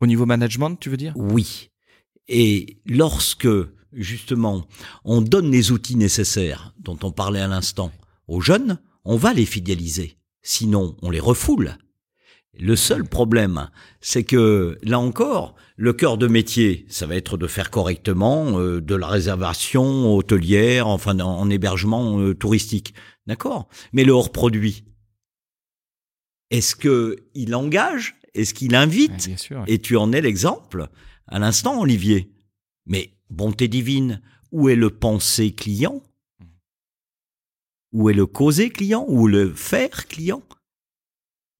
Au 0.00 0.08
niveau 0.08 0.26
management, 0.26 0.74
tu 0.74 0.90
veux 0.90 0.96
dire? 0.96 1.12
Oui. 1.14 1.70
Et 2.26 2.80
lorsque, 2.84 3.46
justement, 3.92 4.66
on 5.04 5.22
donne 5.22 5.52
les 5.52 5.70
outils 5.70 5.94
nécessaires 5.94 6.74
dont 6.80 6.98
on 7.04 7.12
parlait 7.12 7.42
à 7.42 7.46
l'instant 7.46 7.92
aux 8.28 8.40
jeunes, 8.40 8.80
on 9.04 9.16
va 9.16 9.32
les 9.32 9.46
fidéliser. 9.46 10.18
Sinon, 10.42 10.96
on 11.02 11.10
les 11.10 11.20
refoule. 11.20 11.76
Le 12.58 12.76
seul 12.76 13.04
problème, 13.08 13.70
c'est 14.00 14.24
que, 14.24 14.78
là 14.82 14.98
encore, 14.98 15.54
le 15.76 15.92
cœur 15.94 16.18
de 16.18 16.26
métier, 16.26 16.84
ça 16.88 17.06
va 17.06 17.16
être 17.16 17.38
de 17.38 17.46
faire 17.46 17.70
correctement 17.70 18.60
euh, 18.60 18.80
de 18.80 18.94
la 18.94 19.06
réservation 19.06 20.14
hôtelière, 20.14 20.86
enfin 20.86 21.18
en, 21.20 21.38
en 21.38 21.48
hébergement 21.50 22.20
euh, 22.20 22.34
touristique. 22.34 22.92
D'accord? 23.26 23.68
Mais 23.92 24.04
le 24.04 24.12
hors-produit, 24.12 24.84
est-ce 26.50 26.76
qu'il 26.76 27.54
engage? 27.54 28.16
Est-ce 28.34 28.52
qu'il 28.52 28.74
invite? 28.74 29.26
Ouais, 29.28 29.36
sûr, 29.36 29.64
Et 29.66 29.78
tu 29.78 29.96
en 29.96 30.12
es 30.12 30.20
l'exemple 30.20 30.88
à 31.28 31.38
l'instant, 31.38 31.80
Olivier. 31.80 32.32
Mais 32.84 33.14
bonté 33.30 33.68
divine, 33.68 34.20
où 34.50 34.68
est 34.68 34.76
le 34.76 34.90
pensée 34.90 35.52
client? 35.52 36.02
Où 37.92 38.10
est 38.10 38.14
le 38.14 38.26
causer 38.26 38.70
client 38.70 39.04
Ou 39.08 39.26
le 39.26 39.52
faire 39.52 40.06
client? 40.08 40.42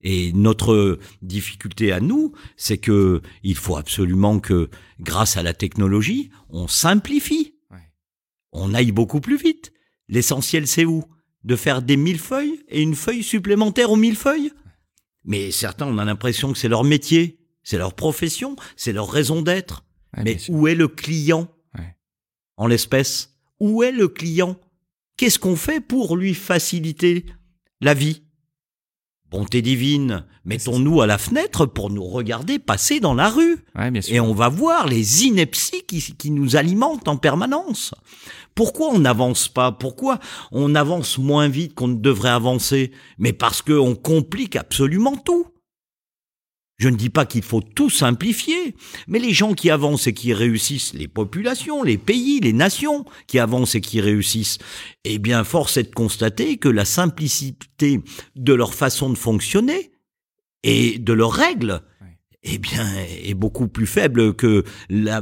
Et 0.01 0.33
notre 0.33 0.99
difficulté 1.21 1.91
à 1.93 2.01
nous, 2.01 2.33
c'est 2.57 2.77
que 2.77 3.21
il 3.43 3.55
faut 3.55 3.77
absolument 3.77 4.39
que, 4.39 4.69
grâce 4.99 5.37
à 5.37 5.43
la 5.43 5.53
technologie, 5.53 6.29
on 6.49 6.67
simplifie. 6.67 7.55
Ouais. 7.71 7.89
On 8.51 8.73
aille 8.73 8.91
beaucoup 8.91 9.21
plus 9.21 9.37
vite. 9.37 9.71
L'essentiel, 10.09 10.67
c'est 10.67 10.83
où? 10.85 11.05
De 11.45 11.55
faire 11.55 11.81
des 11.81 11.97
mille 11.97 12.19
feuilles 12.19 12.63
et 12.67 12.81
une 12.81 12.95
feuille 12.95 13.23
supplémentaire 13.23 13.91
aux 13.91 13.95
mille 13.95 14.17
feuilles? 14.17 14.51
Mais 15.23 15.51
certains, 15.51 15.87
on 15.87 15.97
a 15.97 16.05
l'impression 16.05 16.51
que 16.51 16.57
c'est 16.57 16.67
leur 16.67 16.83
métier, 16.83 17.39
c'est 17.63 17.77
leur 17.77 17.93
profession, 17.95 18.57
c'est 18.75 18.91
leur 18.91 19.09
raison 19.09 19.41
d'être. 19.41 19.85
Ouais, 20.17 20.23
Mais 20.23 20.37
où 20.49 20.67
est 20.67 20.75
le 20.75 20.89
client? 20.89 21.49
Ouais. 21.77 21.95
En 22.57 22.67
l'espèce, 22.67 23.37
où 23.59 23.83
est 23.83 23.93
le 23.93 24.09
client? 24.09 24.59
Qu'est-ce 25.17 25.39
qu'on 25.39 25.55
fait 25.55 25.79
pour 25.79 26.17
lui 26.17 26.33
faciliter 26.33 27.25
la 27.81 27.93
vie? 27.93 28.23
Bonté 29.29 29.61
divine, 29.63 30.25
mettons-nous 30.45 31.01
à 31.01 31.07
la 31.07 31.17
fenêtre 31.17 31.65
pour 31.65 31.89
nous 31.89 32.03
regarder 32.03 32.59
passer 32.59 32.99
dans 32.99 33.15
la 33.15 33.29
rue. 33.29 33.57
Ouais, 33.75 33.91
et 34.07 34.19
on 34.19 34.33
va 34.33 34.47
voir 34.49 34.87
les 34.87 35.25
inepties 35.25 35.83
qui, 35.87 36.01
qui 36.01 36.29
nous 36.29 36.55
alimentent 36.55 37.07
en 37.07 37.17
permanence. 37.17 37.95
Pourquoi 38.53 38.89
on 38.89 38.99
n'avance 38.99 39.47
pas? 39.47 39.71
Pourquoi 39.71 40.19
on 40.51 40.75
avance 40.75 41.17
moins 41.17 41.47
vite 41.47 41.73
qu'on 41.73 41.87
ne 41.87 41.99
devrait 41.99 42.29
avancer? 42.29 42.91
Mais 43.17 43.33
parce 43.33 43.63
qu'on 43.63 43.95
complique 43.95 44.55
absolument 44.55 45.17
tout. 45.17 45.47
Je 46.77 46.89
ne 46.89 46.95
dis 46.95 47.09
pas 47.09 47.25
qu'il 47.25 47.43
faut 47.43 47.61
tout 47.61 47.89
simplifier, 47.89 48.75
mais 49.07 49.19
les 49.19 49.31
gens 49.31 49.53
qui 49.53 49.69
avancent 49.69 50.07
et 50.07 50.13
qui 50.13 50.33
réussissent, 50.33 50.93
les 50.93 51.07
populations, 51.07 51.83
les 51.83 51.97
pays, 51.97 52.39
les 52.39 52.53
nations 52.53 53.05
qui 53.27 53.39
avancent 53.39 53.75
et 53.75 53.81
qui 53.81 54.01
réussissent, 54.01 54.57
eh 55.03 55.19
bien, 55.19 55.43
force 55.43 55.77
est 55.77 55.83
de 55.83 55.93
constater 55.93 56.57
que 56.57 56.69
la 56.69 56.85
simplicité 56.85 58.01
de 58.35 58.53
leur 58.53 58.73
façon 58.73 59.09
de 59.09 59.17
fonctionner 59.17 59.91
et 60.63 60.97
de 60.97 61.13
leurs 61.13 61.33
règles 61.33 61.81
eh 62.43 62.57
bien, 62.57 62.85
est 63.23 63.33
beaucoup 63.33 63.67
plus 63.67 63.85
faible 63.85 64.33
que 64.33 64.63
la, 64.89 65.21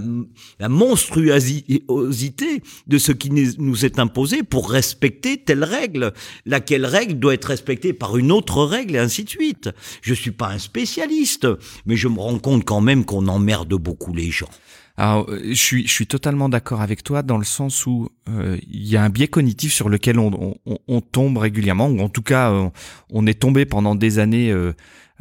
monstruosité 0.67 2.63
de 2.87 2.97
ce 2.97 3.11
qui 3.11 3.29
nous 3.31 3.85
est 3.85 3.99
imposé 3.99 4.43
pour 4.43 4.71
respecter 4.71 5.37
telle 5.37 5.63
règle. 5.63 6.13
Laquelle 6.45 6.85
règle 6.85 7.19
doit 7.19 7.33
être 7.33 7.45
respectée 7.45 7.93
par 7.93 8.17
une 8.17 8.31
autre 8.31 8.63
règle 8.63 8.95
et 8.95 8.99
ainsi 8.99 9.23
de 9.23 9.29
suite. 9.29 9.69
Je 10.01 10.13
suis 10.13 10.31
pas 10.31 10.49
un 10.49 10.59
spécialiste, 10.59 11.47
mais 11.85 11.95
je 11.95 12.07
me 12.07 12.19
rends 12.19 12.39
compte 12.39 12.65
quand 12.65 12.81
même 12.81 13.05
qu'on 13.05 13.27
emmerde 13.27 13.73
beaucoup 13.75 14.13
les 14.13 14.31
gens. 14.31 14.49
Alors, 14.97 15.29
euh, 15.29 15.41
je 15.45 15.53
suis, 15.53 15.87
je 15.87 15.91
suis 15.91 16.07
totalement 16.07 16.49
d'accord 16.49 16.81
avec 16.81 17.03
toi 17.03 17.23
dans 17.23 17.37
le 17.37 17.43
sens 17.43 17.85
où 17.85 18.09
euh, 18.29 18.57
il 18.69 18.87
y 18.87 18.97
a 18.97 19.03
un 19.03 19.09
biais 19.09 19.27
cognitif 19.27 19.73
sur 19.73 19.89
lequel 19.89 20.19
on, 20.19 20.55
on, 20.65 20.77
on, 20.87 21.01
tombe 21.01 21.37
régulièrement, 21.37 21.87
ou 21.87 22.01
en 22.01 22.09
tout 22.09 22.21
cas, 22.21 22.51
on, 22.51 22.71
on 23.09 23.25
est 23.25 23.39
tombé 23.39 23.65
pendant 23.65 23.95
des 23.95 24.19
années 24.19 24.51
euh, 24.51 24.73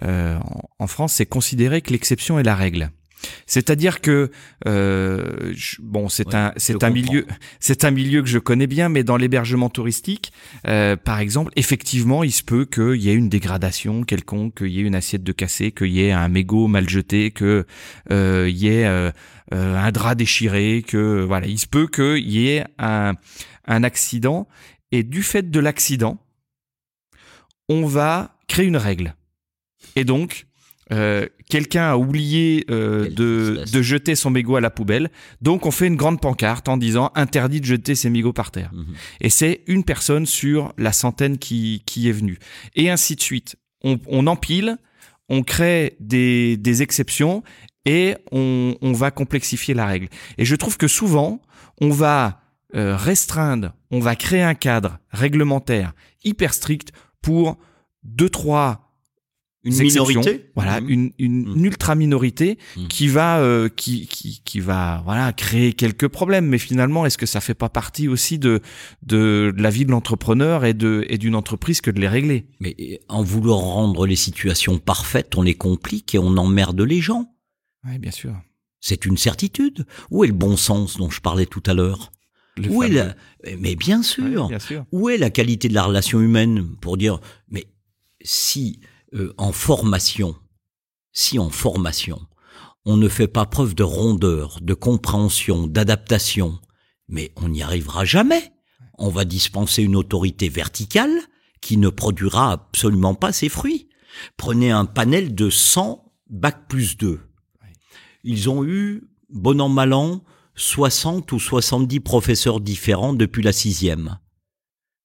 euh, 0.02 0.38
en 0.78 0.86
France, 0.86 1.14
c'est 1.14 1.26
considérer 1.26 1.82
que 1.82 1.92
l'exception 1.92 2.38
est 2.38 2.42
la 2.42 2.54
règle. 2.54 2.90
C'est-à-dire 3.46 4.00
que 4.00 4.30
euh, 4.66 5.52
bon, 5.80 6.08
c'est 6.08 6.34
un 6.34 6.52
c'est 6.56 6.82
un 6.84 6.90
milieu 6.90 7.26
c'est 7.60 7.84
un 7.84 7.90
milieu 7.90 8.22
que 8.22 8.28
je 8.28 8.38
connais 8.38 8.66
bien, 8.66 8.88
mais 8.88 9.04
dans 9.04 9.16
l'hébergement 9.16 9.68
touristique, 9.68 10.32
euh, 10.66 10.96
par 10.96 11.20
exemple, 11.20 11.52
effectivement, 11.56 12.24
il 12.24 12.32
se 12.32 12.42
peut 12.42 12.64
qu'il 12.64 12.96
y 12.96 13.10
ait 13.10 13.14
une 13.14 13.28
dégradation 13.28 14.02
quelconque, 14.02 14.58
qu'il 14.58 14.68
y 14.68 14.80
ait 14.80 14.84
une 14.84 14.94
assiette 14.94 15.22
de 15.22 15.32
cassé, 15.32 15.72
qu'il 15.72 15.88
y 15.88 16.04
ait 16.04 16.12
un 16.12 16.28
mégot 16.28 16.66
mal 16.66 16.88
jeté, 16.88 17.30
qu'il 17.30 17.64
euh, 18.12 18.50
y 18.50 18.68
ait 18.68 18.86
euh, 18.86 19.10
euh, 19.52 19.76
un 19.76 19.92
drap 19.92 20.14
déchiré, 20.14 20.84
que 20.86 21.22
voilà, 21.22 21.46
il 21.46 21.58
se 21.58 21.66
peut 21.66 21.88
qu'il 21.88 22.30
y 22.30 22.48
ait 22.48 22.64
un 22.78 23.14
un 23.66 23.84
accident 23.84 24.48
et 24.90 25.02
du 25.02 25.22
fait 25.22 25.50
de 25.50 25.60
l'accident, 25.60 26.18
on 27.68 27.86
va 27.86 28.38
créer 28.48 28.66
une 28.66 28.76
règle. 28.76 29.14
Et 29.96 30.04
donc, 30.04 30.46
euh, 30.92 31.26
quelqu'un 31.48 31.90
a 31.90 31.96
oublié 31.96 32.64
euh, 32.70 33.08
de, 33.10 33.64
de, 33.70 33.82
jeter 33.82 34.16
son 34.16 34.30
mégot 34.30 34.56
à 34.56 34.60
la 34.60 34.70
poubelle. 34.70 35.10
Donc, 35.40 35.66
on 35.66 35.70
fait 35.70 35.86
une 35.86 35.96
grande 35.96 36.20
pancarte 36.20 36.68
en 36.68 36.76
disant 36.76 37.12
interdit 37.14 37.60
de 37.60 37.66
jeter 37.66 37.94
ses 37.94 38.10
mégots 38.10 38.32
par 38.32 38.50
terre. 38.50 38.70
Mhm. 38.72 38.94
Et 39.20 39.30
c'est 39.30 39.62
une 39.66 39.84
personne 39.84 40.26
sur 40.26 40.72
la 40.78 40.92
centaine 40.92 41.38
qui, 41.38 41.82
qui 41.86 42.08
est 42.08 42.12
venue. 42.12 42.38
Et 42.74 42.90
ainsi 42.90 43.14
de 43.14 43.20
suite. 43.20 43.56
On, 43.82 43.98
on 44.08 44.26
empile, 44.26 44.76
on 45.30 45.42
crée 45.42 45.96
des, 46.00 46.58
des 46.58 46.82
exceptions 46.82 47.42
et 47.86 48.14
on, 48.30 48.76
on, 48.82 48.92
va 48.92 49.10
complexifier 49.10 49.72
la 49.72 49.86
règle. 49.86 50.08
Et 50.36 50.44
je 50.44 50.54
trouve 50.54 50.76
que 50.76 50.88
souvent, 50.88 51.40
on 51.80 51.88
va 51.88 52.42
euh, 52.74 52.94
restreindre, 52.94 53.72
on 53.90 54.00
va 54.00 54.16
créer 54.16 54.42
un 54.42 54.54
cadre 54.54 54.98
réglementaire 55.10 55.94
hyper 56.24 56.52
strict 56.52 56.92
pour 57.22 57.58
deux, 58.04 58.28
trois 58.28 58.89
une 59.62 59.76
minorité 59.76 60.50
voilà 60.54 60.80
mmh. 60.80 60.88
une, 60.88 61.12
une, 61.18 61.54
mmh. 61.54 61.64
ultra 61.66 61.94
minorité 61.94 62.58
mmh. 62.76 62.86
qui 62.88 63.08
va 63.08 63.40
euh, 63.40 63.68
qui, 63.68 64.06
qui 64.06 64.40
qui 64.42 64.60
va 64.60 65.02
voilà 65.04 65.32
créer 65.32 65.74
quelques 65.74 66.08
problèmes 66.08 66.46
mais 66.46 66.58
finalement 66.58 67.04
est-ce 67.04 67.18
que 67.18 67.26
ça 67.26 67.40
fait 67.40 67.54
pas 67.54 67.68
partie 67.68 68.08
aussi 68.08 68.38
de 68.38 68.62
de 69.02 69.52
la 69.56 69.70
vie 69.70 69.84
de 69.84 69.90
l'entrepreneur 69.90 70.64
et 70.64 70.72
de 70.72 71.04
et 71.08 71.18
d'une 71.18 71.34
entreprise 71.34 71.80
que 71.80 71.90
de 71.90 72.00
les 72.00 72.08
régler? 72.08 72.46
Mais 72.60 73.00
en 73.08 73.22
voulant 73.22 73.58
rendre 73.58 74.06
les 74.06 74.16
situations 74.16 74.78
parfaites 74.78 75.36
on 75.36 75.42
les 75.42 75.54
complique 75.54 76.14
et 76.14 76.18
on 76.18 76.36
emmerde 76.38 76.80
les 76.80 77.00
gens 77.00 77.34
oui 77.84 77.98
bien 77.98 78.12
sûr 78.12 78.34
c'est 78.80 79.04
une 79.04 79.18
certitude 79.18 79.84
où 80.10 80.24
est 80.24 80.28
le 80.28 80.32
bon 80.32 80.56
sens 80.56 80.96
dont 80.96 81.10
je 81.10 81.20
parlais 81.20 81.44
tout 81.44 81.62
à 81.66 81.74
l'heure? 81.74 82.12
Où 82.68 82.82
est 82.82 82.88
la... 82.88 83.14
mais 83.58 83.76
bien 83.76 84.02
sûr. 84.02 84.48
bien 84.48 84.58
sûr 84.58 84.84
où 84.90 85.10
est 85.10 85.18
la 85.18 85.30
qualité 85.30 85.68
de 85.68 85.74
la 85.74 85.82
relation 85.82 86.20
humaine 86.20 86.76
pour 86.80 86.96
dire 86.96 87.20
mais 87.48 87.66
si 88.22 88.80
euh, 89.14 89.34
en 89.38 89.52
formation, 89.52 90.36
si 91.12 91.38
en 91.38 91.50
formation, 91.50 92.20
on 92.84 92.96
ne 92.96 93.08
fait 93.08 93.28
pas 93.28 93.46
preuve 93.46 93.74
de 93.74 93.82
rondeur, 93.82 94.58
de 94.62 94.74
compréhension, 94.74 95.66
d'adaptation, 95.66 96.58
mais 97.08 97.32
on 97.36 97.48
n'y 97.48 97.62
arrivera 97.62 98.04
jamais. 98.04 98.52
On 98.98 99.08
va 99.08 99.24
dispenser 99.24 99.82
une 99.82 99.96
autorité 99.96 100.48
verticale 100.48 101.18
qui 101.60 101.76
ne 101.76 101.88
produira 101.88 102.52
absolument 102.52 103.14
pas 103.14 103.32
ses 103.32 103.48
fruits. 103.48 103.88
Prenez 104.36 104.70
un 104.70 104.84
panel 104.84 105.34
de 105.34 105.50
100 105.50 106.12
bac 106.28 106.68
plus 106.68 106.96
2. 106.96 107.20
Ils 108.24 108.50
ont 108.50 108.64
eu, 108.64 109.10
bon 109.28 109.60
an 109.60 109.68
mal 109.68 109.92
an, 109.92 110.22
60 110.54 111.32
ou 111.32 111.38
70 111.38 112.00
professeurs 112.00 112.60
différents 112.60 113.14
depuis 113.14 113.42
la 113.42 113.52
sixième. 113.52 114.18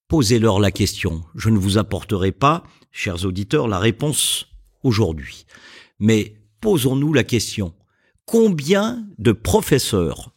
Posez-leur 0.07 0.59
la 0.59 0.71
question. 0.71 1.23
Je 1.33 1.49
ne 1.49 1.57
vous 1.57 1.77
apporterai 1.77 2.31
pas 2.31 2.63
chers 2.95 3.25
auditeurs, 3.25 3.67
la 3.67 3.77
réponse 3.77 4.47
aujourd'hui. 4.81 5.45
Mais 5.99 6.35
posons-nous 6.61 7.13
la 7.13 7.25
question. 7.25 7.73
Combien 8.25 9.05
de 9.19 9.33
professeurs, 9.33 10.31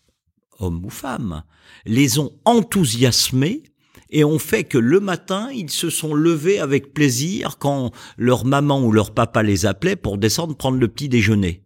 hommes 0.58 0.84
ou 0.84 0.90
femmes, 0.90 1.44
les 1.86 2.18
ont 2.18 2.32
enthousiasmés 2.44 3.62
et 4.10 4.24
ont 4.24 4.40
fait 4.40 4.64
que 4.64 4.76
le 4.76 4.98
matin, 4.98 5.50
ils 5.52 5.70
se 5.70 5.88
sont 5.88 6.14
levés 6.14 6.58
avec 6.58 6.92
plaisir 6.92 7.58
quand 7.58 7.92
leur 8.16 8.44
maman 8.44 8.82
ou 8.82 8.90
leur 8.90 9.14
papa 9.14 9.42
les 9.42 9.64
appelait 9.64 9.96
pour 9.96 10.18
descendre 10.18 10.56
prendre 10.56 10.78
le 10.78 10.88
petit 10.88 11.08
déjeuner? 11.08 11.62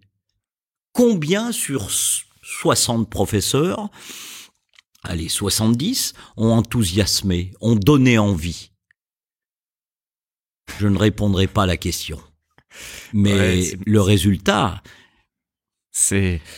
Combien 0.93 1.53
sur 1.53 1.89
60 2.43 3.09
professeurs, 3.09 3.89
allez, 5.03 5.31
70, 5.31 6.13
ont 6.37 6.51
enthousiasmé, 6.51 7.53
ont 7.63 7.77
donné 7.77 8.19
envie? 8.19 8.72
Je 10.79 10.89
ne 10.89 10.99
répondrai 10.99 11.47
pas 11.47 11.65
à 11.65 11.67
la 11.67 11.77
question. 11.77 12.19
Mais 13.13 13.73
le 13.87 14.01
résultat 14.01 14.83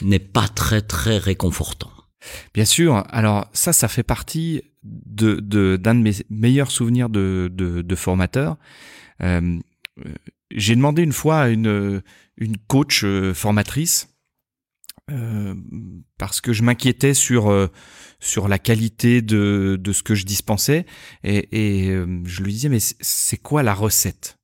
n'est 0.03 0.19
pas 0.19 0.49
très 0.49 0.81
très 0.81 1.19
réconfortant. 1.19 1.91
Bien 2.55 2.65
sûr. 2.65 3.05
Alors 3.09 3.49
ça, 3.53 3.73
ça 3.73 3.89
fait 3.89 4.03
partie 4.03 4.63
de 4.83 5.41
d'un 5.77 5.95
de, 5.95 6.01
mes 6.01 6.13
meilleurs 6.31 6.71
souvenirs 6.71 7.09
de 7.09 7.51
de, 7.53 7.95
formateur. 7.95 8.57
Euh, 9.23 9.59
j'ai 10.51 10.77
demandé 10.77 11.03
une 11.03 11.13
fois 11.13 11.41
à 11.41 11.49
une 11.49 12.03
une 12.37 12.57
coach 12.57 13.03
euh, 13.05 13.33
formatrice 13.33 14.09
euh, 15.11 15.55
parce 16.19 16.41
que 16.41 16.53
je 16.53 16.63
m'inquiétais 16.63 17.15
sur 17.15 17.71
sur 18.25 18.49
la 18.49 18.59
qualité 18.59 19.21
de, 19.21 19.79
de 19.79 19.93
ce 19.93 20.03
que 20.03 20.15
je 20.15 20.25
dispensais 20.25 20.87
et, 21.25 21.85
et 21.85 21.91
euh, 21.91 22.23
je 22.25 22.43
lui 22.43 22.53
disais 22.53 22.71
mais 22.71 22.79
c'est 22.81 23.37
quoi 23.37 23.63
la 23.63 23.75
recette? 23.75 24.39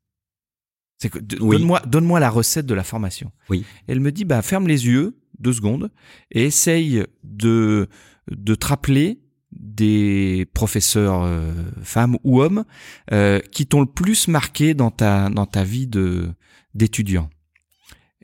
C'est 0.98 1.16
donne-moi 1.16 1.80
donne-moi 1.86 2.20
la 2.20 2.28
recette 2.28 2.66
de 2.66 2.74
la 2.74 2.84
formation. 2.84 3.32
Oui. 3.48 3.64
elle 3.86 4.00
me 4.00 4.12
dit 4.12 4.24
bah 4.26 4.42
ferme 4.42 4.68
les 4.68 4.86
yeux 4.86 5.18
deux 5.38 5.54
secondes 5.54 5.90
et 6.30 6.44
essaye 6.44 7.02
de 7.24 7.88
de 8.30 8.54
te 8.54 8.66
rappeler 8.66 9.22
des 9.50 10.46
professeurs 10.52 11.22
euh, 11.22 11.52
femmes 11.82 12.18
ou 12.22 12.42
hommes 12.42 12.64
euh, 13.12 13.40
qui 13.50 13.66
t'ont 13.66 13.80
le 13.80 13.86
plus 13.86 14.28
marqué 14.28 14.74
dans 14.74 14.90
ta 14.90 15.30
dans 15.30 15.46
ta 15.46 15.64
vie 15.64 15.86
de 15.86 16.28
d'étudiant. 16.74 17.30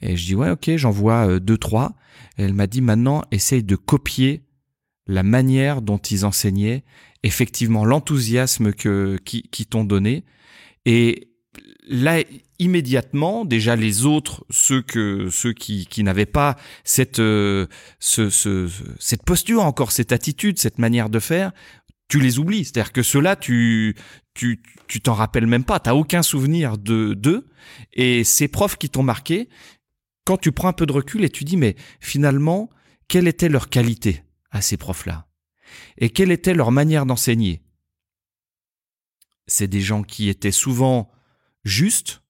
Et 0.03 0.19
je 0.19 0.27
dis 0.27 0.35
ouais 0.35 0.51
ok 0.51 0.77
j'en 0.77 0.91
vois 0.91 1.41
deux 1.41 1.57
trois. 1.57 1.97
elle 2.37 2.53
m'a 2.53 2.67
dit 2.67 2.83
maintenant 2.83 3.23
essaye 3.31 3.65
de 3.65 3.77
copier 3.77 4.43
la 5.07 5.23
manière 5.23 5.83
dont 5.83 5.99
ils 5.99 6.25
enseignaient, 6.25 6.85
effectivement 7.23 7.85
l'enthousiasme 7.85 8.73
que 8.73 9.19
qui, 9.25 9.43
qui 9.43 9.67
t'ont 9.67 9.85
donné. 9.85 10.25
Et 10.85 11.31
là 11.89 12.23
immédiatement 12.59 13.45
déjà 13.45 13.77
les 13.77 14.05
autres 14.07 14.45
ceux 14.51 14.83
que 14.83 15.29
ceux 15.31 15.53
qui, 15.53 15.87
qui 15.87 16.03
n'avaient 16.03 16.27
pas 16.27 16.57
cette 16.85 17.19
euh, 17.19 17.67
ce, 18.01 18.29
ce, 18.29 18.69
cette 18.99 19.23
posture 19.23 19.63
encore 19.63 19.93
cette 19.93 20.13
attitude 20.13 20.59
cette 20.59 20.79
manière 20.79 21.09
de 21.09 21.19
faire 21.19 21.53
tu 22.09 22.21
les 22.21 22.39
oublies. 22.39 22.65
C'est-à-dire 22.65 22.93
que 22.93 23.03
ceux-là 23.03 23.37
tu 23.37 23.97
tu 24.35 24.63
tu 24.87 25.01
t'en 25.01 25.15
rappelles 25.15 25.47
même 25.47 25.65
pas. 25.65 25.81
T'as 25.81 25.95
aucun 25.95 26.23
souvenir 26.23 26.79
de 26.79 27.15
d'eux. 27.15 27.49
Et 27.93 28.25
ces 28.25 28.49
profs 28.49 28.77
qui 28.77 28.89
t'ont 28.89 29.03
marqué 29.03 29.49
quand 30.25 30.37
tu 30.37 30.53
prends 30.53 30.69
un 30.69 30.73
peu 30.73 30.87
de 30.87 30.93
recul 30.93 31.25
et 31.25 31.31
tu 31.31 31.45
dis 31.45 31.57
mais 31.57 31.77
finalement 32.01 32.71
quelle 33.09 33.29
était 33.29 33.49
leur 33.49 33.69
qualité? 33.69 34.23
À 34.57 34.63
ces 34.63 34.77
profs-là 34.77 35.27
Et 35.99 36.11
quelle 36.11 36.33
était 36.33 36.55
leur 36.55 36.73
manière 36.73 37.07
d'enseigner? 37.07 37.63
C'est 39.47 39.69
des 39.69 39.81
gens 39.81 40.03
qui 40.03 40.29
étaient 40.29 40.51
souvent 40.51 41.11
justes, 41.65 42.23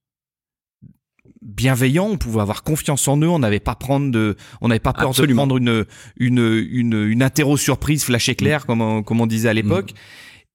bienveillants, 1.40 2.08
on 2.08 2.18
pouvait 2.18 2.40
avoir 2.40 2.62
confiance 2.62 3.08
en 3.08 3.16
eux, 3.18 3.28
on 3.28 3.38
n'avait 3.38 3.60
pas 3.60 3.74
prendre 3.74 4.10
de, 4.10 4.36
on 4.60 4.68
n'avait 4.68 4.80
pas 4.80 4.92
peur 4.92 5.12
de 5.12 5.32
prendre 5.32 5.56
une 5.56 5.86
une 6.16 6.66
une, 6.70 7.02
une 7.04 7.22
interro 7.22 7.56
surprise 7.56 8.04
flash 8.04 8.28
éclair 8.28 8.62
mm. 8.62 8.64
comme 8.66 8.82
on, 8.82 9.02
comme 9.02 9.20
on 9.20 9.26
disait 9.26 9.48
à 9.48 9.54
l'époque, 9.54 9.92
mm. 9.92 9.96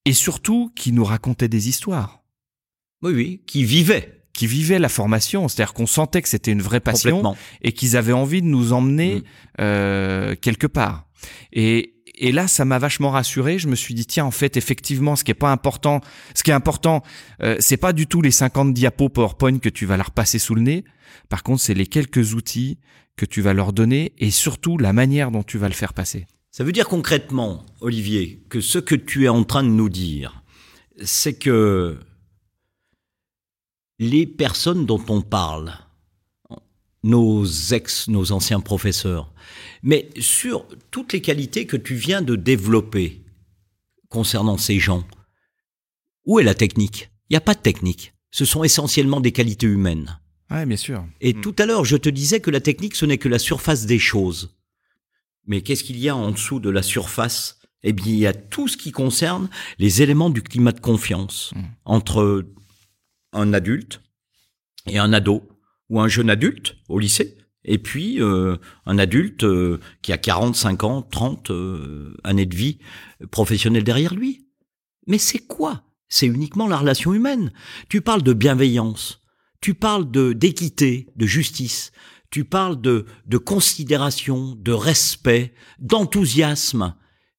et 0.06 0.14
surtout 0.14 0.72
qui 0.76 0.92
nous 0.92 1.06
racontaient 1.06 1.48
des 1.48 1.70
histoires. 1.70 2.24
Oui 3.02 3.14
oui, 3.14 3.42
qui 3.48 3.64
vivaient. 3.64 4.22
qui 4.34 4.46
vivaient 4.46 4.80
la 4.80 4.90
formation, 4.90 5.48
c'est-à-dire 5.48 5.74
qu'on 5.74 5.88
sentait 5.88 6.22
que 6.22 6.30
c'était 6.30 6.52
une 6.52 6.62
vraie 6.62 6.80
passion 6.80 7.36
et 7.62 7.72
qu'ils 7.72 7.98
avaient 7.98 8.14
envie 8.14 8.42
de 8.42 8.48
nous 8.48 8.74
emmener 8.74 9.16
Mm. 9.16 9.24
euh, 9.62 10.36
quelque 10.36 10.68
part. 10.68 11.08
Et, 11.54 11.94
là, 12.22 12.48
ça 12.48 12.66
m'a 12.66 12.80
vachement 12.80 13.12
rassuré. 13.12 13.60
Je 13.60 13.68
me 13.68 13.76
suis 13.76 13.94
dit, 13.94 14.06
tiens, 14.06 14.26
en 14.26 14.32
fait, 14.32 14.58
effectivement, 14.58 15.16
ce 15.16 15.24
qui 15.24 15.32
est 15.32 15.36
pas 15.36 15.52
important, 15.52 16.02
ce 16.36 16.44
qui 16.44 16.52
est 16.52 16.54
important, 16.54 17.04
euh, 17.42 17.56
c'est 17.60 17.78
pas 17.78 17.94
du 17.94 18.08
tout 18.08 18.22
les 18.22 18.32
50 18.32 18.74
diapos 18.74 19.10
PowerPoint 19.10 19.60
que 19.60 19.70
tu 19.70 19.86
vas 19.86 19.98
leur 19.98 20.12
passer 20.12 20.40
sous 20.40 20.56
le 20.56 20.62
nez. 20.62 20.84
Par 21.30 21.44
contre, 21.44 21.62
c'est 21.62 21.74
les 21.74 21.88
quelques 21.88 22.34
outils 22.34 22.78
que 23.16 23.26
tu 23.26 23.42
vas 23.42 23.54
leur 23.54 23.74
donner 23.74 24.14
et 24.18 24.32
surtout 24.32 24.78
la 24.78 24.94
manière 24.94 25.32
dont 25.32 25.44
tu 25.44 25.58
vas 25.58 25.68
le 25.68 25.74
faire 25.74 25.94
passer. 25.94 26.28
Ça 26.52 26.64
veut 26.64 26.72
dire 26.72 26.88
concrètement, 26.88 27.66
Olivier, 27.80 28.44
que 28.50 28.60
ce 28.60 28.78
que 28.78 28.96
tu 28.96 29.26
es 29.26 29.30
en 29.30 29.44
train 29.44 29.64
de 29.64 29.70
nous 29.70 29.90
dire, 29.90 30.44
c'est 31.04 31.34
que 31.34 31.98
les 34.00 34.26
personnes 34.26 34.86
dont 34.86 35.04
on 35.08 35.22
parle, 35.22 35.74
nos 37.04 37.46
ex, 37.74 38.08
nos 38.08 38.32
anciens 38.32 38.60
professeurs, 38.60 39.34
mais 39.84 40.10
sur 40.20 40.66
toutes 40.92 41.14
les 41.14 41.22
qualités 41.22 41.66
que 41.66 41.78
tu 41.78 41.96
viens 41.96 42.22
de 42.22 42.36
développer 42.36 43.22
concernant 44.10 44.58
ces 44.58 44.80
gens, 44.80 45.06
où 46.26 46.40
est 46.40 46.44
la 46.44 46.54
technique? 46.54 47.10
Il 47.30 47.34
n'y 47.34 47.38
a 47.38 47.42
pas 47.42 47.56
de 47.56 47.62
technique. 47.62 48.14
Ce 48.30 48.46
sont 48.46 48.64
essentiellement 48.64 49.20
des 49.22 49.32
qualités 49.32 49.66
humaines. 49.68 50.20
Ouais, 50.52 50.66
bien 50.66 50.78
sûr. 50.78 51.06
Et 51.22 51.34
Mm. 51.34 51.42
tout 51.42 51.56
à 51.60 51.66
l'heure, 51.66 51.86
je 51.86 51.98
te 51.98 52.10
disais 52.10 52.40
que 52.42 52.52
la 52.52 52.60
technique, 52.62 52.96
ce 52.96 53.06
n'est 53.06 53.18
que 53.18 53.30
la 53.30 53.40
surface 53.40 53.86
des 53.86 54.00
choses. 54.00 54.56
Mais 55.48 55.62
qu'est-ce 55.62 55.84
qu'il 55.84 55.98
y 55.98 56.08
a 56.10 56.16
en 56.16 56.32
dessous 56.32 56.60
de 56.60 56.70
la 56.70 56.84
surface? 56.84 57.58
Eh 57.84 57.94
bien, 57.94 58.06
il 58.14 58.20
y 58.20 58.28
a 58.28 58.34
tout 58.34 58.68
ce 58.68 58.78
qui 58.78 58.92
concerne 58.92 59.50
les 59.80 60.02
éléments 60.04 60.30
du 60.30 60.44
climat 60.44 60.72
de 60.72 60.80
confiance 60.82 61.52
Mm. 61.56 61.62
entre 61.86 62.46
un 63.34 63.54
adulte 63.54 64.02
et 64.88 65.00
un 65.00 65.14
ado, 65.14 65.48
ou 65.92 66.00
un 66.00 66.08
jeune 66.08 66.30
adulte 66.30 66.78
au 66.88 66.98
lycée, 66.98 67.38
et 67.66 67.78
puis 67.78 68.22
euh, 68.22 68.56
un 68.86 68.98
adulte 68.98 69.44
euh, 69.44 69.80
qui 70.02 70.14
a 70.14 70.18
40, 70.18 70.56
50, 70.56 71.12
30 71.12 71.52
euh, 71.52 72.16
années 72.24 72.46
de 72.46 72.56
vie 72.56 72.80
professionnelle 73.30 73.84
derrière 73.84 74.16
lui. 74.16 74.48
Mais 75.06 75.18
c'est 75.18 75.46
quoi? 75.46 75.84
C'est 76.08 76.28
uniquement 76.28 76.68
la 76.68 76.78
relation 76.78 77.14
humaine. 77.14 77.52
Tu 77.90 78.02
parles 78.02 78.24
de 78.24 78.34
bienveillance, 78.34 79.22
tu 79.60 79.74
parles 79.74 80.10
de 80.10 80.32
d'équité, 80.32 81.10
de 81.18 81.26
justice, 81.26 81.92
tu 82.30 82.46
parles 82.46 82.80
de, 82.80 83.06
de 83.28 83.38
considération, 83.38 84.56
de 84.56 84.72
respect, 84.72 85.54
d'enthousiasme. 85.80 86.96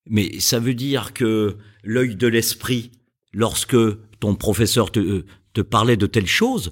Mais 0.07 0.41
ça 0.41 0.59
veut 0.59 0.75
dire 0.75 1.15
que 1.15 1.57
l'œil 1.85 2.17
de 2.17 2.27
l'esprit, 2.27 2.93
lorsque 3.33 3.77
ton 4.21 4.35
professeur 4.35 4.93
te, 4.93 5.25
te 5.55 5.61
parlait 5.63 5.97
de 5.97 6.07
telle 6.07 6.27
chose, 6.27 6.71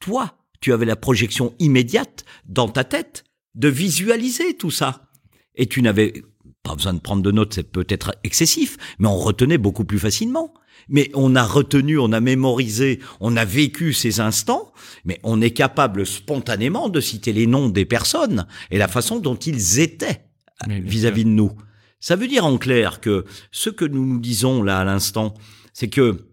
toi, 0.00 0.43
tu 0.64 0.72
avais 0.72 0.86
la 0.86 0.96
projection 0.96 1.54
immédiate 1.58 2.24
dans 2.46 2.70
ta 2.70 2.84
tête 2.84 3.24
de 3.54 3.68
visualiser 3.68 4.56
tout 4.56 4.70
ça. 4.70 5.10
Et 5.56 5.66
tu 5.66 5.82
n'avais 5.82 6.22
pas 6.62 6.74
besoin 6.74 6.94
de 6.94 7.00
prendre 7.00 7.20
de 7.22 7.30
notes, 7.30 7.52
c'est 7.52 7.70
peut-être 7.70 8.14
excessif, 8.24 8.78
mais 8.98 9.08
on 9.08 9.18
retenait 9.18 9.58
beaucoup 9.58 9.84
plus 9.84 9.98
facilement. 9.98 10.54
Mais 10.88 11.10
on 11.12 11.36
a 11.36 11.42
retenu, 11.42 11.98
on 11.98 12.12
a 12.12 12.20
mémorisé, 12.20 13.00
on 13.20 13.36
a 13.36 13.44
vécu 13.44 13.92
ces 13.92 14.20
instants, 14.20 14.72
mais 15.04 15.20
on 15.22 15.42
est 15.42 15.50
capable 15.50 16.06
spontanément 16.06 16.88
de 16.88 17.00
citer 17.02 17.34
les 17.34 17.46
noms 17.46 17.68
des 17.68 17.84
personnes 17.84 18.46
et 18.70 18.78
la 18.78 18.88
façon 18.88 19.20
dont 19.20 19.36
ils 19.36 19.80
étaient 19.80 20.24
vis-à-vis 20.66 21.26
de 21.26 21.28
nous. 21.28 21.52
Ça 22.00 22.16
veut 22.16 22.26
dire 22.26 22.46
en 22.46 22.56
clair 22.56 23.00
que 23.00 23.26
ce 23.50 23.68
que 23.68 23.84
nous 23.84 24.06
nous 24.06 24.18
disons 24.18 24.62
là 24.62 24.78
à 24.78 24.84
l'instant, 24.84 25.34
c'est 25.74 25.88
que 25.88 26.26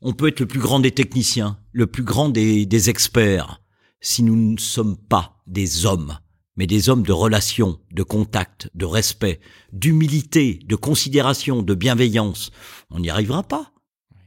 on 0.00 0.12
peut 0.12 0.28
être 0.28 0.40
le 0.40 0.46
plus 0.46 0.60
grand 0.60 0.80
des 0.80 0.90
techniciens, 0.90 1.58
le 1.72 1.86
plus 1.86 2.02
grand 2.02 2.28
des, 2.28 2.66
des 2.66 2.90
experts, 2.90 3.62
si 4.00 4.22
nous 4.22 4.36
ne 4.36 4.58
sommes 4.58 4.96
pas 4.96 5.42
des 5.46 5.86
hommes, 5.86 6.18
mais 6.56 6.66
des 6.66 6.88
hommes 6.88 7.02
de 7.02 7.12
relation, 7.12 7.78
de 7.92 8.02
contact, 8.02 8.70
de 8.74 8.84
respect, 8.84 9.40
d'humilité, 9.72 10.60
de 10.64 10.76
considération, 10.76 11.62
de 11.62 11.74
bienveillance. 11.74 12.50
On 12.90 13.00
n'y 13.00 13.10
arrivera 13.10 13.42
pas. 13.42 13.72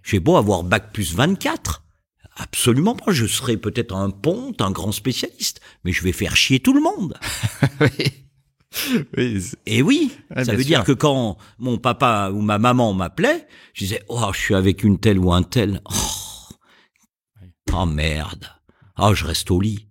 J'ai 0.03 0.19
beau 0.19 0.37
avoir 0.37 0.63
bac 0.63 0.93
plus 0.93 1.13
24. 1.13 1.83
Absolument 2.35 2.95
pas. 2.95 3.11
Je 3.11 3.25
serai 3.25 3.57
peut-être 3.57 3.95
un 3.95 4.11
ponte, 4.11 4.61
un 4.61 4.71
grand 4.71 4.91
spécialiste, 4.91 5.59
mais 5.83 5.91
je 5.91 6.03
vais 6.03 6.13
faire 6.13 6.35
chier 6.35 6.59
tout 6.59 6.73
le 6.73 6.81
monde. 6.81 7.17
Et 9.65 9.81
oui, 9.81 10.11
ça 10.35 10.53
veut 10.53 10.59
sûr. 10.59 10.65
dire 10.65 10.83
que 10.83 10.91
quand 10.91 11.37
mon 11.57 11.77
papa 11.77 12.31
ou 12.33 12.41
ma 12.41 12.59
maman 12.59 12.93
m'appelait, 12.93 13.47
je 13.73 13.85
disais 13.85 14.03
oh 14.09 14.29
je 14.33 14.39
suis 14.39 14.55
avec 14.55 14.83
une 14.83 14.99
telle 14.99 15.19
ou 15.19 15.33
un 15.33 15.43
tel. 15.43 15.81
Oh, 15.85 16.55
oh 17.73 17.85
merde. 17.85 18.45
Oh 18.97 19.13
je 19.13 19.25
reste 19.25 19.49
au 19.51 19.59
lit. 19.59 19.87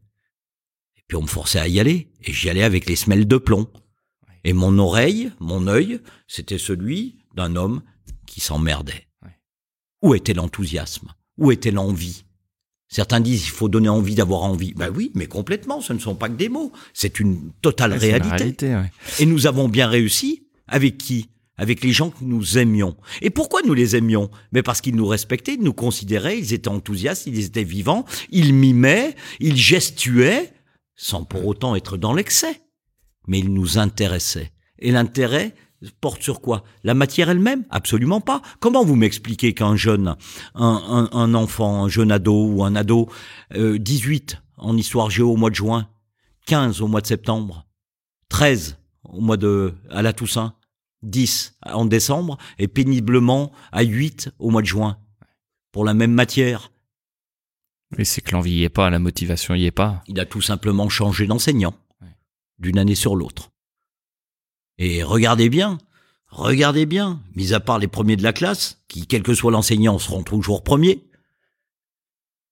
Et 0.96 1.02
puis 1.08 1.16
on 1.16 1.22
me 1.22 1.26
forçait 1.26 1.58
à 1.58 1.68
y 1.68 1.80
aller 1.80 2.12
et 2.22 2.32
j'y 2.32 2.50
allais 2.50 2.62
avec 2.62 2.86
les 2.86 2.96
semelles 2.96 3.26
de 3.26 3.36
plomb. 3.36 3.68
Et 4.44 4.52
mon 4.52 4.78
oreille, 4.78 5.32
mon 5.40 5.66
œil, 5.66 6.00
c'était 6.26 6.58
celui 6.58 7.18
d'un 7.34 7.56
homme 7.56 7.82
qui 8.26 8.40
s'emmerdait. 8.40 9.08
Où 10.02 10.14
était 10.14 10.34
l'enthousiasme? 10.34 11.12
Où 11.36 11.50
était 11.50 11.72
l'envie? 11.72 12.24
Certains 12.88 13.20
disent 13.20 13.44
il 13.46 13.50
faut 13.50 13.68
donner 13.68 13.88
envie 13.90 14.14
d'avoir 14.14 14.42
envie. 14.42 14.72
Ben 14.74 14.90
oui, 14.94 15.12
mais 15.14 15.26
complètement, 15.26 15.80
ce 15.80 15.92
ne 15.92 15.98
sont 15.98 16.14
pas 16.14 16.28
que 16.28 16.34
des 16.36 16.48
mots. 16.48 16.72
C'est 16.94 17.20
une 17.20 17.52
totale 17.60 17.92
Ouais, 17.92 17.96
la 17.98 18.02
réalité. 18.02 18.36
réalité, 18.36 18.74
ouais. 18.74 18.90
Et 19.20 19.26
nous 19.26 19.46
avons 19.46 19.68
bien 19.68 19.88
réussi. 19.88 20.44
Avec 20.66 20.98
qui? 20.98 21.28
Avec 21.56 21.82
les 21.82 21.92
gens 21.92 22.10
que 22.10 22.22
nous 22.22 22.56
aimions. 22.58 22.96
Et 23.20 23.30
pourquoi 23.30 23.60
nous 23.62 23.74
les 23.74 23.96
aimions? 23.96 24.30
Mais 24.52 24.62
parce 24.62 24.80
qu'ils 24.80 24.94
nous 24.96 25.06
respectaient, 25.06 25.54
ils 25.54 25.62
nous 25.62 25.72
considéraient, 25.72 26.38
ils 26.38 26.52
étaient 26.52 26.68
enthousiastes, 26.68 27.26
ils 27.26 27.40
étaient 27.44 27.64
vivants, 27.64 28.04
ils 28.30 28.54
mimaient, 28.54 29.14
ils 29.40 29.56
gestuaient, 29.56 30.52
sans 30.94 31.24
pour 31.24 31.46
autant 31.46 31.74
être 31.74 31.96
dans 31.96 32.14
l'excès. 32.14 32.60
Mais 33.26 33.38
ils 33.40 33.52
nous 33.52 33.78
intéressaient. 33.78 34.52
Et 34.78 34.92
l'intérêt 34.92 35.54
porte 36.00 36.22
sur 36.22 36.40
quoi? 36.40 36.64
La 36.84 36.94
matière 36.94 37.30
elle-même? 37.30 37.64
Absolument 37.70 38.20
pas. 38.20 38.42
Comment 38.60 38.84
vous 38.84 38.96
m'expliquez 38.96 39.54
qu'un 39.54 39.76
jeune, 39.76 40.16
un, 40.54 41.08
un- 41.12 41.16
un 41.16 41.34
enfant, 41.34 41.84
un 41.84 41.88
jeune 41.88 42.10
ado 42.12 42.46
ou 42.46 42.64
un 42.64 42.74
ado, 42.76 43.08
euh, 43.54 43.78
18 43.78 44.42
en 44.56 44.76
histoire 44.76 45.08
géo 45.10 45.32
au 45.32 45.36
mois 45.36 45.50
de 45.50 45.54
juin, 45.54 45.88
15 46.46 46.80
au 46.80 46.88
mois 46.88 47.00
de 47.00 47.06
septembre, 47.06 47.66
13 48.28 48.78
au 49.04 49.20
mois 49.20 49.36
de 49.36 49.74
à 49.90 50.02
la 50.02 50.12
Toussaint, 50.12 50.54
10 51.02 51.56
en 51.66 51.84
décembre 51.84 52.38
et 52.58 52.66
péniblement 52.68 53.52
à 53.70 53.82
8 53.82 54.30
au 54.40 54.50
mois 54.50 54.62
de 54.62 54.66
juin 54.66 54.98
pour 55.70 55.84
la 55.84 55.94
même 55.94 56.12
matière? 56.12 56.72
Mais 57.96 58.04
c'est 58.04 58.20
que 58.20 58.32
l'envie 58.32 58.50
y 58.52 58.64
est 58.64 58.68
pas, 58.68 58.90
la 58.90 58.98
motivation 58.98 59.54
y 59.54 59.64
est 59.64 59.70
pas. 59.70 60.02
Il 60.08 60.18
a 60.20 60.26
tout 60.26 60.42
simplement 60.42 60.88
changé 60.88 61.26
d'enseignant 61.26 61.74
d'une 62.58 62.78
année 62.78 62.96
sur 62.96 63.14
l'autre. 63.14 63.50
Et 64.78 65.02
regardez 65.02 65.48
bien, 65.48 65.78
regardez 66.28 66.86
bien, 66.86 67.20
mis 67.34 67.52
à 67.52 67.60
part 67.60 67.78
les 67.78 67.88
premiers 67.88 68.16
de 68.16 68.22
la 68.22 68.32
classe, 68.32 68.82
qui, 68.88 69.06
quel 69.06 69.22
que 69.22 69.34
soit 69.34 69.52
l'enseignant, 69.52 69.98
seront 69.98 70.22
toujours 70.22 70.62
premiers, 70.62 71.04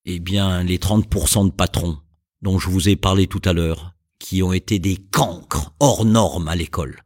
eh 0.05 0.19
bien, 0.19 0.63
les 0.63 0.79
30% 0.79 1.47
de 1.47 1.53
patrons 1.53 1.99
dont 2.43 2.59
je 2.59 2.69
vous 2.69 2.89
ai 2.89 2.97
parlé 2.97 3.27
tout 3.27 3.43
à 3.45 3.53
l'heure, 3.53 3.95
qui 4.19 4.43
ont 4.43 4.53
été 4.53 4.79
des 4.79 4.97
cancres 4.97 5.75
hors 5.81 6.05
normes 6.05 6.49
à 6.49 6.55
l'école, 6.55 7.03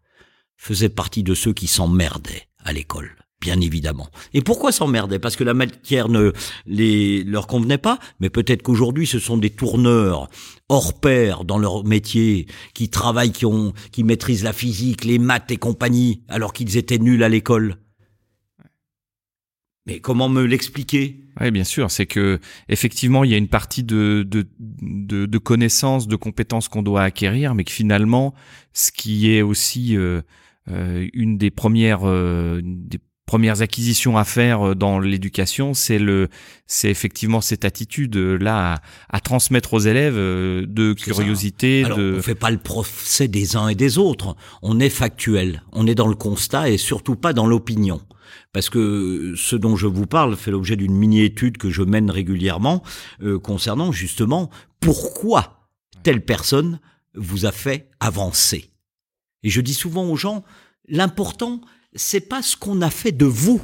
faisaient 0.56 0.88
partie 0.88 1.22
de 1.22 1.34
ceux 1.34 1.52
qui 1.52 1.66
s'emmerdaient 1.66 2.48
à 2.58 2.72
l'école. 2.72 3.19
Bien 3.40 3.58
évidemment. 3.60 4.08
Et 4.34 4.42
pourquoi 4.42 4.70
s'emmerdaient 4.70 5.18
Parce 5.18 5.34
que 5.34 5.44
la 5.44 5.54
matière 5.54 6.10
ne 6.10 6.32
les, 6.66 7.24
leur 7.24 7.46
convenait 7.46 7.78
pas, 7.78 7.98
mais 8.20 8.28
peut-être 8.28 8.62
qu'aujourd'hui 8.62 9.06
ce 9.06 9.18
sont 9.18 9.38
des 9.38 9.48
tourneurs 9.48 10.28
hors 10.68 11.00
pair 11.00 11.44
dans 11.44 11.58
leur 11.58 11.84
métier, 11.84 12.46
qui 12.74 12.90
travaillent, 12.90 13.32
qui 13.32 13.46
ont, 13.46 13.72
qui 13.92 14.04
maîtrisent 14.04 14.44
la 14.44 14.52
physique, 14.52 15.04
les 15.04 15.18
maths 15.18 15.50
et 15.50 15.56
compagnie, 15.56 16.22
alors 16.28 16.52
qu'ils 16.52 16.76
étaient 16.76 16.98
nuls 16.98 17.24
à 17.24 17.30
l'école. 17.30 17.76
Mais 19.86 20.00
comment 20.00 20.28
me 20.28 20.44
l'expliquer? 20.44 21.24
Oui, 21.40 21.50
bien 21.50 21.64
sûr. 21.64 21.90
C'est 21.90 22.06
que 22.06 22.38
effectivement, 22.68 23.24
il 23.24 23.30
y 23.30 23.34
a 23.34 23.38
une 23.38 23.48
partie 23.48 23.82
de 23.82 24.22
de, 24.28 24.46
de, 24.58 25.24
de 25.26 25.38
connaissances, 25.38 26.06
de 26.06 26.16
compétences 26.16 26.68
qu'on 26.68 26.82
doit 26.82 27.02
acquérir, 27.02 27.54
mais 27.54 27.64
que 27.64 27.72
finalement, 27.72 28.34
ce 28.74 28.92
qui 28.92 29.32
est 29.32 29.42
aussi 29.42 29.96
euh, 29.96 30.20
euh, 30.68 31.08
une 31.14 31.38
des 31.38 31.50
premières 31.50 32.06
euh, 32.06 32.60
des 32.62 33.00
premières 33.30 33.62
acquisitions 33.62 34.18
à 34.18 34.24
faire 34.24 34.70
euh, 34.70 34.74
dans 34.74 34.98
l'éducation, 34.98 35.72
c'est 35.72 36.00
le 36.00 36.26
c'est 36.66 36.90
effectivement 36.90 37.40
cette 37.40 37.64
attitude 37.64 38.16
euh, 38.16 38.36
là 38.36 38.72
à, 38.72 39.16
à 39.16 39.20
transmettre 39.20 39.72
aux 39.72 39.78
élèves 39.78 40.16
euh, 40.16 40.66
de 40.66 40.94
curiosité, 40.94 41.84
Alors, 41.84 41.98
de 41.98 42.16
on 42.18 42.22
fait 42.22 42.34
pas 42.34 42.50
le 42.50 42.58
procès 42.58 43.28
des 43.28 43.54
uns 43.54 43.68
et 43.68 43.76
des 43.76 43.98
autres. 43.98 44.34
On 44.62 44.80
est 44.80 44.90
factuel. 44.90 45.62
On 45.70 45.86
est 45.86 45.94
dans 45.94 46.08
le 46.08 46.16
constat 46.16 46.70
et 46.70 46.76
surtout 46.76 47.14
pas 47.14 47.32
dans 47.32 47.46
l'opinion. 47.46 48.00
Parce 48.52 48.68
que 48.68 49.34
ce 49.36 49.54
dont 49.54 49.76
je 49.76 49.86
vous 49.86 50.06
parle 50.06 50.34
fait 50.34 50.50
l'objet 50.50 50.74
d'une 50.74 50.96
mini-étude 50.96 51.56
que 51.56 51.70
je 51.70 51.82
mène 51.82 52.10
régulièrement 52.10 52.82
euh, 53.22 53.38
concernant 53.38 53.92
justement 53.92 54.50
pourquoi 54.80 55.68
telle 56.02 56.24
personne 56.24 56.80
vous 57.14 57.46
a 57.46 57.52
fait 57.52 57.90
avancer. 58.00 58.70
Et 59.44 59.50
je 59.50 59.60
dis 59.60 59.74
souvent 59.74 60.06
aux 60.06 60.16
gens, 60.16 60.42
l'important, 60.88 61.60
c'est 61.94 62.28
pas 62.28 62.42
ce 62.42 62.56
qu'on 62.56 62.82
a 62.82 62.90
fait 62.90 63.12
de 63.12 63.26
vous, 63.26 63.60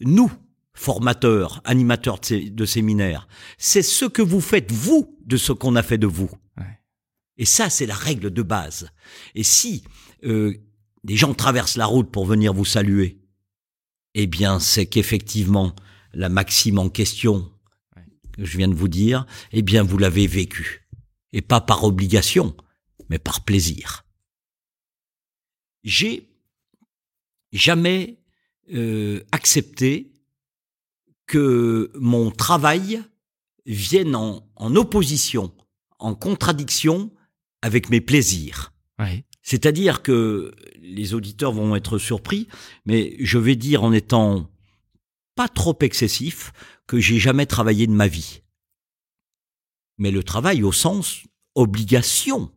nous, 0.00 0.30
formateur, 0.72 1.60
animateur 1.64 2.18
de, 2.20 2.64
séminaire, 2.64 3.28
c'est 3.58 3.82
ce 3.82 4.06
que 4.06 4.22
vous 4.22 4.40
faites, 4.40 4.72
vous, 4.72 5.18
de 5.24 5.36
ce 5.36 5.52
qu'on 5.52 5.76
a 5.76 5.82
fait 5.82 5.98
de 5.98 6.06
vous. 6.06 6.30
Et 7.36 7.46
ça, 7.46 7.70
c'est 7.70 7.86
la 7.86 7.94
règle 7.94 8.30
de 8.30 8.42
base. 8.42 8.90
Et 9.34 9.44
si 9.44 9.82
euh, 10.24 10.54
des 11.04 11.16
gens 11.16 11.32
traversent 11.32 11.76
la 11.76 11.86
route 11.86 12.10
pour 12.10 12.26
venir 12.26 12.52
vous 12.52 12.66
saluer, 12.66 13.18
eh 14.14 14.26
bien, 14.26 14.60
c'est 14.60 14.86
qu'effectivement, 14.86 15.74
la 16.12 16.28
maxime 16.28 16.78
en 16.78 16.90
question 16.90 17.50
que 18.32 18.44
je 18.44 18.58
viens 18.58 18.68
de 18.68 18.74
vous 18.74 18.88
dire, 18.88 19.26
eh 19.52 19.62
bien, 19.62 19.82
vous 19.82 19.96
l'avez 19.96 20.26
vécu. 20.26 20.88
Et 21.32 21.40
pas 21.40 21.60
par 21.60 21.84
obligation, 21.84 22.54
mais 23.08 23.18
par 23.18 23.44
plaisir. 23.44 24.04
J'ai 25.82 26.29
jamais 27.52 28.18
euh, 28.72 29.20
accepté 29.32 30.12
que 31.26 31.90
mon 31.94 32.30
travail 32.30 33.02
vienne 33.66 34.16
en, 34.16 34.48
en 34.56 34.76
opposition, 34.76 35.52
en 35.98 36.14
contradiction 36.14 37.12
avec 37.62 37.90
mes 37.90 38.00
plaisirs. 38.00 38.72
C'est-à-dire 39.42 40.02
que 40.02 40.54
les 40.80 41.14
auditeurs 41.14 41.52
vont 41.52 41.74
être 41.74 41.98
surpris, 41.98 42.48
mais 42.84 43.16
je 43.20 43.38
vais 43.38 43.56
dire 43.56 43.82
en 43.84 43.92
étant 43.92 44.50
pas 45.34 45.48
trop 45.48 45.76
excessif 45.80 46.52
que 46.86 46.98
j'ai 47.00 47.18
jamais 47.18 47.46
travaillé 47.46 47.86
de 47.86 47.92
ma 47.92 48.08
vie. 48.08 48.42
Mais 49.98 50.10
le 50.10 50.22
travail 50.22 50.62
au 50.62 50.72
sens 50.72 51.22
obligation. 51.54 52.52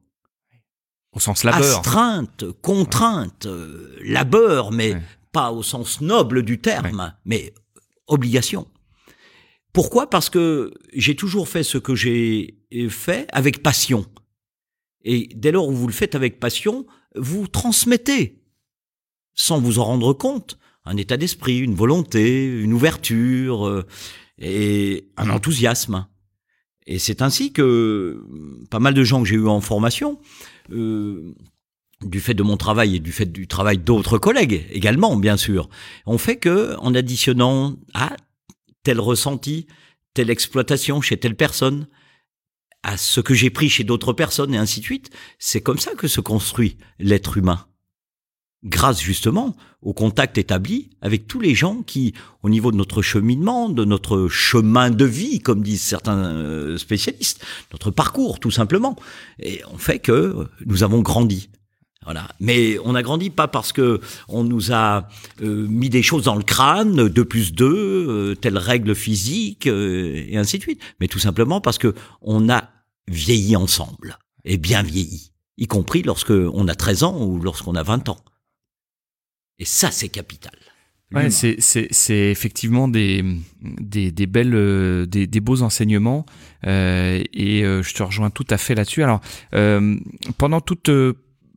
Au 1.13 1.19
sens 1.19 1.43
labeur. 1.43 1.79
Astreinte, 1.79 2.45
contrainte, 2.61 3.45
euh, 3.45 3.95
labeur, 4.03 4.71
mais 4.71 4.95
pas 5.31 5.51
au 5.51 5.63
sens 5.63 6.01
noble 6.01 6.43
du 6.43 6.59
terme, 6.59 7.13
mais 7.25 7.53
obligation. 8.07 8.67
Pourquoi? 9.73 10.09
Parce 10.09 10.29
que 10.29 10.73
j'ai 10.93 11.15
toujours 11.15 11.49
fait 11.49 11.63
ce 11.63 11.77
que 11.77 11.95
j'ai 11.95 12.59
fait 12.89 13.27
avec 13.31 13.63
passion. 13.63 14.05
Et 15.03 15.29
dès 15.35 15.51
lors 15.51 15.67
où 15.67 15.73
vous 15.73 15.87
le 15.87 15.93
faites 15.93 16.15
avec 16.15 16.39
passion, 16.39 16.85
vous 17.15 17.47
transmettez, 17.47 18.41
sans 19.33 19.59
vous 19.59 19.79
en 19.79 19.85
rendre 19.85 20.13
compte, 20.13 20.57
un 20.85 20.97
état 20.97 21.17
d'esprit, 21.17 21.59
une 21.59 21.75
volonté, 21.75 22.45
une 22.45 22.73
ouverture 22.73 23.67
euh, 23.67 23.85
et 24.37 25.09
un 25.17 25.29
enthousiasme. 25.29 26.07
Et 26.85 26.99
c'est 26.99 27.21
ainsi 27.21 27.53
que 27.53 28.23
pas 28.69 28.79
mal 28.79 28.93
de 28.93 29.03
gens 29.03 29.21
que 29.21 29.27
j'ai 29.27 29.35
eu 29.35 29.47
en 29.47 29.61
formation, 29.61 30.19
euh, 30.19 30.52
du 30.69 32.19
fait 32.19 32.33
de 32.33 32.43
mon 32.43 32.57
travail 32.57 32.95
et 32.97 32.99
du 32.99 33.11
fait 33.11 33.31
du 33.31 33.47
travail 33.47 33.77
d'autres 33.77 34.17
collègues 34.17 34.65
également, 34.71 35.15
bien 35.15 35.37
sûr, 35.37 35.69
ont 36.05 36.17
fait 36.17 36.37
que, 36.37 36.75
en 36.77 36.93
additionnant 36.95 37.75
à 37.93 38.15
tel 38.83 38.99
ressenti, 38.99 39.67
telle 40.13 40.29
exploitation 40.29 41.01
chez 41.01 41.17
telle 41.17 41.35
personne, 41.35 41.87
à 42.83 42.97
ce 42.97 43.21
que 43.21 43.33
j'ai 43.33 43.49
pris 43.49 43.69
chez 43.69 43.83
d'autres 43.83 44.13
personnes 44.13 44.53
et 44.53 44.57
ainsi 44.57 44.81
de 44.81 44.85
suite. 44.85 45.09
C'est 45.39 45.61
comme 45.61 45.79
ça 45.79 45.95
que 45.95 46.07
se 46.07 46.21
construit 46.21 46.77
l'être 46.99 47.37
humain. 47.37 47.65
Grâce 48.63 49.01
justement 49.01 49.55
au 49.81 49.93
contact 49.93 50.37
établi 50.37 50.89
avec 51.01 51.27
tous 51.27 51.41
les 51.41 51.53
gens 51.53 51.81
qui, 51.81 52.13
au 52.43 52.49
niveau 52.49 52.71
de 52.71 52.77
notre 52.77 53.01
cheminement, 53.01 53.69
de 53.69 53.83
notre 53.83 54.29
chemin 54.29 54.89
de 54.89 55.05
vie, 55.05 55.39
comme 55.39 55.61
disent 55.61 55.81
certains 55.81 56.17
euh, 56.17 56.77
spécialistes, 56.77 57.43
notre 57.73 57.91
parcours 57.91 58.39
tout 58.39 58.51
simplement, 58.51 58.95
et 59.39 59.61
on 59.73 59.77
fait 59.77 59.99
que 59.99 60.47
nous 60.65 60.83
avons 60.83 61.01
grandi. 61.01 61.49
Voilà. 62.05 62.27
Mais 62.39 62.77
on 62.83 62.95
a 62.95 63.01
grandi 63.01 63.29
pas 63.29 63.47
parce 63.47 63.71
que 63.71 64.01
on 64.27 64.43
nous 64.43 64.71
a 64.73 65.07
euh, 65.41 65.67
mis 65.67 65.89
des 65.89 66.03
choses 66.03 66.23
dans 66.23 66.35
le 66.35 66.43
crâne, 66.43 67.07
2 67.07 67.25
plus 67.25 67.53
2, 67.53 67.65
euh, 67.65 68.35
telle 68.35 68.57
règle 68.57 68.95
physique, 68.95 69.67
euh, 69.67 70.23
et 70.27 70.37
ainsi 70.37 70.57
de 70.57 70.63
suite. 70.63 70.81
Mais 70.99 71.07
tout 71.07 71.19
simplement 71.19 71.61
parce 71.61 71.77
que 71.77 71.93
on 72.21 72.49
a 72.49 72.69
vieilli 73.07 73.55
ensemble, 73.55 74.17
et 74.45 74.57
bien 74.57 74.83
vieilli, 74.83 75.31
y 75.57 75.67
compris 75.67 76.03
lorsque 76.03 76.31
on 76.31 76.67
a 76.67 76.75
13 76.75 77.03
ans 77.03 77.21
ou 77.21 77.39
lorsqu'on 77.39 77.75
a 77.75 77.83
20 77.83 78.09
ans. 78.09 78.17
Et 79.59 79.65
ça, 79.65 79.91
c'est 79.91 80.09
capital. 80.09 80.53
Ouais, 81.11 81.29
c'est, 81.29 81.57
c'est, 81.59 81.87
c'est 81.91 82.31
effectivement 82.31 82.87
des, 82.87 83.23
des, 83.61 84.11
des 84.11 84.25
belles, 84.25 85.05
des, 85.07 85.27
des 85.27 85.39
beaux 85.41 85.61
enseignements, 85.61 86.25
et 86.63 87.61
je 87.63 87.93
te 87.93 88.01
rejoins 88.01 88.31
tout 88.31 88.47
à 88.49 88.57
fait 88.57 88.73
là-dessus. 88.73 89.03
Alors, 89.03 89.21
pendant 90.39 90.59
toute 90.59 90.89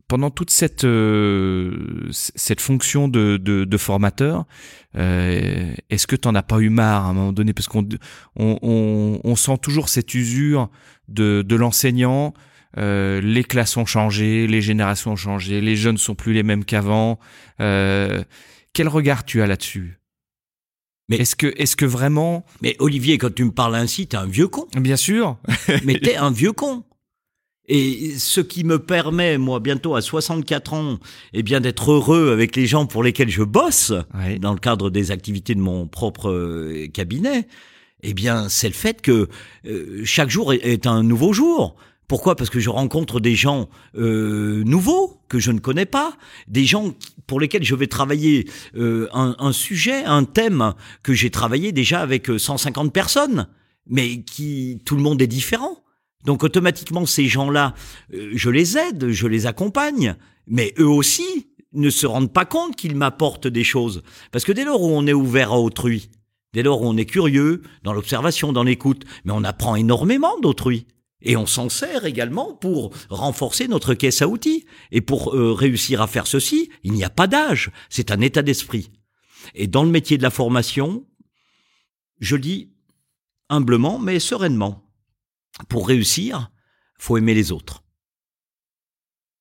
pendant 0.07 0.29
toute 0.31 0.51
cette 0.51 0.85
euh, 0.85 2.07
cette 2.11 2.61
fonction 2.61 3.07
de, 3.07 3.37
de, 3.37 3.65
de 3.65 3.77
formateur, 3.77 4.45
euh, 4.95 5.73
est-ce 5.89 6.07
que 6.07 6.15
tu 6.15 6.27
n'en 6.27 6.35
as 6.35 6.43
pas 6.43 6.59
eu 6.59 6.69
marre 6.69 7.05
à 7.05 7.09
un 7.09 7.13
moment 7.13 7.33
donné? 7.33 7.53
Parce 7.53 7.67
qu'on 7.67 7.87
on, 8.35 8.57
on, 8.61 9.19
on, 9.23 9.35
sent 9.35 9.57
toujours 9.61 9.89
cette 9.89 10.13
usure 10.13 10.69
de, 11.09 11.43
de 11.45 11.55
l'enseignant. 11.55 12.33
Euh, 12.77 13.21
les 13.21 13.43
classes 13.43 13.77
ont 13.77 13.85
changé, 13.85 14.47
les 14.47 14.61
générations 14.61 15.11
ont 15.11 15.17
changé, 15.17 15.61
les 15.61 15.75
jeunes 15.75 15.97
sont 15.97 16.15
plus 16.15 16.33
les 16.33 16.43
mêmes 16.43 16.65
qu'avant. 16.65 17.19
Euh, 17.61 18.23
quel 18.73 18.87
regard 18.87 19.25
tu 19.25 19.41
as 19.41 19.47
là-dessus? 19.47 19.99
Mais 21.09 21.17
est-ce 21.17 21.35
que, 21.35 21.53
est-ce 21.57 21.75
que 21.75 21.85
vraiment 21.85 22.45
Mais 22.61 22.75
Olivier, 22.79 23.17
quand 23.17 23.33
tu 23.33 23.45
me 23.45 23.51
parles 23.51 23.75
ainsi, 23.75 24.07
t'es 24.07 24.17
un 24.17 24.25
vieux 24.25 24.49
con. 24.49 24.67
Bien 24.77 24.97
sûr. 24.97 25.37
mais 25.85 25.99
t'es 26.03 26.17
un 26.17 26.31
vieux 26.31 26.51
con. 26.51 26.83
Et 27.69 28.13
ce 28.17 28.39
qui 28.39 28.63
me 28.63 28.79
permet, 28.79 29.37
moi, 29.37 29.59
bientôt 29.59 29.95
à 29.95 30.01
64 30.01 30.73
ans, 30.73 30.99
eh 31.33 31.43
bien, 31.43 31.59
d'être 31.59 31.91
heureux 31.91 32.31
avec 32.31 32.55
les 32.55 32.65
gens 32.65 32.85
pour 32.85 33.03
lesquels 33.03 33.29
je 33.29 33.43
bosse, 33.43 33.91
dans 34.39 34.53
le 34.53 34.59
cadre 34.59 34.89
des 34.89 35.11
activités 35.11 35.53
de 35.53 35.59
mon 35.59 35.85
propre 35.85 36.29
euh, 36.29 36.87
cabinet, 36.93 37.47
eh 38.03 38.13
bien, 38.13 38.47
c'est 38.47 38.67
le 38.67 38.73
fait 38.73 39.01
que 39.01 39.27
euh, 39.65 40.01
chaque 40.05 40.29
jour 40.29 40.53
est, 40.53 40.87
un 40.87 41.03
nouveau 41.03 41.33
jour. 41.33 41.75
Pourquoi? 42.07 42.35
Parce 42.35 42.49
que 42.49 42.59
je 42.59 42.69
rencontre 42.69 43.19
des 43.19 43.35
gens 43.35 43.69
euh, 43.97 44.63
nouveaux 44.63 45.21
que 45.27 45.39
je 45.39 45.51
ne 45.51 45.59
connais 45.59 45.85
pas, 45.85 46.17
des 46.47 46.65
gens 46.65 46.93
pour 47.25 47.39
lesquels 47.39 47.63
je 47.63 47.75
vais 47.75 47.87
travailler 47.87 48.49
un, 48.75 49.35
un, 49.37 49.51
sujet, 49.51 50.05
un 50.05 50.23
thème 50.23 50.73
que 51.03 51.13
j'ai 51.13 51.29
travaillé 51.29 51.73
déjà 51.73 51.99
avec 51.99 52.27
150 52.37 52.93
personnes, 52.93 53.47
mais 53.89 54.21
qui 54.21 54.81
tout 54.85 54.95
le 54.95 55.01
monde 55.01 55.21
est 55.21 55.27
différent. 55.27 55.83
Donc 56.25 56.43
automatiquement, 56.43 57.05
ces 57.05 57.27
gens-là, 57.27 57.73
euh, 58.13 58.31
je 58.33 58.49
les 58.49 58.77
aide, 58.77 59.09
je 59.09 59.27
les 59.27 59.45
accompagne, 59.45 60.15
mais 60.45 60.73
eux 60.77 60.87
aussi 60.87 61.47
ne 61.73 61.89
se 61.89 62.05
rendent 62.05 62.33
pas 62.33 62.45
compte 62.45 62.75
qu'ils 62.75 62.95
m'apportent 62.95 63.47
des 63.47 63.63
choses. 63.63 64.03
Parce 64.31 64.43
que 64.43 64.51
dès 64.51 64.65
lors 64.65 64.81
où 64.81 64.89
on 64.89 65.07
est 65.07 65.13
ouvert 65.13 65.53
à 65.53 65.59
autrui, 65.59 66.09
dès 66.53 66.63
lors 66.63 66.81
où 66.81 66.85
on 66.85 66.97
est 66.97 67.05
curieux, 67.05 67.61
dans 67.83 67.93
l'observation, 67.93 68.51
dans 68.51 68.63
l'écoute, 68.63 69.05
mais 69.23 69.31
on 69.33 69.43
apprend 69.43 69.75
énormément 69.75 70.37
d'autrui. 70.41 70.85
Et 71.21 71.35
on 71.35 71.45
s'en 71.45 71.69
sert 71.69 72.05
également 72.05 72.53
pour 72.53 72.93
renforcer 73.09 73.67
notre 73.67 73.93
caisse 73.93 74.21
à 74.21 74.27
outils. 74.27 74.65
Et 74.91 75.01
pour 75.01 75.35
euh, 75.35 75.53
réussir 75.53 76.01
à 76.01 76.07
faire 76.07 76.27
ceci, 76.27 76.69
il 76.83 76.93
n'y 76.93 77.03
a 77.03 77.09
pas 77.09 77.27
d'âge, 77.27 77.71
c'est 77.89 78.11
un 78.11 78.21
état 78.21 78.41
d'esprit. 78.43 78.91
Et 79.55 79.67
dans 79.67 79.83
le 79.83 79.89
métier 79.89 80.17
de 80.17 80.23
la 80.23 80.29
formation, 80.29 81.05
je 82.19 82.35
dis 82.35 82.73
humblement, 83.49 83.99
mais 83.99 84.19
sereinement, 84.19 84.91
pour 85.69 85.87
réussir, 85.87 86.51
faut 86.99 87.17
aimer 87.17 87.33
les 87.33 87.51
autres. 87.51 87.83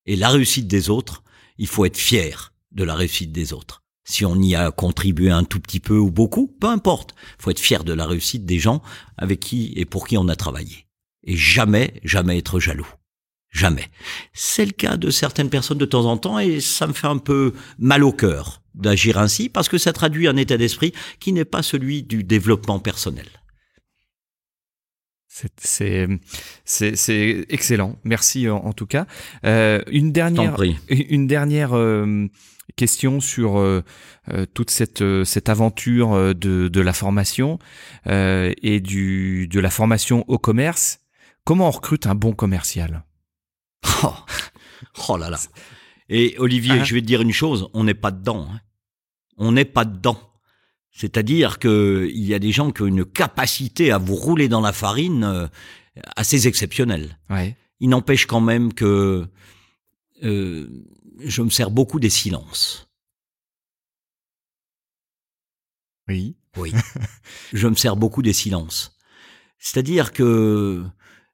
Et 0.06 0.16
la 0.16 0.30
réussite 0.30 0.68
des 0.68 0.88
autres, 0.88 1.24
il 1.58 1.66
faut 1.66 1.84
être 1.84 1.96
fier 1.96 2.54
de 2.72 2.84
la 2.84 2.94
réussite 2.94 3.32
des 3.32 3.52
autres. 3.52 3.82
Si 4.04 4.24
on 4.24 4.40
y 4.40 4.54
a 4.54 4.70
contribué 4.70 5.30
un 5.30 5.42
tout 5.42 5.58
petit 5.58 5.80
peu 5.80 5.98
ou 5.98 6.12
beaucoup, 6.12 6.46
peu 6.46 6.68
importe. 6.68 7.14
Faut 7.38 7.50
être 7.50 7.58
fier 7.58 7.82
de 7.82 7.92
la 7.92 8.06
réussite 8.06 8.46
des 8.46 8.60
gens 8.60 8.82
avec 9.16 9.40
qui 9.40 9.72
et 9.74 9.84
pour 9.84 10.06
qui 10.06 10.16
on 10.16 10.28
a 10.28 10.36
travaillé. 10.36 10.85
Et 11.26 11.36
jamais, 11.36 12.00
jamais 12.04 12.38
être 12.38 12.60
jaloux. 12.60 12.88
Jamais. 13.50 13.88
C'est 14.32 14.66
le 14.66 14.72
cas 14.72 14.96
de 14.96 15.10
certaines 15.10 15.50
personnes 15.50 15.78
de 15.78 15.86
temps 15.86 16.04
en 16.04 16.16
temps 16.18 16.38
et 16.38 16.60
ça 16.60 16.86
me 16.86 16.92
fait 16.92 17.06
un 17.06 17.18
peu 17.18 17.54
mal 17.78 18.04
au 18.04 18.12
cœur 18.12 18.62
d'agir 18.74 19.18
ainsi 19.18 19.48
parce 19.48 19.68
que 19.68 19.78
ça 19.78 19.92
traduit 19.92 20.28
un 20.28 20.36
état 20.36 20.56
d'esprit 20.56 20.92
qui 21.20 21.32
n'est 21.32 21.46
pas 21.46 21.62
celui 21.62 22.02
du 22.02 22.22
développement 22.22 22.78
personnel. 22.78 23.26
C'est 26.64 27.46
excellent. 27.48 27.98
Merci 28.04 28.48
en, 28.48 28.72
tout 28.72 28.86
cas. 28.86 29.06
Euh, 29.44 29.82
une 29.90 30.12
dernière, 30.12 30.56
une 30.88 31.26
dernière 31.26 31.76
euh, 31.76 32.26
question 32.76 33.20
sur 33.20 33.58
euh, 33.58 33.82
toute 34.54 34.70
cette, 34.70 35.04
cette 35.24 35.48
aventure 35.48 36.34
de, 36.34 36.68
de 36.68 36.80
la 36.80 36.92
formation 36.92 37.58
et 38.06 38.80
du, 38.80 39.48
de 39.48 39.60
la 39.60 39.70
formation 39.70 40.24
au 40.28 40.38
commerce. 40.38 41.00
Comment 41.46 41.68
on 41.68 41.70
recrute 41.70 42.08
un 42.08 42.16
bon 42.16 42.32
commercial 42.32 43.04
oh, 44.02 44.14
oh, 45.08 45.16
là 45.16 45.30
là. 45.30 45.38
Et 46.08 46.34
Olivier, 46.38 46.80
ah. 46.80 46.84
je 46.84 46.92
vais 46.92 47.00
te 47.00 47.06
dire 47.06 47.22
une 47.22 47.32
chose, 47.32 47.70
on 47.72 47.84
n'est 47.84 47.94
pas 47.94 48.10
dedans. 48.10 48.48
Hein. 48.50 48.60
On 49.36 49.52
n'est 49.52 49.64
pas 49.64 49.84
dedans. 49.84 50.18
C'est-à-dire 50.90 51.60
qu'il 51.60 52.24
y 52.24 52.34
a 52.34 52.40
des 52.40 52.50
gens 52.50 52.72
qui 52.72 52.82
ont 52.82 52.86
une 52.86 53.04
capacité 53.04 53.92
à 53.92 53.98
vous 53.98 54.16
rouler 54.16 54.48
dans 54.48 54.60
la 54.60 54.72
farine 54.72 55.22
euh, 55.22 55.46
assez 56.16 56.48
exceptionnelle. 56.48 57.16
Il 57.78 57.90
n'empêche 57.90 58.26
quand 58.26 58.40
même 58.40 58.72
que 58.72 59.28
euh, 60.24 60.84
je 61.20 61.42
me 61.42 61.50
sers 61.50 61.70
beaucoup 61.70 62.00
des 62.00 62.10
silences. 62.10 62.88
Oui. 66.08 66.34
Oui. 66.56 66.72
je 67.52 67.68
me 67.68 67.76
sers 67.76 67.94
beaucoup 67.94 68.22
des 68.22 68.32
silences. 68.32 68.96
C'est-à-dire 69.58 70.12
que 70.12 70.84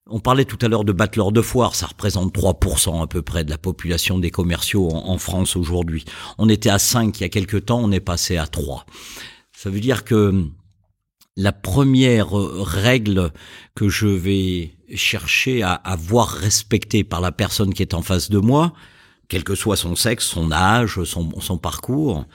on 0.08 0.20
parlait 0.20 0.44
tout 0.44 0.58
à 0.60 0.68
l'heure 0.68 0.84
de 0.84 0.92
battleurs 0.92 1.32
de 1.32 1.42
foire, 1.42 1.74
ça 1.74 1.86
représente 1.86 2.34
3% 2.34 3.02
à 3.02 3.06
peu 3.06 3.22
près 3.22 3.44
de 3.44 3.50
la 3.50 3.58
population 3.58 4.18
des 4.18 4.30
commerciaux 4.30 4.90
en, 4.90 5.16
France 5.18 5.56
aujourd'hui. 5.56 6.04
On 6.38 6.48
était 6.48 6.70
à 6.70 6.78
5 6.78 7.18
il 7.18 7.22
y 7.22 7.26
a 7.26 7.28
quelques 7.28 7.66
temps, 7.66 7.80
on 7.82 7.92
est 7.92 8.00
passé 8.00 8.36
à 8.36 8.46
3. 8.46 8.84
Ça 9.52 9.70
veut 9.70 9.80
dire 9.80 10.04
que 10.04 10.44
la 11.36 11.52
première 11.52 12.32
règle 12.32 13.32
que 13.74 13.88
je 13.88 14.08
vais 14.08 14.74
chercher 14.94 15.62
à, 15.62 15.96
voir 15.98 16.28
respectée 16.28 17.04
par 17.04 17.20
la 17.20 17.32
personne 17.32 17.72
qui 17.72 17.82
est 17.82 17.94
en 17.94 18.02
face 18.02 18.28
de 18.28 18.38
moi, 18.38 18.72
quel 19.28 19.44
que 19.44 19.54
soit 19.54 19.76
son 19.76 19.94
sexe, 19.94 20.26
son 20.26 20.52
âge, 20.52 21.02
son, 21.04 21.40
son 21.40 21.58
parcours, 21.58 22.26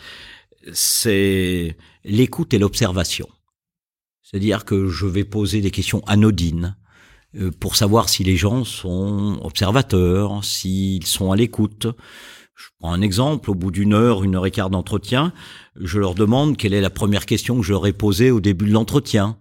c'est 0.73 1.77
l'écoute 2.05 2.53
et 2.53 2.59
l'observation. 2.59 3.27
C'est-à-dire 4.23 4.65
que 4.65 4.87
je 4.87 5.05
vais 5.05 5.25
poser 5.25 5.61
des 5.61 5.71
questions 5.71 6.03
anodines 6.07 6.75
euh, 6.75 6.86
pour 7.59 7.75
savoir 7.75 8.09
si 8.09 8.23
les 8.23 8.37
gens 8.37 8.63
sont 8.63 9.39
observateurs, 9.43 10.43
s'ils 10.43 11.05
sont 11.05 11.31
à 11.31 11.35
l'écoute. 11.35 11.87
Je 12.55 12.65
prends 12.79 12.91
un 12.91 13.01
exemple, 13.01 13.51
au 13.51 13.55
bout 13.55 13.71
d'une 13.71 13.93
heure, 13.93 14.23
une 14.23 14.35
heure 14.35 14.45
et 14.45 14.51
quart 14.51 14.69
d'entretien, 14.69 15.31
je 15.79 15.99
leur 15.99 16.15
demande 16.15 16.57
quelle 16.57 16.73
est 16.73 16.81
la 16.81 16.89
première 16.89 17.25
question 17.25 17.61
que 17.61 17.87
ai 17.87 17.93
posée 17.93 18.31
au 18.31 18.39
début 18.39 18.65
de 18.65 18.73
l'entretien. 18.73 19.37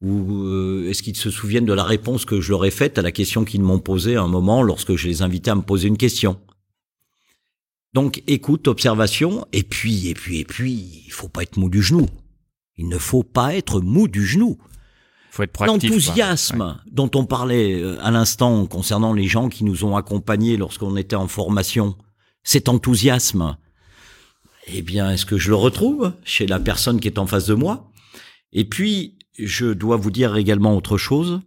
Ou 0.00 0.44
euh, 0.44 0.88
est-ce 0.88 1.02
qu'ils 1.02 1.16
se 1.16 1.30
souviennent 1.30 1.64
de 1.64 1.72
la 1.72 1.84
réponse 1.84 2.24
que 2.24 2.40
je 2.40 2.50
leur 2.50 2.64
ai 2.64 2.70
faite 2.70 2.98
à 2.98 3.02
la 3.02 3.12
question 3.12 3.44
qu'ils 3.44 3.62
m'ont 3.62 3.80
posée 3.80 4.16
à 4.16 4.22
un 4.22 4.28
moment 4.28 4.62
lorsque 4.62 4.96
je 4.96 5.08
les 5.08 5.22
invitais 5.22 5.50
à 5.50 5.56
me 5.56 5.62
poser 5.62 5.88
une 5.88 5.96
question 5.96 6.38
donc 7.94 8.22
écoute, 8.26 8.68
observation, 8.68 9.46
et 9.52 9.62
puis, 9.62 10.08
et 10.08 10.14
puis, 10.14 10.38
et 10.38 10.44
puis, 10.44 11.04
il 11.06 11.10
faut 11.10 11.28
pas 11.28 11.42
être 11.42 11.56
mou 11.56 11.68
du 11.68 11.82
genou. 11.82 12.06
Il 12.76 12.88
ne 12.88 12.98
faut 12.98 13.22
pas 13.22 13.56
être 13.56 13.80
mou 13.80 14.08
du 14.08 14.26
genou. 14.26 14.58
L'enthousiasme 15.60 16.80
dont 16.90 17.10
on 17.14 17.24
parlait 17.24 17.80
euh, 17.80 17.98
à 18.02 18.10
l'instant 18.10 18.66
concernant 18.66 19.12
les 19.12 19.28
gens 19.28 19.48
qui 19.48 19.64
nous 19.64 19.84
ont 19.84 19.96
accompagnés 19.96 20.56
lorsqu'on 20.56 20.96
était 20.96 21.16
en 21.16 21.28
formation, 21.28 21.96
cet 22.42 22.68
enthousiasme, 22.68 23.56
eh 24.66 24.82
bien, 24.82 25.10
est-ce 25.12 25.26
que 25.26 25.38
je 25.38 25.50
le 25.50 25.56
retrouve 25.56 26.12
chez 26.24 26.46
la 26.46 26.58
personne 26.58 27.00
qui 27.00 27.08
est 27.08 27.18
en 27.18 27.26
face 27.26 27.46
de 27.46 27.54
moi? 27.54 27.90
Et 28.52 28.64
puis, 28.64 29.18
je 29.38 29.66
dois 29.66 29.96
vous 29.96 30.10
dire 30.10 30.36
également 30.36 30.76
autre 30.76 30.98
chose, 30.98 31.40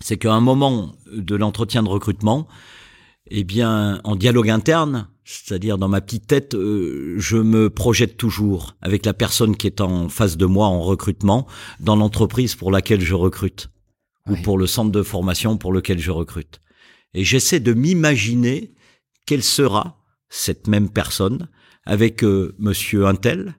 c'est 0.00 0.16
qu'à 0.16 0.32
un 0.32 0.40
moment 0.40 0.92
de 1.12 1.36
l'entretien 1.36 1.82
de 1.82 1.88
recrutement, 1.88 2.48
eh 3.30 3.44
bien, 3.44 4.00
en 4.04 4.16
dialogue 4.16 4.50
interne, 4.50 5.08
c'est-à-dire 5.24 5.78
dans 5.78 5.88
ma 5.88 6.00
petite 6.00 6.26
tête, 6.26 6.54
euh, 6.54 7.14
je 7.18 7.36
me 7.36 7.70
projette 7.70 8.16
toujours 8.16 8.76
avec 8.82 9.06
la 9.06 9.14
personne 9.14 9.56
qui 9.56 9.66
est 9.66 9.80
en 9.80 10.08
face 10.08 10.36
de 10.36 10.46
moi 10.46 10.66
en 10.66 10.82
recrutement 10.82 11.46
dans 11.80 11.96
l'entreprise 11.96 12.54
pour 12.54 12.70
laquelle 12.70 13.00
je 13.00 13.14
recrute 13.14 13.68
ou 14.28 14.36
pour 14.36 14.58
le 14.58 14.66
centre 14.66 14.92
de 14.92 15.02
formation 15.02 15.56
pour 15.56 15.72
lequel 15.72 15.98
je 15.98 16.10
recrute. 16.10 16.60
Et 17.14 17.24
j'essaie 17.24 17.60
de 17.60 17.72
m'imaginer 17.72 18.72
quelle 19.26 19.42
sera 19.42 19.98
cette 20.28 20.66
même 20.66 20.90
personne 20.90 21.48
avec 21.84 22.22
euh, 22.22 22.54
monsieur 22.58 23.06
Intel, 23.06 23.56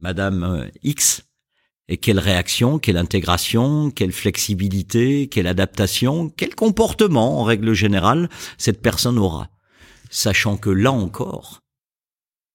madame 0.00 0.42
euh, 0.42 0.68
X, 0.82 1.22
et 1.88 1.96
quelle 1.96 2.18
réaction, 2.18 2.78
quelle 2.78 2.96
intégration, 2.96 3.90
quelle 3.90 4.12
flexibilité, 4.12 5.28
quelle 5.28 5.46
adaptation, 5.46 6.30
quel 6.30 6.54
comportement 6.54 7.40
en 7.40 7.44
règle 7.44 7.74
générale 7.74 8.28
cette 8.58 8.80
personne 8.80 9.18
aura 9.18 9.52
sachant 10.12 10.56
que 10.56 10.70
là 10.70 10.92
encore, 10.92 11.62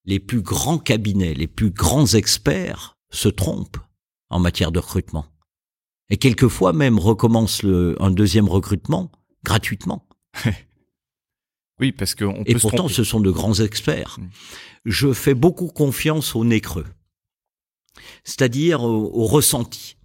les 0.06 0.20
plus 0.20 0.41
grands 0.41 0.78
cabinets, 0.78 1.34
les 1.34 1.48
plus 1.48 1.72
grands 1.72 2.14
experts 2.14 2.98
se 3.10 3.28
trompent 3.28 3.80
en 4.30 4.40
matière 4.40 4.72
de 4.72 4.80
recrutement. 4.80 5.26
Et 6.10 6.18
quelquefois 6.18 6.72
même 6.72 6.99
recommencent 6.99 7.64
le, 7.64 8.02
un 8.02 8.12
deuxième 8.12 8.48
recrutement 8.48 9.12
gratuitement. 9.44 10.08
oui, 11.80 11.91
parce 11.91 12.16
que 12.16 12.26
et 12.45 12.56
pourtant 12.56 12.88
ce 12.88 13.04
sont 13.04 13.20
de 13.20 13.32
grands 13.32 13.56
experts. 13.56 14.18
Mm. 14.20 14.28
Je 14.86 15.12
fais 15.12 15.34
beaucoup 15.34 15.68
confiance 15.68 16.36
au 16.36 16.45
nez 16.45 16.62
creux, 16.62 16.86
c'est-à-dire 18.24 18.84
au 18.84 19.26
ressenti. 19.26 19.98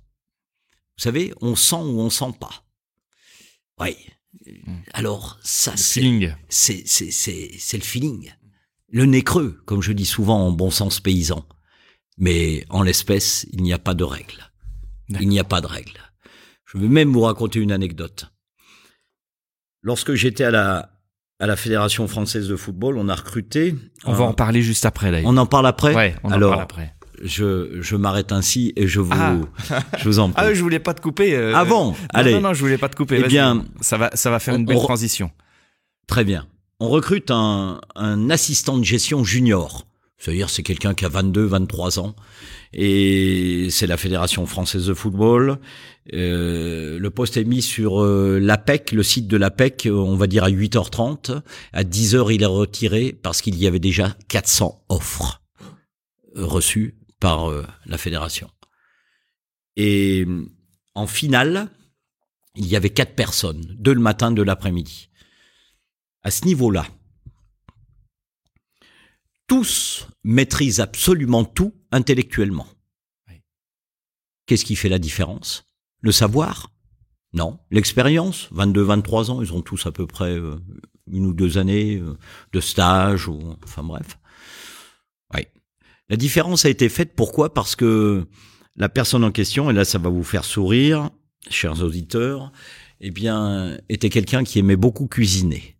Vous 0.99 1.03
savez, 1.03 1.33
on 1.41 1.57
sent 1.57 1.77
ou 1.77 2.01
on 2.01 2.11
sent 2.11 2.35
pas. 2.39 2.65
Oui, 3.81 3.97
Mm. 4.47 4.77
Alors 4.95 5.39
ça, 5.43 5.77
c'est 5.77 6.01
le 6.01 6.35
feeling, 7.83 8.33
le 8.91 9.05
nez 9.05 9.23
creux, 9.23 9.61
comme 9.67 9.83
je 9.83 9.93
dis 9.93 10.07
souvent 10.07 10.47
en 10.47 10.53
bon 10.53 10.71
sens 10.71 11.01
paysan. 11.01 11.45
Mais 12.19 12.65
en 12.69 12.83
l'espèce, 12.83 13.47
il 13.53 13.63
n'y 13.63 13.73
a 13.73 13.79
pas 13.79 13.95
de 13.95 14.05
règle. 14.05 14.51
Il 15.21 15.29
n'y 15.29 15.41
a 15.41 15.45
pas 15.45 15.61
de 15.61 15.67
règle. 15.67 15.99
Je 16.67 16.79
vais 16.79 16.89
même 16.89 17.13
vous 17.13 17.23
raconter 17.23 17.59
une 17.59 17.73
anecdote. 17.73 18.27
Lorsque 19.83 20.15
j'étais 20.15 20.45
à 20.45 20.51
la 20.51 20.89
à 21.39 21.47
la 21.47 21.57
Fédération 21.57 22.07
française 22.07 22.47
de 22.49 22.55
football, 22.55 22.97
on 22.99 23.09
a 23.09 23.17
recruté. 23.17 23.75
On 24.05 24.13
va 24.13 24.25
en 24.25 24.33
parler 24.33 24.63
juste 24.63 24.87
après. 24.87 25.11
Là. 25.11 25.21
On 25.25 25.37
en 25.37 25.47
parle 25.47 25.67
après. 25.67 25.93
Ouais, 25.95 26.15
on 26.23 26.31
Alors, 26.31 26.53
en 26.53 26.57
parle 26.57 26.63
après 26.63 26.95
je, 27.23 27.81
je 27.81 27.97
m'arrête 27.97 28.33
ainsi 28.33 28.73
et 28.77 28.87
je 28.87 29.01
vous, 29.01 29.13
ah. 29.13 29.37
je 29.99 30.05
vous 30.05 30.19
en 30.19 30.31
prie. 30.31 30.45
Ah, 30.45 30.55
je 30.55 30.63
voulais 30.63 30.81
pas 30.81 30.95
te 30.95 31.01
couper. 31.01 31.35
Euh, 31.35 31.53
ah 31.55 31.65
bon? 31.65 31.95
Allez. 32.11 32.35
Non, 32.35 32.41
non, 32.41 32.55
je 32.55 32.61
voulais 32.61 32.79
pas 32.79 32.89
te 32.89 32.97
couper. 32.97 33.23
Eh 33.25 33.29
bien, 33.29 33.65
ça 33.81 33.97
va, 33.97 34.11
ça 34.15 34.31
va 34.31 34.39
faire 34.39 34.55
une 34.55 34.67
belle 34.67 34.79
transition. 34.79 35.31
Très 36.07 36.25
bien. 36.25 36.47
On 36.81 36.89
recrute 36.89 37.31
un, 37.31 37.81
un 37.95 38.29
assistant 38.29 38.77
de 38.77 38.85
gestion 38.85 39.25
junior. 39.25 39.87
C'est-à-dire, 40.19 40.51
c'est 40.51 40.63
quelqu'un 40.63 40.95
qui 40.95 41.05
a 41.05 41.09
22, 41.09 41.45
23 41.45 41.99
ans. 41.99 42.15
Et 42.73 43.69
c'est 43.71 43.87
la 43.87 43.97
Fédération 43.97 44.47
française 44.47 44.87
de 44.87 44.95
football. 44.95 45.59
Euh, 46.13 46.99
le 46.99 47.11
poste 47.11 47.37
est 47.37 47.45
mis 47.45 47.63
sur 47.63 48.03
euh, 48.03 48.39
l'APEC, 48.41 48.93
le 48.93 49.03
site 49.03 49.27
de 49.27 49.37
l'APEC, 49.37 49.89
on 49.91 50.17
va 50.17 50.27
dire 50.27 50.45
à 50.45 50.51
8h30. 50.51 51.41
À 51.73 51.83
10h, 51.85 52.33
il 52.33 52.43
est 52.43 52.47
retiré 52.47 53.17
parce 53.21 53.43
qu'il 53.43 53.57
y 53.57 53.67
avait 53.67 53.81
déjà 53.81 54.17
400 54.29 54.85
offres 54.89 55.43
reçues 56.35 56.95
par 57.23 57.53
euh, 57.53 57.65
la 57.87 57.99
fédération. 57.99 58.51
Et 59.77 60.27
en 60.97 61.07
finale, 61.07 61.71
il 62.57 62.67
y 62.67 62.75
avait 62.75 62.91
quatre 62.91 63.15
personnes, 63.15 63.61
deux 63.79 63.95
le 63.95 64.01
matin, 64.01 64.33
deux 64.33 64.43
l'après-midi. 64.43 65.09
À 66.23 66.33
ce 66.33 66.45
niveau-là, 66.47 66.85
tous 69.47 70.09
maîtrisent 70.25 70.81
absolument 70.81 71.45
tout 71.45 71.73
intellectuellement. 71.93 72.67
Qu'est-ce 74.47 74.65
qui 74.65 74.75
fait 74.75 74.89
la 74.89 74.99
différence? 74.99 75.73
Le 76.01 76.11
savoir? 76.11 76.73
Non. 77.33 77.61
L'expérience? 77.71 78.49
22, 78.51 78.83
23 78.83 79.31
ans, 79.31 79.43
ils 79.43 79.53
ont 79.53 79.63
tous 79.63 79.87
à 79.87 79.93
peu 79.93 80.09
près 80.09 80.37
euh, 80.37 80.57
une 81.07 81.27
ou 81.27 81.35
deux 81.35 81.57
années 81.57 81.99
euh, 81.99 82.19
de 82.53 82.61
stage, 82.61 83.29
ou 83.29 83.57
enfin 83.63 83.85
bref. 83.85 84.19
La 86.13 86.19
différence 86.19 86.67
a 86.67 86.69
été 86.69 86.91
faite 86.91 87.15
pourquoi? 87.17 87.55
Parce 87.55 87.75
que 87.75 88.27
la 88.77 88.91
personne 88.91 89.25
en 89.25 89.33
question, 89.33 89.71
et 89.71 89.73
là 89.73 89.87
ça 89.87 89.97
va 89.97 90.11
vous 90.11 90.23
faire 90.23 90.45
sourire, 90.45 91.09
chers 91.49 91.83
auditeurs, 91.83 92.53
eh 93.01 93.11
bien, 93.11 93.79
était 93.89 94.11
quelqu'un 94.11 94.45
qui 94.45 94.59
aimait 94.59 94.77
beaucoup 94.77 95.07
cuisiner. 95.07 95.79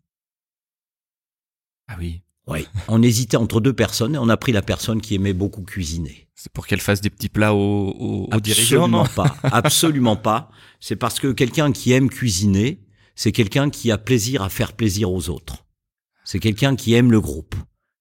Ah 1.87 1.97
oui. 1.99 2.23
Oui. 2.47 2.67
On 2.89 3.03
hésitait 3.03 3.37
entre 3.37 3.61
deux 3.61 3.75
personnes 3.75 4.15
et 4.15 4.19
on 4.19 4.31
a 4.31 4.39
pris 4.39 4.53
la 4.53 4.63
personne 4.63 5.03
qui 5.03 5.17
aimait 5.17 5.35
beaucoup 5.35 5.65
cuisiner. 5.65 6.29
C'est 6.35 6.51
pour 6.51 6.67
qu'elle 6.67 6.81
fasse 6.81 7.03
des 7.03 7.11
petits 7.11 7.29
plats 7.29 7.53
aux, 7.53 7.91
aux, 7.91 8.29
Absolument 8.31 9.05
pas. 9.05 9.37
Absolument 9.43 10.17
pas. 10.17 10.51
C'est 10.81 10.97
parce 10.97 11.21
que 11.21 11.31
quelqu'un 11.31 11.73
qui 11.73 11.93
aime 11.93 12.09
cuisiner, 12.09 12.81
c'est 13.17 13.33
quelqu'un 13.33 13.69
qui 13.69 13.91
a 13.91 13.99
plaisir 13.99 14.41
à 14.41 14.49
faire 14.49 14.73
plaisir 14.73 15.13
aux 15.13 15.29
autres. 15.29 15.67
C'est 16.25 16.41
quelqu'un 16.41 16.75
qui 16.75 16.95
aime 16.95 17.13
le 17.13 17.21
groupe. 17.21 17.55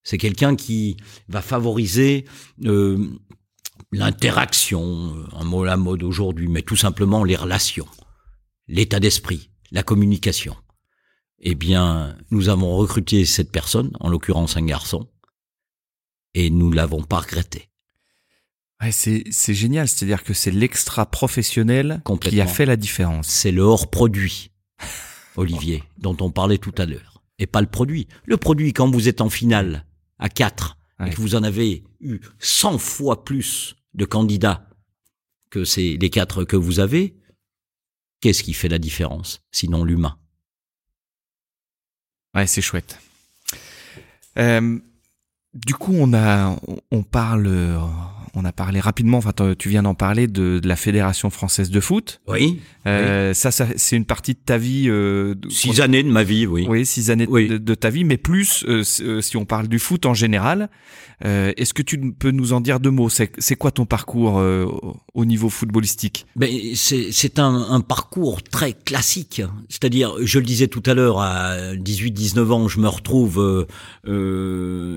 C'est 0.04 0.18
quelqu'un 0.18 0.56
qui 0.56 0.98
va 1.28 1.42
favoriser 1.42 2.26
euh, 2.66 3.08
l'interaction, 3.92 5.26
un 5.34 5.44
mot 5.44 5.64
à 5.64 5.68
la 5.68 5.78
mode 5.78 6.04
aujourd'hui, 6.04 6.48
mais 6.48 6.62
tout 6.62 6.76
simplement 6.76 7.24
les 7.24 7.36
relations, 7.36 7.88
l'état 8.68 9.00
d'esprit, 9.00 9.52
la 9.72 9.84
communication. 9.84 10.56
Eh 11.40 11.56
bien, 11.56 12.18
nous 12.30 12.50
avons 12.50 12.76
recruté 12.78 13.26
cette 13.26 13.52
personne, 13.52 13.92
en 14.00 14.10
l'occurrence 14.10 14.58
un 14.58 14.66
garçon, 14.66 15.08
et 16.34 16.50
nous 16.50 16.72
l'avons 16.72 17.04
pas 17.04 17.20
regretté. 17.20 17.70
Ouais, 18.82 18.92
c'est, 18.92 19.24
c'est 19.32 19.54
génial, 19.54 19.88
c'est-à-dire 19.88 20.24
que 20.24 20.34
c'est 20.34 20.52
l'extra 20.52 21.06
professionnel 21.06 22.02
qui 22.22 22.42
a 22.42 22.48
fait 22.48 22.66
la 22.66 22.76
différence. 22.76 23.28
C'est 23.28 23.52
le 23.52 23.62
hors 23.62 23.90
produit, 23.92 24.52
Olivier, 25.36 25.84
dont 25.98 26.18
on 26.20 26.32
parlait 26.32 26.58
tout 26.58 26.74
à 26.78 26.86
l'heure, 26.86 27.22
et 27.38 27.48
pas 27.48 27.62
le 27.62 27.68
produit. 27.68 28.08
Le 28.26 28.38
produit, 28.38 28.74
quand 28.74 28.90
vous 28.90 29.08
êtes 29.08 29.22
en 29.22 29.30
finale, 29.30 29.86
à 30.22 30.30
4 30.30 30.78
et 31.06 31.10
que 31.10 31.20
vous 31.20 31.36
en 31.36 31.44
avez 31.44 31.84
eu 32.00 32.22
100 32.40 32.78
fois 32.78 33.26
plus 33.26 33.76
de 33.96 34.06
candidats 34.06 34.70
que 35.50 35.66
c'est 35.66 35.98
les 36.00 36.10
quatre 36.10 36.46
que 36.46 36.56
vous 36.56 36.80
avez, 36.80 37.18
qu'est-ce 38.22 38.44
qui 38.44 38.54
fait 38.54 38.70
la 38.70 38.80
différence 38.80 39.42
sinon 39.52 39.84
l'humain? 39.84 40.18
Ouais, 42.34 42.48
c'est 42.48 42.62
chouette. 42.62 42.98
Euh, 44.38 44.80
du 45.54 45.74
coup, 45.74 45.94
on 45.94 46.14
a, 46.14 46.58
on 46.92 47.04
parle, 47.04 47.48
on 48.34 48.46
a 48.46 48.52
parlé 48.52 48.80
rapidement, 48.80 49.18
enfin 49.18 49.34
tu 49.58 49.70
viens 49.70 49.84
d'en 49.84 49.94
parler 49.94 50.28
de, 50.28 50.60
de, 50.60 50.68
la 50.68 50.76
Fédération 50.76 51.30
française 51.30 51.70
de 51.70 51.80
foot. 51.80 52.22
Oui. 52.28 52.60
Euh, 52.88 53.34
Ça, 53.34 53.52
ça 53.52 53.68
c'est 53.76 53.96
une 53.96 54.06
partie 54.06 54.34
de 54.34 54.40
ta 54.44 54.58
vie. 54.58 54.86
Euh, 54.88 55.36
six 55.50 55.82
années 55.82 56.04
de 56.04 56.10
ma 56.10 56.24
vie, 56.24 56.48
oui. 56.48 56.66
Oui, 56.68 56.86
six 56.86 57.12
années 57.12 57.28
De, 57.28 57.58
de, 57.58 57.76
ta 57.76 57.90
vie, 57.90 58.04
mais 58.04 58.18
plus 58.18 58.64
euh, 58.68 58.84
si 58.84 59.38
on 59.38 59.46
parle 59.46 59.68
du 59.68 59.80
foot 59.80 60.06
en 60.06 60.14
général. 60.14 60.70
Est-ce 61.24 61.76
que 61.76 61.84
tu 61.84 62.00
peux 62.14 62.32
nous 62.32 62.52
en 62.54 62.62
dire 62.62 62.80
deux 62.80 62.90
mots? 62.90 63.10
C'est 63.10 63.56
quoi 63.56 63.70
ton 63.70 63.86
parcours 63.86 64.44
au 65.14 65.26
niveau 65.26 65.50
footballistique? 65.50 66.26
Ben, 66.36 66.50
C'est 66.74 67.38
un, 67.38 67.68
un, 67.70 67.82
parcours 67.82 68.42
très 68.42 68.74
classique. 68.74 69.44
C'est-à-dire, 69.70 70.16
je 70.22 70.40
le 70.40 70.46
disais 70.46 70.68
tout 70.68 70.82
à 70.88 70.96
l'heure, 70.96 71.20
à 71.20 71.76
18-19 71.76 72.52
ans, 72.52 72.68
je 72.68 72.80
me 72.80 72.88
retrouve 72.88 73.68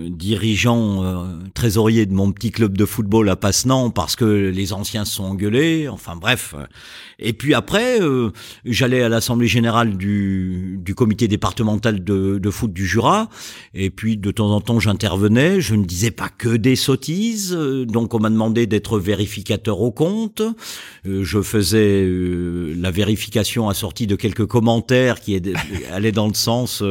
dirigeant, 0.09 1.27
trésorier 1.53 2.07
de 2.07 2.15
mon 2.15 2.33
petit 2.33 2.53
club 2.53 2.79
de 2.79 2.87
football 2.87 3.24
à 3.29 3.37
Passenant 3.37 3.91
parce 3.91 4.17
que 4.17 4.25
les 4.25 4.73
anciens 4.73 5.05
se 5.05 5.17
sont 5.17 5.25
engueulés. 5.25 5.89
Enfin 5.89 6.17
bref. 6.17 6.55
Et 7.19 7.33
puis 7.33 7.55
après, 7.55 8.01
euh, 8.01 8.31
j'allais 8.65 9.03
à 9.03 9.09
l'assemblée 9.09 9.47
générale 9.47 9.97
du, 9.97 10.79
du 10.83 10.95
comité 10.95 11.29
départemental 11.29 12.03
de, 12.03 12.39
de, 12.39 12.51
foot 12.51 12.73
du 12.73 12.87
Jura. 12.87 13.29
Et 13.75 13.91
puis 13.91 14.17
de 14.17 14.31
temps 14.31 14.51
en 14.51 14.61
temps, 14.61 14.81
j'intervenais. 14.81 15.61
Je 15.61 15.75
ne 15.75 15.85
disais 15.85 16.11
pas 16.11 16.29
que 16.29 16.57
des 16.57 16.77
sottises. 16.77 17.53
Donc 17.53 18.15
on 18.15 18.21
m'a 18.21 18.31
demandé 18.31 18.67
d'être 18.67 18.99
vérificateur 18.99 19.81
au 19.81 19.93
compte. 19.93 20.43
Euh, 21.07 21.25
je 21.25 21.41
faisais 21.41 22.05
euh, 22.05 22.75
la 22.79 22.91
vérification 22.91 23.69
assortie 23.69 24.07
de 24.07 24.17
quelques 24.17 24.47
commentaires 24.47 25.21
qui 25.21 25.41
allaient 25.93 26.13
dans 26.13 26.29
le 26.29 26.35
sens 26.35 26.83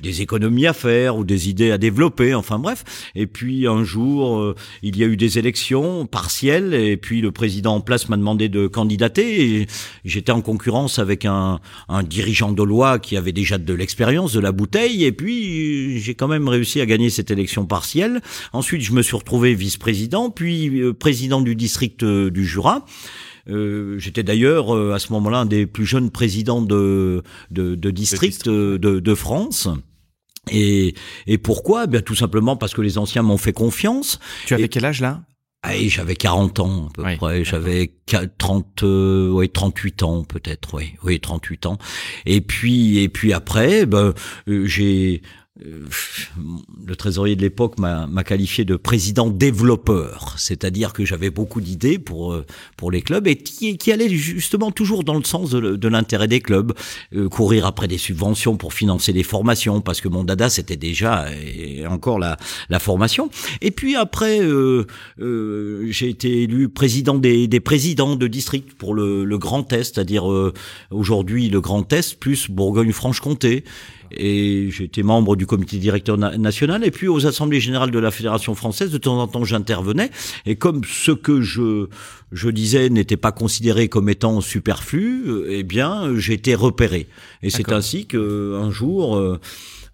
des 0.00 0.22
économies 0.22 0.66
à 0.66 0.72
faire 0.72 1.16
ou 1.16 1.24
des 1.24 1.48
idées 1.48 1.70
à 1.70 1.78
développer. 1.78 2.34
Enfin 2.34 2.58
bref. 2.58 2.84
Et 3.14 3.26
puis 3.26 3.66
un 3.66 3.84
jour, 3.84 4.54
il 4.82 4.96
y 4.96 5.04
a 5.04 5.06
eu 5.06 5.16
des 5.16 5.38
élections 5.38 5.75
partielles. 6.10 6.74
Et 6.74 6.96
puis 6.96 7.20
le 7.20 7.32
président 7.32 7.74
en 7.74 7.80
place 7.80 8.08
m'a 8.08 8.16
demandé 8.16 8.48
de 8.48 8.66
candidater. 8.66 9.60
Et 9.60 9.66
j'étais 10.04 10.32
en 10.32 10.40
concurrence 10.40 10.98
avec 10.98 11.24
un, 11.24 11.60
un 11.88 12.02
dirigeant 12.02 12.52
de 12.52 12.62
loi 12.62 12.98
qui 12.98 13.16
avait 13.16 13.32
déjà 13.32 13.58
de 13.58 13.74
l'expérience, 13.74 14.32
de 14.32 14.40
la 14.40 14.52
bouteille, 14.52 15.04
et 15.04 15.12
puis 15.12 15.98
j'ai 16.00 16.14
quand 16.14 16.28
même 16.28 16.48
réussi 16.48 16.80
à 16.80 16.86
gagner 16.86 17.10
cette 17.10 17.30
élection 17.30 17.66
partielle. 17.66 18.20
Ensuite, 18.52 18.82
je 18.82 18.92
me 18.92 19.02
suis 19.02 19.16
retrouvé 19.16 19.54
vice-président, 19.54 20.30
puis 20.30 20.80
euh, 20.80 20.92
président 20.92 21.40
du 21.40 21.54
district 21.54 22.02
euh, 22.02 22.30
du 22.30 22.46
Jura. 22.46 22.84
Euh, 23.48 23.98
J'étais 23.98 24.22
d'ailleurs 24.22 24.74
euh, 24.74 24.92
à 24.92 24.98
ce 24.98 25.12
moment-là 25.12 25.38
un 25.38 25.46
des 25.46 25.66
plus 25.66 25.86
jeunes 25.86 26.10
présidents 26.10 26.62
de, 26.62 27.22
de, 27.50 27.74
de 27.74 27.90
district 27.90 28.46
de, 28.46 28.76
de, 28.78 29.14
France. 29.14 29.68
Et, 30.50 30.94
et 31.26 31.38
pourquoi? 31.38 31.84
Eh 31.84 31.86
Bien 31.86 32.00
tout 32.00 32.14
simplement 32.14 32.56
parce 32.56 32.74
que 32.74 32.82
les 32.82 32.98
anciens 32.98 33.22
m'ont 33.22 33.38
fait 33.38 33.52
confiance. 33.52 34.18
Tu 34.46 34.54
avais 34.54 34.68
quel 34.68 34.84
âge 34.84 35.00
là? 35.00 35.22
Ah, 35.68 35.88
j'avais 35.88 36.16
40 36.16 36.60
ans 36.60 36.88
à 36.88 36.92
peu 36.92 37.16
près, 37.16 37.44
j'avais 37.44 37.92
30 38.38 38.82
euh, 38.82 39.30
ouais 39.30 39.48
38 39.48 40.02
ans 40.02 40.24
peut-être, 40.24 40.74
oui, 40.74 40.94
oui 41.02 41.20
38 41.20 41.66
ans. 41.66 41.78
Et 42.24 42.40
puis 42.40 42.98
et 42.98 43.08
puis 43.08 43.32
après 43.32 43.86
ben 43.86 44.14
euh, 44.48 44.66
j'ai 44.66 45.22
le 45.58 46.96
trésorier 46.96 47.34
de 47.34 47.40
l'époque 47.40 47.78
m'a 47.78 48.24
qualifié 48.24 48.64
de 48.64 48.76
président 48.76 49.28
développeur, 49.28 50.34
c'est-à-dire 50.36 50.92
que 50.92 51.04
j'avais 51.04 51.30
beaucoup 51.30 51.62
d'idées 51.62 51.98
pour 51.98 52.34
euh, 52.34 52.44
pour 52.76 52.90
les 52.90 53.00
clubs 53.00 53.26
et 53.26 53.36
qui, 53.36 53.78
qui 53.78 53.90
allaient 53.90 54.08
justement 54.08 54.70
toujours 54.70 55.02
dans 55.02 55.14
le 55.14 55.24
sens 55.24 55.50
de, 55.50 55.88
l'intérêt 55.88 56.28
des 56.28 56.40
clubs, 56.40 56.72
euh, 57.14 57.28
courir 57.28 57.64
après 57.64 57.88
des 57.88 57.96
subventions 57.96 58.56
pour 58.56 58.74
financer 58.74 59.14
des 59.14 59.22
formations, 59.22 59.80
parce 59.80 60.02
que 60.02 60.08
mon 60.08 60.24
dada 60.24 60.50
c'était 60.50 60.76
déjà 60.76 61.26
et 61.32 61.86
encore 61.86 62.18
la, 62.18 62.36
la 62.68 62.78
formation. 62.78 63.30
Et 63.62 63.70
puis 63.70 63.96
après, 63.96 64.40
euh, 64.40 64.86
j'ai 65.88 66.10
été 66.10 66.42
élu 66.42 66.68
président 66.68 67.14
des, 67.14 67.48
des 67.48 67.60
présidents 67.60 68.16
de 68.16 68.26
district 68.26 68.74
pour 68.74 68.94
le, 68.94 69.24
le 69.24 69.38
Grand 69.38 69.72
Est, 69.72 69.94
c'est-à-dire 69.94 70.24
aujourd'hui 70.90 71.48
le 71.48 71.60
Grand 71.60 71.90
Est 71.92 72.18
plus 72.18 72.50
Bourgogne-Franche-Comté 72.50 73.64
et 74.10 74.68
j'étais 74.70 75.02
membre 75.02 75.36
du 75.36 75.46
comité 75.46 75.78
directeur 75.78 76.18
national 76.18 76.84
et 76.84 76.90
puis 76.90 77.08
aux 77.08 77.26
assemblées 77.26 77.60
générales 77.60 77.90
de 77.90 77.98
la 77.98 78.10
fédération 78.10 78.54
française 78.54 78.90
de 78.90 78.98
temps 78.98 79.18
en 79.20 79.26
temps 79.26 79.44
j'intervenais. 79.44 80.10
Et 80.44 80.56
comme 80.56 80.82
ce 80.84 81.12
que 81.12 81.40
je 81.40 81.88
je 82.32 82.48
disais 82.48 82.88
n'était 82.90 83.16
pas 83.16 83.32
considéré 83.32 83.88
comme 83.88 84.08
étant 84.08 84.40
superflu 84.40 85.24
eh 85.48 85.62
bien 85.62 86.16
été 86.28 86.54
repéré. 86.54 87.06
Et 87.42 87.50
c'est 87.50 87.72
ainsi 87.72 88.06
que 88.06 88.60
un 88.60 88.70
jour 88.70 89.16
euh, 89.16 89.40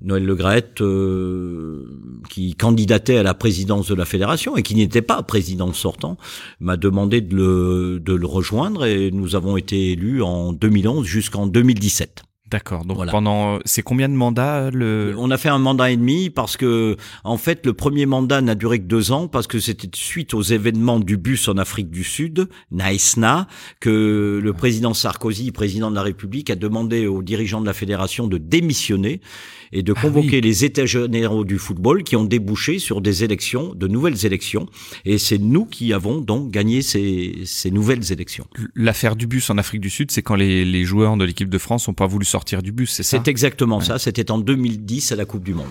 Noël 0.02 0.24
Le 0.24 0.36
euh, 0.80 1.84
qui 2.28 2.54
candidatait 2.54 3.16
à 3.16 3.22
la 3.22 3.34
présidence 3.34 3.88
de 3.88 3.94
la 3.94 4.04
fédération 4.04 4.56
et 4.56 4.62
qui 4.62 4.74
n'était 4.74 5.02
pas 5.02 5.22
président 5.22 5.72
sortant, 5.72 6.16
m'a 6.60 6.76
demandé 6.76 7.20
de 7.20 7.34
le, 7.34 8.00
de 8.00 8.12
le 8.12 8.26
rejoindre 8.26 8.84
et 8.84 9.10
nous 9.10 9.36
avons 9.36 9.56
été 9.56 9.92
élus 9.92 10.22
en 10.22 10.52
2011 10.52 11.06
jusqu'en 11.06 11.46
2017. 11.46 12.22
D'accord. 12.52 12.84
Donc 12.84 13.10
pendant, 13.10 13.60
c'est 13.64 13.80
combien 13.80 14.10
de 14.10 14.14
mandats 14.14 14.70
le 14.70 15.14
On 15.16 15.30
a 15.30 15.38
fait 15.38 15.48
un 15.48 15.58
mandat 15.58 15.90
et 15.90 15.96
demi 15.96 16.28
parce 16.28 16.58
que, 16.58 16.98
en 17.24 17.38
fait, 17.38 17.64
le 17.64 17.72
premier 17.72 18.04
mandat 18.04 18.42
n'a 18.42 18.54
duré 18.54 18.78
que 18.78 18.84
deux 18.84 19.10
ans 19.10 19.26
parce 19.26 19.46
que 19.46 19.58
c'était 19.58 19.88
suite 19.94 20.34
aux 20.34 20.42
événements 20.42 21.00
du 21.00 21.16
bus 21.16 21.48
en 21.48 21.56
Afrique 21.56 21.90
du 21.90 22.04
Sud, 22.04 22.48
Naïsna, 22.70 23.46
que 23.80 24.38
le 24.42 24.52
président 24.52 24.92
Sarkozy, 24.92 25.50
président 25.50 25.90
de 25.90 25.96
la 25.96 26.02
République, 26.02 26.50
a 26.50 26.54
demandé 26.54 27.06
aux 27.06 27.22
dirigeants 27.22 27.62
de 27.62 27.66
la 27.66 27.72
fédération 27.72 28.26
de 28.26 28.36
démissionner 28.36 29.22
et 29.72 29.82
de 29.82 29.94
ah 29.96 30.02
convoquer 30.02 30.42
les 30.42 30.66
États 30.66 30.84
généraux 30.84 31.44
du 31.44 31.56
football 31.56 32.02
qui 32.04 32.16
ont 32.16 32.24
débouché 32.24 32.78
sur 32.78 33.00
des 33.00 33.24
élections, 33.24 33.72
de 33.74 33.88
nouvelles 33.88 34.26
élections. 34.26 34.66
Et 35.06 35.16
c'est 35.16 35.38
nous 35.38 35.64
qui 35.64 35.94
avons 35.94 36.20
donc 36.20 36.50
gagné 36.50 36.82
ces, 36.82 37.40
ces 37.46 37.70
nouvelles 37.70 38.12
élections. 38.12 38.46
L'affaire 38.74 39.16
du 39.16 39.26
bus 39.26 39.48
en 39.48 39.56
Afrique 39.56 39.80
du 39.80 39.88
Sud, 39.88 40.10
c'est 40.10 40.20
quand 40.20 40.34
les, 40.34 40.66
les 40.66 40.84
joueurs 40.84 41.16
de 41.16 41.24
l'équipe 41.24 41.48
de 41.48 41.58
France 41.58 41.88
n'ont 41.88 41.94
pas 41.94 42.06
voulu 42.06 42.26
sortir 42.26 42.41
du 42.44 42.72
bus, 42.72 42.90
c'est 42.90 43.02
ça 43.02 43.18
C'est 43.18 43.28
exactement 43.28 43.80
ça. 43.80 43.98
C'était 43.98 44.30
en 44.30 44.38
2010 44.38 45.12
à 45.12 45.16
la 45.16 45.24
Coupe 45.24 45.44
du 45.44 45.54
Monde. 45.54 45.66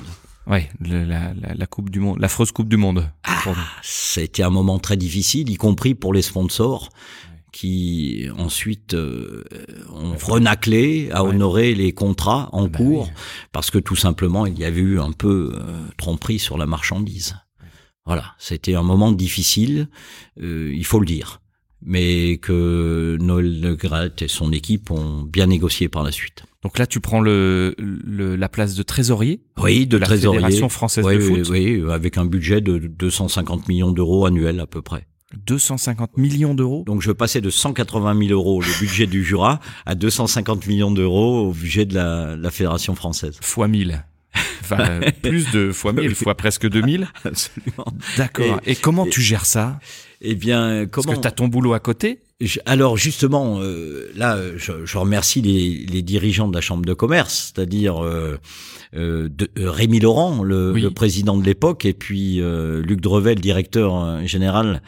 Oui, 0.48 0.62
la, 0.82 1.34
la, 1.34 1.68
Coupe 1.68 1.90
du 1.90 2.00
Monde, 2.00 2.20
l'affreuse 2.20 2.52
Coupe 2.52 2.68
du 2.68 2.78
Monde. 2.78 3.08
Ah, 3.24 3.44
c'était 3.84 4.44
un 4.44 4.50
moment 4.50 4.80
très 4.80 4.98
difficile, 4.98 5.50
y 5.50 5.56
compris 5.56 5.94
pour 5.94 6.14
les 6.14 6.24
sponsors 6.24 6.90
qui 7.52 8.28
ensuite 8.38 8.94
euh, 8.94 9.44
ont 9.90 10.16
renaclé 10.16 11.10
à 11.12 11.24
honorer 11.24 11.76
les 11.76 11.92
contrats 11.92 12.50
en 12.54 12.66
ah 12.66 12.68
bah 12.70 12.78
cours 12.78 13.12
parce 13.52 13.70
que 13.72 13.78
tout 13.78 13.96
simplement 13.96 14.46
il 14.46 14.58
y 14.58 14.64
avait 14.64 14.80
eu 14.80 15.00
un 15.00 15.12
peu 15.12 15.54
euh, 15.56 15.86
tromperie 15.98 16.40
sur 16.40 16.58
la 16.58 16.66
marchandise. 16.66 17.36
Voilà, 18.06 18.34
c'était 18.40 18.74
un 18.74 18.84
moment 18.84 19.12
difficile, 19.12 19.88
euh, 20.42 20.74
il 20.74 20.86
faut 20.86 21.00
le 21.00 21.06
dire, 21.06 21.41
mais 21.84 22.38
que 22.38 23.18
Noël 23.20 23.62
Le 23.62 23.78
et 24.24 24.28
son 24.28 24.52
équipe 24.52 24.92
ont 24.92 25.22
bien 25.24 25.48
négocié 25.48 25.90
par 25.90 26.04
la 26.04 26.12
suite. 26.12 26.44
Donc 26.64 26.78
là, 26.78 26.86
tu 26.86 27.00
prends 27.00 27.22
le, 27.22 27.76
la 27.78 28.50
place 28.50 28.76
de 28.76 28.84
trésorier. 28.84 29.42
Oui, 29.58 29.88
de, 29.88 29.98
la 29.98 30.06
trésorier. 30.06 30.40
Fédération 30.40 30.70
française 30.70 31.06
de 31.06 31.20
foot. 31.20 31.50
Oui, 31.50 31.82
avec 31.90 32.18
un 32.18 32.26
budget 32.26 32.62
de 32.62 32.78
250 32.78 33.68
millions 33.68 33.92
d'euros 33.92 34.26
annuels 34.26 34.60
à 34.60 34.68
peu 34.68 34.82
près. 34.82 35.08
250 35.46 36.18
millions 36.18 36.54
d'euros? 36.54 36.84
Donc 36.86 37.02
je 37.02 37.12
passais 37.12 37.42
de 37.42 37.50
180 37.50 38.28
000 38.28 38.32
euros 38.32 38.62
le 38.62 38.80
budget 38.80 39.08
du 39.08 39.24
Jura 39.24 39.60
à 39.86 39.96
250 39.96 40.68
millions 40.68 40.92
d'euros 40.92 41.48
au 41.48 41.52
budget 41.54 41.86
de 41.86 41.96
la, 41.96 42.36
la 42.36 42.52
Fédération 42.52 42.96
française. 42.96 43.38
Fois 43.42 43.68
1000. 43.68 44.04
Enfin, 44.62 45.00
plus 45.22 45.50
de 45.52 45.72
fois 45.72 45.94
1000, 45.94 46.16
fois 46.16 46.36
presque 46.36 46.68
2000. 46.68 47.08
Absolument. 47.26 47.86
D'accord. 48.18 48.60
Et, 48.66 48.76
comment 48.76 49.06
tu 49.06 49.22
gères 49.22 49.46
ça? 49.46 49.80
Eh 50.22 50.36
bien, 50.36 50.86
comment 50.86 51.06
Parce 51.06 51.18
que 51.18 51.22
tu 51.22 51.28
as 51.28 51.32
ton 51.32 51.48
boulot 51.48 51.74
à 51.74 51.80
côté. 51.80 52.20
Alors 52.66 52.98
justement, 52.98 53.60
euh, 53.60 54.12
là, 54.16 54.40
je, 54.56 54.86
je 54.86 54.98
remercie 54.98 55.42
les, 55.42 55.86
les, 55.86 56.02
dirigeants 56.02 56.48
de 56.48 56.56
la 56.56 56.62
Chambre 56.62 56.86
de 56.86 56.94
commerce, 56.94 57.54
c'est-à-dire 57.54 58.04
euh, 58.04 58.40
euh, 58.96 59.30
euh 59.60 59.72
Rémi 59.72 60.00
Laurent, 60.00 60.42
le, 60.42 60.74
le 60.74 60.92
président 60.92 61.38
de 61.38 61.46
l'époque, 61.46 61.86
et 61.86 61.94
puis 61.94 62.42
euh, 62.42 62.82
Luc 62.82 63.00
Drevel, 63.00 63.40
directeur 63.40 64.26
général, 64.26 64.82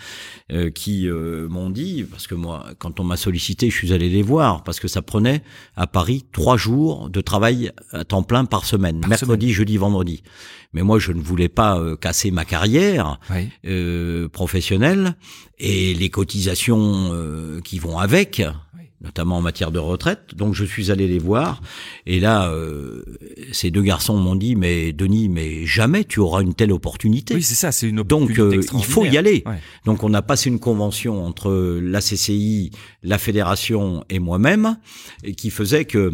qui 0.75 1.07
m'ont 1.07 1.71
dit, 1.71 2.03
parce 2.03 2.27
que 2.27 2.35
moi, 2.35 2.65
quand 2.77 2.99
on 2.99 3.03
m'a 3.03 3.17
sollicité, 3.17 3.71
je 3.71 3.75
suis 3.75 3.91
allé 3.91 4.09
les 4.09 4.21
voir, 4.21 4.63
parce 4.63 4.79
que 4.79 4.87
ça 4.87 5.01
prenait 5.01 5.41
à 5.75 5.87
Paris 5.87 6.25
trois 6.31 6.57
jours 6.57 7.09
de 7.09 7.21
travail 7.21 7.71
à 7.91 8.03
temps 8.03 8.21
plein 8.21 8.45
par 8.45 8.65
semaine, 8.65 9.01
mercredi, 9.07 9.51
jeudi, 9.51 9.77
vendredi. 9.77 10.21
Mais 10.73 10.81
moi, 10.81 10.99
je 10.99 11.11
ne 11.11 11.21
voulais 11.21 11.49
pas 11.49 11.79
casser 12.01 12.31
ma 12.31 12.45
carrière 12.45 13.19
professionnelle 14.31 15.15
et 15.63 15.93
les 15.93 16.09
cotisations 16.09 17.09
euh, 17.13 17.61
qui 17.61 17.79
vont 17.79 17.97
avec, 17.97 18.41
notamment 19.01 19.37
en 19.37 19.41
matière 19.41 19.71
de 19.71 19.79
retraite. 19.79 20.35
Donc 20.35 20.53
je 20.53 20.65
suis 20.65 20.91
allé 20.91 21.07
les 21.07 21.19
voir 21.19 21.61
et 22.05 22.19
là, 22.19 22.49
euh, 22.49 23.03
ces 23.51 23.71
deux 23.71 23.81
garçons 23.81 24.17
m'ont 24.17 24.35
dit 24.35 24.55
mais 24.55 24.91
Denis, 24.91 25.29
mais 25.29 25.65
jamais 25.65 26.03
tu 26.03 26.19
auras 26.19 26.41
une 26.41 26.53
telle 26.53 26.71
opportunité. 26.71 27.35
Oui, 27.35 27.43
c'est 27.43 27.55
ça, 27.55 27.71
c'est 27.71 27.87
une 27.87 27.99
opportunité. 27.99 28.41
Donc 28.41 28.53
euh, 28.53 28.77
il 28.77 28.85
faut 28.85 29.05
y 29.05 29.17
aller. 29.17 29.43
Donc 29.85 30.03
on 30.03 30.13
a 30.13 30.21
passé 30.21 30.49
une 30.49 30.59
convention 30.59 31.25
entre 31.25 31.79
la 31.81 31.99
CCI, 31.99 32.71
la 33.03 33.17
fédération 33.17 34.03
et 34.09 34.19
moi-même, 34.19 34.77
qui 35.37 35.49
faisait 35.49 35.85
que 35.85 36.11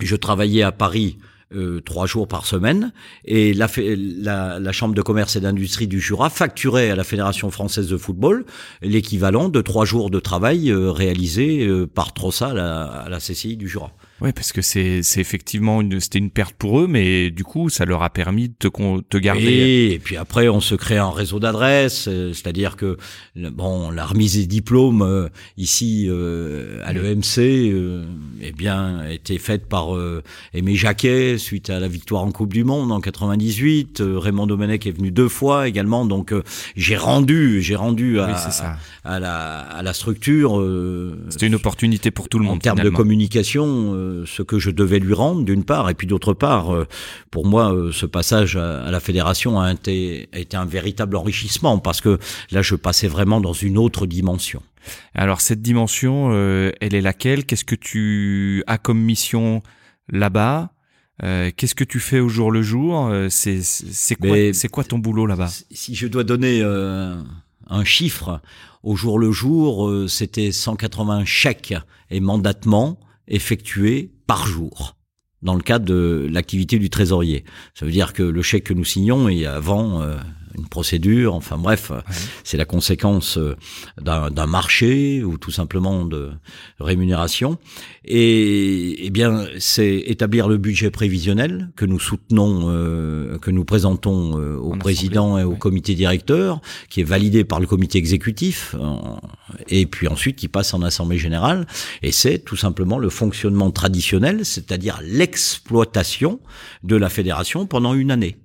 je 0.00 0.16
travaillais 0.16 0.62
à 0.62 0.72
Paris 0.72 1.18
euh, 1.54 1.80
trois 1.80 2.06
jours 2.06 2.26
par 2.26 2.44
semaine, 2.44 2.92
et 3.24 3.54
la, 3.54 3.68
la, 3.76 4.58
la 4.58 4.72
Chambre 4.72 4.94
de 4.94 5.02
commerce 5.02 5.36
et 5.36 5.40
d'industrie 5.40 5.86
du 5.86 6.00
Jura 6.00 6.28
facturait 6.28 6.90
à 6.90 6.96
la 6.96 7.04
Fédération 7.04 7.50
française 7.52 7.88
de 7.88 7.96
football 7.96 8.44
l'équivalent 8.82 9.48
de 9.48 9.60
trois 9.60 9.84
jours 9.84 10.10
de 10.10 10.18
travail 10.18 10.70
euh, 10.70 10.90
réalisés 10.90 11.66
euh, 11.66 11.86
par 11.86 12.12
Trossa 12.14 12.48
à 12.48 13.06
à 13.06 13.08
la 13.08 13.18
CCI 13.18 13.56
du 13.56 13.68
Jura. 13.68 13.92
Oui, 14.22 14.32
parce 14.32 14.52
que 14.52 14.62
c'est 14.62 15.02
c'est 15.02 15.20
effectivement 15.20 15.82
une 15.82 16.00
c'était 16.00 16.18
une 16.18 16.30
perte 16.30 16.54
pour 16.54 16.80
eux, 16.80 16.86
mais 16.86 17.30
du 17.30 17.44
coup 17.44 17.68
ça 17.68 17.84
leur 17.84 18.02
a 18.02 18.08
permis 18.08 18.48
de 18.48 18.54
te, 18.58 19.00
te 19.02 19.18
garder. 19.18 19.90
Et, 19.92 19.98
puis 19.98 20.16
après 20.16 20.48
on 20.48 20.60
se 20.60 20.74
crée 20.74 20.96
un 20.96 21.10
réseau 21.10 21.38
d'adresses, 21.38 22.08
euh, 22.08 22.32
c'est-à-dire 22.32 22.76
que 22.76 22.96
bon 23.36 23.90
la 23.90 24.06
remise 24.06 24.38
des 24.38 24.46
diplômes 24.46 25.02
euh, 25.02 25.28
ici 25.58 26.06
euh, 26.08 26.80
à 26.84 26.94
l'EMC 26.94 27.38
euh, 27.38 28.06
eh 28.40 28.52
bien 28.52 29.06
été 29.06 29.36
faite 29.36 29.66
par 29.66 29.88
Aimé 30.54 30.76
Jacquet 30.76 31.36
suite 31.36 31.68
à 31.68 31.78
la 31.78 31.88
victoire 31.88 32.22
en 32.22 32.32
Coupe 32.32 32.54
du 32.54 32.64
Monde 32.64 32.92
en 32.92 33.00
98. 33.00 34.02
Raymond 34.02 34.46
Domenech 34.46 34.86
est 34.86 34.92
venu 34.92 35.10
deux 35.10 35.28
fois 35.28 35.68
également, 35.68 36.06
donc 36.06 36.32
j'ai 36.74 36.96
rendu 36.96 37.60
j'ai 37.60 37.76
rendu 37.76 38.18
à, 38.18 38.34
à, 39.04 39.20
la 39.20 39.60
à 39.60 39.82
la 39.82 39.92
structure. 39.92 40.64
C'était 41.28 41.48
une 41.48 41.54
opportunité 41.54 42.10
pour 42.10 42.30
tout 42.30 42.38
le 42.38 42.46
monde 42.46 42.56
en 42.56 42.60
termes 42.60 42.80
de 42.80 42.90
communication 42.90 44.05
ce 44.26 44.42
que 44.42 44.58
je 44.58 44.70
devais 44.70 44.98
lui 44.98 45.14
rendre 45.14 45.44
d'une 45.44 45.64
part, 45.64 45.90
et 45.90 45.94
puis 45.94 46.06
d'autre 46.06 46.34
part, 46.34 46.74
euh, 46.74 46.86
pour 47.30 47.46
moi, 47.46 47.74
euh, 47.74 47.92
ce 47.92 48.06
passage 48.06 48.56
à, 48.56 48.90
la 48.90 49.00
fédération 49.00 49.60
a 49.60 49.72
été, 49.72 50.28
a 50.32 50.38
été 50.38 50.56
un 50.56 50.64
véritable 50.64 51.16
enrichissement 51.16 51.78
parce 51.78 52.00
que 52.00 52.18
là, 52.50 52.62
je 52.62 52.74
passais 52.74 53.08
vraiment 53.08 53.40
dans 53.40 53.52
une 53.52 53.78
autre 53.78 54.06
dimension. 54.06 54.62
Alors 55.14 55.40
cette 55.40 55.62
dimension, 55.62 56.30
euh, 56.32 56.70
elle 56.80 56.94
est 56.94 57.00
laquelle? 57.00 57.44
Qu'est-ce 57.44 57.64
que 57.64 57.74
tu 57.74 58.62
as 58.66 58.78
comme 58.78 59.00
mission 59.00 59.62
là-bas? 60.08 60.70
Qu'est-ce 61.18 61.74
que 61.74 61.82
tu 61.82 61.98
fais 61.98 62.20
au 62.20 62.28
jour 62.28 62.52
le 62.52 62.60
jour? 62.60 63.10
C'est 63.30 64.16
quoi, 64.20 64.36
quoi 64.70 64.84
ton 64.84 64.98
boulot 64.98 65.24
là-bas? 65.24 65.48
Si 65.70 65.94
je 65.94 66.06
dois 66.06 66.24
donner 66.24 66.62
un 66.62 67.84
chiffre, 67.84 68.42
au 68.82 68.96
jour 68.96 69.18
le 69.18 69.32
jour, 69.32 69.90
c'était 70.10 70.52
180 70.52 71.24
chèques 71.24 71.74
et 72.10 72.20
mandatements 72.20 72.98
effectué 73.28 74.12
par 74.26 74.46
jour 74.46 74.96
dans 75.42 75.54
le 75.54 75.62
cadre 75.62 75.84
de 75.84 76.28
l'activité 76.30 76.78
du 76.78 76.90
trésorier. 76.90 77.44
Ça 77.74 77.86
veut 77.86 77.92
dire 77.92 78.12
que 78.12 78.22
le 78.22 78.42
chèque 78.42 78.64
que 78.64 78.74
nous 78.74 78.84
signons 78.84 79.28
est 79.28 79.46
avant 79.46 80.02
euh, 80.02 80.16
une 80.56 80.66
procédure, 80.66 81.34
enfin 81.34 81.58
bref, 81.58 81.92
c'est 82.44 82.56
la 82.56 82.64
conséquence 82.64 83.38
euh, 83.38 83.56
d'un 84.00 84.46
marché 84.46 85.22
ou 85.24 85.38
tout 85.38 85.50
simplement 85.50 86.04
de 86.04 86.30
rémunération. 86.80 87.58
Et, 88.04 89.06
eh 89.06 89.10
bien, 89.10 89.46
c'est 89.58 89.96
établir 90.06 90.48
le 90.48 90.56
budget 90.56 90.90
prévisionnel 90.90 91.70
que 91.76 91.84
nous 91.84 91.98
soutenons, 91.98 92.66
euh, 92.68 93.38
que 93.38 93.50
nous 93.50 93.64
présentons 93.64 94.38
euh, 94.38 94.56
au 94.56 94.76
président 94.76 95.38
et 95.38 95.44
au 95.44 95.56
comité 95.56 95.94
directeur, 95.94 96.60
qui 96.88 97.00
est 97.00 97.04
validé 97.04 97.44
par 97.44 97.60
le 97.60 97.66
comité 97.66 97.98
exécutif, 97.98 98.74
et 99.68 99.86
puis 99.86 100.08
ensuite 100.08 100.36
qui 100.36 100.48
passe 100.48 100.74
en 100.74 100.82
assemblée 100.82 101.18
générale. 101.18 101.66
Et 102.02 102.12
c'est 102.12 102.38
tout 102.38 102.56
simplement 102.56 102.98
le 102.98 103.10
fonctionnement 103.10 103.70
traditionnel, 103.70 104.44
c'est-à-dire 104.44 105.00
l'exploitation 105.02 106.40
de 106.82 106.96
la 106.96 107.08
fédération 107.08 107.66
pendant 107.66 107.94
une 107.94 108.10
année 108.10 108.36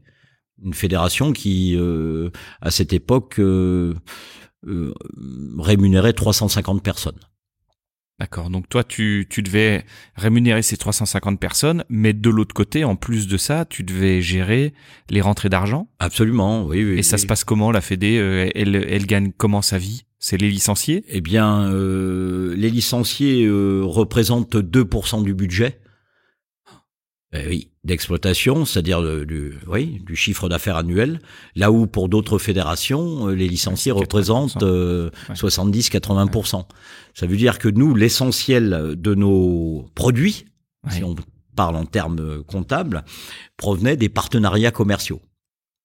une 0.64 0.74
fédération 0.74 1.34
qui, 1.34 1.76
euh, 1.78 2.30
à 2.62 2.72
cette 2.72 2.94
époque, 2.94 3.40
euh, 3.40 3.94
euh, 4.68 4.94
rémunérait 5.58 6.14
350 6.14 6.84
personnes. 6.84 7.20
D'accord. 8.20 8.52
Donc 8.52 8.70
toi, 8.70 8.84
tu, 8.84 9.26
tu 9.30 9.42
devais 9.42 9.84
rémunérer 10.16 10.62
ces 10.62 10.78
350 10.78 11.40
personnes, 11.40 11.84
mais 11.90 12.14
de 12.14 12.30
l'autre 12.30 12.54
côté, 12.54 12.84
en 12.84 12.96
plus 12.96 13.28
de 13.28 13.38
ça, 13.38 13.66
tu 13.66 13.84
devais 13.84 14.22
gérer 14.22 14.74
les 15.10 15.22
rentrées 15.22 15.50
d'argent? 15.50 15.88
Absolument, 15.98 16.66
oui. 16.66 16.84
oui 16.84 17.00
Et 17.00 17.04
ça 17.04 17.18
se 17.18 17.26
passe 17.26 17.44
comment 17.44 17.72
la 17.72 17.82
Fédé? 17.82 18.52
Elle, 18.54 18.76
elle 18.76 19.08
gagne 19.08 19.32
comment 19.36 19.64
sa 19.64 19.80
vie? 19.80 20.04
C'est 20.20 20.38
les 20.38 20.52
licenciés? 20.52 21.04
Eh 21.08 21.20
bien, 21.20 21.72
les 21.72 22.70
licenciés 22.70 23.50
représentent 23.50 24.56
2% 24.56 25.24
du 25.24 25.34
budget. 25.34 25.80
Eh 27.34 27.48
oui, 27.48 27.70
d'exploitation, 27.86 28.66
c'est-à-dire 28.66 29.02
du, 29.26 29.58
oui, 29.66 30.02
du 30.06 30.18
chiffre 30.18 30.50
d'affaires 30.50 30.76
annuel, 30.76 31.22
là 31.56 31.72
où 31.72 31.88
pour 31.88 32.10
d'autres 32.10 32.38
fédérations, 32.38 33.30
euh, 33.30 33.34
les 33.34 33.48
licenciés 33.48 33.94
représentent 33.94 34.62
70-80%. 34.62 36.58
Euh, 36.60 36.62
Ça 37.14 37.26
veut 37.28 37.38
dire 37.38 37.58
que 37.58 37.70
nous, 37.70 37.96
l'essentiel 37.96 38.96
de 38.98 39.16
nos 39.16 39.86
produits, 39.96 40.46
si 40.90 41.04
on 41.04 41.16
parle 41.56 41.78
en 41.78 41.86
termes 41.86 42.44
comptables, 42.44 43.04
provenait 43.56 43.96
des 43.98 44.10
partenariats 44.10 44.72
commerciaux. 44.72 45.22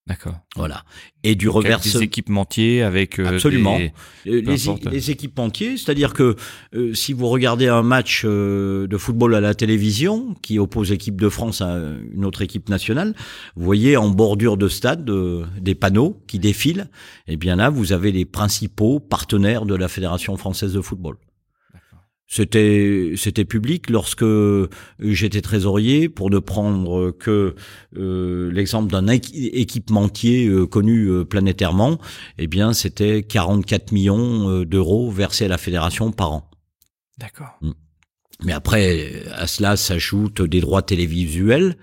D'accord. 0.07 0.37
Voilà. 0.55 0.85
Et 1.25 1.35
du 1.35 1.49
reverse. 1.49 1.93
Des 1.93 2.05
équipementiers 2.05 2.83
avec. 2.83 3.19
Euh, 3.19 3.27
Absolument. 3.27 3.77
les, 4.25 4.41
les, 4.41 5.11
équipementiers, 5.11 5.77
c'est-à-dire 5.77 6.13
que 6.13 6.37
euh, 6.75 6.95
si 6.95 7.13
vous 7.13 7.27
regardez 7.29 7.67
un 7.67 7.83
match 7.83 8.23
euh, 8.25 8.87
de 8.87 8.97
football 8.99 9.35
à 9.35 9.41
la 9.41 9.55
télévision 9.55 10.35
qui 10.43 10.61
oppose 10.61 10.91
l'équipe 10.91 11.21
de 11.21 11.29
France 11.29 11.61
à 11.61 11.77
une 12.13 12.25
autre 12.25 12.43
équipe 12.43 12.69
nationale, 12.69 13.15
vous 13.57 13.65
voyez 13.65 13.97
en 13.97 14.09
bordure 14.09 14.57
de 14.57 14.69
stade 14.69 15.11
des 15.61 15.75
panneaux 15.75 16.23
qui 16.29 16.39
défilent. 16.39 16.89
Et 17.27 17.33
eh 17.33 17.37
bien 17.37 17.57
là, 17.57 17.69
vous 17.69 17.93
avez 17.93 18.13
les 18.13 18.25
principaux 18.25 19.01
partenaires 19.01 19.67
de 19.67 19.75
la 19.75 19.89
Fédération 19.89 20.37
française 20.37 20.73
de 20.73 20.81
football. 20.81 21.17
C'était 22.29 23.13
c'était 23.17 23.45
public 23.45 23.89
lorsque 23.89 24.25
j'étais 24.99 25.41
trésorier 25.41 26.09
pour 26.09 26.29
ne 26.29 26.41
prendre 26.41 27.13
que 27.13 27.55
euh, 27.97 28.51
l'exemple 28.51 28.91
d'un 28.91 29.07
équipementier 29.07 30.49
euh, 30.49 30.67
connu 30.67 31.07
euh, 31.07 31.25
planétairement, 31.25 31.99
eh 32.39 32.49
bien 32.49 32.73
c'était 32.73 33.23
44 33.23 33.93
millions 33.93 34.65
d'euros 34.65 35.11
versés 35.11 35.45
à 35.45 35.49
la 35.49 35.59
fédération 35.59 36.11
par 36.11 36.33
an. 36.33 36.51
D'accord. 37.17 37.59
Mm. 37.63 37.71
Mais 38.45 38.53
après, 38.53 39.23
à 39.35 39.47
cela 39.47 39.77
s'ajoutent 39.77 40.43
des 40.43 40.61
droits 40.61 40.83
télévisuels, 40.83 41.77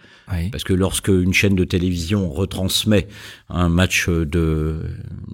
parce 0.52 0.64
que 0.64 0.74
lorsque 0.74 1.10
une 1.10 1.34
chaîne 1.34 1.56
de 1.56 1.64
télévision 1.64 2.30
retransmet 2.30 3.08
un 3.50 3.70
match 3.70 4.10
de 4.10 4.80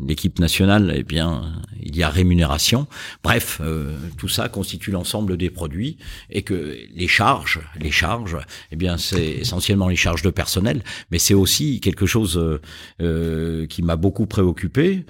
l'équipe 0.05 0.39
nationale, 0.39 0.93
eh 0.95 1.03
bien, 1.03 1.53
il 1.81 1.95
y 1.95 2.03
a 2.03 2.09
rémunération. 2.09 2.87
Bref, 3.23 3.61
euh, 3.63 3.95
tout 4.17 4.27
ça 4.27 4.49
constitue 4.49 4.91
l'ensemble 4.91 5.37
des 5.37 5.49
produits 5.49 5.97
et 6.29 6.41
que 6.41 6.77
les 6.93 7.07
charges, 7.07 7.61
les 7.79 7.91
charges, 7.91 8.37
eh 8.71 8.75
bien, 8.75 8.97
c'est 8.97 9.25
essentiellement 9.25 9.87
les 9.87 9.95
charges 9.95 10.21
de 10.21 10.29
personnel, 10.29 10.83
mais 11.11 11.19
c'est 11.19 11.33
aussi 11.33 11.79
quelque 11.79 12.05
chose 12.05 12.37
euh, 12.37 12.59
euh 13.01 13.67
qui 13.67 13.81
m'a 13.81 13.95
beaucoup 13.95 14.25
préoccupé, 14.25 15.05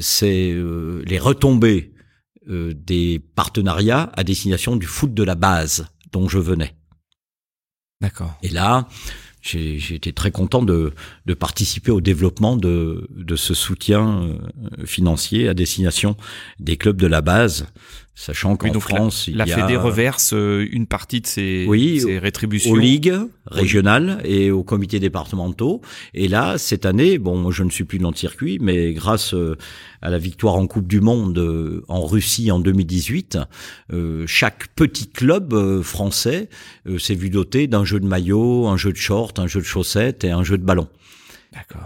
c'est 0.00 0.52
euh, 0.52 1.02
les 1.06 1.18
retombées 1.18 1.93
euh, 1.93 1.93
des 2.46 3.22
partenariats 3.34 4.10
à 4.14 4.24
destination 4.24 4.76
du 4.76 4.86
foot 4.86 5.14
de 5.14 5.22
la 5.22 5.34
base 5.34 5.86
dont 6.12 6.28
je 6.28 6.38
venais. 6.38 6.74
D'accord. 8.00 8.36
Et 8.42 8.48
là, 8.48 8.86
j'ai 9.40 9.94
été 9.94 10.12
très 10.12 10.30
content 10.30 10.62
de, 10.62 10.92
de, 11.26 11.34
participer 11.34 11.90
au 11.90 12.00
développement 12.00 12.56
de, 12.56 13.06
de 13.10 13.36
ce 13.36 13.52
soutien 13.52 14.22
euh, 14.22 14.86
financier 14.86 15.48
à 15.48 15.54
destination 15.54 16.16
des 16.60 16.76
clubs 16.76 16.96
de 16.96 17.06
la 17.06 17.20
base 17.20 17.66
Sachant 18.16 18.56
qu'en 18.56 18.78
France, 18.78 19.28
la, 19.32 19.44
il 19.44 19.48
y 19.48 19.52
a... 19.52 19.56
Fédé 19.56 19.76
reverse 19.76 20.34
euh, 20.34 20.68
une 20.70 20.86
partie 20.86 21.20
de 21.20 21.26
ses, 21.26 21.66
oui, 21.66 22.00
ses 22.00 22.20
rétributions 22.20 22.70
aux 22.70 22.76
ligues 22.76 23.18
régionales 23.46 24.20
et 24.24 24.52
aux 24.52 24.62
comités 24.62 25.00
départementaux. 25.00 25.80
Et 26.14 26.28
là, 26.28 26.56
cette 26.56 26.86
année, 26.86 27.18
bon, 27.18 27.36
moi 27.36 27.50
je 27.50 27.64
ne 27.64 27.70
suis 27.70 27.82
plus 27.82 27.98
dans 27.98 28.10
le 28.10 28.16
circuit, 28.16 28.58
mais 28.60 28.92
grâce 28.92 29.34
euh, 29.34 29.58
à 30.00 30.10
la 30.10 30.18
victoire 30.18 30.54
en 30.54 30.68
Coupe 30.68 30.86
du 30.86 31.00
Monde 31.00 31.36
euh, 31.38 31.82
en 31.88 32.06
Russie 32.06 32.52
en 32.52 32.60
2018, 32.60 33.38
chaque 34.26 34.68
petit 34.76 35.08
club 35.08 35.82
français 35.82 36.48
s'est 36.98 37.14
vu 37.14 37.30
doté 37.30 37.66
d'un 37.66 37.84
jeu 37.84 37.98
de 37.98 38.06
maillot, 38.06 38.68
un 38.68 38.76
jeu 38.76 38.92
de 38.92 38.96
short, 38.96 39.38
un 39.38 39.46
jeu 39.46 39.60
de 39.60 39.66
chaussettes 39.66 40.24
et 40.24 40.30
un 40.30 40.44
jeu 40.44 40.56
de 40.58 40.64
ballon. 40.64 40.88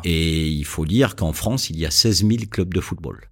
Et 0.04 0.48
il 0.48 0.64
faut 0.64 0.86
dire 0.86 1.16
qu'en 1.16 1.32
France, 1.32 1.70
il 1.70 1.78
y 1.78 1.86
a 1.86 1.90
16 1.90 2.26
000 2.26 2.32
clubs 2.50 2.72
de 2.72 2.80
football 2.80 3.28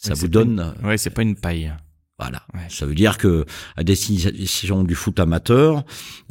ça 0.00 0.14
vous 0.14 0.28
donne. 0.28 0.74
ouais, 0.82 0.98
c'est 0.98 1.10
pas 1.10 1.22
une 1.22 1.36
paille. 1.36 1.72
Voilà. 2.18 2.42
Ça 2.68 2.84
veut 2.84 2.94
dire 2.94 3.16
que 3.16 3.46
à 3.76 3.82
destination 3.84 4.84
du 4.84 4.94
foot 4.94 5.18
amateur, 5.18 5.84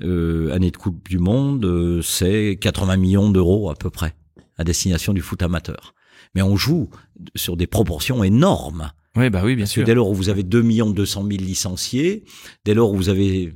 euh, 0.03 0.53
année 0.53 0.69
de 0.69 0.77
Coupe 0.77 1.09
du 1.09 1.17
Monde, 1.17 1.65
euh, 1.65 2.01
c'est 2.03 2.57
80 2.61 2.97
millions 2.97 3.31
d'euros 3.31 3.71
à 3.71 3.75
peu 3.75 3.89
près 3.89 4.13
à 4.57 4.63
destination 4.63 5.13
du 5.13 5.21
foot 5.21 5.41
amateur. 5.41 5.95
Mais 6.35 6.43
on 6.43 6.55
joue 6.55 6.89
sur 7.35 7.57
des 7.57 7.65
proportions 7.65 8.23
énormes. 8.23 8.91
Oui, 9.15 9.31
bah 9.31 9.41
oui, 9.43 9.55
bien 9.55 9.65
sûr. 9.65 9.83
dès 9.83 9.95
lors 9.95 10.09
où 10.11 10.13
vous 10.13 10.29
avez 10.29 10.43
2 10.43 10.61
millions 10.61 10.91
200 10.91 11.21
000 11.27 11.41
licenciés, 11.41 12.23
dès 12.65 12.75
lors 12.75 12.91
où 12.91 12.95
vous 12.95 13.09
avez 13.09 13.55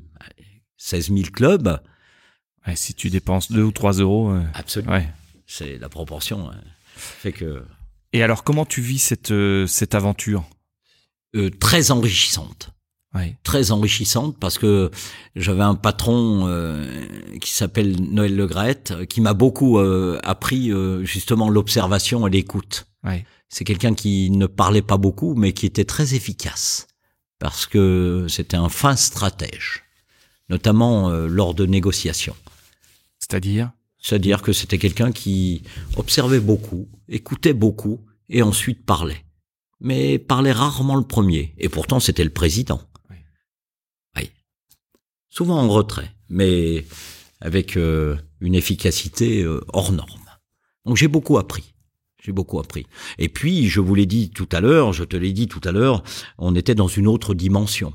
16 0.77 1.09
000 1.09 1.21
clubs. 1.31 1.79
Ouais, 2.65 2.75
si 2.75 2.95
tu 2.95 3.11
dépenses 3.11 3.51
2 3.51 3.61
ou 3.61 3.71
3 3.71 3.93
euros. 3.99 4.31
Euh, 4.31 4.41
Absolument. 4.55 4.93
Ouais. 4.93 5.07
C'est 5.45 5.77
la 5.77 5.89
proportion. 5.89 6.49
fait 6.95 7.31
que 7.31 7.63
et 8.13 8.23
alors, 8.23 8.43
comment 8.43 8.65
tu 8.65 8.81
vis 8.81 8.99
cette, 8.99 9.31
euh, 9.31 9.67
cette 9.67 9.95
aventure? 9.95 10.43
Euh, 11.35 11.49
Très 11.49 11.91
enrichissante. 11.91 12.69
très 13.43 13.71
enrichissante 13.71 14.37
parce 14.39 14.57
que 14.57 14.89
j'avais 15.35 15.61
un 15.63 15.75
patron 15.75 16.47
euh, 16.47 17.05
qui 17.39 17.53
s'appelle 17.53 17.95
Noël 18.01 18.35
Legrette 18.35 19.05
qui 19.05 19.21
m'a 19.21 19.33
beaucoup 19.35 19.77
euh, 19.77 20.19
appris 20.23 20.71
euh, 20.71 21.03
justement 21.03 21.49
l'observation 21.49 22.25
et 22.25 22.31
l'écoute. 22.31 22.87
C'est 23.49 23.65
quelqu'un 23.65 23.93
qui 23.93 24.31
ne 24.31 24.47
parlait 24.47 24.81
pas 24.81 24.97
beaucoup 24.97 25.35
mais 25.35 25.53
qui 25.53 25.67
était 25.67 25.85
très 25.85 26.15
efficace 26.15 26.87
parce 27.37 27.67
que 27.67 28.25
c'était 28.29 28.57
un 28.57 28.69
fin 28.69 28.95
stratège, 28.95 29.83
notamment 30.49 31.09
lors 31.09 31.53
de 31.53 31.65
négociations. 31.65 32.35
C'est-à-dire? 33.19 33.71
C'est-à-dire 34.03 34.41
que 34.41 34.51
c'était 34.51 34.77
quelqu'un 34.77 35.13
qui 35.13 35.63
observait 35.95 36.41
beaucoup, 36.41 36.89
écoutait 37.07 37.53
beaucoup 37.53 38.01
et 38.29 38.43
ensuite 38.43 38.85
parlait. 38.85 39.25
Mais 39.79 40.19
parlait 40.19 40.51
rarement 40.51 40.95
le 40.95 41.07
premier. 41.07 41.55
Et 41.57 41.69
pourtant, 41.69 41.99
c'était 41.99 42.25
le 42.25 42.29
président. 42.29 42.81
Oui. 43.09 44.29
Souvent 45.29 45.57
en 45.57 45.69
retrait, 45.69 46.11
mais 46.29 46.85
avec 47.39 47.77
euh, 47.77 48.17
une 48.41 48.55
efficacité 48.55 49.41
euh, 49.41 49.61
hors 49.69 49.93
norme. 49.93 50.19
Donc 50.85 50.97
j'ai 50.97 51.07
beaucoup 51.07 51.37
appris. 51.37 51.73
J'ai 52.21 52.33
beaucoup 52.33 52.59
appris. 52.59 52.85
Et 53.17 53.29
puis, 53.29 53.67
je 53.67 53.79
vous 53.79 53.95
l'ai 53.95 54.05
dit 54.05 54.29
tout 54.29 54.47
à 54.51 54.61
l'heure, 54.61 54.93
je 54.93 55.03
te 55.03 55.17
l'ai 55.17 55.33
dit 55.33 55.47
tout 55.47 55.59
à 55.63 55.71
l'heure, 55.71 56.03
on 56.37 56.55
était 56.55 56.75
dans 56.75 56.87
une 56.87 57.07
autre 57.07 57.33
dimension 57.33 57.93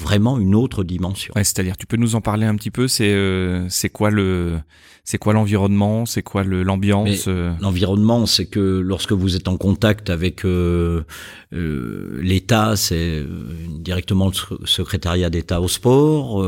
vraiment 0.00 0.38
une 0.38 0.54
autre 0.54 0.84
dimension. 0.84 1.32
C'est-à-dire, 1.36 1.76
tu 1.76 1.86
peux 1.86 1.96
nous 1.96 2.14
en 2.14 2.20
parler 2.20 2.46
un 2.46 2.56
petit 2.56 2.70
peu 2.70 2.88
C'est 2.88 3.12
euh, 3.12 3.66
c'est 3.68 3.90
quoi 3.90 4.10
le 4.10 4.58
c'est 5.04 5.18
quoi 5.18 5.32
l'environnement 5.32 6.06
C'est 6.06 6.22
quoi 6.22 6.44
l'ambiance 6.44 7.24
euh? 7.26 7.52
L'environnement, 7.60 8.26
c'est 8.26 8.46
que 8.46 8.80
lorsque 8.80 9.12
vous 9.12 9.36
êtes 9.36 9.48
en 9.48 9.56
contact 9.56 10.10
avec 10.10 10.44
euh, 10.44 11.02
l'État, 11.50 12.76
c'est 12.76 13.24
directement 13.68 14.28
le 14.28 14.66
secrétariat 14.66 15.30
d'État 15.30 15.60
au 15.60 15.68
sport. 15.68 16.44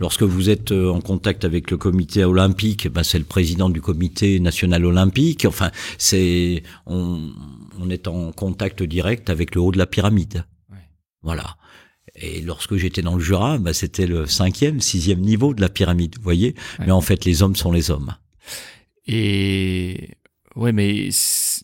lorsque 0.00 0.22
vous 0.22 0.50
êtes 0.50 0.72
en 0.72 1.00
contact 1.00 1.44
avec 1.44 1.70
le 1.70 1.76
comité 1.76 2.24
olympique, 2.24 2.88
ben 2.88 3.02
c'est 3.02 3.18
le 3.18 3.24
président 3.24 3.68
du 3.68 3.80
comité 3.80 4.38
national 4.40 4.84
olympique. 4.84 5.44
Enfin, 5.44 5.70
c'est 5.98 6.62
on, 6.86 7.20
on 7.80 7.90
est 7.90 8.06
en 8.06 8.32
contact 8.32 8.82
direct 8.82 9.30
avec 9.30 9.54
le 9.54 9.60
haut 9.60 9.72
de 9.72 9.78
la 9.78 9.86
pyramide. 9.86 10.44
Voilà. 11.22 11.56
Et 12.20 12.40
lorsque 12.40 12.76
j'étais 12.76 13.02
dans 13.02 13.14
le 13.14 13.20
Jura, 13.20 13.58
bah, 13.58 13.72
c'était 13.72 14.06
le 14.06 14.26
cinquième, 14.26 14.80
sixième 14.80 15.20
niveau 15.20 15.54
de 15.54 15.60
la 15.60 15.68
pyramide, 15.68 16.16
vous 16.16 16.24
voyez. 16.24 16.54
Mais 16.80 16.90
en 16.90 17.00
fait, 17.00 17.24
les 17.24 17.42
hommes 17.42 17.56
sont 17.56 17.72
les 17.72 17.90
hommes. 17.90 18.14
Et 19.06 20.10
ouais, 20.56 20.72
mais 20.72 21.08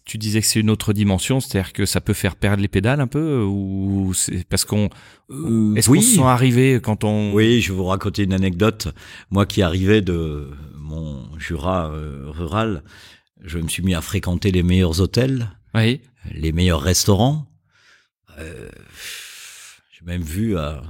tu 0.05 0.18
disais 0.18 0.40
que 0.40 0.47
c'est 0.47 0.60
une 0.60 0.70
autre 0.70 0.93
dimension, 0.93 1.40
c'est-à-dire 1.40 1.72
que 1.72 1.86
ça 1.86 2.01
peut 2.01 2.12
faire 2.12 2.36
perdre 2.36 2.62
les 2.62 2.68
pédales 2.68 3.01
un 3.01 3.06
peu, 3.06 3.43
ou 3.43 4.12
c'est 4.14 4.44
parce 4.48 4.64
qu'on 4.64 4.89
euh, 5.31 5.74
est-ce 5.74 5.89
qu'on 5.89 6.01
se 6.01 6.16
sent 6.16 6.22
arrivé 6.22 6.81
quand 6.82 7.05
on 7.05 7.32
Oui, 7.32 7.60
je 7.60 7.72
vais 7.72 7.76
vous 7.76 7.85
raconter 7.85 8.22
une 8.22 8.32
anecdote. 8.32 8.89
Moi, 9.31 9.47
qui 9.47 9.62
arrivais 9.62 10.01
de 10.01 10.51
mon 10.76 11.36
Jura 11.39 11.90
euh, 11.90 12.24
rural, 12.28 12.82
je 13.43 13.59
me 13.59 13.68
suis 13.68 13.82
mis 13.82 13.94
à 13.94 14.01
fréquenter 14.01 14.52
les 14.52 14.62
meilleurs 14.62 15.01
hôtels, 15.01 15.51
oui. 15.74 16.01
les 16.32 16.52
meilleurs 16.52 16.81
restaurants. 16.81 17.47
Euh, 18.39 18.68
même 20.05 20.22
vu 20.22 20.59
à 20.59 20.82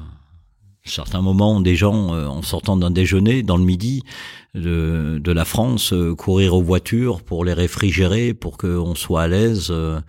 certains 0.85 1.23
moments 1.23 1.61
des 1.61 1.77
gens 1.77 2.15
euh, 2.15 2.27
en 2.27 2.43
sortant 2.43 2.77
d'un 2.77 2.91
déjeuner 2.91 3.43
dans 3.43 3.57
le 3.57 3.65
midi 3.65 4.03
de, 4.55 5.21
de 5.23 5.33
la 5.33 5.45
France 5.45 5.93
euh, 5.93 6.15
courir 6.15 6.55
aux 6.55 6.63
voitures 6.63 7.23
pour 7.23 7.45
les 7.45 7.53
réfrigérer 7.53 8.35
pour 8.35 8.59
qu'on 8.59 8.95
soit 8.95 9.23
à 9.23 9.29
l'aise 9.29 9.71
euh, 9.71 10.01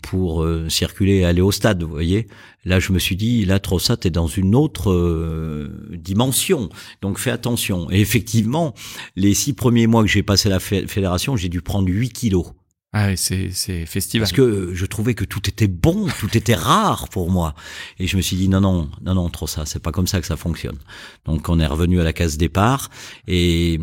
pour 0.00 0.46
circuler 0.70 1.16
et 1.16 1.24
aller 1.26 1.42
au 1.42 1.52
stade, 1.52 1.82
vous 1.82 1.90
voyez. 1.90 2.26
Là, 2.64 2.80
je 2.80 2.90
me 2.90 2.98
suis 2.98 3.16
dit, 3.16 3.44
là, 3.44 3.58
trop 3.58 3.78
ça, 3.78 3.98
t'es 3.98 4.08
dans 4.08 4.26
une 4.26 4.54
autre 4.54 5.68
dimension. 5.92 6.70
Donc, 7.02 7.18
fais 7.18 7.30
attention. 7.30 7.90
Et 7.90 8.00
effectivement, 8.00 8.72
les 9.14 9.34
six 9.34 9.52
premiers 9.52 9.86
mois 9.86 10.00
que 10.00 10.08
j'ai 10.08 10.22
passé 10.22 10.48
à 10.48 10.52
la 10.52 10.58
fédération, 10.58 11.36
j'ai 11.36 11.50
dû 11.50 11.60
prendre 11.60 11.86
8 11.86 12.08
kilos. 12.14 12.46
Ah 12.92 13.14
c'est, 13.16 13.50
c'est 13.52 13.84
festival. 13.84 14.24
Parce 14.24 14.32
que 14.32 14.72
je 14.74 14.86
trouvais 14.86 15.14
que 15.14 15.24
tout 15.24 15.46
était 15.48 15.68
bon, 15.68 16.08
tout 16.18 16.36
était 16.36 16.54
rare 16.54 17.08
pour 17.10 17.30
moi. 17.30 17.54
Et 17.98 18.06
je 18.06 18.16
me 18.16 18.22
suis 18.22 18.36
dit, 18.36 18.48
non, 18.48 18.60
non, 18.60 18.90
non, 19.02 19.14
non, 19.14 19.28
trop 19.28 19.46
ça, 19.46 19.66
c'est 19.66 19.82
pas 19.82 19.92
comme 19.92 20.06
ça 20.06 20.20
que 20.20 20.26
ça 20.26 20.36
fonctionne. 20.36 20.78
Donc 21.26 21.48
on 21.48 21.60
est 21.60 21.66
revenu 21.66 22.00
à 22.00 22.04
la 22.04 22.14
case 22.14 22.38
départ. 22.38 22.88
Et 23.26 23.78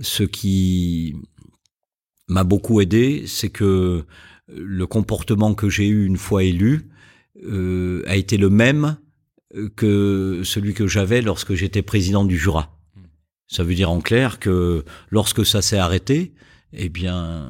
ce 0.00 0.22
qui 0.22 1.16
m'a 2.28 2.44
beaucoup 2.44 2.80
aidé, 2.80 3.24
c'est 3.26 3.50
que 3.50 4.04
le 4.48 4.86
comportement 4.86 5.54
que 5.54 5.68
j'ai 5.68 5.88
eu 5.88 6.06
une 6.06 6.16
fois 6.16 6.44
élu 6.44 6.88
euh, 7.44 8.04
a 8.06 8.16
été 8.16 8.36
le 8.36 8.50
même 8.50 8.96
que 9.76 10.42
celui 10.44 10.74
que 10.74 10.86
j'avais 10.86 11.22
lorsque 11.22 11.54
j'étais 11.54 11.82
président 11.82 12.24
du 12.24 12.38
Jura. 12.38 12.78
Ça 13.48 13.64
veut 13.64 13.74
dire 13.74 13.90
en 13.90 14.00
clair 14.00 14.38
que 14.38 14.84
lorsque 15.10 15.44
ça 15.44 15.60
s'est 15.60 15.78
arrêté, 15.78 16.34
eh 16.72 16.88
bien, 16.88 17.48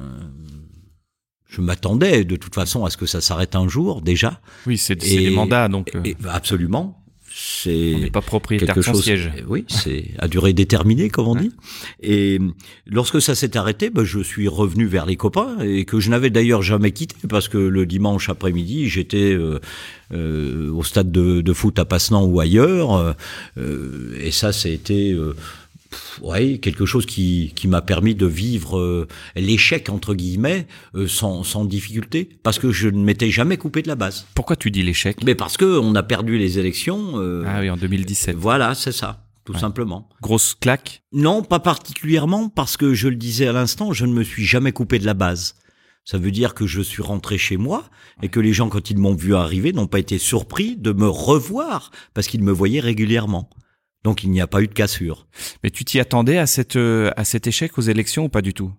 je 1.47 1.61
m'attendais 1.61 2.25
de 2.25 2.35
toute 2.35 2.55
façon 2.55 2.85
à 2.85 2.89
ce 2.89 2.97
que 2.97 3.05
ça 3.05 3.21
s'arrête 3.21 3.55
un 3.55 3.67
jour 3.67 4.01
déjà. 4.01 4.41
Oui, 4.67 4.77
c'est 4.77 4.95
des 4.95 5.29
mandats 5.29 5.67
donc. 5.67 5.95
Euh. 5.95 6.13
absolument. 6.27 7.01
C'est 7.37 7.95
on 7.95 7.99
n'est 7.99 8.11
pas 8.11 8.21
propriétaire 8.21 8.81
son 8.81 8.93
siège. 8.93 9.29
Oui, 9.45 9.65
c'est 9.67 10.11
à 10.19 10.29
durée 10.29 10.53
déterminée 10.53 11.09
comme 11.09 11.27
on 11.27 11.35
dit. 11.35 11.51
Et 12.01 12.39
lorsque 12.87 13.21
ça 13.21 13.35
s'est 13.35 13.57
arrêté, 13.57 13.89
ben, 13.89 14.05
je 14.05 14.21
suis 14.21 14.47
revenu 14.47 14.85
vers 14.85 15.05
les 15.05 15.17
copains 15.17 15.59
et 15.59 15.83
que 15.83 15.99
je 15.99 16.09
n'avais 16.09 16.29
d'ailleurs 16.29 16.61
jamais 16.61 16.91
quitté 16.91 17.17
parce 17.27 17.49
que 17.49 17.57
le 17.57 17.85
dimanche 17.85 18.29
après-midi 18.29 18.87
j'étais 18.87 19.33
euh, 19.33 19.59
euh, 20.13 20.71
au 20.71 20.81
stade 20.83 21.11
de, 21.11 21.41
de, 21.41 21.53
foot 21.53 21.77
à 21.77 21.83
Passenant 21.83 22.23
ou 22.23 22.39
ailleurs 22.39 23.15
euh, 23.57 24.17
et 24.17 24.31
ça 24.31 24.53
c'était 24.53 25.13
ouais, 26.21 26.57
quelque 26.57 26.85
chose 26.85 27.05
qui, 27.05 27.53
qui 27.55 27.67
m'a 27.67 27.81
permis 27.81 28.15
de 28.15 28.25
vivre 28.25 28.77
euh, 28.77 29.07
l'échec 29.35 29.89
entre 29.89 30.13
guillemets 30.13 30.67
euh, 30.95 31.07
sans, 31.07 31.43
sans 31.43 31.65
difficulté 31.65 32.29
parce 32.43 32.59
que 32.59 32.71
je 32.71 32.89
ne 32.89 33.03
m'étais 33.03 33.31
jamais 33.31 33.57
coupé 33.57 33.81
de 33.81 33.87
la 33.87 33.95
base. 33.95 34.25
Pourquoi 34.35 34.55
tu 34.55 34.71
dis 34.71 34.83
l'échec? 34.83 35.17
Mais 35.23 35.35
parce 35.35 35.57
que 35.57 35.79
on 35.79 35.95
a 35.95 36.03
perdu 36.03 36.37
les 36.37 36.59
élections. 36.59 37.13
Euh, 37.15 37.43
ah 37.47 37.59
oui, 37.61 37.69
en 37.69 37.77
2017. 37.77 38.35
Voilà, 38.35 38.75
c'est 38.75 38.91
ça, 38.91 39.25
tout 39.45 39.53
simplement. 39.55 40.09
Grosse 40.21 40.55
claque? 40.55 41.03
Non, 41.11 41.41
pas 41.43 41.59
particulièrement 41.59 42.49
parce 42.49 42.77
que 42.77 42.93
je 42.93 43.07
le 43.07 43.15
disais 43.15 43.47
à 43.47 43.53
l'instant, 43.53 43.93
je 43.93 44.05
ne 44.05 44.13
me 44.13 44.23
suis 44.23 44.45
jamais 44.45 44.71
coupé 44.71 44.99
de 44.99 45.05
la 45.05 45.13
base. 45.13 45.55
Ça 46.05 46.19
veut 46.19 46.31
dire 46.31 46.53
que 46.53 46.67
je 46.67 46.81
suis 46.81 47.01
rentré 47.01 47.39
chez 47.39 47.57
moi 47.57 47.83
et 48.21 48.29
que 48.29 48.39
les 48.39 48.53
gens, 48.53 48.69
quand 48.69 48.91
ils 48.91 48.97
m'ont 48.97 49.15
vu 49.15 49.33
arriver, 49.33 49.73
n'ont 49.73 49.87
pas 49.87 49.97
été 49.97 50.19
surpris 50.19 50.77
de 50.77 50.91
me 50.91 51.07
revoir 51.07 51.89
parce 52.13 52.27
qu'ils 52.27 52.43
me 52.43 52.51
voyaient 52.51 52.79
régulièrement. 52.79 53.49
Donc 54.05 54.23
il 54.23 54.29
n'y 54.29 54.39
a 54.39 54.45
pas 54.45 54.61
eu 54.61 54.67
de 54.67 54.73
cassure. 54.73 55.25
Mais 55.63 55.71
tu 55.71 55.83
t'y 55.83 55.99
attendais 55.99 56.37
à, 56.37 56.45
cette, 56.45 56.75
euh, 56.75 57.09
à 57.17 57.25
cet 57.25 57.47
échec 57.47 57.75
aux 57.79 57.81
élections 57.81 58.25
ou 58.25 58.29
pas 58.29 58.43
du 58.43 58.53
tout? 58.53 58.71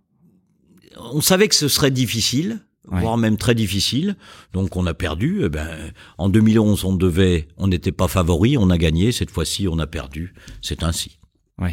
On 1.12 1.20
savait 1.20 1.48
que 1.48 1.56
ce 1.56 1.66
serait 1.66 1.90
difficile, 1.90 2.60
voire 2.84 3.18
même 3.18 3.36
très 3.36 3.56
difficile. 3.56 4.16
Donc 4.52 4.76
on 4.76 4.86
a 4.86 4.94
perdu. 4.94 5.40
Eh 5.42 5.48
ben, 5.48 5.92
en 6.16 6.28
2011, 6.28 6.84
on 6.84 6.94
devait, 6.94 7.48
on 7.56 7.66
n'était 7.66 7.90
pas 7.90 8.06
favori, 8.06 8.56
on 8.56 8.70
a 8.70 8.78
gagné. 8.78 9.10
Cette 9.10 9.32
fois-ci, 9.32 9.66
on 9.66 9.80
a 9.80 9.88
perdu. 9.88 10.32
C'est 10.62 10.84
ainsi. 10.84 11.18
Oui. 11.58 11.70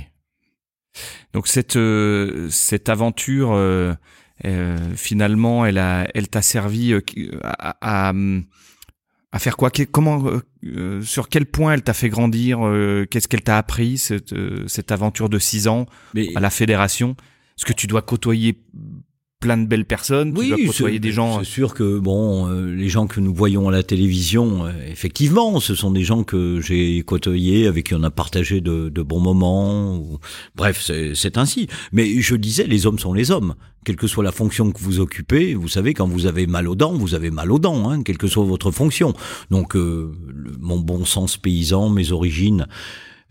Donc 1.34 1.47
cette 1.47 1.75
euh, 1.75 2.47
cette 2.49 2.89
aventure, 2.89 3.51
euh, 3.53 3.93
finalement, 4.95 5.63
elle 5.63 5.77
a, 5.77 6.07
elle 6.15 6.27
t'a 6.27 6.41
servi 6.41 6.95
à, 7.43 7.77
à 7.81 8.09
à 8.09 8.13
faire 9.39 9.57
quoi? 9.57 9.72
Comment, 9.91 10.26
euh, 10.27 10.41
euh, 10.65 11.01
sur 11.01 11.27
quel 11.27 11.45
point 11.45 11.73
elle 11.73 11.81
t'a 11.81 11.93
fait 11.93 12.10
grandir 12.10 12.60
euh, 12.61 13.05
Qu'est-ce 13.10 13.27
qu'elle 13.27 13.41
t'a 13.41 13.57
appris 13.57 13.97
cette, 13.97 14.35
cette 14.68 14.91
aventure 14.91 15.30
de 15.30 15.39
six 15.39 15.68
ans 15.68 15.88
à 16.35 16.39
la 16.39 16.49
fédération? 16.49 17.15
Est-ce 17.57 17.65
que 17.65 17.73
tu 17.73 17.88
dois 17.88 18.01
côtoyer 18.01 18.61
plein 19.44 19.57
de 19.57 19.68
belles 19.68 19.86
personnes. 19.86 20.34
Oui, 20.38 20.53
tu 20.56 20.68
côtoyer 20.68 20.99
des 20.99 21.11
gens. 21.11 21.40
C'est 21.40 21.49
sûr 21.49 21.74
que 21.74 21.99
bon, 21.99 22.48
les 22.48 22.88
gens 22.88 23.07
que 23.07 23.20
nous 23.20 23.34
voyons 23.34 23.68
à 23.68 23.72
la 23.74 23.84
télévision, 23.84 24.70
effectivement, 24.90 25.60
ce 25.60 25.76
sont 25.76 25.91
des 25.91 26.03
gens 26.03 26.24
que 26.24 26.61
j'ai 26.61 27.02
côtoyés, 27.03 27.68
avec 27.68 27.88
qui 27.88 27.94
on 27.94 28.03
a 28.03 28.10
partagé 28.10 28.61
de, 28.61 28.88
de 28.88 29.02
bons 29.02 29.20
moments. 29.20 29.98
Ou... 29.98 30.20
Bref, 30.56 30.90
c'est 31.14 31.38
ainsi. 31.38 31.68
Mais 31.91 32.22
je 32.22 32.36
disais, 32.36 32.65
les 32.65 32.86
hommes 32.86 32.99
sont 32.99 33.14
les 33.14 33.32
hommes 33.32 33.53
quelle 33.84 33.95
que 33.98 34.07
soit 34.07 34.24
la 34.24 34.32
fonction 34.32 34.72
que 34.72 34.80
vous 34.80 34.99
occupez, 34.99 35.53
vous 35.53 35.68
savez, 35.68 35.94
quand 35.94 36.07
vous 36.07 36.26
avez 36.26 36.48
mal 36.48 36.68
aux 36.68 36.76
dents, 36.76 36.94
vous 36.94 37.15
avez 37.15 37.32
mal 37.32 37.52
aux 37.52 37.60
dents, 37.60 37.90
hein, 37.90 38.02
quelle 38.03 38.18
que 38.18 38.28
soit 38.28 38.45
votre 38.45 38.72
fonction. 38.72 39.14
Donc, 39.52 39.76
euh, 39.76 40.11
mon 40.60 40.80
bon 40.80 41.06
sens 41.06 41.38
paysan, 41.38 41.90
mes 41.90 42.11
origines, 42.11 42.68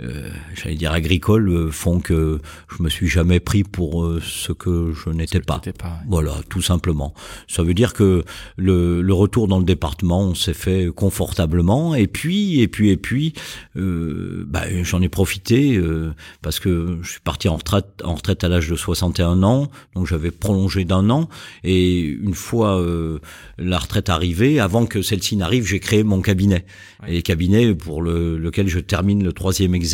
euh, 0.03 0.31
j'allais 0.55 0.75
dire 0.75 0.93
agricoles 0.93 1.49
euh, 1.49 1.71
font 1.71 2.01
que 2.01 2.41
je 2.77 2.83
me 2.83 2.89
suis 2.89 3.09
jamais 3.09 3.41
pris 3.41 3.63
pour 3.63 4.05
euh, 4.05 4.21
ce 4.25 4.53
que 4.53 4.93
je 4.93 5.11
n'étais 5.11 5.41
pas. 5.41 5.61
pas 5.79 6.01
Voilà, 6.09 6.41
tout 6.49 6.63
simplement. 6.63 7.15
Ça 7.49 7.63
veut 7.63 7.75
dire 7.75 7.93
que 7.93 8.25
le, 8.57 9.01
le 9.01 9.15
retour 9.15 9.49
dans 9.49 9.59
le 9.59 9.65
département 9.65 10.35
s'est 10.35 10.55
fait 10.55 10.89
confortablement. 10.95 11.95
Et 11.95 12.07
puis 12.07 12.61
et 12.61 12.69
puis 12.69 12.91
et 12.91 12.97
puis 12.97 13.35
euh, 13.77 14.45
bah, 14.47 14.63
j'en 14.83 15.01
ai 15.03 15.09
profité 15.09 15.77
euh, 15.77 16.13
parce 16.43 16.59
que 16.59 16.99
je 17.03 17.11
suis 17.11 17.21
parti 17.21 17.49
en 17.49 17.57
retraite 17.57 17.87
en 18.03 18.15
retraite 18.15 18.45
à 18.45 18.49
l'âge 18.49 18.69
de 18.69 18.77
61 18.77 19.43
ans, 19.43 19.71
donc 19.95 20.07
j'avais 20.07 20.31
prolongé 20.31 20.85
d'un 20.85 21.11
an. 21.11 21.29
Et 21.65 22.01
une 22.01 22.35
fois 22.35 22.81
euh, 22.81 23.19
la 23.59 23.79
retraite 23.79 24.09
arrivée, 24.09 24.59
avant 24.59 24.87
que 24.87 25.03
celle-ci 25.03 25.37
n'arrive, 25.37 25.67
j'ai 25.67 25.81
créé 25.81 26.03
mon 26.03 26.21
cabinet. 26.21 26.65
Et 27.07 27.23
cabinet 27.23 27.75
pour 27.75 28.03
le, 28.03 28.39
lequel 28.39 28.69
je 28.69 28.79
termine 28.79 29.23
le 29.23 29.33
troisième 29.33 29.75
exercice 29.75 29.92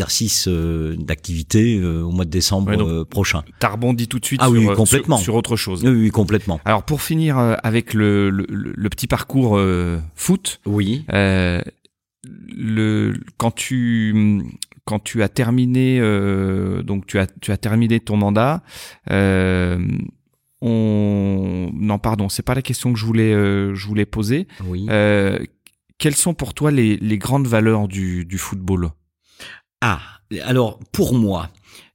euh, 0.48 0.96
d'activité 0.98 1.78
euh, 1.78 2.02
au 2.02 2.10
mois 2.10 2.24
de 2.24 2.30
décembre 2.30 2.70
Ouais, 2.70 2.80
euh, 2.80 3.04
prochain. 3.04 3.42
T'as 3.60 3.68
rebondi 3.70 4.08
tout 4.08 4.18
de 4.18 4.24
suite 4.24 4.40
Ah 4.42 4.46
sur, 4.48 4.52
oui, 4.54 4.66
complètement. 4.74 5.16
sur, 5.16 5.24
sur 5.24 5.34
autre 5.34 5.56
chose. 5.56 5.82
Oui, 5.84 5.90
oui, 5.90 6.10
complètement. 6.10 6.60
Alors 6.64 6.82
pour 6.84 7.00
finir 7.02 7.38
avec 7.38 7.94
le, 7.94 8.30
le, 8.30 8.46
le 8.48 8.88
petit 8.88 9.06
parcours 9.06 9.58
foot, 10.14 10.60
Oui. 10.66 11.04
le 12.24 13.14
quand 13.36 13.50
tu 13.54 14.42
quand 14.84 14.98
tu 14.98 15.22
as 15.22 15.28
terminé 15.28 15.98
euh, 16.00 16.82
donc 16.82 17.06
tu 17.06 17.18
as 17.18 17.26
tu 17.40 17.52
as 17.52 17.56
terminé 17.56 18.00
ton 18.00 18.16
mandat 18.16 18.62
euh, 19.10 19.78
on 20.60 21.70
non 21.74 21.98
pardon 21.98 22.28
c'est 22.28 22.42
pas 22.42 22.54
la 22.54 22.62
question 22.62 22.92
que 22.92 22.98
je 22.98 23.04
voulais 23.06 23.32
euh, 23.32 23.74
je 23.74 23.86
voulais 23.86 24.06
poser 24.06 24.46
Oui. 24.66 24.86
Quelles 26.00 26.14
sont 26.14 26.32
pour 26.32 26.54
toi 26.54 26.70
les, 26.70 26.96
les 26.98 27.18
grandes 27.18 27.48
valeurs 27.48 27.88
du, 27.88 28.24
du 28.24 28.38
football? 28.38 28.90
Ah, 29.80 30.00
alors 30.42 30.80
pour 30.92 31.14
moi, 31.14 31.50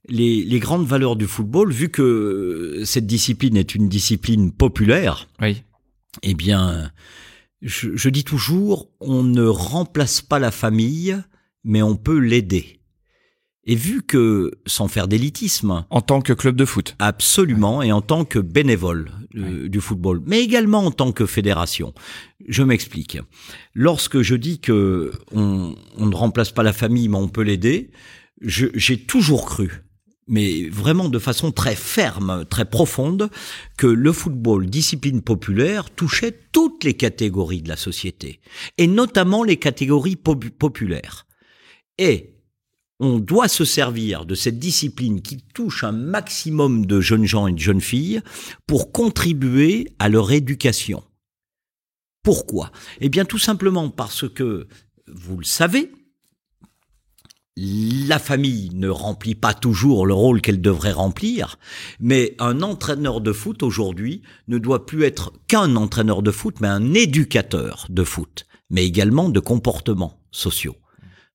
les, 0.08 0.44
les 0.44 0.58
grandes 0.58 0.86
valeurs 0.86 1.16
du 1.16 1.26
football, 1.26 1.72
vu 1.72 1.88
que 1.88 2.82
cette 2.84 3.06
discipline 3.06 3.56
est 3.56 3.74
une 3.74 3.88
discipline 3.88 4.52
populaire, 4.52 5.28
oui. 5.40 5.62
eh 6.22 6.34
bien, 6.34 6.90
je, 7.62 7.90
je 7.94 8.08
dis 8.08 8.24
toujours, 8.24 8.90
on 9.00 9.22
ne 9.22 9.44
remplace 9.44 10.20
pas 10.20 10.38
la 10.38 10.50
famille, 10.50 11.16
mais 11.64 11.82
on 11.82 11.96
peut 11.96 12.18
l'aider. 12.18 12.80
Et 13.66 13.76
vu 13.76 14.02
que, 14.02 14.50
sans 14.66 14.88
faire 14.88 15.08
d'élitisme, 15.08 15.86
en 15.88 16.00
tant 16.02 16.20
que 16.20 16.34
club 16.34 16.54
de 16.54 16.66
foot. 16.66 16.96
Absolument, 16.98 17.80
et 17.80 17.92
en 17.92 18.02
tant 18.02 18.26
que 18.26 18.38
bénévole 18.38 19.10
euh, 19.36 19.68
du 19.68 19.80
football, 19.80 20.22
mais 20.26 20.40
également 20.42 20.84
en 20.86 20.90
tant 20.90 21.12
que 21.12 21.26
fédération. 21.26 21.92
Je 22.46 22.62
m'explique. 22.62 23.18
Lorsque 23.74 24.22
je 24.22 24.34
dis 24.34 24.60
que 24.60 25.12
on, 25.32 25.74
on 25.96 26.06
ne 26.06 26.14
remplace 26.14 26.50
pas 26.52 26.62
la 26.62 26.72
famille, 26.72 27.08
mais 27.08 27.16
on 27.16 27.28
peut 27.28 27.42
l'aider, 27.42 27.90
j'ai 28.40 28.98
toujours 28.98 29.46
cru, 29.46 29.84
mais 30.26 30.68
vraiment 30.68 31.08
de 31.08 31.18
façon 31.18 31.52
très 31.52 31.76
ferme, 31.76 32.44
très 32.48 32.64
profonde, 32.64 33.30
que 33.76 33.86
le 33.86 34.12
football, 34.12 34.66
discipline 34.66 35.22
populaire, 35.22 35.90
touchait 35.90 36.36
toutes 36.52 36.84
les 36.84 36.94
catégories 36.94 37.62
de 37.62 37.68
la 37.68 37.76
société, 37.76 38.40
et 38.78 38.86
notamment 38.86 39.44
les 39.44 39.56
catégories 39.56 40.16
popu- 40.16 40.50
populaires. 40.50 41.26
Et 41.98 42.33
on 43.00 43.18
doit 43.18 43.48
se 43.48 43.64
servir 43.64 44.24
de 44.24 44.34
cette 44.34 44.58
discipline 44.58 45.20
qui 45.20 45.38
touche 45.54 45.84
un 45.84 45.92
maximum 45.92 46.86
de 46.86 47.00
jeunes 47.00 47.26
gens 47.26 47.46
et 47.46 47.52
de 47.52 47.58
jeunes 47.58 47.80
filles 47.80 48.20
pour 48.66 48.92
contribuer 48.92 49.88
à 49.98 50.08
leur 50.08 50.32
éducation. 50.32 51.02
Pourquoi? 52.22 52.70
Eh 53.00 53.08
bien 53.08 53.24
tout 53.24 53.38
simplement 53.38 53.90
parce 53.90 54.28
que, 54.28 54.66
vous 55.08 55.36
le 55.36 55.44
savez, 55.44 55.92
la 57.56 58.18
famille 58.18 58.70
ne 58.74 58.88
remplit 58.88 59.34
pas 59.34 59.54
toujours 59.54 60.06
le 60.06 60.14
rôle 60.14 60.40
qu'elle 60.40 60.60
devrait 60.60 60.92
remplir, 60.92 61.58
mais 62.00 62.34
un 62.40 62.62
entraîneur 62.62 63.20
de 63.20 63.32
foot 63.32 63.62
aujourd'hui 63.62 64.22
ne 64.48 64.58
doit 64.58 64.86
plus 64.86 65.04
être 65.04 65.32
qu'un 65.46 65.76
entraîneur 65.76 66.22
de 66.22 66.32
foot, 66.32 66.56
mais 66.60 66.68
un 66.68 66.94
éducateur 66.94 67.86
de 67.90 68.02
foot, 68.02 68.46
mais 68.70 68.84
également 68.84 69.28
de 69.28 69.40
comportements 69.40 70.20
sociaux. 70.32 70.76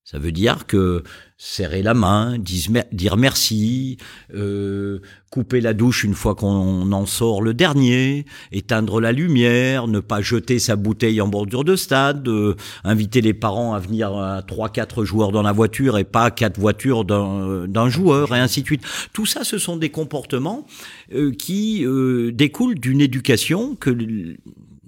Ça 0.04 0.18
veut 0.18 0.32
dire 0.32 0.66
que 0.66 1.04
serrer 1.36 1.82
la 1.82 1.94
main, 1.94 2.36
dire 2.38 3.16
merci, 3.16 3.96
euh, 4.34 4.98
couper 5.30 5.60
la 5.60 5.72
douche 5.72 6.04
une 6.04 6.14
fois 6.14 6.34
qu'on 6.34 6.90
en 6.90 7.06
sort 7.06 7.42
le 7.42 7.54
dernier, 7.54 8.26
éteindre 8.50 9.00
la 9.00 9.12
lumière, 9.12 9.86
ne 9.86 10.00
pas 10.00 10.20
jeter 10.20 10.58
sa 10.58 10.76
bouteille 10.76 11.20
en 11.20 11.28
bordure 11.28 11.64
de 11.64 11.76
stade, 11.76 12.26
euh, 12.28 12.56
inviter 12.82 13.20
les 13.20 13.34
parents 13.34 13.74
à 13.74 13.78
venir 13.78 14.16
à 14.16 14.42
trois, 14.42 14.68
quatre 14.68 15.04
joueurs 15.04 15.32
dans 15.32 15.42
la 15.42 15.52
voiture 15.52 15.96
et 15.96 16.04
pas 16.04 16.30
quatre 16.30 16.58
voitures 16.58 17.04
d'un 17.04 17.68
d'un 17.68 17.88
joueur, 17.88 18.34
et 18.34 18.40
ainsi 18.40 18.62
de 18.62 18.66
suite. 18.66 18.82
Tout 19.12 19.26
ça, 19.26 19.44
ce 19.44 19.58
sont 19.58 19.76
des 19.76 19.90
comportements 19.90 20.66
euh, 21.12 21.32
qui 21.32 21.84
euh, 21.84 22.32
découlent 22.32 22.78
d'une 22.78 23.00
éducation 23.00 23.76
que 23.76 23.90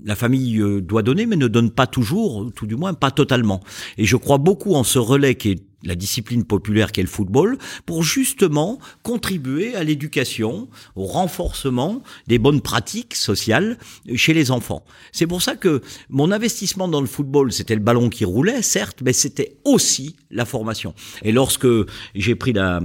la 0.05 0.16
famille 0.16 0.61
euh, 0.61 0.81
doit 0.81 1.03
donner, 1.03 1.27
mais 1.27 1.37
ne 1.37 1.49
donne 1.49 1.70
pas 1.70 1.87
toujours, 1.87 2.51
tout 2.55 2.66
du 2.66 2.77
moins 2.77 2.95
pas 2.95 3.11
totalement. 3.11 3.61
Et 3.99 4.05
je 4.05 4.16
crois 4.16 4.39
beaucoup 4.39 4.74
en 4.74 4.85
ce 4.85 4.99
relais 4.99 5.35
qui 5.35 5.51
est 5.51 5.62
la 5.85 5.95
discipline 5.95 6.45
populaire 6.45 6.93
qu'est 6.93 7.03
le 7.03 7.09
football, 7.09 7.59
pour 7.87 8.03
justement 8.03 8.79
contribuer 9.03 9.74
à 9.74 9.85
l'éducation, 9.85 10.69
au 10.97 11.05
renforcement 11.05 12.03
des 12.27 12.39
bonnes 12.39 12.61
pratiques 12.61 13.15
sociales 13.15 13.79
chez 14.15 14.35
les 14.35 14.51
enfants. 14.51 14.85
C'est 15.12 15.27
pour 15.27 15.43
ça 15.43 15.57
que 15.57 15.83
mon 16.09 16.31
investissement 16.31 16.89
dans 16.89 17.01
le 17.01 17.07
football, 17.07 17.53
c'était 17.53 17.74
le 17.74 17.81
ballon 17.81 18.09
qui 18.09 18.24
roulait, 18.24 18.62
certes, 18.62 19.01
mais 19.05 19.12
c'était 19.12 19.57
aussi 19.65 20.16
la 20.31 20.45
formation. 20.45 20.95
Et 21.23 21.33
lorsque 21.33 21.66
j'ai 22.15 22.35
pris 22.35 22.53
la 22.53 22.81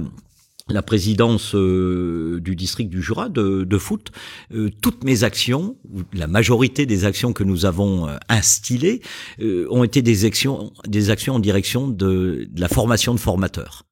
la 0.70 0.82
présidence 0.82 1.54
euh, 1.54 2.40
du 2.40 2.56
district 2.56 2.90
du 2.90 3.02
Jura 3.02 3.28
de, 3.28 3.64
de 3.64 3.78
foot, 3.78 4.10
euh, 4.52 4.70
toutes 4.82 5.04
mes 5.04 5.24
actions, 5.24 5.76
la 6.12 6.26
majorité 6.26 6.86
des 6.86 7.04
actions 7.04 7.32
que 7.32 7.44
nous 7.44 7.64
avons 7.66 8.08
euh, 8.08 8.16
instillées, 8.28 9.02
euh, 9.40 9.66
ont 9.70 9.84
été 9.84 10.02
des 10.02 10.24
actions, 10.24 10.72
des 10.86 11.10
actions 11.10 11.36
en 11.36 11.38
direction 11.38 11.88
de, 11.88 12.48
de 12.50 12.60
la 12.60 12.68
formation 12.68 13.14
de 13.14 13.20
formateurs. 13.20 13.84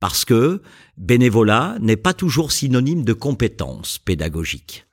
Parce 0.00 0.24
que 0.24 0.62
bénévolat 0.98 1.76
n'est 1.80 1.96
pas 1.96 2.12
toujours 2.12 2.52
synonyme 2.52 3.04
de 3.04 3.12
compétences 3.12 3.98
pédagogiques. 3.98 4.86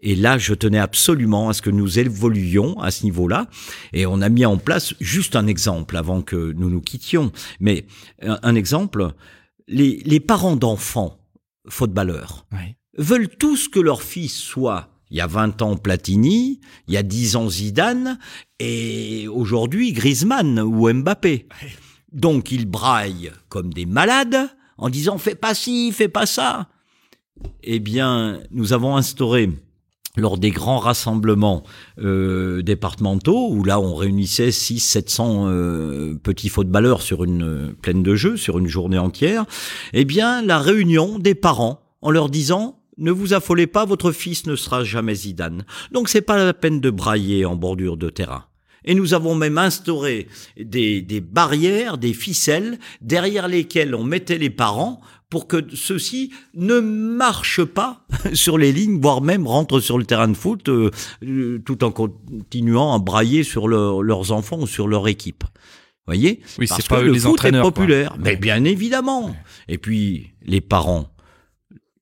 Et 0.00 0.14
là, 0.14 0.38
je 0.38 0.54
tenais 0.54 0.78
absolument 0.78 1.48
à 1.48 1.52
ce 1.52 1.62
que 1.62 1.70
nous 1.70 1.98
évoluions 1.98 2.80
à 2.80 2.90
ce 2.90 3.04
niveau-là. 3.04 3.48
Et 3.92 4.06
on 4.06 4.20
a 4.20 4.28
mis 4.28 4.46
en 4.46 4.56
place 4.56 4.94
juste 5.00 5.34
un 5.34 5.48
exemple 5.48 5.96
avant 5.96 6.22
que 6.22 6.52
nous 6.56 6.70
nous 6.70 6.80
quittions. 6.80 7.32
Mais 7.58 7.84
un 8.22 8.54
exemple, 8.54 9.12
les, 9.68 10.02
les 10.04 10.20
parents 10.20 10.56
d'enfants 10.56 11.18
footballeurs 11.68 12.46
oui 12.52 12.74
veulent 12.98 13.28
tous 13.28 13.68
que 13.68 13.80
leur 13.80 14.02
fils 14.02 14.34
soit, 14.36 14.90
il 15.10 15.16
y 15.16 15.20
a 15.20 15.26
20 15.26 15.62
ans 15.62 15.76
Platini, 15.76 16.60
il 16.88 16.94
y 16.94 16.96
a 16.96 17.02
10 17.02 17.36
ans 17.36 17.48
Zidane, 17.48 18.18
et 18.58 19.26
aujourd'hui 19.28 19.92
Griezmann 19.92 20.60
ou 20.60 20.92
Mbappé. 20.92 21.48
Donc 22.12 22.50
ils 22.50 22.66
braillent 22.66 23.32
comme 23.48 23.72
des 23.72 23.86
malades 23.86 24.50
en 24.76 24.90
disant 24.90 25.16
fais 25.16 25.34
pas 25.34 25.54
ci, 25.54 25.92
fais 25.92 26.08
pas 26.08 26.26
ça. 26.26 26.68
Eh 27.62 27.78
bien, 27.78 28.40
nous 28.50 28.72
avons 28.72 28.96
instauré 28.96 29.48
lors 30.18 30.38
des 30.38 30.50
grands 30.50 30.78
rassemblements 30.78 31.62
euh, 31.98 32.62
départementaux, 32.62 33.48
où 33.50 33.64
là 33.64 33.80
on 33.80 33.94
réunissait 33.94 34.50
6 34.50 34.80
700 34.80 35.44
euh, 35.46 36.14
petits 36.22 36.48
footballeurs 36.48 37.02
sur 37.02 37.24
une 37.24 37.42
euh, 37.42 37.76
plaine 37.80 38.02
de 38.02 38.14
jeu, 38.14 38.36
sur 38.36 38.58
une 38.58 38.68
journée 38.68 38.98
entière, 38.98 39.44
eh 39.92 40.04
bien 40.04 40.42
la 40.42 40.58
réunion 40.58 41.18
des 41.18 41.34
parents 41.34 41.80
en 42.02 42.10
leur 42.10 42.28
disant 42.28 42.80
ne 42.98 43.12
vous 43.12 43.32
affolez 43.32 43.68
pas, 43.68 43.84
votre 43.84 44.10
fils 44.10 44.46
ne 44.46 44.56
sera 44.56 44.82
jamais 44.82 45.14
Zidane. 45.14 45.64
Donc 45.92 46.08
c'est 46.08 46.20
pas 46.20 46.36
la 46.36 46.52
peine 46.52 46.80
de 46.80 46.90
brailler 46.90 47.44
en 47.44 47.54
bordure 47.54 47.96
de 47.96 48.10
terrain. 48.10 48.44
Et 48.84 48.94
nous 48.94 49.14
avons 49.14 49.34
même 49.34 49.58
instauré 49.58 50.28
des 50.56 51.02
barrières, 51.20 51.98
des 51.98 52.12
ficelles, 52.12 52.78
derrière 53.00 53.46
lesquelles 53.46 53.94
on 53.94 54.02
mettait 54.02 54.38
les 54.38 54.50
parents 54.50 55.00
pour 55.30 55.46
que 55.46 55.62
ceux-ci 55.74 56.32
ne 56.54 56.80
marchent 56.80 57.64
pas 57.64 58.06
sur 58.32 58.56
les 58.58 58.72
lignes, 58.72 59.00
voire 59.00 59.20
même 59.20 59.46
rentrent 59.46 59.80
sur 59.80 59.98
le 59.98 60.04
terrain 60.04 60.28
de 60.28 60.36
foot, 60.36 60.68
euh, 60.68 60.90
euh, 61.22 61.58
tout 61.64 61.84
en 61.84 61.90
continuant 61.92 62.94
à 62.94 62.98
brailler 62.98 63.42
sur 63.42 63.68
leur- 63.68 64.02
leurs 64.02 64.32
enfants 64.32 64.58
ou 64.60 64.66
sur 64.66 64.88
leur 64.88 65.06
équipe. 65.08 65.44
Voyez? 66.06 66.40
Oui, 66.58 66.66
Parce 66.66 66.80
c'est 66.80 66.88
pas 66.88 66.96
que 66.96 67.02
eux 67.02 67.06
le 67.08 67.12
les 67.12 67.20
foot 67.20 67.44
est 67.44 67.50
quoi. 67.50 67.60
populaire. 67.60 68.16
Mais 68.18 68.36
bien 68.36 68.64
évidemment. 68.64 69.36
Et 69.68 69.76
puis, 69.76 70.30
les 70.40 70.62
parents, 70.62 71.10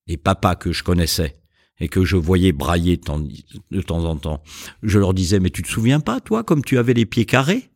les 0.07 0.16
papas 0.16 0.55
que 0.55 0.70
je 0.73 0.85
connaissais 0.85 1.36
et 1.81 1.89
que 1.89 2.05
je 2.05 2.16
voyais 2.16 2.53
brailler 2.53 2.97
de 2.97 3.82
temps 3.82 4.05
en 4.05 4.16
temps, 4.16 4.43
je 4.85 5.01
leur 5.01 5.12
disais, 5.12 5.40
mais 5.40 5.51
tu 5.51 5.62
te 5.65 5.69
souviens 5.69 5.98
pas, 5.98 6.20
toi, 6.20 6.44
comme 6.44 6.62
tu 6.65 6.78
avais 6.78 6.94
les 6.94 7.05
pieds 7.07 7.24
carrés? 7.27 7.69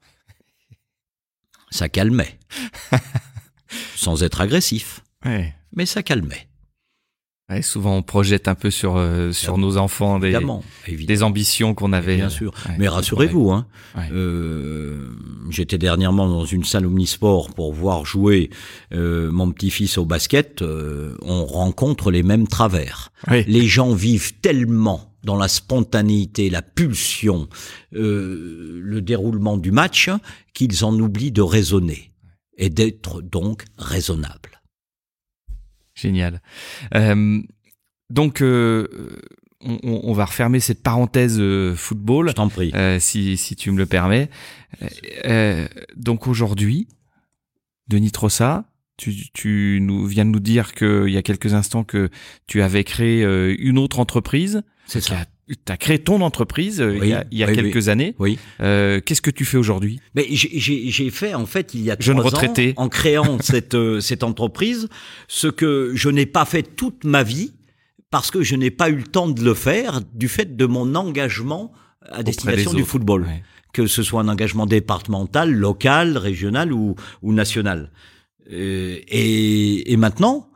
Ça 1.71 1.89
calmait. 1.89 2.39
Sans 3.97 4.23
être 4.23 4.41
agressif, 4.41 5.03
Ouais. 5.25 5.55
mais 5.75 5.87
ça 5.87 6.03
calmait. 6.03 6.47
Ouais, 7.51 7.63
souvent, 7.63 7.97
on 7.97 8.03
projette 8.03 8.47
un 8.47 8.55
peu 8.55 8.71
sur 8.71 8.97
euh, 8.97 9.33
sur 9.33 9.59
nos 9.59 9.77
enfants 9.77 10.21
des, 10.21 10.29
Évidemment, 10.29 10.63
des 10.87 11.23
ambitions 11.25 11.75
qu'on 11.75 11.93
avait. 11.93 12.15
Bien 12.15 12.27
euh, 12.27 12.31
sûr. 12.31 12.53
ouais, 12.69 12.77
Mais 12.79 12.87
rassurez-vous, 12.87 13.51
hein, 13.51 13.67
Ouais. 13.97 14.09
euh, 14.13 15.11
j'étais 15.51 15.77
dernièrement 15.77 16.29
dans 16.29 16.45
une 16.45 16.63
salle 16.63 16.87
omnisport 16.87 17.53
pour 17.53 17.73
voir 17.73 18.07
jouer 18.07 18.51
euh, 18.95 19.33
mon 19.33 19.51
petit-fils 19.51 19.99
au 19.99 20.05
basket. 20.05 20.63
euh, 20.63 21.17
on 21.23 21.45
rencontre 21.45 22.13
les 22.13 22.23
mêmes 22.23 22.47
travers. 22.47 23.11
Les 23.29 23.67
gens 23.67 23.93
vivent 23.95 24.39
tellement 24.41 25.13
dans 25.25 25.37
la 25.37 25.49
spontanéité, 25.49 26.51
la 26.51 26.63
pulsion, 26.63 27.49
euh, 27.95 28.79
le 28.81 29.03
déroulement 29.03 29.57
du 29.59 29.73
match, 29.73 30.09
qu'ils 30.55 30.85
en 30.85 30.97
oublient 31.01 31.33
de 31.33 31.43
raisonner 31.43 32.13
et 32.57 32.71
d'être 32.71 33.23
donc 33.23 33.65
raisonnables. 33.77 34.50
Génial. 36.01 36.41
Euh, 36.95 37.41
donc, 38.11 38.41
euh, 38.43 38.87
on, 39.61 39.79
on- 40.05 40.13
va 40.13 40.25
refermer 40.25 40.59
cette 40.61 40.83
parenthèse 40.83 41.39
euh, 41.39 41.75
football, 41.77 42.29
Je 42.31 42.35
t'en 42.35 42.49
prie. 42.49 42.71
euh, 42.75 42.99
si, 42.99 43.37
si 43.37 43.57
tu 43.57 43.71
me 43.71 43.79
le 43.79 43.87
permets. 43.87 44.31
Euh, 44.83 44.89
euh, 45.27 45.69
donc 45.97 46.27
aujourd'hui, 46.27 46.89
Denis 47.89 48.11
Trossa, 48.11 48.65
tu, 48.97 49.15
tu 49.33 49.79
nous 49.83 50.07
viens 50.07 50.25
de 50.25 50.31
nous 50.31 50.41
dire 50.41 50.73
qu'il 50.75 51.09
y 51.11 51.17
a 51.17 51.23
quelques 51.23 51.55
instants 51.55 51.85
que 51.85 52.09
tu 52.47 52.63
avais 52.63 52.85
créé 52.85 53.23
une 53.59 53.79
autre 53.79 53.99
entreprise. 53.99 54.63
C'est 54.87 55.01
ça. 55.01 55.25
Tu 55.51 55.73
as 55.73 55.77
créé 55.77 55.99
ton 55.99 56.21
entreprise 56.21 56.81
euh, 56.81 56.97
il 57.03 57.09
y 57.09 57.13
a, 57.13 57.19
Oui, 57.21 57.25
il 57.33 57.39
y 57.39 57.45
a 57.45 57.49
oui, 57.49 57.55
quelques 57.55 57.89
années. 57.89 58.15
Oui. 58.19 58.39
Euh, 58.61 59.01
Qu'est-ce 59.05 59.21
que 59.23 59.31
tu 59.31 59.45
fais 59.45 59.57
aujourd'hui? 59.57 59.99
Mais 60.15 60.27
j'ai- 60.31 61.11
fait 61.11 61.35
en 61.35 61.47
fait 61.47 61.75
il 61.75 61.81
y 61.81 61.91
a 61.91 61.97
Jeune 61.99 62.19
trois 62.19 62.31
retraité. 62.31 62.75
ans, 62.77 62.85
en 62.85 62.89
créant 62.89 63.39
cette 63.43 63.75
euh, 63.75 64.01
cette 64.01 64.23
entreprise, 64.23 64.89
ce 65.29 65.49
que 65.49 65.93
je 65.95 66.09
n'ai 66.09 66.27
pas 66.27 66.45
fait 66.45 66.63
toute 66.63 67.05
ma 67.05 67.23
vie 67.25 67.53
parce 68.11 68.31
que 68.31 68.43
je 68.43 68.55
n'ai 68.57 68.71
pas 68.71 68.91
eu 68.91 68.97
le 68.97 69.03
temps 69.05 69.29
de 69.29 69.43
le 69.43 69.55
faire 69.55 70.01
du 70.15 70.29
fait 70.29 70.57
de 70.57 70.67
mon 70.67 70.95
engagement 70.95 71.73
à 72.11 72.23
destination 72.23 72.71
des 72.73 72.79
du 72.79 72.85
football, 72.85 73.23
Ouais. 73.23 73.43
que 73.73 73.87
ce 73.87 74.03
soit 74.03 74.21
un 74.21 74.29
engagement 74.29 74.67
départemental, 74.67 75.53
local, 75.53 76.17
régional 76.17 76.73
ou 76.73 76.95
ou 77.23 77.33
national. 77.33 77.91
Euh, 78.53 78.99
et, 79.09 79.93
et 79.93 79.97
maintenant 79.97 80.49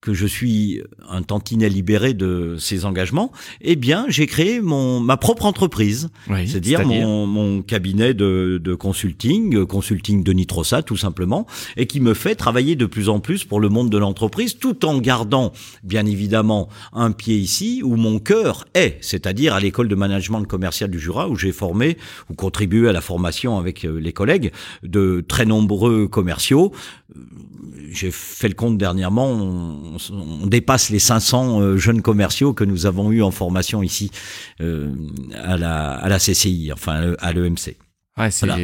que 0.00 0.14
je 0.14 0.26
suis 0.26 0.82
un 1.08 1.22
tantinet 1.22 1.68
libéré 1.68 2.14
de 2.14 2.56
ces 2.58 2.84
engagements, 2.86 3.32
eh 3.60 3.76
bien, 3.76 4.06
j'ai 4.08 4.26
créé 4.26 4.60
mon 4.60 5.00
ma 5.00 5.16
propre 5.16 5.44
entreprise. 5.44 6.08
Oui, 6.28 6.48
C'est-à-dire 6.48 6.86
mon, 6.86 7.26
mon 7.26 7.62
cabinet 7.62 8.14
de, 8.14 8.60
de 8.62 8.74
consulting, 8.74 9.56
euh, 9.56 9.66
consulting 9.66 10.22
de 10.22 10.32
Nitrosa 10.32 10.82
tout 10.82 10.96
simplement, 10.96 11.46
et 11.76 11.86
qui 11.86 12.00
me 12.00 12.14
fait 12.14 12.34
travailler 12.34 12.76
de 12.76 12.86
plus 12.86 13.08
en 13.08 13.20
plus 13.20 13.44
pour 13.44 13.60
le 13.60 13.68
monde 13.68 13.90
de 13.90 13.98
l'entreprise, 13.98 14.58
tout 14.58 14.84
en 14.86 14.98
gardant 14.98 15.52
bien 15.84 16.06
évidemment 16.06 16.68
un 16.92 17.12
pied 17.12 17.36
ici 17.36 17.82
où 17.84 17.96
mon 17.96 18.18
cœur 18.18 18.64
est, 18.74 18.96
c'est-à-dire 19.02 19.54
à 19.54 19.60
l'école 19.60 19.88
de 19.88 19.94
management 19.94 20.44
commercial 20.44 20.90
du 20.90 20.98
Jura 20.98 21.28
où 21.28 21.36
j'ai 21.36 21.52
formé 21.52 21.98
ou 22.30 22.34
contribué 22.34 22.88
à 22.88 22.92
la 22.92 23.00
formation 23.02 23.58
avec 23.58 23.84
euh, 23.84 23.98
les 24.00 24.12
collègues 24.12 24.52
de 24.82 25.22
très 25.26 25.44
nombreux 25.44 26.08
commerciaux. 26.08 26.72
J'ai 27.92 28.10
fait 28.12 28.48
le 28.48 28.54
compte 28.54 28.78
dernièrement, 28.78 29.28
on, 29.32 29.96
on 30.12 30.46
dépasse 30.46 30.90
les 30.90 31.00
500 31.00 31.60
euh, 31.60 31.76
jeunes 31.76 32.02
commerciaux 32.02 32.54
que 32.54 32.62
nous 32.64 32.86
avons 32.86 33.10
eu 33.10 33.20
en 33.22 33.30
formation 33.32 33.82
ici 33.82 34.10
euh, 34.60 34.94
à 35.34 35.56
la 35.56 35.90
à 35.92 36.08
la 36.08 36.18
CCI, 36.18 36.70
enfin 36.72 37.14
à 37.18 37.32
l'EMC. 37.32 37.76
Ouais, 38.16 38.28
Voilà. 38.40 38.58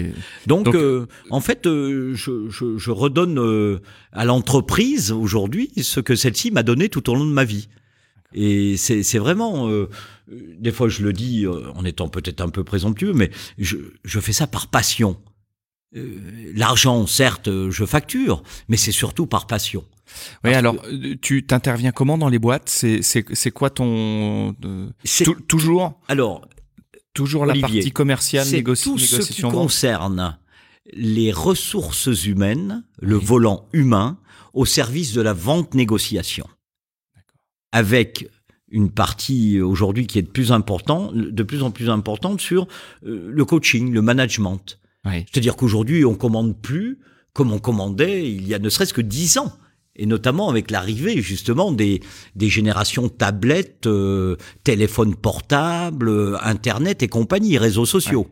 Donc, 0.47 0.66
Donc- 0.66 0.74
euh, 0.74 1.07
en 1.31 1.40
fait, 1.40 1.66
euh, 1.66 2.12
je, 2.15 2.48
je, 2.51 2.77
je 2.78 2.90
redonne 2.90 3.39
euh, 3.39 3.78
à 4.12 4.24
l'entreprise 4.24 5.12
aujourd'hui 5.12 5.70
ce 5.81 6.01
que 6.01 6.15
celle-ci 6.15 6.51
m'a 6.51 6.62
donné 6.62 6.89
tout 6.89 7.09
au 7.11 7.15
long 7.15 7.24
de 7.27 7.32
ma 7.32 7.44
vie. 7.44 7.69
Et 8.35 8.77
c'est 8.77 9.19
vraiment, 9.19 9.69
euh, 9.69 9.89
euh, 10.31 10.55
des 10.59 10.73
fois 10.73 10.89
je 10.89 11.03
le 11.03 11.12
dis 11.12 11.47
en 11.47 11.85
étant 11.85 12.09
peut-être 12.09 12.40
un 12.43 12.48
peu 12.51 12.65
présomptueux, 12.65 13.12
mais 13.15 13.31
je, 13.59 13.77
je 14.05 14.20
fais 14.20 14.32
ça 14.32 14.47
par 14.47 14.66
passion. 14.66 15.16
Euh, 15.97 16.52
L'argent, 16.55 17.06
certes, 17.06 17.48
euh, 17.48 17.70
je 17.70 17.85
facture, 17.85 18.43
mais 18.68 18.77
c'est 18.77 18.93
surtout 18.93 19.27
par 19.27 19.47
passion. 19.47 19.85
Oui, 20.44 20.51
Parce 20.52 20.56
alors 20.56 20.77
euh, 20.86 21.14
tu 21.20 21.44
t'interviens 21.47 21.90
comment 21.93 22.16
dans 22.18 22.28
les 22.28 22.39
boîtes? 22.39 22.68
C'est 22.68 23.51
quoi 23.52 23.70
ton 23.70 24.55
toujours? 25.48 26.01
Alors, 26.09 26.47
toujours 27.12 27.44
la 27.47 27.55
partie 27.55 27.90
commerciale 27.90 28.47
c'est 28.47 28.60
négoci- 28.62 28.85
tout 28.85 28.98
ce 28.98 29.06
qui 29.06 29.12
négociation 29.16 29.51
concerne 29.51 30.39
les 30.93 31.32
ressources 31.32 32.24
humaines, 32.27 32.85
le 33.01 33.16
volant 33.16 33.68
humain, 33.73 34.18
au 34.55 34.64
service 34.64 35.12
de 35.12 35.20
la 35.20 35.32
vente-négociation. 35.32 36.47
Avec 37.73 38.28
une 38.70 38.90
partie 38.90 39.60
aujourd'hui 39.60 40.06
qui 40.06 40.18
est 40.18 40.23
de 40.23 40.28
plus 40.31 40.52
important, 40.52 41.10
de 41.12 41.43
plus 41.43 41.62
en 41.62 41.70
plus 41.70 41.90
importante 41.90 42.40
sur 42.40 42.66
le 43.02 43.44
coaching, 43.44 43.93
le 43.93 44.02
management. 44.02 44.78
Oui. 45.07 45.24
C'est-à-dire 45.31 45.57
qu'aujourd'hui, 45.57 46.05
on 46.05 46.15
commande 46.15 46.61
plus 46.61 46.99
comme 47.33 47.53
on 47.53 47.59
commandait 47.59 48.31
il 48.31 48.49
y 48.49 48.55
a 48.55 48.59
ne 48.59 48.69
serait-ce 48.69 48.95
que 48.95 49.03
dix 49.03 49.37
ans. 49.39 49.53
Et 49.95 50.07
notamment 50.07 50.49
avec 50.51 50.70
l'arrivée 50.70 51.23
justement 51.23 51.73
des, 51.73 52.01
des 52.35 52.49
générations 52.49 53.09
tablettes, 53.09 53.87
euh, 53.87 54.37
téléphones 54.65 55.15
portables, 55.15 56.09
euh, 56.09 56.37
Internet 56.43 57.03
et 57.03 57.09
compagnie, 57.09 57.57
réseaux 57.57 57.87
sociaux. 57.87 58.27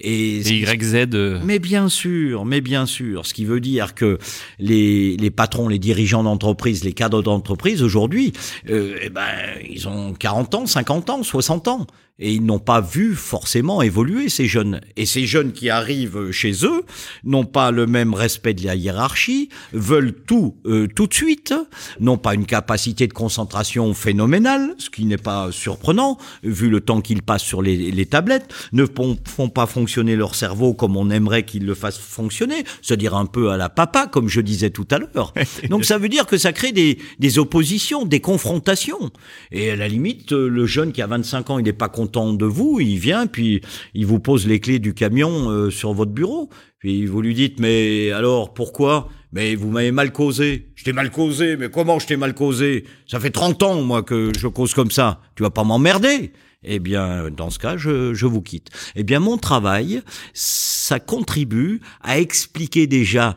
Et 0.00 0.38
Et 0.38 0.60
YZ. 0.60 0.94
euh, 1.14 1.40
mais 1.44 1.58
bien 1.58 1.88
sûr, 1.88 2.44
mais 2.44 2.60
bien 2.60 2.86
sûr. 2.86 3.26
Ce 3.26 3.34
qui 3.34 3.44
veut 3.44 3.60
dire 3.60 3.94
que 3.94 4.18
les, 4.58 5.16
les 5.16 5.30
patrons, 5.30 5.68
les 5.68 5.78
dirigeants 5.80 6.22
d'entreprise, 6.22 6.84
les 6.84 6.92
cadres 6.92 7.22
d'entreprise, 7.22 7.82
aujourd'hui, 7.82 8.32
euh, 8.70 8.96
eh 9.02 9.10
ben, 9.10 9.28
ils 9.68 9.88
ont 9.88 10.12
40 10.14 10.54
ans, 10.54 10.66
50 10.66 11.10
ans, 11.10 11.22
60 11.22 11.68
ans. 11.68 11.86
Et 12.18 12.32
ils 12.32 12.44
n'ont 12.44 12.58
pas 12.58 12.80
vu 12.80 13.14
forcément 13.14 13.80
évoluer 13.80 14.28
ces 14.28 14.46
jeunes. 14.46 14.80
Et 14.96 15.06
ces 15.06 15.26
jeunes 15.26 15.52
qui 15.52 15.70
arrivent 15.70 16.30
chez 16.32 16.52
eux 16.64 16.84
n'ont 17.24 17.44
pas 17.44 17.70
le 17.70 17.86
même 17.86 18.12
respect 18.12 18.54
de 18.54 18.64
la 18.64 18.74
hiérarchie, 18.74 19.48
veulent 19.72 20.12
tout 20.12 20.56
euh, 20.66 20.88
tout 20.88 21.06
de 21.06 21.14
suite, 21.14 21.54
n'ont 22.00 22.18
pas 22.18 22.34
une 22.34 22.46
capacité 22.46 23.06
de 23.06 23.12
concentration 23.12 23.94
phénoménale, 23.94 24.74
ce 24.78 24.90
qui 24.90 25.04
n'est 25.04 25.16
pas 25.16 25.52
surprenant 25.52 26.18
vu 26.42 26.68
le 26.68 26.80
temps 26.80 27.00
qu'ils 27.00 27.22
passent 27.22 27.44
sur 27.44 27.62
les, 27.62 27.76
les 27.76 28.06
tablettes, 28.06 28.52
ne 28.72 28.84
font, 28.84 29.48
pas 29.48 29.66
fonctionner 29.66 30.16
leur 30.16 30.34
cerveau 30.34 30.74
comme 30.74 30.96
on 30.96 31.10
aimerait 31.10 31.44
qu'ils 31.44 31.66
le 31.66 31.74
fassent 31.74 31.98
fonctionner, 31.98 32.64
c'est-à-dire 32.82 33.14
un 33.14 33.26
peu 33.26 33.50
à 33.50 33.56
la 33.56 33.68
papa, 33.68 34.06
comme 34.06 34.28
je 34.28 34.40
disais 34.40 34.70
tout 34.70 34.88
à 34.90 34.98
l'heure. 34.98 35.32
Donc 35.70 35.84
ça 35.84 35.98
veut 35.98 36.08
dire 36.08 36.26
que 36.26 36.36
ça 36.36 36.52
crée 36.52 36.72
des, 36.72 36.98
des 37.18 37.38
oppositions, 37.38 38.04
des 38.04 38.20
confrontations. 38.20 39.10
Et 39.52 39.70
à 39.70 39.76
la 39.76 39.88
limite, 39.88 40.32
euh, 40.32 40.48
le 40.48 40.66
jeune 40.66 40.92
qui 40.92 41.02
a 41.02 41.06
25 41.06 41.50
ans, 41.50 41.58
il 41.58 41.64
n'est 41.64 41.72
pas 41.72 41.88
content 41.88 42.07
de 42.12 42.44
vous, 42.46 42.80
il 42.80 42.98
vient, 42.98 43.26
puis 43.26 43.60
il 43.94 44.06
vous 44.06 44.20
pose 44.20 44.46
les 44.46 44.60
clés 44.60 44.78
du 44.78 44.94
camion 44.94 45.50
euh, 45.50 45.70
sur 45.70 45.92
votre 45.92 46.12
bureau. 46.12 46.48
Puis 46.78 47.06
vous 47.06 47.20
lui 47.20 47.34
dites, 47.34 47.60
mais 47.60 48.12
alors 48.12 48.54
pourquoi? 48.54 49.08
Mais 49.32 49.54
vous 49.54 49.70
m'avez 49.70 49.92
mal 49.92 50.12
causé. 50.12 50.68
Je 50.74 50.84
t'ai 50.84 50.92
mal 50.92 51.10
causé, 51.10 51.56
mais 51.56 51.70
comment 51.70 51.98
je 51.98 52.06
t'ai 52.06 52.16
mal 52.16 52.34
causé? 52.34 52.84
Ça 53.06 53.20
fait 53.20 53.30
30 53.30 53.62
ans, 53.62 53.82
moi, 53.82 54.02
que 54.02 54.32
je 54.38 54.48
cause 54.48 54.74
comme 54.74 54.90
ça. 54.90 55.20
Tu 55.36 55.42
vas 55.42 55.50
pas 55.50 55.64
m'emmerder 55.64 56.32
eh 56.64 56.80
bien, 56.80 57.30
dans 57.30 57.50
ce 57.50 57.58
cas, 57.58 57.76
je, 57.76 58.14
je 58.14 58.26
vous 58.26 58.42
quitte. 58.42 58.70
Eh 58.96 59.04
bien, 59.04 59.20
mon 59.20 59.38
travail, 59.38 60.02
ça 60.34 60.98
contribue 60.98 61.80
à 62.02 62.18
expliquer 62.18 62.86
déjà 62.86 63.36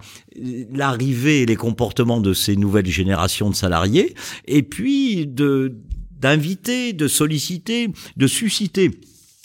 l'arrivée 0.73 1.43
et 1.43 1.45
les 1.45 1.55
comportements 1.55 2.19
de 2.19 2.33
ces 2.33 2.55
nouvelles 2.55 2.87
générations 2.87 3.49
de 3.49 3.55
salariés, 3.55 4.15
et 4.45 4.63
puis 4.63 5.27
de 5.27 5.77
d'inviter, 6.21 6.93
de 6.93 7.07
solliciter, 7.07 7.89
de 8.15 8.27
susciter 8.27 8.91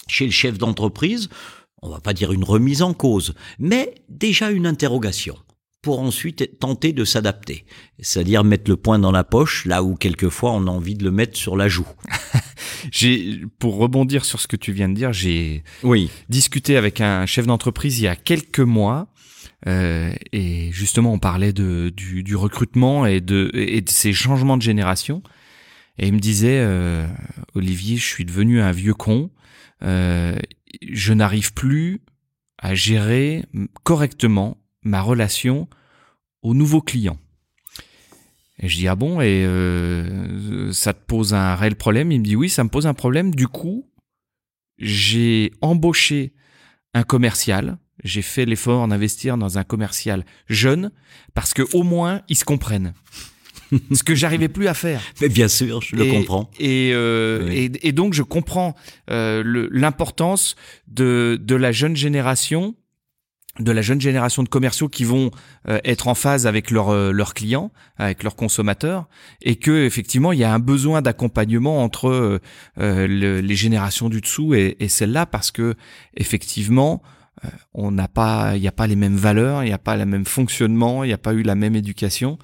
chez 0.08 0.26
le 0.26 0.30
chef 0.32 0.58
d'entreprise, 0.58 1.28
on 1.82 1.88
va 1.88 2.00
pas 2.00 2.12
dire 2.12 2.32
une 2.32 2.44
remise 2.44 2.82
en 2.82 2.94
cause, 2.94 3.34
mais 3.58 3.94
déjà 4.08 4.50
une 4.50 4.66
interrogation 4.66 5.36
pour 5.82 6.00
ensuite 6.00 6.58
tenter 6.58 6.92
de 6.92 7.04
s'adapter, 7.04 7.64
c'est-à-dire 8.00 8.42
mettre 8.42 8.68
le 8.70 8.76
poing 8.76 8.98
dans 8.98 9.12
la 9.12 9.22
poche 9.24 9.64
là 9.66 9.82
où 9.84 9.94
quelquefois 9.94 10.50
on 10.52 10.66
a 10.66 10.70
envie 10.70 10.94
de 10.96 11.04
le 11.04 11.12
mettre 11.12 11.36
sur 11.36 11.56
la 11.56 11.68
joue. 11.68 11.86
J'ai 12.92 13.40
pour 13.58 13.76
rebondir 13.76 14.24
sur 14.24 14.40
ce 14.40 14.46
que 14.48 14.56
tu 14.56 14.72
viens 14.72 14.88
de 14.88 14.94
dire, 14.94 15.12
j'ai 15.12 15.62
Oui. 15.82 16.10
discuté 16.28 16.76
avec 16.76 17.00
un 17.00 17.26
chef 17.26 17.46
d'entreprise 17.46 17.98
il 17.98 18.04
y 18.04 18.08
a 18.08 18.16
quelques 18.16 18.60
mois. 18.60 19.08
euh, 19.66 20.12
et 20.32 20.70
justement, 20.72 21.12
on 21.12 21.18
parlait 21.18 21.52
de, 21.52 21.92
du, 21.94 22.22
du 22.22 22.36
recrutement 22.36 23.06
et 23.06 23.20
de, 23.20 23.50
et 23.54 23.80
de 23.80 23.90
ces 23.90 24.12
changements 24.12 24.56
de 24.56 24.62
génération. 24.62 25.22
Et 25.98 26.08
il 26.08 26.12
me 26.12 26.20
disait, 26.20 26.60
euh, 26.60 27.06
Olivier, 27.54 27.96
je 27.96 28.06
suis 28.06 28.24
devenu 28.24 28.60
un 28.60 28.72
vieux 28.72 28.94
con. 28.94 29.30
Euh, 29.82 30.38
je 30.82 31.12
n'arrive 31.12 31.52
plus 31.52 32.00
à 32.58 32.74
gérer 32.74 33.44
correctement 33.82 34.58
ma 34.82 35.00
relation 35.02 35.68
aux 36.42 36.54
nouveaux 36.54 36.80
clients. 36.80 37.18
Et 38.58 38.68
je 38.68 38.76
dis 38.76 38.88
ah 38.88 38.96
bon 38.96 39.20
et 39.20 39.44
euh, 39.44 40.72
ça 40.72 40.94
te 40.94 41.04
pose 41.04 41.34
un 41.34 41.54
réel 41.54 41.76
problème? 41.76 42.10
Il 42.10 42.20
me 42.20 42.24
dit 42.24 42.36
oui 42.36 42.48
ça 42.48 42.64
me 42.64 42.70
pose 42.70 42.86
un 42.86 42.94
problème. 42.94 43.34
Du 43.34 43.48
coup 43.48 43.90
j'ai 44.78 45.52
embauché 45.60 46.34
un 46.94 47.02
commercial. 47.02 47.78
J'ai 48.04 48.22
fait 48.22 48.44
l'effort 48.44 48.86
d'investir 48.88 49.36
dans 49.36 49.58
un 49.58 49.64
commercial 49.64 50.24
jeune 50.48 50.90
parce 51.34 51.52
que 51.52 51.62
au 51.74 51.82
moins 51.82 52.22
ils 52.28 52.36
se 52.36 52.44
comprennent. 52.44 52.94
Ce 53.92 54.02
que 54.02 54.14
j'arrivais 54.14 54.48
plus 54.48 54.68
à 54.68 54.74
faire. 54.74 55.00
Mais 55.20 55.28
bien 55.28 55.48
sûr, 55.48 55.80
je 55.82 55.96
le 55.96 56.04
comprends. 56.04 56.50
Et, 56.58 56.92
euh, 56.94 57.48
et, 57.50 57.70
et, 57.82 57.92
donc 57.92 58.14
je 58.14 58.22
comprends 58.22 58.74
euh, 59.10 59.68
l'importance 59.70 60.56
de, 60.88 61.38
de 61.40 61.54
la 61.54 61.72
jeune 61.72 61.96
génération 61.96 62.74
de 63.60 63.72
la 63.72 63.82
jeune 63.82 64.00
génération 64.00 64.42
de 64.42 64.48
commerciaux 64.48 64.88
qui 64.88 65.04
vont 65.04 65.30
euh, 65.68 65.78
être 65.84 66.08
en 66.08 66.14
phase 66.14 66.46
avec 66.46 66.70
leurs 66.70 66.90
euh, 66.90 67.10
leurs 67.12 67.34
clients, 67.34 67.70
avec 67.96 68.22
leurs 68.22 68.36
consommateurs, 68.36 69.08
et 69.42 69.56
que 69.56 69.84
effectivement 69.84 70.32
il 70.32 70.38
y 70.38 70.44
a 70.44 70.52
un 70.52 70.58
besoin 70.58 71.02
d'accompagnement 71.02 71.82
entre 71.82 72.40
euh, 72.78 73.06
les 73.06 73.56
générations 73.56 74.08
du 74.08 74.20
dessous 74.20 74.54
et, 74.54 74.76
et 74.80 74.88
celle-là 74.88 75.26
parce 75.26 75.50
que 75.50 75.74
effectivement 76.14 77.02
on 77.74 77.90
n'a 77.90 78.08
pas, 78.08 78.56
il 78.56 78.60
n'y 78.60 78.68
a 78.68 78.72
pas 78.72 78.86
les 78.86 78.96
mêmes 78.96 79.16
valeurs, 79.16 79.62
il 79.62 79.66
n'y 79.66 79.72
a 79.72 79.78
pas 79.78 79.96
le 79.96 80.06
même 80.06 80.24
fonctionnement, 80.24 81.04
il 81.04 81.08
n'y 81.08 81.12
a 81.12 81.18
pas 81.18 81.34
eu 81.34 81.42
la 81.42 81.54
même 81.54 81.76
éducation, 81.76 82.38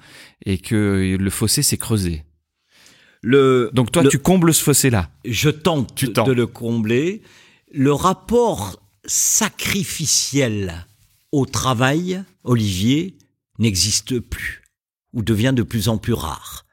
et 0.45 0.57
que 0.57 1.17
le 1.19 1.29
fossé 1.29 1.63
s'est 1.63 1.77
creusé. 1.77 2.23
Le, 3.21 3.69
Donc 3.73 3.91
toi, 3.91 4.05
tu 4.05 4.19
combles 4.19 4.53
ce 4.53 4.61
fossé-là. 4.63 5.09
Je 5.23 5.49
tente 5.49 5.95
tu 5.95 6.09
de 6.09 6.31
le 6.31 6.45
combler. 6.45 7.21
Le 7.71 7.93
rapport 7.93 8.83
sacrificiel 9.05 10.85
au 11.31 11.45
travail, 11.45 12.21
Olivier, 12.43 13.17
n'existe 13.59 14.19
plus 14.19 14.61
ou 15.13 15.23
devient 15.23 15.53
de 15.55 15.63
plus 15.63 15.87
en 15.87 15.97
plus 15.97 16.13
rare. 16.13 16.65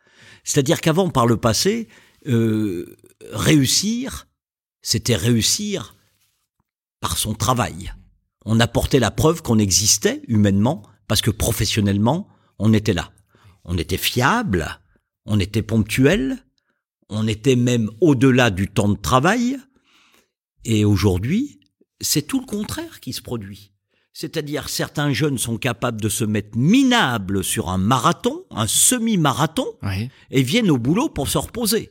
C'est-à-dire 0.42 0.80
qu'avant, 0.80 1.08
par 1.10 1.26
le 1.26 1.36
passé, 1.36 1.88
euh, 2.26 2.96
réussir, 3.32 4.26
c'était 4.82 5.16
réussir 5.16 5.94
par 7.00 7.16
son 7.16 7.34
travail. 7.34 7.92
On 8.44 8.60
apportait 8.60 9.00
la 9.00 9.10
preuve 9.10 9.42
qu'on 9.42 9.58
existait 9.58 10.22
humainement 10.28 10.82
parce 11.08 11.22
que 11.22 11.30
professionnellement, 11.30 12.28
on 12.58 12.72
était 12.72 12.92
là. 12.92 13.10
On 13.64 13.76
était 13.76 13.96
fiable, 13.96 14.80
on 15.26 15.38
était 15.38 15.62
ponctuel, 15.62 16.38
on 17.08 17.26
était 17.26 17.56
même 17.56 17.90
au-delà 18.00 18.50
du 18.50 18.68
temps 18.68 18.88
de 18.88 18.98
travail. 18.98 19.58
Et 20.64 20.84
aujourd'hui, 20.84 21.60
c'est 22.00 22.22
tout 22.22 22.40
le 22.40 22.46
contraire 22.46 23.00
qui 23.00 23.12
se 23.12 23.22
produit. 23.22 23.72
C'est-à-dire 24.12 24.68
certains 24.68 25.12
jeunes 25.12 25.38
sont 25.38 25.56
capables 25.56 26.00
de 26.00 26.08
se 26.08 26.24
mettre 26.24 26.56
minables 26.56 27.44
sur 27.44 27.68
un 27.68 27.78
marathon, 27.78 28.44
un 28.50 28.66
semi-marathon, 28.66 29.66
et 30.30 30.42
viennent 30.42 30.70
au 30.70 30.78
boulot 30.78 31.08
pour 31.08 31.28
se 31.28 31.38
reposer. 31.38 31.90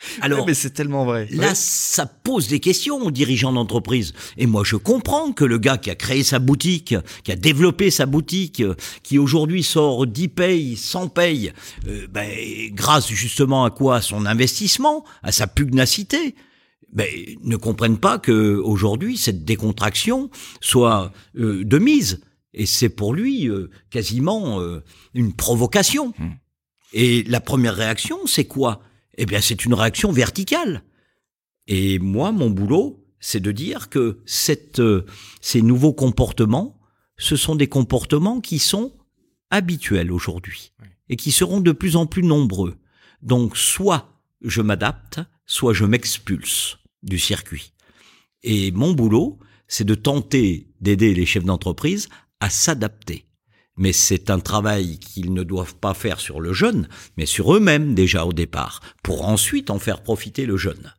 Alors, 0.20 0.46
mais 0.46 0.54
c'est 0.54 0.70
tellement 0.70 1.04
vrai. 1.04 1.26
Là, 1.30 1.54
ça 1.54 2.06
pose 2.06 2.48
des 2.48 2.60
questions 2.60 2.98
aux 2.98 3.10
dirigeants 3.10 3.52
d'entreprise. 3.52 4.14
Et 4.36 4.46
moi, 4.46 4.62
je 4.64 4.76
comprends 4.76 5.32
que 5.32 5.44
le 5.44 5.58
gars 5.58 5.76
qui 5.76 5.90
a 5.90 5.94
créé 5.94 6.22
sa 6.22 6.38
boutique, 6.38 6.94
qui 7.24 7.32
a 7.32 7.36
développé 7.36 7.90
sa 7.90 8.06
boutique, 8.06 8.62
qui 9.02 9.18
aujourd'hui 9.18 9.62
sort 9.62 10.06
10 10.06 10.28
payes, 10.28 10.76
100 10.76 11.08
payes, 11.08 11.52
euh, 11.86 12.06
ben, 12.10 12.30
grâce 12.72 13.08
justement 13.08 13.64
à 13.64 13.70
quoi? 13.70 13.96
À 13.96 14.02
son 14.02 14.26
investissement, 14.26 15.04
à 15.22 15.32
sa 15.32 15.46
pugnacité, 15.46 16.34
ben, 16.92 17.08
ne 17.42 17.56
comprennent 17.56 17.98
pas 17.98 18.18
que 18.18 18.56
aujourd'hui 18.56 19.18
cette 19.18 19.44
décontraction 19.44 20.30
soit 20.60 21.12
euh, 21.36 21.64
de 21.64 21.78
mise. 21.78 22.20
Et 22.54 22.66
c'est 22.66 22.88
pour 22.88 23.14
lui 23.14 23.48
euh, 23.48 23.70
quasiment 23.90 24.60
euh, 24.60 24.82
une 25.14 25.34
provocation. 25.34 26.14
Hmm. 26.18 26.30
Et 26.92 27.22
la 27.24 27.40
première 27.40 27.74
réaction, 27.74 28.18
c'est 28.26 28.46
quoi? 28.46 28.80
Eh 29.18 29.26
bien, 29.26 29.40
c'est 29.40 29.64
une 29.64 29.74
réaction 29.74 30.12
verticale. 30.12 30.84
Et 31.66 31.98
moi, 31.98 32.30
mon 32.30 32.50
boulot, 32.50 33.04
c'est 33.18 33.40
de 33.40 33.50
dire 33.50 33.90
que 33.90 34.20
cette, 34.24 34.80
ces 35.40 35.60
nouveaux 35.60 35.92
comportements, 35.92 36.80
ce 37.16 37.34
sont 37.34 37.56
des 37.56 37.66
comportements 37.66 38.40
qui 38.40 38.60
sont 38.60 38.96
habituels 39.50 40.12
aujourd'hui 40.12 40.72
et 41.08 41.16
qui 41.16 41.32
seront 41.32 41.60
de 41.60 41.72
plus 41.72 41.96
en 41.96 42.06
plus 42.06 42.22
nombreux. 42.22 42.76
Donc, 43.20 43.56
soit 43.56 44.22
je 44.40 44.62
m'adapte, 44.62 45.20
soit 45.46 45.74
je 45.74 45.84
m'expulse 45.84 46.78
du 47.02 47.18
circuit. 47.18 47.72
Et 48.44 48.70
mon 48.70 48.92
boulot, 48.92 49.40
c'est 49.66 49.84
de 49.84 49.96
tenter 49.96 50.68
d'aider 50.80 51.12
les 51.12 51.26
chefs 51.26 51.44
d'entreprise 51.44 52.08
à 52.38 52.50
s'adapter. 52.50 53.27
Mais 53.78 53.92
c'est 53.92 54.30
un 54.30 54.40
travail 54.40 54.98
qu'ils 54.98 55.32
ne 55.32 55.42
doivent 55.42 55.76
pas 55.76 55.94
faire 55.94 56.20
sur 56.20 56.40
le 56.40 56.52
jeune, 56.52 56.88
mais 57.16 57.26
sur 57.26 57.54
eux-mêmes 57.54 57.94
déjà 57.94 58.24
au 58.24 58.32
départ, 58.32 58.80
pour 59.02 59.26
ensuite 59.26 59.70
en 59.70 59.78
faire 59.78 60.02
profiter 60.02 60.46
le 60.46 60.56
jeune. 60.56 60.92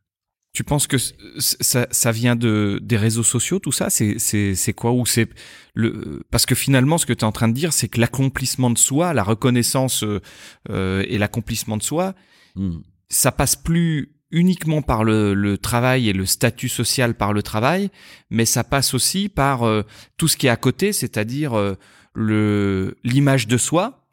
Tu 0.52 0.64
penses 0.64 0.88
que 0.88 0.98
ça, 1.38 1.88
ça 1.92 2.12
vient 2.12 2.36
de 2.36 2.80
des 2.82 2.98
réseaux 2.98 3.24
sociaux, 3.24 3.60
tout 3.60 3.72
ça? 3.72 3.90
C'est 3.90 4.74
quoi? 4.74 4.92
Ou 4.92 5.06
c'est 5.06 5.30
le 5.76 6.24
parce 6.32 6.46
que 6.46 6.56
finalement, 6.56 6.98
ce 6.98 7.06
que 7.06 7.14
tu 7.14 7.20
es 7.20 7.24
en 7.26 7.32
train 7.32 7.48
de 7.48 7.54
dire, 7.54 7.72
c'est 7.72 7.88
que 7.88 8.00
l'accomplissement 8.00 8.72
de 8.72 8.78
soi, 8.78 9.14
la 9.14 9.24
reconnaissance 9.24 10.04
euh, 10.04 11.06
et 11.08 11.20
l'accomplissement 11.20 11.78
de 11.78 11.84
soi, 11.84 12.16
hmm. 12.56 12.80
ça 13.10 13.32
passe 13.32 13.56
plus 13.56 14.16
uniquement 14.32 14.82
par 14.82 15.04
le, 15.04 15.58
travail 15.58 16.10
et 16.10 16.14
le 16.14 16.26
statut 16.26 16.70
social 16.70 17.16
par 17.16 17.34
le 17.34 17.42
travail, 17.42 17.90
mais 18.30 18.46
ça 18.46 18.64
passe 18.64 18.94
aussi 18.94 19.30
par 19.30 19.64
euh, 19.64 19.84
tout 20.18 20.28
ce 20.28 20.38
qui 20.38 20.48
est 20.48 20.52
à 20.52 20.56
côté, 20.56 20.94
c'est-à-dire 20.94 21.58
euh, 21.58 21.76
le 22.20 22.98
l'image 23.04 23.48
de 23.48 23.58
soi. 23.58 24.06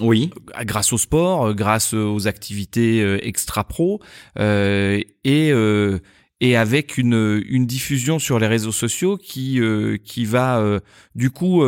Oui. 0.00 0.30
Euh, 0.58 0.64
grâce 0.64 0.92
au 0.92 0.98
sport, 0.98 1.54
grâce 1.54 1.94
aux 1.94 2.28
activités 2.28 3.02
extra 3.26 3.64
pro 3.64 4.00
et 4.36 5.52
et 6.42 6.56
avec 6.56 6.98
une 6.98 7.42
une 7.46 7.66
diffusion 7.66 8.18
sur 8.18 8.38
les 8.38 8.46
réseaux 8.46 8.72
sociaux 8.72 9.16
qui 9.16 9.60
qui 10.04 10.24
va 10.24 10.80
du 11.14 11.30
coup 11.30 11.62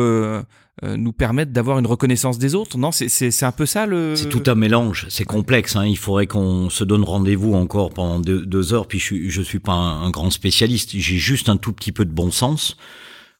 euh, 0.83 0.97
nous 0.97 1.13
permettre 1.13 1.51
d'avoir 1.51 1.77
une 1.77 1.85
reconnaissance 1.85 2.39
des 2.39 2.55
autres 2.55 2.79
Non, 2.79 2.91
c'est 2.91 3.43
un 3.43 3.51
peu 3.51 3.67
ça 3.67 3.85
le. 3.85 4.15
C'est 4.15 4.29
tout 4.29 4.41
un 4.47 4.55
mélange. 4.55 5.05
C'est 5.07 5.23
complexe. 5.23 5.75
Hein. 5.75 5.85
Il 5.85 5.97
faudrait 5.99 6.25
qu'on 6.25 6.71
se 6.71 6.83
donne 6.83 7.03
rendez-vous 7.03 7.53
encore 7.53 7.91
pendant 7.91 8.19
deux, 8.19 8.73
heures. 8.73 8.87
Puis 8.87 8.97
je, 8.97 9.29
je 9.29 9.41
suis 9.43 9.59
pas 9.59 9.73
un, 9.73 10.09
grand 10.09 10.31
spécialiste. 10.31 10.89
J'ai 10.93 11.17
juste 11.17 11.47
un 11.47 11.57
tout 11.57 11.73
petit 11.73 11.91
peu 11.91 12.05
de 12.05 12.11
bon 12.11 12.31
sens. 12.31 12.75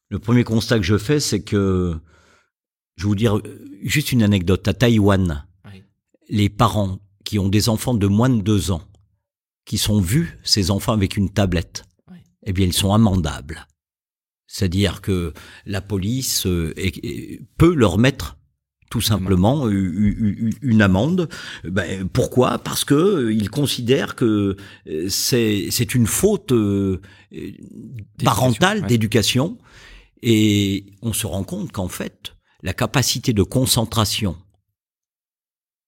Le 0.10 0.20
premier 0.20 0.44
constat 0.44 0.78
que 0.78 0.86
je 0.86 0.98
fais, 0.98 1.20
c'est 1.20 1.42
que 1.42 1.96
je 2.96 3.04
vais 3.04 3.08
vous 3.08 3.16
dire 3.16 3.42
juste 3.84 4.12
une 4.12 4.24
anecdote. 4.24 4.68
À 4.68 4.74
Taïwan, 4.74 5.46
les 6.30 6.50
parents 6.50 7.00
qui 7.26 7.40
ont 7.40 7.50
des 7.50 7.70
enfants 7.70 7.94
de 7.94 8.08
moins 8.08 8.30
de 8.30 8.42
deux 8.42 8.72
ans, 8.72 8.84
qui 9.66 9.78
sont 9.78 10.00
vus 10.00 10.38
ces 10.44 10.72
enfants 10.72 10.94
avec 10.94 11.18
une 11.18 11.30
tablette, 11.30 11.86
eh 12.46 12.54
bien 12.54 12.66
ils 12.66 12.74
sont 12.74 12.94
amendables. 12.94 13.68
C'est-à-dire 14.48 15.02
que 15.02 15.34
la 15.66 15.82
police 15.82 16.46
euh, 16.46 16.74
peut 17.58 17.74
leur 17.74 17.98
mettre 17.98 18.38
tout 18.92 19.02
simplement 19.02 19.68
une 19.68 20.82
amende. 20.84 21.28
Ben, 21.64 22.08
pourquoi? 22.08 22.60
Parce 22.60 22.86
que 22.86 22.94
euh, 22.94 23.34
ils 23.34 23.50
considèrent 23.50 24.16
que 24.16 24.56
euh, 24.88 25.10
c'est 25.10 25.70
c'est 25.72 25.96
une 25.96 26.06
faute 26.06 26.54
parentale 28.24 28.86
d'éducation 28.86 29.58
et 30.26 30.86
on 31.02 31.14
se 31.14 31.28
rend 31.28 31.44
compte 31.44 31.72
qu'en 31.72 31.90
fait 31.90 32.36
la 32.64 32.74
capacité 32.74 33.34
de 33.34 33.44
concentration 33.44 34.38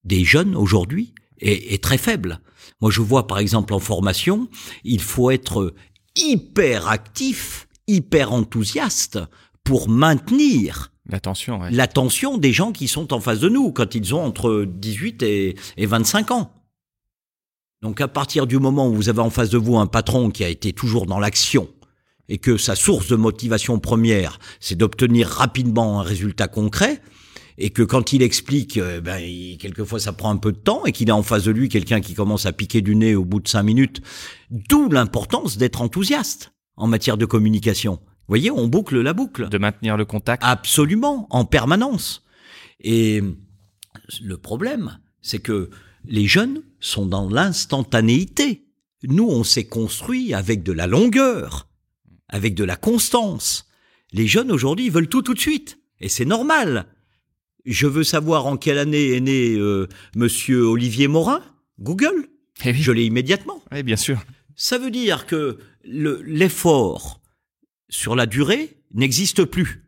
des 0.04 0.26
jeunes 0.26 0.56
aujourd'hui 0.56 1.16
est, 1.40 1.74
est, 1.74 1.82
très 1.82 1.98
faible. 1.98 2.42
Moi 2.82 2.92
je 2.92 3.02
vois 3.02 3.28
par 3.28 3.40
exemple 3.40 3.74
en 3.74 3.80
formation, 3.80 4.50
il 4.84 5.02
faut 5.02 5.32
être 5.32 5.74
hyper 6.16 6.90
actif 6.90 7.68
hyper 7.88 8.34
enthousiaste 8.34 9.20
pour 9.64 9.90
maintenir 9.90 10.92
l'attention 11.08 11.60
l'attention 11.72 12.38
des 12.38 12.52
gens 12.52 12.72
qui 12.72 12.88
sont 12.88 13.14
en 13.14 13.20
face 13.20 13.40
de 13.40 13.50
nous 13.50 13.72
quand 13.72 13.96
ils 13.96 14.14
ont 14.16 14.24
entre 14.24 14.66
18 14.66 15.24
et, 15.24 15.56
25 15.78 16.32
ans. 16.32 16.52
Donc 17.82 18.02
à 18.02 18.08
partir 18.08 18.48
du 18.48 18.58
moment 18.58 18.88
où 18.88 18.94
vous 18.94 19.10
avez 19.10 19.20
en 19.20 19.30
face 19.30 19.50
de 19.50 19.58
vous 19.58 19.78
un 19.78 19.88
patron 19.88 20.32
qui 20.32 20.44
a 20.44 20.50
été 20.50 20.74
toujours 20.74 21.06
dans 21.06 21.20
l'action 21.20 21.70
et 22.30 22.38
que 22.38 22.58
sa 22.58 22.76
source 22.76 23.08
de 23.08 23.16
motivation 23.16 23.80
première, 23.80 24.40
c'est 24.60 24.76
d'obtenir 24.76 25.28
rapidement 25.28 26.00
un 26.00 26.04
résultat 26.04 26.48
concret, 26.48 27.02
et 27.58 27.70
que 27.70 27.84
quand 27.84 28.12
il 28.12 28.22
explique, 28.22 28.78
euh, 28.78 29.00
ben, 29.00 29.22
quelquefois 29.58 30.00
ça 30.00 30.12
prend 30.12 30.32
un 30.32 30.38
peu 30.38 30.52
de 30.52 30.58
temps, 30.58 30.86
et 30.86 30.92
qu'il 30.92 31.10
a 31.10 31.16
en 31.16 31.24
face 31.24 31.44
de 31.44 31.52
lui 31.52 31.70
quelqu'un 31.70 32.02
qui 32.02 32.14
commence 32.14 32.46
à 32.46 32.52
piquer 32.52 32.82
du 32.82 32.96
nez 32.96 33.16
au 33.16 33.26
bout 33.26 33.40
de 33.40 33.48
cinq 33.48 33.64
minutes, 33.64 34.02
d'où 34.52 34.90
l'importance 34.90 35.58
d'être 35.58 35.82
enthousiaste 35.82 36.52
en 36.76 36.88
matière 36.88 37.18
de 37.18 37.26
communication. 37.26 38.00
Vous 38.28 38.32
voyez, 38.32 38.52
on 38.52 38.68
boucle 38.68 39.00
la 39.00 39.14
boucle. 39.14 39.50
De 39.50 39.58
maintenir 39.58 39.98
le 39.98 40.06
contact. 40.06 40.42
Absolument, 40.44 41.28
en 41.30 41.46
permanence. 41.46 42.24
Et 42.80 43.22
le 44.22 44.38
problème, 44.38 45.00
c'est 45.22 45.40
que 45.40 45.70
les 46.06 46.28
jeunes 46.28 46.62
sont 46.80 47.06
dans 47.06 47.30
l'instantanéité. 47.30 48.66
Nous, 49.04 49.28
on 49.28 49.44
s'est 49.44 49.66
construit 49.66 50.34
avec 50.34 50.64
de 50.64 50.72
la 50.72 50.88
longueur, 50.88 51.68
avec 52.30 52.56
de 52.56 52.64
la 52.64 52.76
constance. 52.76 53.68
Les 54.12 54.28
jeunes 54.28 54.52
aujourd'hui 54.52 54.90
veulent 54.90 55.10
tout 55.10 55.22
tout 55.22 55.34
de 55.34 55.40
suite. 55.40 55.80
Et 56.00 56.10
c'est 56.10 56.26
normal. 56.26 56.88
Je 57.66 57.88
veux 57.88 58.04
savoir 58.04 58.46
en 58.46 58.58
quelle 58.58 58.78
année 58.78 59.14
est 59.14 59.22
né 59.22 59.56
euh, 59.56 59.88
monsieur 60.16 60.64
Olivier 60.64 61.08
Morin. 61.08 61.42
Google. 61.80 62.28
Eh 62.64 62.74
Je 62.74 62.92
l'ai 62.92 63.06
immédiatement. 63.06 63.62
Oui, 63.72 63.84
bien 63.84 63.98
sûr. 63.98 64.24
Ça 64.56 64.78
veut 64.78 64.92
dire 64.92 65.26
que 65.26 65.58
l'effort 65.84 67.22
sur 67.90 68.16
la 68.16 68.26
durée 68.26 68.78
n'existe 68.94 69.44
plus. 69.44 69.84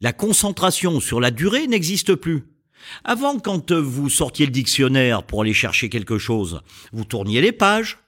La 0.00 0.12
concentration 0.12 1.00
sur 1.00 1.20
la 1.20 1.30
durée 1.30 1.66
n'existe 1.66 2.14
plus. 2.14 2.44
Avant, 3.04 3.38
quand 3.38 3.72
vous 3.72 4.10
sortiez 4.10 4.44
le 4.44 4.52
dictionnaire 4.52 5.22
pour 5.22 5.42
aller 5.42 5.54
chercher 5.54 5.88
quelque 5.88 6.18
chose, 6.18 6.60
vous 6.92 7.04
tourniez 7.04 7.40
les 7.40 7.52
pages, 7.52 7.98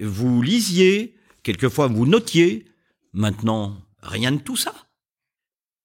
vous 0.00 0.42
lisiez, 0.42 1.15
quelquefois 1.46 1.86
vous 1.86 2.06
notiez. 2.06 2.66
Maintenant, 3.12 3.76
rien 4.02 4.32
de 4.32 4.40
tout 4.40 4.56
ça. 4.56 4.74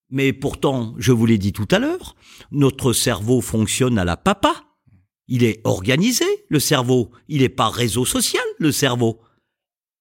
Mais 0.10 0.34
pourtant, 0.34 0.96
je 0.98 1.12
vous 1.12 1.28
l'ai 1.28 1.38
dit 1.38 1.54
tout 1.54 1.68
à 1.70 1.80
l'heure, 1.80 2.16
notre 2.52 2.94
cerveau 2.94 3.42
fonctionne 3.42 4.00
à 4.00 4.04
la 4.04 4.18
papa. 4.18 4.66
Il 5.28 5.44
est 5.44 5.62
organisé, 5.64 6.26
le 6.50 6.60
cerveau. 6.60 7.12
Il 7.30 7.42
n'est 7.42 7.50
pas 7.50 7.70
réseau 7.70 8.06
social, 8.06 8.44
le 8.58 8.72
cerveau. 8.72 9.22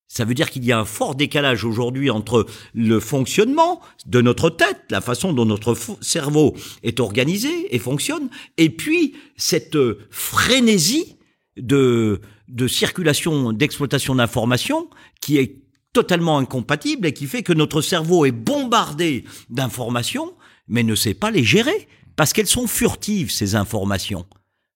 Ça 0.08 0.24
veut 0.24 0.34
dire 0.34 0.50
qu'il 0.50 0.64
y 0.64 0.72
a 0.72 0.80
un 0.80 0.86
fort 0.86 1.14
décalage 1.14 1.64
aujourd'hui 1.64 2.10
entre 2.10 2.46
le 2.74 2.98
fonctionnement 2.98 3.80
de 4.06 4.20
notre 4.22 4.50
tête, 4.50 4.80
la 4.90 5.00
façon 5.00 5.32
dont 5.32 5.44
notre 5.44 5.76
cerveau 6.00 6.56
est 6.82 6.98
organisé 6.98 7.72
et 7.72 7.78
fonctionne, 7.78 8.28
et 8.56 8.70
puis 8.70 9.14
cette 9.36 9.76
euh, 9.76 10.00
frénésie 10.10 11.16
de, 11.56 12.20
de 12.50 12.66
circulation, 12.68 13.52
d'exploitation 13.52 14.14
d'informations 14.14 14.88
qui 15.20 15.38
est 15.38 15.56
totalement 15.92 16.38
incompatible 16.38 17.06
et 17.06 17.12
qui 17.12 17.26
fait 17.26 17.42
que 17.42 17.52
notre 17.52 17.82
cerveau 17.82 18.24
est 18.24 18.32
bombardé 18.32 19.24
d'informations, 19.48 20.34
mais 20.68 20.82
ne 20.82 20.94
sait 20.94 21.14
pas 21.14 21.30
les 21.30 21.44
gérer, 21.44 21.88
parce 22.16 22.32
qu'elles 22.32 22.46
sont 22.46 22.66
furtives, 22.66 23.30
ces 23.30 23.54
informations. 23.54 24.26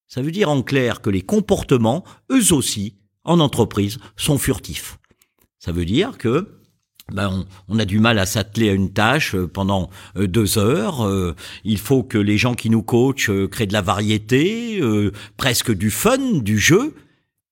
Ça 0.09 0.23
veut 0.23 0.31
dire 0.31 0.51
en 0.51 0.63
clair 0.63 1.01
que 1.01 1.11
les 1.11 1.23
comportements, 1.23 2.05
eux 2.31 2.53
aussi, 2.53 2.97
en 3.25 3.41
entreprise, 3.41 3.99
sont 4.17 4.39
furtifs. 4.39 4.99
Ça 5.59 5.73
veut 5.73 5.85
dire 5.85 6.19
que 6.19 6.61
ben 7.13 7.45
on, 7.69 7.79
a 7.79 7.85
du 7.85 7.99
mal 8.01 8.19
à 8.19 8.25
s'atteler 8.27 8.71
à 8.71 8.73
une 8.73 8.93
tâche 8.93 9.35
euh, 9.35 9.47
pendant 9.47 9.91
euh, 10.17 10.27
deux 10.27 10.57
heures. 10.57 11.07
Euh, 11.07 11.35
il 11.63 11.79
faut 11.79 12.03
que 12.03 12.17
les 12.17 12.39
gens 12.39 12.55
qui 12.55 12.71
nous 12.71 12.83
coachent 12.83 13.31
créent 13.51 13.67
de 13.67 13.75
la 13.75 13.83
variété, 13.83 14.81
presque 15.37 15.73
du 15.73 15.91
fun, 15.91 16.39
du 16.39 16.59
jeu. 16.59 16.95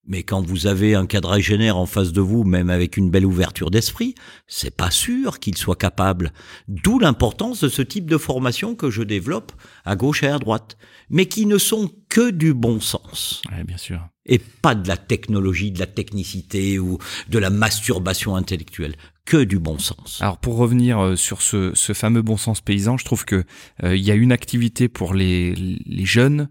Mais 0.04 0.24
quand 0.24 0.44
vous 0.44 0.66
avez 0.66 0.96
un 0.96 1.06
quadragénaire 1.06 1.76
en 1.76 1.86
face 1.86 2.12
de 2.12 2.20
vous, 2.20 2.42
même 2.42 2.70
avec 2.70 2.96
une 2.96 3.10
belle 3.10 3.24
ouverture 3.24 3.70
d'esprit, 3.70 4.16
c'est 4.48 4.74
pas 4.74 4.90
sûr 4.90 5.38
qu'il 5.38 5.56
soit 5.56 5.76
capable. 5.76 6.32
D'où 6.66 6.98
l'importance 6.98 7.60
de 7.60 7.68
ce 7.68 7.82
type 7.82 8.10
de 8.10 8.18
formation 8.18 8.74
que 8.74 8.90
je 8.90 9.02
développe 9.02 9.52
à 9.84 9.94
gauche 9.94 10.24
et 10.24 10.28
à 10.28 10.40
droite, 10.40 10.76
mais 11.08 11.26
qui 11.26 11.46
ne 11.46 11.56
sont 11.56 11.90
que 12.08 12.30
du 12.30 12.52
bon 12.52 12.80
sens. 12.80 13.42
bien 13.64 13.76
sûr. 13.76 14.00
Et 14.26 14.38
pas 14.38 14.74
de 14.74 14.88
la 14.88 14.96
technologie, 14.96 15.70
de 15.70 15.78
la 15.78 15.86
technicité 15.86 16.78
ou 16.80 16.98
de 17.28 17.38
la 17.38 17.50
masturbation 17.50 18.34
intellectuelle 18.34 18.94
que 19.24 19.44
du 19.44 19.60
bon 19.60 19.78
sens. 19.78 20.18
Alors 20.20 20.38
pour 20.38 20.56
revenir 20.56 20.98
euh, 20.98 21.16
sur 21.16 21.42
ce, 21.42 21.72
fameux 21.94 22.22
bon 22.22 22.36
sens 22.36 22.60
paysan, 22.60 22.96
je 22.98 23.04
trouve 23.04 23.24
que 23.24 23.44
euh, 23.84 23.96
il 23.96 24.02
y 24.02 24.10
a 24.10 24.14
une 24.14 24.32
activité 24.32 24.88
pour 24.88 25.14
les, 25.14 25.54
les 25.54 26.04
jeunes 26.04 26.48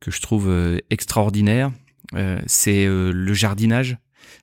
que 0.00 0.10
je 0.10 0.20
trouve 0.20 0.48
euh, 0.48 0.78
extraordinaire 0.90 1.72
c'est 2.46 2.86
euh, 2.86 3.12
le 3.12 3.34
jardinage. 3.34 3.98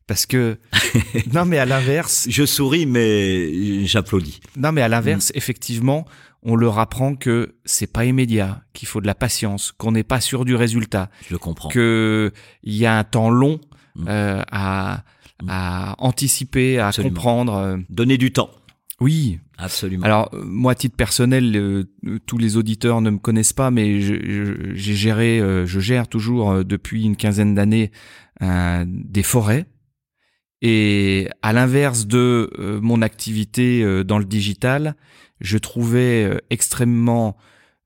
Parce 0.06 0.26
que 0.26 0.58
non 1.34 1.46
mais 1.46 1.58
à 1.60 1.66
l'inverse, 1.66 2.28
je 2.30 2.46
souris 2.46 2.86
mais 2.86 3.86
j'applaudis. 3.86 4.40
Non 4.56 4.72
mais 4.72 4.82
à 4.82 4.88
l'inverse, 4.88 5.30
mm. 5.30 5.38
effectivement, 5.38 6.06
on 6.44 6.56
leur 6.56 6.80
apprend 6.80 7.16
que 7.16 7.56
c'est 7.66 7.92
pas 7.92 8.06
immédiat, 8.06 8.62
qu'il 8.74 8.88
faut 8.88 9.02
de 9.02 9.08
la 9.08 9.16
patience, 9.16 9.72
qu'on 9.72 9.92
n'est 9.92 10.04
pas 10.04 10.22
sûr 10.22 10.46
du 10.46 10.56
résultat. 10.56 11.10
Je 11.30 11.36
comprends. 11.36 11.70
Que 11.70 12.32
il 12.64 12.76
y 12.76 12.86
a 12.86 12.98
un 12.98 13.04
temps 13.04 13.30
long 13.30 13.60
mm. 13.96 14.06
euh, 14.08 14.42
à, 14.52 15.04
mm. 15.44 15.48
à 15.50 15.96
anticiper, 16.00 16.80
à 16.80 16.92
comprendre. 16.92 17.80
Donner 17.90 18.18
du 18.18 18.32
temps. 18.32 18.52
Oui, 19.00 19.40
absolument. 19.58 20.06
Alors 20.06 20.30
euh, 20.34 20.44
moi, 20.46 20.74
à 20.74 20.76
titre 20.76 20.96
personnel, 20.96 21.56
euh, 21.56 21.84
tous 22.26 22.38
les 22.38 22.58
auditeurs 22.58 23.02
ne 23.02 23.10
me 23.10 23.18
connaissent 23.18 23.54
pas, 23.54 23.72
mais 23.72 24.02
j'ai 24.02 24.96
géré, 24.96 25.40
euh, 25.40 25.66
je 25.66 25.80
gère 25.80 26.08
toujours 26.08 26.64
depuis 26.64 27.04
une 27.04 27.16
quinzaine 27.16 27.56
d'années 27.56 27.92
des 28.86 29.24
forêts. 29.24 29.66
Et 30.62 31.28
à 31.42 31.54
l'inverse 31.54 32.06
de 32.08 32.52
mon 32.82 33.02
activité 33.02 34.04
dans 34.04 34.20
le 34.20 34.26
digital, 34.26 34.96
je 35.42 35.58
trouvais 35.58 36.40
extrêmement 36.52 37.36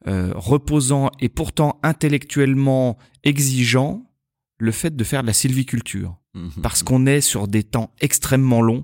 reposant 0.05 1.09
et 1.21 1.29
pourtant 1.29 1.79
intellectuellement 1.83 2.97
exigeant 3.23 4.11
le 4.57 4.71
fait 4.71 4.95
de 4.95 5.03
faire 5.05 5.21
de 5.21 5.27
la 5.27 5.33
sylviculture. 5.33 6.20
Mhm. 6.33 6.61
Parce 6.61 6.83
qu'on 6.83 7.05
est 7.05 7.21
sur 7.21 7.47
des 7.47 7.63
temps 7.63 7.93
extrêmement 7.99 8.61
longs 8.61 8.83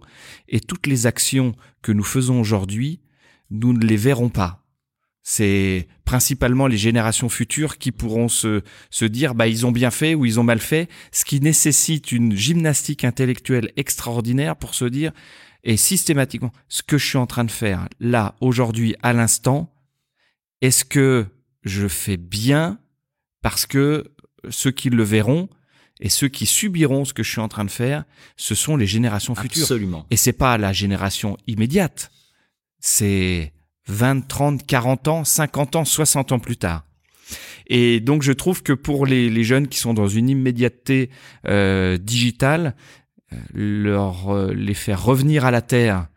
et 0.50 0.60
toutes 0.60 0.88
les 0.88 1.06
actions 1.06 1.56
que 1.82 1.92
nous 1.92 2.04
faisons 2.04 2.40
aujourd'hui, 2.40 3.00
nous 3.50 3.74
ne 3.74 3.86
les 3.86 3.96
verrons 3.96 4.30
pas. 4.30 4.64
C'est 5.24 5.88
principalement 6.06 6.68
les 6.68 6.78
générations 6.78 7.30
futures 7.30 7.78
qui 7.78 7.92
pourront 7.92 8.30
se, 8.30 8.62
se 8.90 9.06
dire 9.06 9.36
bah 9.36 9.48
ils 9.48 9.66
ont 9.66 9.72
bien 9.72 9.92
fait 9.92 10.16
ou 10.16 10.26
ils 10.26 10.40
ont 10.40 10.44
mal 10.44 10.60
fait, 10.60 10.90
ce 11.12 11.26
qui 11.26 11.42
nécessite 11.42 12.12
une 12.12 12.34
gymnastique 12.34 13.04
intellectuelle 13.04 13.72
extraordinaire 13.76 14.56
pour 14.56 14.74
se 14.74 14.86
dire 14.86 15.12
et 15.64 15.76
systématiquement 15.76 16.54
ce 16.70 16.82
que 16.82 16.98
je 16.98 17.06
suis 17.06 17.18
en 17.18 17.28
train 17.28 17.44
de 17.44 17.52
faire 17.52 17.90
là 18.00 18.36
aujourd'hui 18.40 18.96
à 19.04 19.12
l'instant, 19.12 19.74
est-ce 20.62 20.86
que 20.86 21.26
je 21.64 21.90
fais 21.90 22.18
bien 22.18 22.80
parce 23.42 23.66
que 23.66 24.14
ceux 24.50 24.72
qui 24.72 24.90
le 24.90 25.04
verront 25.04 25.50
et 26.00 26.10
ceux 26.10 26.28
qui 26.28 26.46
subiront 26.46 27.06
ce 27.06 27.14
que 27.14 27.24
je 27.24 27.32
suis 27.32 27.42
en 27.42 27.48
train 27.48 27.66
de 27.66 27.72
faire, 27.72 28.04
ce 28.36 28.56
sont 28.56 28.76
les 28.76 28.86
générations 28.86 29.36
futures. 29.36 29.64
Absolument. 29.64 30.06
Et 30.12 30.18
c'est 30.18 30.34
pas 30.34 30.58
la 30.58 30.74
génération 30.74 31.38
immédiate. 31.48 32.12
C'est 32.80 33.54
20, 33.88 34.28
30, 34.28 34.66
40 34.66 35.08
ans, 35.08 35.24
50 35.24 35.76
ans, 35.76 35.86
60 35.86 36.32
ans 36.34 36.40
plus 36.40 36.58
tard. 36.58 36.84
Et 37.68 38.00
donc 38.00 38.22
je 38.22 38.32
trouve 38.32 38.64
que 38.64 38.74
pour 38.74 39.06
les, 39.06 39.30
les 39.30 39.44
jeunes 39.44 39.68
qui 39.68 39.80
sont 39.80 39.94
dans 39.94 40.08
une 40.08 40.30
immédiateté 40.30 41.10
euh, 41.48 41.98
digitale, 41.98 42.76
euh, 43.34 43.38
leur 43.54 44.34
euh, 44.34 44.54
les 44.54 44.74
faire 44.74 45.04
revenir 45.04 45.46
à 45.46 45.52
la 45.52 45.62
terre 45.62 46.08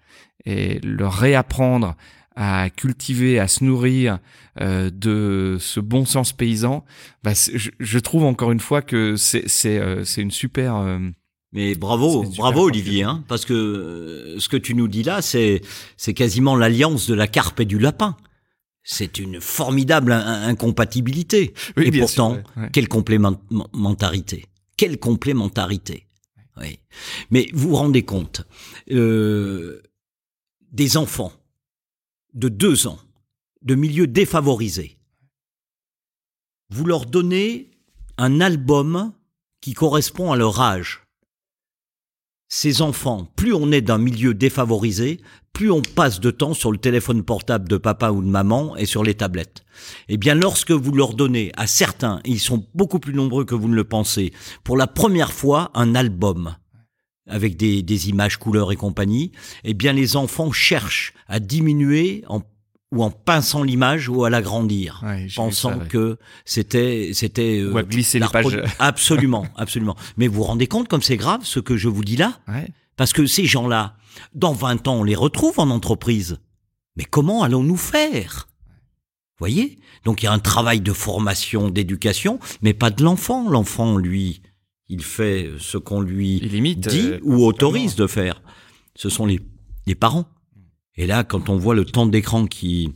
et 0.44 0.78
leur 0.80 1.14
réapprendre 1.14 1.96
à 2.42 2.70
cultiver, 2.70 3.38
à 3.38 3.48
se 3.48 3.62
nourrir 3.62 4.18
euh, 4.62 4.88
de 4.90 5.58
ce 5.60 5.78
bon 5.78 6.06
sens 6.06 6.32
paysan, 6.32 6.86
bah, 7.22 7.32
je, 7.34 7.68
je, 7.78 7.98
trouve 7.98 8.24
encore 8.24 8.50
une 8.50 8.60
fois 8.60 8.80
que 8.80 9.16
c'est 9.16 9.44
euh, 9.78 10.04
une 10.16 10.30
super 10.30 10.76
euh, 10.76 10.98
mais 11.52 11.74
bravo, 11.74 12.24
bravo 12.36 12.62
Olivier, 12.62 13.02
hein, 13.02 13.24
parce 13.28 13.44
que 13.44 13.52
euh, 13.52 14.38
ce 14.38 14.48
que 14.48 14.56
tu 14.56 14.74
nous 14.74 14.88
dis 14.88 15.02
là, 15.02 15.20
c'est 15.20 15.60
c'est 15.98 16.14
quasiment 16.14 16.56
l'alliance 16.56 17.08
de 17.08 17.14
la 17.14 17.26
carpe 17.26 17.60
et 17.60 17.66
du 17.66 17.78
lapin. 17.78 18.16
C'est 18.82 19.18
une 19.18 19.40
formidable 19.40 20.12
incompatibilité. 20.12 21.52
et 21.76 21.90
pourtant, 21.90 22.38
quelle 22.72 22.88
complémentarité. 22.88 24.46
Quelle 24.78 24.98
complémentarité. 24.98 26.06
Oui. 26.58 26.78
Mais 27.30 27.48
vous 27.52 27.70
vous 27.70 27.76
rendez 27.76 28.04
compte, 28.04 28.46
euh, 28.90 29.82
des 30.72 30.96
enfants 30.96 31.32
de 32.34 32.48
deux 32.48 32.86
ans, 32.86 32.98
de 33.62 33.74
milieux 33.74 34.06
défavorisés, 34.06 34.98
vous 36.70 36.84
leur 36.84 37.06
donnez 37.06 37.70
un 38.16 38.40
album 38.40 39.12
qui 39.60 39.74
correspond 39.74 40.32
à 40.32 40.36
leur 40.36 40.60
âge. 40.60 41.02
Ces 42.48 42.82
enfants, 42.82 43.28
plus 43.36 43.52
on 43.52 43.70
est 43.70 43.80
d'un 43.80 43.98
milieu 43.98 44.34
défavorisé, 44.34 45.20
plus 45.52 45.70
on 45.70 45.82
passe 45.82 46.20
de 46.20 46.30
temps 46.30 46.54
sur 46.54 46.72
le 46.72 46.78
téléphone 46.78 47.22
portable 47.22 47.68
de 47.68 47.76
papa 47.76 48.10
ou 48.10 48.22
de 48.22 48.28
maman 48.28 48.76
et 48.76 48.86
sur 48.86 49.04
les 49.04 49.14
tablettes. 49.14 49.64
Eh 50.08 50.16
bien, 50.16 50.34
lorsque 50.34 50.70
vous 50.70 50.92
leur 50.92 51.14
donnez 51.14 51.52
à 51.56 51.66
certains, 51.66 52.20
ils 52.24 52.40
sont 52.40 52.66
beaucoup 52.74 52.98
plus 52.98 53.14
nombreux 53.14 53.44
que 53.44 53.54
vous 53.54 53.68
ne 53.68 53.74
le 53.74 53.84
pensez, 53.84 54.32
pour 54.64 54.76
la 54.76 54.86
première 54.86 55.32
fois 55.32 55.70
un 55.74 55.94
album, 55.94 56.56
avec 57.30 57.56
des, 57.56 57.82
des, 57.82 58.08
images, 58.08 58.36
couleurs 58.36 58.72
et 58.72 58.76
compagnie, 58.76 59.32
eh 59.64 59.74
bien 59.74 59.92
les 59.92 60.16
enfants 60.16 60.52
cherchent 60.52 61.14
à 61.28 61.40
diminuer 61.40 62.24
en, 62.28 62.42
ou 62.92 63.02
en 63.04 63.10
pinçant 63.10 63.62
l'image 63.62 64.08
ou 64.08 64.24
à 64.24 64.30
l'agrandir, 64.30 65.04
pensant 65.36 65.78
que 65.78 66.18
c'était 66.44 67.10
c'était 67.14 67.60
euh, 67.60 67.72
ou 67.72 67.78
à 67.78 67.82
glisser 67.82 68.18
les 68.18 68.28
pages. 68.28 68.60
Absolument, 68.78 69.46
absolument. 69.56 69.96
Mais 70.16 70.26
vous 70.26 70.34
vous 70.36 70.42
rendez 70.42 70.66
compte 70.66 70.88
comme 70.88 71.02
c'est 71.02 71.16
grave 71.16 71.40
ce 71.44 71.60
que 71.60 71.76
je 71.76 71.88
vous 71.88 72.04
dis 72.04 72.16
là? 72.16 72.38
Parce 72.96 73.12
que 73.12 73.26
ces 73.26 73.46
gens-là, 73.46 73.96
dans 74.34 74.52
20 74.52 74.88
ans, 74.88 74.96
on 74.96 75.04
les 75.04 75.14
retrouve 75.14 75.58
en 75.58 75.70
entreprise. 75.70 76.38
Mais 76.96 77.04
comment 77.04 77.42
allons-nous 77.42 77.76
faire? 77.76 78.48
Voyez? 79.38 79.78
Donc 80.04 80.22
il 80.22 80.26
y 80.26 80.28
a 80.28 80.32
un 80.32 80.38
travail 80.38 80.80
de 80.80 80.92
formation, 80.92 81.70
d'éducation, 81.70 82.40
mais 82.60 82.74
pas 82.74 82.90
de 82.90 83.02
l'enfant. 83.02 83.48
L'enfant, 83.48 83.96
lui, 83.96 84.42
il 84.90 85.02
fait 85.02 85.50
ce 85.58 85.78
qu'on 85.78 86.00
lui 86.00 86.40
dit 86.40 87.08
euh, 87.12 87.18
ou 87.22 87.44
autorise 87.46 87.94
de 87.94 88.06
faire. 88.06 88.42
Ce 88.96 89.08
sont 89.08 89.24
les, 89.24 89.40
les 89.86 89.94
parents. 89.94 90.26
Et 90.96 91.06
là, 91.06 91.24
quand 91.24 91.48
on 91.48 91.56
voit 91.56 91.74
le 91.74 91.84
temps 91.84 92.06
d'écran 92.06 92.46
qui 92.46 92.90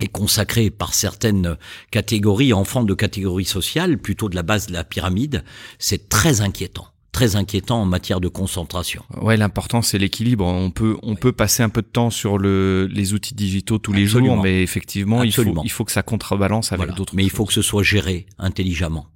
est 0.00 0.08
consacré 0.08 0.70
par 0.70 0.92
certaines 0.92 1.56
catégories, 1.90 2.52
enfants 2.52 2.84
de 2.84 2.94
catégorie 2.94 3.44
sociale, 3.44 3.98
plutôt 3.98 4.28
de 4.28 4.34
la 4.34 4.42
base 4.42 4.66
de 4.66 4.72
la 4.72 4.84
pyramide, 4.84 5.44
c'est 5.78 6.08
très 6.08 6.40
inquiétant 6.40 6.88
très 7.12 7.34
inquiétant 7.34 7.82
en 7.82 7.86
matière 7.86 8.20
de 8.20 8.28
concentration. 8.28 9.02
Ouais, 9.20 9.36
l'important 9.36 9.82
c'est 9.82 9.98
l'équilibre. 9.98 10.46
On 10.46 10.70
peut 10.70 10.96
on 11.02 11.16
peut 11.16 11.32
passer 11.32 11.62
un 11.62 11.68
peu 11.68 11.82
de 11.82 11.88
temps 11.88 12.08
sur 12.08 12.38
le 12.38 12.88
les 12.90 13.14
outils 13.14 13.34
digitaux 13.34 13.78
tous 13.78 13.92
les 13.92 14.06
jours, 14.06 14.36
mais 14.40 14.62
effectivement 14.62 15.22
il 15.24 15.32
faut 15.32 15.40
Absolument. 15.40 15.62
il 15.64 15.70
faut 15.72 15.84
que 15.84 15.92
ça 15.92 16.02
contrebalance 16.02 16.72
avec 16.72 16.78
Voilà. 16.86 16.94
d'autres. 16.94 17.14
Mais 17.16 17.24
il 17.24 17.30
faut 17.30 17.44
que 17.46 17.52
ce 17.52 17.62
soit 17.62 17.82
géré 17.82 18.26
intelligemment. 18.38 19.06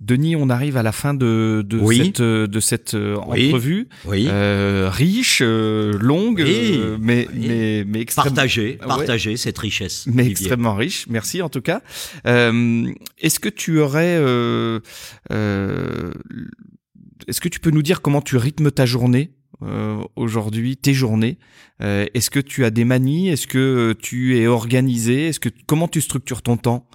Denis, 0.00 0.36
on 0.36 0.50
arrive 0.50 0.76
à 0.76 0.82
la 0.82 0.92
fin 0.92 1.14
de 1.14 1.64
de 1.66 1.78
Oui. 1.78 1.96
cette 2.04 2.20
euh, 2.20 2.46
de 2.46 2.60
cette 2.60 2.92
euh, 2.94 3.16
Oui. 3.26 3.48
entrevue 3.48 3.88
Oui. 4.04 4.26
euh, 4.28 4.90
riche, 4.92 5.40
euh, 5.42 5.92
longue, 5.98 6.42
Oui. 6.44 6.74
euh, 6.76 6.98
mais 7.00 7.26
mais 7.34 7.82
mais 7.86 8.00
extrêmement 8.02 8.34
Partager, 8.34 8.78
Ouais. 8.82 8.86
partager 8.86 9.36
cette 9.38 9.56
richesse. 9.56 10.04
mais 10.06 10.24
Olivier. 10.24 10.30
extrêmement 10.32 10.74
riche. 10.74 11.06
Merci 11.08 11.40
en 11.40 11.48
tout 11.48 11.62
cas. 11.62 11.80
Euh, 12.26 12.92
est-ce 13.18 13.40
que 13.40 13.48
tu 13.48 13.78
aurais, 13.78 14.16
euh, 14.18 14.80
euh, 15.32 16.12
est-ce 17.26 17.40
que 17.40 17.48
tu 17.48 17.58
peux 17.60 17.70
nous 17.70 17.82
dire 17.82 18.02
comment 18.02 18.20
tu 18.20 18.36
rythmes 18.36 18.70
ta 18.70 18.84
journée 18.86 19.30
euh, 19.62 19.96
aujourd'hui, 20.16 20.76
tes 20.76 20.92
journées? 20.92 21.38
Euh, 21.82 22.04
Est-ce 22.14 22.30
que 22.30 22.40
tu 22.40 22.64
as 22.66 22.70
des 22.70 22.84
manies? 22.84 23.28
Est-ce 23.30 23.46
que 23.46 23.94
tu 23.98 24.36
es 24.38 24.46
organisé? 24.46 25.28
Est-ce 25.28 25.40
que 25.40 25.48
comment 25.66 25.88
tu 25.88 26.00
structures 26.02 26.42
ton 26.42 26.56
temps? 26.58 26.86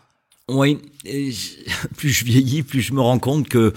Oui, 0.50 0.80
je- 1.06 1.88
plus 1.98 2.10
je 2.10 2.26
vieillis, 2.26 2.64
plus 2.64 2.82
je 2.82 2.94
me 2.94 3.02
rends 3.02 3.20
compte 3.20 3.48
que 3.48 3.74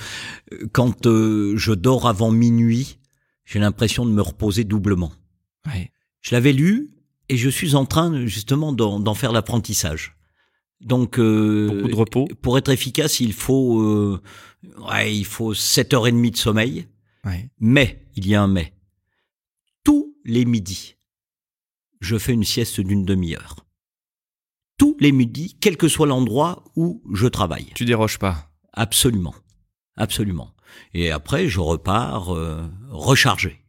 euh, 0.52 0.68
quand 0.72 1.06
euh, 1.06 1.56
je 1.56 1.72
dors 1.72 2.06
avant 2.08 2.30
minuit, 2.30 2.98
j'ai 3.44 3.58
l'impression 3.58 4.06
de 4.06 4.10
me 4.10 4.22
reposer 4.22 4.64
doublement. 4.64 5.12
ouais. 5.66 5.90
Je 6.20 6.34
l'avais 6.34 6.52
lu 6.54 6.90
et 7.28 7.36
je 7.36 7.50
suis 7.50 7.74
en 7.74 7.84
train 7.84 8.24
justement 8.26 8.72
d'en 8.72 8.98
d'en 8.98 9.12
faire 9.14 9.30
l'apprentissage. 9.30 10.16
Donc, 10.80 11.18
euh, 11.18 11.68
Beaucoup 11.68 11.88
de 11.88 11.94
repos. 11.94 12.28
pour 12.42 12.56
être 12.58 12.70
efficace, 12.70 13.20
il 13.20 13.32
faut, 13.34 13.80
euh, 13.82 14.22
ouais, 14.88 15.14
il 15.14 15.24
faut 15.26 15.52
7h30 15.54 16.30
de 16.30 16.36
sommeil. 16.36 16.86
Ouais. 17.24 17.50
Mais, 17.60 18.06
il 18.16 18.26
y 18.26 18.34
a 18.34 18.42
un 18.42 18.48
mais. 18.48 18.72
Tous 19.84 20.14
les 20.24 20.44
midis, 20.46 20.96
je 22.00 22.16
fais 22.18 22.32
une 22.32 22.44
sieste 22.44 22.80
d'une 22.80 23.04
demi-heure. 23.04 23.56
Tous 24.78 24.96
les 25.00 25.12
midis, 25.12 25.56
quel 25.60 25.76
que 25.76 25.88
soit 25.88 26.06
l'endroit 26.06 26.64
où 26.76 27.02
je 27.14 27.26
travaille. 27.26 27.66
Tu 27.74 27.84
déroges 27.84 28.18
pas. 28.18 28.50
Absolument. 28.72 29.34
Absolument. 29.96 30.50
Et 30.92 31.10
après, 31.10 31.48
je 31.48 31.60
repars 31.60 32.34
euh, 32.34 32.62
rechargé. 32.90 33.60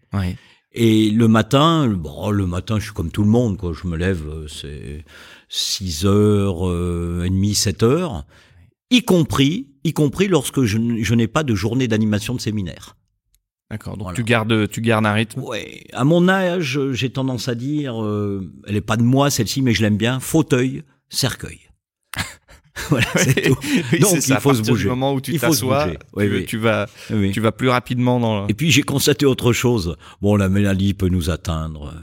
Et 0.71 1.09
le 1.11 1.27
matin, 1.27 1.87
bon, 1.87 2.31
le 2.31 2.47
matin, 2.47 2.79
je 2.79 2.85
suis 2.85 2.93
comme 2.93 3.11
tout 3.11 3.23
le 3.23 3.29
monde, 3.29 3.57
quoi. 3.57 3.71
Je 3.73 3.87
me 3.87 3.95
lève, 3.97 4.27
euh, 4.27 4.47
c'est 4.47 5.05
6 5.49 6.05
heures 6.05 6.67
euh, 6.67 7.23
et 7.25 7.29
demie, 7.29 7.53
7 7.53 7.83
heures, 7.83 8.25
y 8.89 9.03
compris, 9.03 9.69
y 9.83 9.93
compris 9.93 10.27
lorsque 10.27 10.63
je, 10.63 10.77
je 11.01 11.15
n'ai 11.15 11.27
pas 11.27 11.43
de 11.43 11.53
journée 11.53 11.87
d'animation 11.87 12.33
de 12.33 12.41
séminaire. 12.41 12.95
D'accord. 13.69 13.93
Donc 13.97 14.03
Voilà. 14.03 14.15
tu 14.15 14.23
gardes, 14.23 14.69
tu 14.69 14.81
gardes 14.81 15.05
un 15.05 15.13
rythme. 15.13 15.41
Ouais. 15.43 15.83
À 15.93 16.03
mon 16.03 16.27
âge, 16.29 16.79
j'ai 16.91 17.09
tendance 17.09 17.47
à 17.47 17.55
dire, 17.55 18.01
euh, 18.03 18.51
elle 18.67 18.75
est 18.75 18.81
pas 18.81 18.97
de 18.97 19.03
moi 19.03 19.29
celle-ci, 19.29 19.61
mais 19.61 19.73
je 19.73 19.81
l'aime 19.81 19.97
bien. 19.97 20.19
Fauteuil, 20.19 20.83
cercueil. 21.15 21.59
voilà, 22.89 23.07
c'est 23.15 23.41
tout. 23.43 23.57
Oui, 23.91 23.99
Donc, 23.99 24.21
ça. 24.21 24.35
il 24.35 24.41
faut 24.41 24.53
se 24.53 24.57
partir 24.57 24.63
du 24.63 24.69
bouger. 24.71 24.89
moment 24.89 25.13
où 25.13 25.21
tu 25.21 25.31
Il 25.31 25.39
faut 25.39 25.53
se 25.53 25.63
bouger. 25.65 25.97
Tu, 26.17 26.29
oui. 26.35 26.45
tu 26.45 26.57
vas, 26.57 26.87
tu 27.33 27.39
vas 27.39 27.51
plus 27.51 27.69
rapidement 27.69 28.19
dans. 28.19 28.47
Et 28.47 28.53
puis 28.53 28.71
j'ai 28.71 28.83
constaté 28.83 29.25
autre 29.25 29.53
chose. 29.53 29.95
Bon, 30.21 30.35
la 30.35 30.49
maladie 30.49 30.93
peut 30.93 31.07
nous 31.09 31.29
atteindre, 31.29 31.93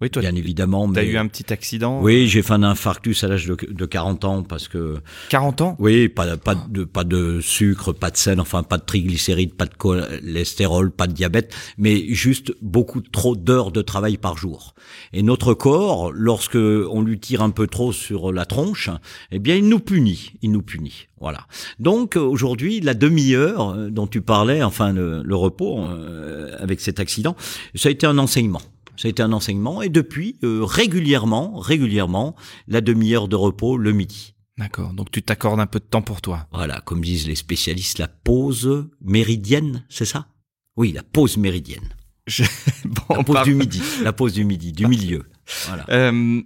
Oui, 0.00 0.10
toi, 0.10 0.22
bien 0.22 0.34
évidemment. 0.34 0.90
T'as 0.92 1.02
mais... 1.02 1.08
eu 1.08 1.16
un 1.16 1.28
petit 1.28 1.52
accident. 1.52 2.02
Oui, 2.02 2.26
j'ai 2.26 2.42
fait 2.42 2.52
un 2.52 2.64
infarctus 2.64 3.22
à 3.22 3.28
l'âge 3.28 3.46
de, 3.46 3.56
de 3.70 3.86
40 3.86 4.24
ans 4.24 4.42
parce 4.42 4.66
que 4.66 4.96
40 5.28 5.60
ans? 5.60 5.76
oui, 5.78 6.08
pas 6.08 6.36
pas 6.36 6.56
de 6.56 6.82
pas 6.82 7.04
de 7.04 7.40
sucre, 7.40 7.92
pas 7.92 8.10
de 8.10 8.16
sel, 8.16 8.40
enfin 8.40 8.64
pas 8.64 8.78
de 8.78 8.82
triglycérides, 8.82 9.54
pas 9.54 9.66
de 9.66 9.74
cholestérol, 9.74 10.90
pas 10.90 11.06
de 11.06 11.12
diabète, 11.12 11.54
mais 11.78 12.12
juste 12.12 12.52
beaucoup 12.60 13.02
trop 13.02 13.36
d'heures 13.36 13.70
de 13.70 13.82
travail 13.82 14.16
par 14.16 14.36
jour. 14.36 14.74
Et 15.12 15.22
notre 15.22 15.54
corps, 15.54 16.10
lorsque 16.12 16.56
on 16.56 17.02
lui 17.02 17.20
tire 17.20 17.42
un 17.42 17.50
peu 17.50 17.68
trop 17.68 17.92
sur 17.92 18.32
la 18.32 18.46
tronche, 18.46 18.90
eh 19.30 19.38
bien 19.38 19.54
il 19.54 19.68
nous 19.68 19.80
punit, 19.80 20.32
il 20.42 20.50
nous 20.50 20.62
punit. 20.62 21.06
Voilà. 21.20 21.46
Donc 21.78 22.16
euh, 22.16 22.20
aujourd'hui, 22.20 22.80
la 22.80 22.94
demi-heure 22.94 23.70
euh, 23.70 23.90
dont 23.90 24.08
tu 24.08 24.22
parlais, 24.22 24.62
enfin 24.64 24.92
le, 24.92 25.22
le 25.22 25.36
repos 25.36 25.78
euh, 25.78 26.56
avec 26.58 26.80
cet 26.80 26.98
accident, 26.98 27.36
ça 27.76 27.88
a 27.88 27.92
été 27.92 28.06
un 28.06 28.18
enseignement. 28.18 28.60
Ça 28.96 29.08
a 29.08 29.10
été 29.10 29.22
un 29.22 29.32
enseignement 29.32 29.82
et 29.82 29.88
depuis 29.88 30.36
euh, 30.44 30.64
régulièrement, 30.64 31.56
régulièrement, 31.58 32.34
la 32.68 32.80
demi-heure 32.80 33.28
de 33.28 33.36
repos 33.36 33.76
le 33.76 33.92
midi. 33.92 34.34
D'accord. 34.58 34.92
Donc 34.92 35.10
tu 35.10 35.22
t'accordes 35.22 35.58
un 35.60 35.66
peu 35.66 35.80
de 35.80 35.84
temps 35.84 36.02
pour 36.02 36.20
toi. 36.22 36.46
Voilà, 36.52 36.80
comme 36.82 37.00
disent 37.02 37.26
les 37.26 37.34
spécialistes, 37.34 37.98
la 37.98 38.08
pause 38.08 38.88
méridienne, 39.00 39.84
c'est 39.88 40.04
ça? 40.04 40.28
Oui, 40.76 40.92
la 40.92 41.02
pause 41.02 41.36
méridienne. 41.36 41.88
Je- 42.26 42.44
Bon, 42.84 43.16
La 43.16 43.24
pause 43.24 43.34
par- 43.34 43.44
du 43.44 43.54
midi, 43.54 43.82
la 44.02 44.12
pause 44.12 44.32
du 44.32 44.44
midi, 44.44 44.72
du 44.72 44.86
milieu. 44.86 45.24
Voilà. 45.66 45.84
Euh, 45.90 46.40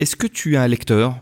Est-ce 0.00 0.16
que 0.16 0.26
tu 0.26 0.54
es 0.54 0.56
un 0.56 0.68
lecteur? 0.68 1.20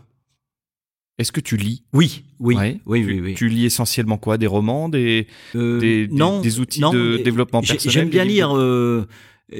Est-ce 1.17 1.31
que 1.31 1.39
tu 1.39 1.55
lis? 1.55 1.83
Oui, 1.93 2.23
oui, 2.39 2.55
Ouais. 2.55 2.79
oui, 2.85 3.01
tu, 3.01 3.07
oui, 3.13 3.19
oui. 3.21 3.33
tu 3.35 3.47
lis 3.47 3.65
essentiellement 3.65 4.17
quoi? 4.17 4.37
Des 4.37 4.47
romans, 4.47 4.89
des, 4.89 5.27
Euh, 5.55 5.79
des, 5.79 6.07
des- 6.07 6.13
non, 6.15 6.41
des 6.41 6.59
outils 6.59 6.81
non, 6.81 6.91
de 6.91 7.17
développement 7.17 7.61
personnel 7.61 7.93
J'aime 7.93 8.09
bien 8.09 8.25
lire 8.25 8.57
euh, 8.57 9.07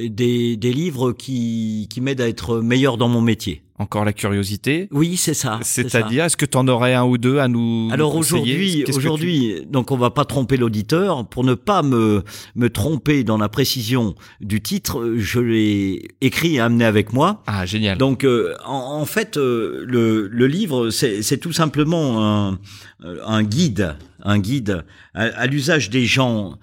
des, 0.08 0.56
des 0.56 0.72
livres 0.72 1.12
qui, 1.12 1.86
qui 1.90 2.00
m'aident 2.00 2.20
à 2.22 2.28
être 2.28 2.58
meilleur 2.60 2.96
dans 2.96 3.08
mon 3.08 3.20
métier. 3.20 3.62
Encore 3.78 4.04
la 4.04 4.12
curiosité. 4.12 4.86
Oui, 4.92 5.16
c'est 5.16 5.34
ça. 5.34 5.58
c'est 5.62 5.82
ça. 5.84 5.88
C'est-à-dire, 5.98 6.24
est-ce 6.24 6.36
que 6.36 6.46
tu 6.46 6.56
en 6.56 6.68
aurais 6.68 6.94
un 6.94 7.02
ou 7.04 7.18
deux 7.18 7.38
à 7.38 7.48
nous 7.48 7.88
Alors 7.90 8.14
aujourd'hui, 8.14 8.84
tu- 8.86 8.92
aujourd'hui, 8.94 9.62
donc 9.68 9.90
on 9.90 9.96
va 9.96 10.10
pas 10.10 10.24
tromper 10.24 10.56
l'auditeur 10.56 11.26
pour 11.28 11.42
ne 11.42 11.54
pas 11.54 11.82
me 11.82 12.22
me 12.54 12.70
tromper 12.70 13.24
dans 13.24 13.38
la 13.38 13.48
précision 13.48 14.14
du 14.40 14.60
titre. 14.62 15.14
Je 15.16 15.40
l'ai 15.40 16.08
écrit 16.20 16.56
et 16.56 16.60
amené 16.60 16.84
avec 16.84 17.12
moi. 17.12 17.42
Ah, 17.48 17.66
génial. 17.66 17.98
Donc 17.98 18.22
euh, 18.24 18.54
en, 18.64 19.00
en 19.00 19.04
fait, 19.04 19.36
euh, 19.36 19.84
le, 19.88 20.28
le 20.28 20.46
livre, 20.46 20.90
c'est 20.90 21.22
c'est 21.22 21.38
tout 21.38 21.52
simplement 21.52 22.22
un, 22.24 22.58
euh, 23.04 23.18
un 23.26 23.42
guide, 23.42 23.96
un 24.22 24.38
guide 24.38 24.84
à, 25.14 25.22
à 25.24 25.46
l'usage 25.46 25.90
des 25.90 26.04
gens 26.06 26.56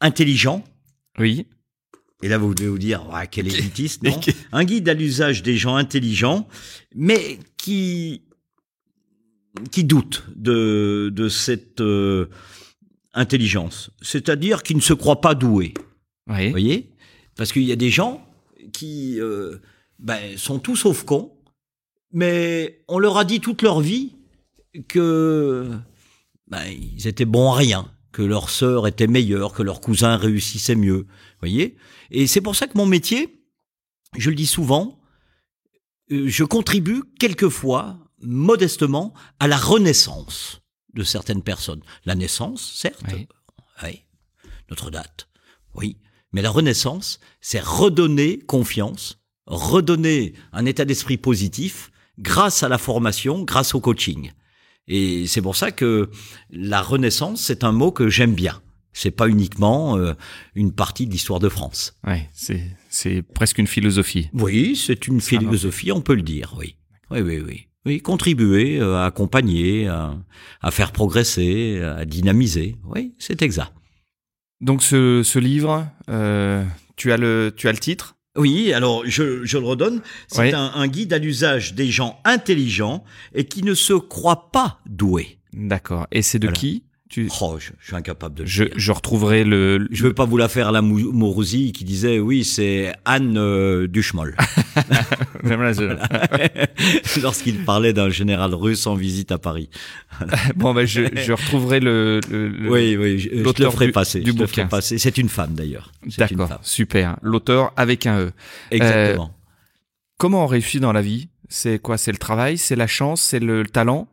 intelligents. 0.00 0.64
oui. 1.20 1.46
Et 2.22 2.28
là, 2.28 2.38
vous 2.38 2.54
devez 2.54 2.68
vous 2.68 2.78
dire, 2.78 3.08
ouais, 3.12 3.28
quel 3.30 3.46
élitiste, 3.46 4.02
non 4.02 4.18
Un 4.52 4.64
guide 4.64 4.88
à 4.88 4.94
l'usage 4.94 5.42
des 5.42 5.56
gens 5.56 5.76
intelligents, 5.76 6.48
mais 6.94 7.38
qui 7.56 8.22
qui 9.70 9.84
doutent 9.84 10.24
de 10.36 11.10
de 11.14 11.28
cette 11.28 11.80
euh, 11.80 12.28
intelligence, 13.14 13.90
c'est-à-dire 14.02 14.62
qui 14.62 14.74
ne 14.74 14.80
se 14.80 14.92
croient 14.92 15.20
pas 15.20 15.34
doués. 15.34 15.74
Oui. 16.28 16.46
Vous 16.46 16.50
voyez? 16.50 16.90
Parce 17.36 17.52
qu'il 17.52 17.64
y 17.64 17.72
a 17.72 17.76
des 17.76 17.90
gens 17.90 18.24
qui 18.72 19.20
euh, 19.20 19.58
ben, 19.98 20.36
sont 20.36 20.58
tout 20.58 20.76
sauf 20.76 21.04
cons, 21.04 21.32
mais 22.12 22.82
on 22.88 22.98
leur 22.98 23.16
a 23.16 23.24
dit 23.24 23.40
toute 23.40 23.62
leur 23.62 23.80
vie 23.80 24.16
que 24.88 25.70
ben, 26.48 26.62
ils 26.66 27.06
étaient 27.06 27.24
bons 27.24 27.52
à 27.52 27.56
rien, 27.56 27.90
que 28.12 28.22
leur 28.22 28.50
sœur 28.50 28.86
était 28.86 29.06
meilleure, 29.06 29.52
que 29.52 29.62
leur 29.62 29.80
cousin 29.80 30.16
réussissait 30.16 30.74
mieux. 30.74 31.06
Voyez 31.40 31.76
Et 32.10 32.26
c'est 32.26 32.40
pour 32.40 32.56
ça 32.56 32.66
que 32.66 32.76
mon 32.76 32.86
métier, 32.86 33.42
je 34.16 34.30
le 34.30 34.36
dis 34.36 34.46
souvent, 34.46 35.00
euh, 36.10 36.24
je 36.28 36.44
contribue 36.44 37.02
quelquefois, 37.18 37.98
modestement, 38.20 39.14
à 39.38 39.46
la 39.46 39.56
renaissance 39.56 40.60
de 40.94 41.02
certaines 41.04 41.42
personnes. 41.42 41.82
La 42.04 42.14
naissance, 42.14 42.72
certes, 42.74 43.02
Oui. 43.12 43.28
oui, 43.84 44.02
notre 44.70 44.90
date, 44.90 45.28
oui. 45.74 45.96
Mais 46.32 46.42
la 46.42 46.50
renaissance, 46.50 47.20
c'est 47.40 47.62
redonner 47.62 48.38
confiance, 48.38 49.18
redonner 49.46 50.34
un 50.52 50.66
état 50.66 50.84
d'esprit 50.84 51.16
positif 51.16 51.90
grâce 52.18 52.62
à 52.62 52.68
la 52.68 52.78
formation, 52.78 53.44
grâce 53.44 53.74
au 53.74 53.80
coaching. 53.80 54.32
Et 54.88 55.26
c'est 55.26 55.40
pour 55.42 55.56
ça 55.56 55.70
que 55.70 56.10
la 56.50 56.82
renaissance, 56.82 57.42
c'est 57.42 57.64
un 57.64 57.72
mot 57.72 57.92
que 57.92 58.08
j'aime 58.08 58.34
bien. 58.34 58.60
C'est 58.92 59.10
pas 59.12 59.28
uniquement 59.28 59.96
euh, 59.96 60.14
une 60.54 60.72
partie 60.72 61.06
de 61.06 61.12
l'histoire 61.12 61.38
de 61.40 61.48
France. 61.48 61.94
Ouais, 62.06 62.28
c'est 62.32 62.62
c'est 62.88 63.22
presque 63.22 63.58
une 63.58 63.66
philosophie. 63.66 64.28
Oui, 64.32 64.74
c'est 64.76 65.06
une 65.06 65.20
philosophie, 65.20 65.92
on 65.92 66.00
peut 66.00 66.14
le 66.14 66.22
dire, 66.22 66.54
oui. 66.58 66.76
Oui, 67.10 67.20
oui, 67.20 67.38
oui. 67.46 67.64
Oui, 67.86 68.00
contribuer, 68.02 68.80
euh, 68.80 68.96
à 68.96 69.04
accompagner, 69.06 69.86
à, 69.88 70.16
à 70.60 70.70
faire 70.70 70.92
progresser, 70.92 71.80
à 71.80 72.04
dynamiser. 72.04 72.76
Oui, 72.84 73.14
c'est 73.18 73.40
exact. 73.42 73.72
Donc 74.60 74.82
ce, 74.82 75.22
ce 75.22 75.38
livre, 75.38 75.86
euh, 76.10 76.64
tu 76.96 77.12
as 77.12 77.16
le 77.16 77.52
tu 77.56 77.68
as 77.68 77.72
le 77.72 77.78
titre? 77.78 78.16
Oui, 78.36 78.72
alors 78.72 79.04
je, 79.06 79.44
je 79.44 79.58
le 79.58 79.64
redonne. 79.64 80.02
C'est 80.26 80.40
Oui. 80.40 80.52
un, 80.52 80.72
un 80.74 80.86
guide 80.88 81.12
à 81.12 81.18
l'usage 81.18 81.74
des 81.74 81.90
gens 81.90 82.20
intelligents 82.24 83.04
et 83.34 83.44
qui 83.46 83.62
ne 83.62 83.74
se 83.74 83.92
croient 83.94 84.50
pas 84.50 84.80
doués. 84.86 85.38
D'accord. 85.52 86.06
Et 86.10 86.22
c'est 86.22 86.38
de 86.40 86.46
Voilà. 86.48 86.58
qui? 86.58 86.84
Tu... 87.08 87.28
Oh, 87.40 87.56
je, 87.58 87.70
je 87.80 87.86
suis 87.86 87.96
incapable 87.96 88.34
de 88.34 88.42
le 88.42 88.48
Je, 88.48 88.64
dire. 88.64 88.72
je 88.76 88.92
retrouverai 88.92 89.42
le. 89.44 89.88
Je 89.90 90.02
veux 90.02 90.12
pas 90.12 90.26
vous 90.26 90.36
la 90.36 90.48
faire 90.48 90.72
la 90.72 90.82
Mou- 90.82 91.12
Mourouzi 91.12 91.72
qui 91.72 91.84
disait 91.84 92.18
oui 92.18 92.44
c'est 92.44 92.92
Anne 93.06 93.36
euh, 93.38 93.86
Duchemol 93.88 94.36
lorsqu'il 97.22 97.64
parlait 97.64 97.92
d'un 97.92 98.10
général 98.10 98.54
russe 98.54 98.86
en 98.86 98.94
visite 98.94 99.32
à 99.32 99.38
Paris. 99.38 99.68
bon, 100.56 100.74
ben, 100.74 100.86
je, 100.86 101.02
je 101.14 101.32
retrouverai 101.32 101.80
le. 101.80 102.20
le- 102.30 102.48
le- 102.48 102.70
Oui 102.70 102.96
oui, 102.96 103.18
je, 103.18 103.28
je 103.44 103.50
te 103.50 103.62
le 103.62 103.70
ferai 103.70 103.86
du- 103.86 103.92
passer. 103.92 104.20
du 104.20 104.30
je 104.30 104.36
te 104.36 104.42
bouquin. 104.42 104.66
passer. 104.66 104.98
C'est 104.98 105.18
une 105.18 105.28
femme 105.28 105.54
d'ailleurs. 105.54 105.92
D'accord, 106.18 106.58
super. 106.62 107.16
L'auteur 107.22 107.72
avec 107.76 108.06
un 108.06 108.18
E. 108.20 108.32
Exactement. 108.70 109.34
Comment 110.18 110.44
on 110.44 110.46
réussit 110.46 110.80
dans 110.80 110.92
la 110.92 111.02
vie? 111.02 111.28
C'est 111.48 111.78
quoi? 111.80 111.96
C'est 111.96 112.12
le 112.12 112.18
travail, 112.18 112.58
c'est 112.58 112.76
la 112.76 112.86
chance, 112.86 113.22
c'est 113.22 113.40
le 113.40 113.64
talent? 113.64 114.08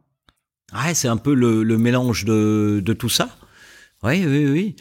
Ouais, 0.74 0.94
c'est 0.94 1.08
un 1.08 1.18
peu 1.18 1.34
le, 1.34 1.64
le 1.64 1.78
mélange 1.78 2.26
de, 2.26 2.82
de 2.84 2.94
tout 2.94 3.10
ça. 3.10 3.38
Oui, 4.04 4.26
oui, 4.26 4.46
oui. 4.48 4.76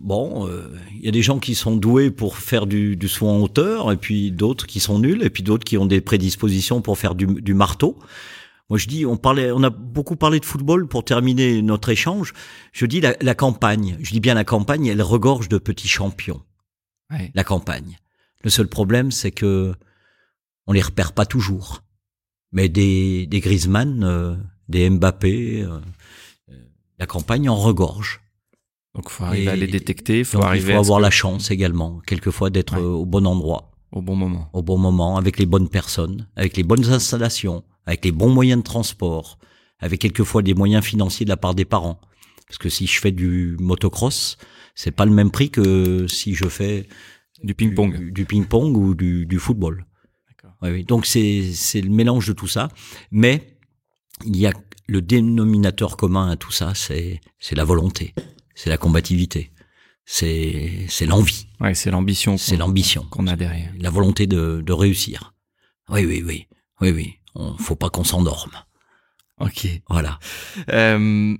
Bon, 0.00 0.46
euh, 0.46 0.68
il 0.94 1.04
y 1.04 1.08
a 1.08 1.12
des 1.12 1.22
gens 1.22 1.38
qui 1.38 1.54
sont 1.54 1.76
doués 1.76 2.10
pour 2.10 2.36
faire 2.36 2.66
du, 2.66 2.96
du 2.96 3.08
saut 3.08 3.28
en 3.28 3.40
hauteur, 3.40 3.90
et 3.92 3.96
puis 3.96 4.30
d'autres 4.30 4.66
qui 4.66 4.80
sont 4.80 4.98
nuls, 4.98 5.22
et 5.22 5.30
puis 5.30 5.42
d'autres 5.42 5.64
qui 5.64 5.78
ont 5.78 5.86
des 5.86 6.00
prédispositions 6.00 6.82
pour 6.82 6.98
faire 6.98 7.14
du, 7.14 7.26
du 7.26 7.54
marteau. 7.54 7.98
Moi, 8.68 8.78
je 8.78 8.88
dis, 8.88 9.06
on 9.06 9.16
parlait, 9.16 9.52
on 9.52 9.62
a 9.62 9.70
beaucoup 9.70 10.16
parlé 10.16 10.40
de 10.40 10.44
football 10.44 10.88
pour 10.88 11.04
terminer 11.04 11.62
notre 11.62 11.88
échange. 11.88 12.34
Je 12.72 12.84
dis 12.84 13.00
la, 13.00 13.14
la 13.20 13.34
campagne. 13.34 13.96
Je 14.02 14.10
dis 14.10 14.20
bien 14.20 14.34
la 14.34 14.44
campagne, 14.44 14.86
elle 14.86 15.02
regorge 15.02 15.48
de 15.48 15.58
petits 15.58 15.88
champions. 15.88 16.42
Ouais. 17.10 17.30
La 17.34 17.44
campagne. 17.44 17.96
Le 18.42 18.50
seul 18.50 18.66
problème, 18.66 19.12
c'est 19.12 19.30
que 19.30 19.72
on 20.66 20.72
les 20.72 20.82
repère 20.82 21.12
pas 21.12 21.26
toujours. 21.26 21.82
Mais 22.50 22.68
des, 22.68 23.26
des 23.26 23.40
Griezmann, 23.40 24.02
euh, 24.02 24.36
des 24.68 24.88
Mbappé, 24.90 25.62
euh, 25.62 25.78
euh, 26.50 26.54
la 26.98 27.06
campagne 27.06 27.48
en 27.48 27.56
regorge. 27.56 28.20
Donc, 28.94 29.10
faut 29.10 29.24
arriver 29.24 29.44
Et- 29.44 29.48
à 29.48 29.56
les 29.56 29.66
détecter, 29.66 30.24
faut 30.24 30.38
Donc, 30.38 30.44
il 30.46 30.48
arriver 30.48 30.72
faut 30.72 30.78
avoir 30.80 30.98
que- 30.98 31.04
la 31.04 31.10
chance 31.10 31.50
également, 31.50 32.00
quelquefois, 32.06 32.50
d'être 32.50 32.74
Ouais. 32.74 32.80
au 32.82 33.04
bon 33.06 33.26
endroit, 33.26 33.72
au 33.92 34.00
bon 34.02 34.16
moment. 34.16 34.48
au 34.52 34.62
bon 34.62 34.78
moment, 34.78 35.16
avec 35.16 35.38
les 35.38 35.46
bonnes 35.46 35.68
personnes, 35.68 36.26
avec 36.36 36.56
les 36.56 36.62
bonnes 36.62 36.86
installations, 36.86 37.62
avec 37.84 38.04
les 38.04 38.12
bons 38.12 38.30
moyens 38.30 38.60
de 38.62 38.64
transport, 38.64 39.38
avec 39.78 40.00
quelquefois 40.00 40.42
des 40.42 40.54
moyens 40.54 40.84
financiers 40.84 41.24
de 41.24 41.30
la 41.30 41.36
part 41.36 41.54
des 41.54 41.66
parents. 41.66 42.00
Parce 42.48 42.58
que 42.58 42.68
si 42.68 42.86
je 42.86 42.98
fais 43.00 43.12
du 43.12 43.56
motocross, 43.60 44.38
c'est 44.74 44.92
pas 44.92 45.04
le 45.04 45.12
même 45.12 45.30
prix 45.30 45.50
que 45.50 46.06
si 46.08 46.34
je 46.34 46.48
fais 46.48 46.88
Du 47.44 47.54
ping-pong. 47.54 47.96
du, 47.98 48.12
du 48.12 48.24
ping-pong 48.24 48.76
ou 48.76 48.94
du, 48.94 49.26
du 49.26 49.38
football. 49.38 49.84
Oui. 50.62 50.84
Donc 50.84 51.04
c'est 51.04 51.52
c'est 51.52 51.82
le 51.82 51.90
mélange 51.90 52.26
de 52.28 52.32
tout 52.32 52.46
ça, 52.48 52.68
mais 53.10 53.55
il 54.24 54.36
y 54.36 54.46
a 54.46 54.52
le 54.88 55.02
dénominateur 55.02 55.96
commun 55.96 56.30
à 56.30 56.36
tout 56.36 56.52
ça, 56.52 56.72
c'est 56.74 57.20
c'est 57.38 57.54
la 57.56 57.64
volonté, 57.64 58.14
c'est 58.54 58.70
la 58.70 58.78
combativité, 58.78 59.50
c'est 60.04 60.86
c'est 60.88 61.06
l'envie, 61.06 61.48
Ouais, 61.60 61.74
c'est 61.74 61.90
l'ambition. 61.90 62.36
c'est 62.38 62.56
l'ambition, 62.56 63.02
qu'on 63.10 63.26
a 63.26 63.36
derrière. 63.36 63.72
la 63.78 63.90
volonté 63.90 64.26
de, 64.26 64.62
de 64.64 64.72
réussir. 64.72 65.34
Oui, 65.88 66.04
oui, 66.04 66.22
oui, 66.26 66.46
oui, 66.80 66.90
oui. 66.90 67.14
On, 67.34 67.56
faut 67.58 67.76
pas 67.76 67.90
qu'on 67.90 68.04
s'endorme. 68.04 68.52
Ok. 69.40 69.68
Voilà. 69.90 70.18
Euh, 70.72 71.36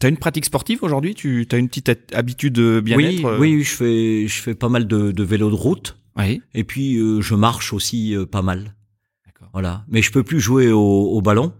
T'as 0.00 0.08
une 0.08 0.16
pratique 0.16 0.46
sportive 0.46 0.82
aujourd'hui? 0.82 1.14
Tu 1.14 1.46
as 1.52 1.56
une 1.56 1.68
petite 1.68 1.88
ha- 1.90 2.16
habitude 2.18 2.54
de 2.54 2.76
Oui, 2.84 2.96
bien-être 2.96 3.24
euh? 3.26 3.38
oui, 3.38 3.62
je 3.62 3.70
fais 3.76 4.26
je 4.26 4.42
fais 4.42 4.54
pas 4.56 4.68
mal 4.68 4.88
de, 4.88 5.12
de 5.12 5.22
vélo 5.22 5.50
de 5.50 5.54
route 5.54 5.96
Oui. 6.16 6.42
et 6.54 6.64
puis 6.64 6.96
euh, 6.96 7.20
je 7.20 7.34
marche 7.36 7.72
aussi 7.72 8.16
euh, 8.16 8.26
pas 8.26 8.42
mal. 8.42 8.74
D'accord. 9.26 9.50
Voilà. 9.52 9.84
Mais 9.88 10.02
je 10.02 10.10
peux 10.10 10.24
plus 10.24 10.40
jouer 10.40 10.72
au, 10.72 10.80
au 10.80 11.20
ballon. 11.20 11.52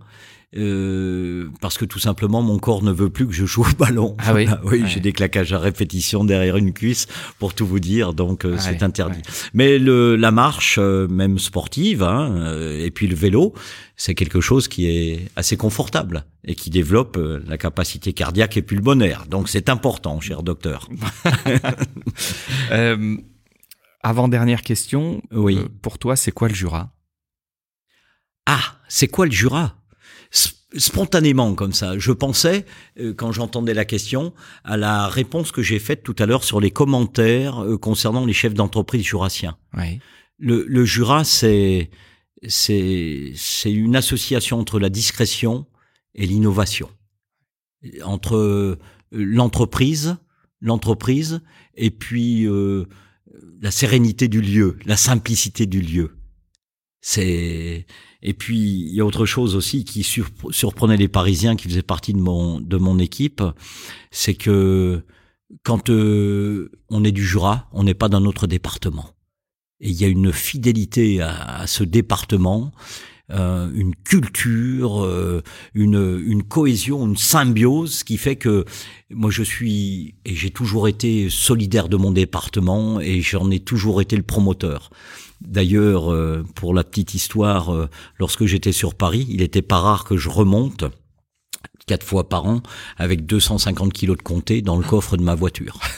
Euh, 0.56 1.48
parce 1.60 1.78
que 1.78 1.84
tout 1.84 1.98
simplement 1.98 2.42
mon 2.42 2.58
corps 2.58 2.82
ne 2.82 2.92
veut 2.92 3.10
plus 3.10 3.26
que 3.26 3.32
je 3.32 3.44
joue 3.46 3.62
au 3.62 3.74
ballon. 3.78 4.16
Ah 4.18 4.34
oui 4.34 4.46
oui, 4.64 4.82
Ouais. 4.82 4.88
j'ai 4.88 5.00
des 5.00 5.12
claquages 5.12 5.52
à 5.52 5.58
répétition 5.58 6.24
derrière 6.24 6.56
une 6.56 6.72
cuisse 6.72 7.06
pour 7.38 7.54
tout 7.54 7.66
vous 7.66 7.80
dire, 7.80 8.14
donc 8.14 8.44
euh, 8.44 8.56
c'est 8.58 8.82
interdit. 8.82 9.18
ouais. 9.18 9.22
Mais 9.52 9.78
le, 9.78 10.16
la 10.16 10.30
marche, 10.30 10.76
euh, 10.78 11.08
même 11.08 11.38
sportive, 11.38 12.02
hein, 12.02 12.32
euh, 12.36 12.84
et 12.84 12.90
puis 12.90 13.06
le 13.06 13.14
vélo, 13.16 13.52
c'est 13.96 14.14
quelque 14.14 14.40
chose 14.40 14.68
qui 14.68 14.86
est 14.86 15.28
assez 15.36 15.56
confortable 15.56 16.24
et 16.44 16.54
qui 16.54 16.70
développe 16.70 17.18
la 17.46 17.56
capacité 17.58 18.12
cardiaque 18.12 18.56
et 18.56 18.62
pulmonaire. 18.62 19.24
Donc 19.28 19.48
c'est 19.48 19.68
important, 19.68 20.20
cher 20.20 20.42
docteur. 20.42 20.88
Euh, 22.70 23.16
Avant-dernière 24.02 24.62
question. 24.62 25.22
Oui. 25.32 25.58
Pour 25.80 25.98
toi, 25.98 26.14
c'est 26.16 26.32
quoi 26.32 26.48
le 26.48 26.54
Jura? 26.54 26.90
Ah, 28.46 28.60
c'est 28.88 29.08
quoi 29.08 29.24
le 29.26 29.32
Jura? 29.32 29.76
Spontanément 30.76 31.54
comme 31.54 31.72
ça, 31.72 31.96
je 31.98 32.10
pensais, 32.10 32.66
euh, 32.98 33.14
quand 33.14 33.30
j'entendais 33.30 33.74
la 33.74 33.84
question, 33.84 34.34
à 34.64 34.76
la 34.76 35.06
réponse 35.06 35.52
que 35.52 35.62
j'ai 35.62 35.78
faite 35.78 36.02
tout 36.02 36.16
à 36.18 36.26
l'heure 36.26 36.42
sur 36.42 36.60
les 36.60 36.72
commentaires 36.72 37.62
euh, 37.62 37.78
concernant 37.78 38.26
les 38.26 38.32
chefs 38.32 38.54
d'entreprise 38.54 39.04
jurassiens. 39.04 39.56
Oui. 39.76 40.00
Le, 40.38 40.64
le 40.66 40.84
Jura, 40.84 41.22
c'est 41.22 41.90
c'est 42.46 43.32
c'est 43.36 43.72
une 43.72 43.96
association 43.96 44.58
entre 44.58 44.80
la 44.80 44.88
discrétion 44.88 45.66
et 46.14 46.26
l'innovation, 46.26 46.90
entre 48.02 48.36
euh, 48.36 48.78
l'entreprise, 49.12 50.16
l'entreprise, 50.60 51.40
et 51.74 51.90
puis 51.90 52.46
euh, 52.46 52.86
la 53.60 53.70
sérénité 53.70 54.28
du 54.28 54.40
lieu, 54.40 54.78
la 54.84 54.96
simplicité 54.96 55.66
du 55.66 55.80
lieu. 55.80 56.16
C'est 57.00 57.86
et 58.24 58.34
puis 58.34 58.58
il 58.88 58.94
y 58.94 59.00
a 59.00 59.04
autre 59.04 59.26
chose 59.26 59.54
aussi 59.54 59.84
qui 59.84 60.00
surp- 60.02 60.50
surprenait 60.50 60.96
les 60.96 61.08
Parisiens 61.08 61.54
qui 61.56 61.68
faisaient 61.68 61.82
partie 61.82 62.12
de 62.12 62.18
mon 62.18 62.60
de 62.60 62.76
mon 62.78 62.98
équipe, 62.98 63.42
c'est 64.10 64.34
que 64.34 65.04
quand 65.62 65.90
euh, 65.90 66.70
on 66.88 67.04
est 67.04 67.12
du 67.12 67.24
Jura, 67.24 67.68
on 67.72 67.84
n'est 67.84 67.94
pas 67.94 68.08
dans 68.08 68.20
notre 68.20 68.46
département. 68.46 69.10
Et 69.80 69.90
il 69.90 70.00
y 70.00 70.04
a 70.04 70.08
une 70.08 70.32
fidélité 70.32 71.20
à, 71.20 71.60
à 71.60 71.66
ce 71.66 71.84
département, 71.84 72.72
euh, 73.30 73.70
une 73.74 73.94
culture, 73.94 75.04
euh, 75.04 75.42
une, 75.74 76.22
une 76.26 76.42
cohésion, 76.42 77.06
une 77.06 77.16
symbiose 77.16 78.04
qui 78.04 78.16
fait 78.16 78.36
que 78.36 78.64
moi 79.10 79.30
je 79.30 79.42
suis 79.42 80.14
et 80.24 80.34
j'ai 80.34 80.50
toujours 80.50 80.88
été 80.88 81.28
solidaire 81.30 81.88
de 81.88 81.96
mon 81.96 82.10
département 82.12 83.00
et 83.00 83.20
j'en 83.20 83.50
ai 83.50 83.60
toujours 83.60 84.00
été 84.00 84.16
le 84.16 84.22
promoteur. 84.22 84.90
D'ailleurs, 85.40 86.12
euh, 86.12 86.44
pour 86.54 86.74
la 86.74 86.84
petite 86.84 87.14
histoire, 87.14 87.72
euh, 87.72 87.88
lorsque 88.18 88.46
j'étais 88.46 88.72
sur 88.72 88.94
Paris, 88.94 89.26
il 89.28 89.42
était 89.42 89.62
pas 89.62 89.78
rare 89.78 90.04
que 90.04 90.16
je 90.16 90.28
remonte 90.28 90.84
quatre 91.86 92.06
fois 92.06 92.28
par 92.28 92.46
an 92.46 92.62
avec 92.96 93.26
250 93.26 93.92
kilos 93.92 94.16
de 94.16 94.22
comté 94.22 94.62
dans 94.62 94.76
le 94.76 94.84
coffre 94.84 95.16
de 95.16 95.22
ma 95.22 95.34
voiture. 95.34 95.78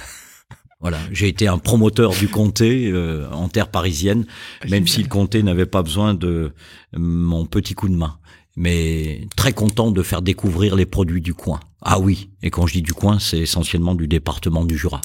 Voilà, 0.80 0.98
j'ai 1.10 1.26
été 1.26 1.48
un 1.48 1.56
promoteur 1.56 2.12
du 2.12 2.28
comté 2.28 2.90
euh, 2.92 3.26
en 3.30 3.48
terre 3.48 3.70
parisienne, 3.70 4.26
même 4.68 4.86
si 4.86 5.02
le 5.02 5.08
comté 5.08 5.42
n'avait 5.42 5.64
pas 5.64 5.82
besoin 5.82 6.12
de 6.12 6.52
mon 6.94 7.46
petit 7.46 7.72
coup 7.72 7.88
de 7.88 7.94
main. 7.94 8.18
Mais 8.56 9.26
très 9.34 9.54
content 9.54 9.90
de 9.90 10.02
faire 10.02 10.20
découvrir 10.20 10.76
les 10.76 10.84
produits 10.84 11.22
du 11.22 11.32
coin. 11.32 11.60
Ah 11.80 11.98
oui, 11.98 12.30
et 12.42 12.50
quand 12.50 12.66
je 12.66 12.74
dis 12.74 12.82
du 12.82 12.92
coin, 12.92 13.18
c'est 13.18 13.38
essentiellement 13.38 13.94
du 13.94 14.06
département 14.06 14.64
du 14.64 14.76
Jura. 14.76 15.00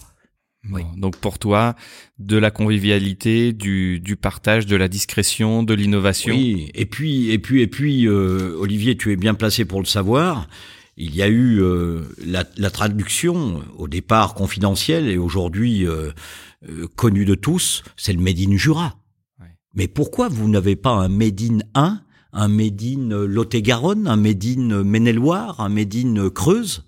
Oui. 0.69 0.83
Donc 0.95 1.17
pour 1.17 1.39
toi, 1.39 1.75
de 2.19 2.38
la 2.38 2.51
convivialité, 2.51 3.51
du, 3.51 3.99
du 3.99 4.15
partage, 4.15 4.67
de 4.67 4.75
la 4.75 4.88
discrétion, 4.88 5.63
de 5.63 5.73
l'innovation. 5.73 6.35
Oui, 6.35 6.69
et 6.75 6.85
puis, 6.85 7.31
et 7.31 7.39
puis, 7.39 7.61
et 7.61 7.67
puis, 7.67 8.07
euh, 8.07 8.55
Olivier, 8.59 8.95
tu 8.95 9.11
es 9.11 9.15
bien 9.15 9.33
placé 9.33 9.65
pour 9.65 9.79
le 9.79 9.85
savoir. 9.88 10.47
Il 10.97 11.15
y 11.15 11.23
a 11.23 11.27
eu 11.27 11.61
euh, 11.61 12.03
la, 12.23 12.43
la 12.57 12.69
traduction, 12.69 13.63
au 13.77 13.88
départ 13.88 14.35
confidentielle 14.35 15.07
et 15.07 15.17
aujourd'hui 15.17 15.88
euh, 15.88 16.11
euh, 16.69 16.88
connue 16.95 17.25
de 17.25 17.33
tous, 17.33 17.83
c'est 17.97 18.13
le 18.13 18.19
Made 18.19 18.39
in 18.39 18.55
Jura. 18.55 18.97
Mais 19.73 19.88
pourquoi 19.88 20.27
vous 20.27 20.49
n'avez 20.49 20.75
pas 20.75 20.91
un 20.91 21.07
Made 21.07 21.41
in 21.41 21.60
1, 21.76 22.02
un 22.34 22.47
Made 22.49 22.84
in 22.84 23.26
Lot-et-Garonne, 23.26 24.05
un 24.05 24.18
Made 24.18 24.44
in 24.44 24.84
Maine-et-Loire, 24.84 25.61
un 25.61 25.69
Made 25.69 25.95
in 25.95 26.29
Creuse? 26.29 26.84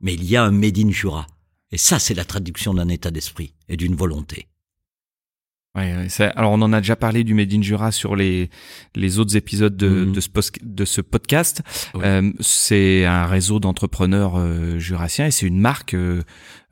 Mais 0.00 0.14
il 0.14 0.24
y 0.24 0.36
a 0.36 0.42
un 0.42 0.50
Made 0.50 0.78
in 0.78 0.90
Jura. 0.90 1.28
Et 1.72 1.78
ça, 1.78 1.98
c'est 1.98 2.14
la 2.14 2.24
traduction 2.24 2.74
d'un 2.74 2.88
état 2.88 3.10
d'esprit 3.10 3.54
et 3.68 3.76
d'une 3.76 3.94
volonté. 3.94 4.48
Ouais, 5.76 5.94
ouais, 5.94 6.08
ça- 6.08 6.30
alors 6.30 6.50
on 6.50 6.60
en 6.62 6.72
a 6.72 6.80
déjà 6.80 6.96
parlé 6.96 7.22
du 7.22 7.32
Made 7.32 7.52
in 7.54 7.62
Jura 7.62 7.92
sur 7.92 8.16
les, 8.16 8.50
les 8.96 9.20
autres 9.20 9.36
épisodes 9.36 9.76
de, 9.76 9.88
Mhm. 9.88 10.12
de, 10.12 10.20
ce, 10.20 10.28
pos- 10.28 10.50
de 10.60 10.84
ce 10.84 11.00
podcast. 11.00 11.62
Oui. 11.94 12.00
Euh, 12.04 12.32
c'est 12.40 13.04
un 13.04 13.24
réseau 13.26 13.60
d'entrepreneurs 13.60 14.36
euh, 14.36 14.78
jurassiens 14.80 15.26
et 15.26 15.30
c'est 15.30 15.46
une 15.46 15.60
marque 15.60 15.94
euh, 15.94 16.24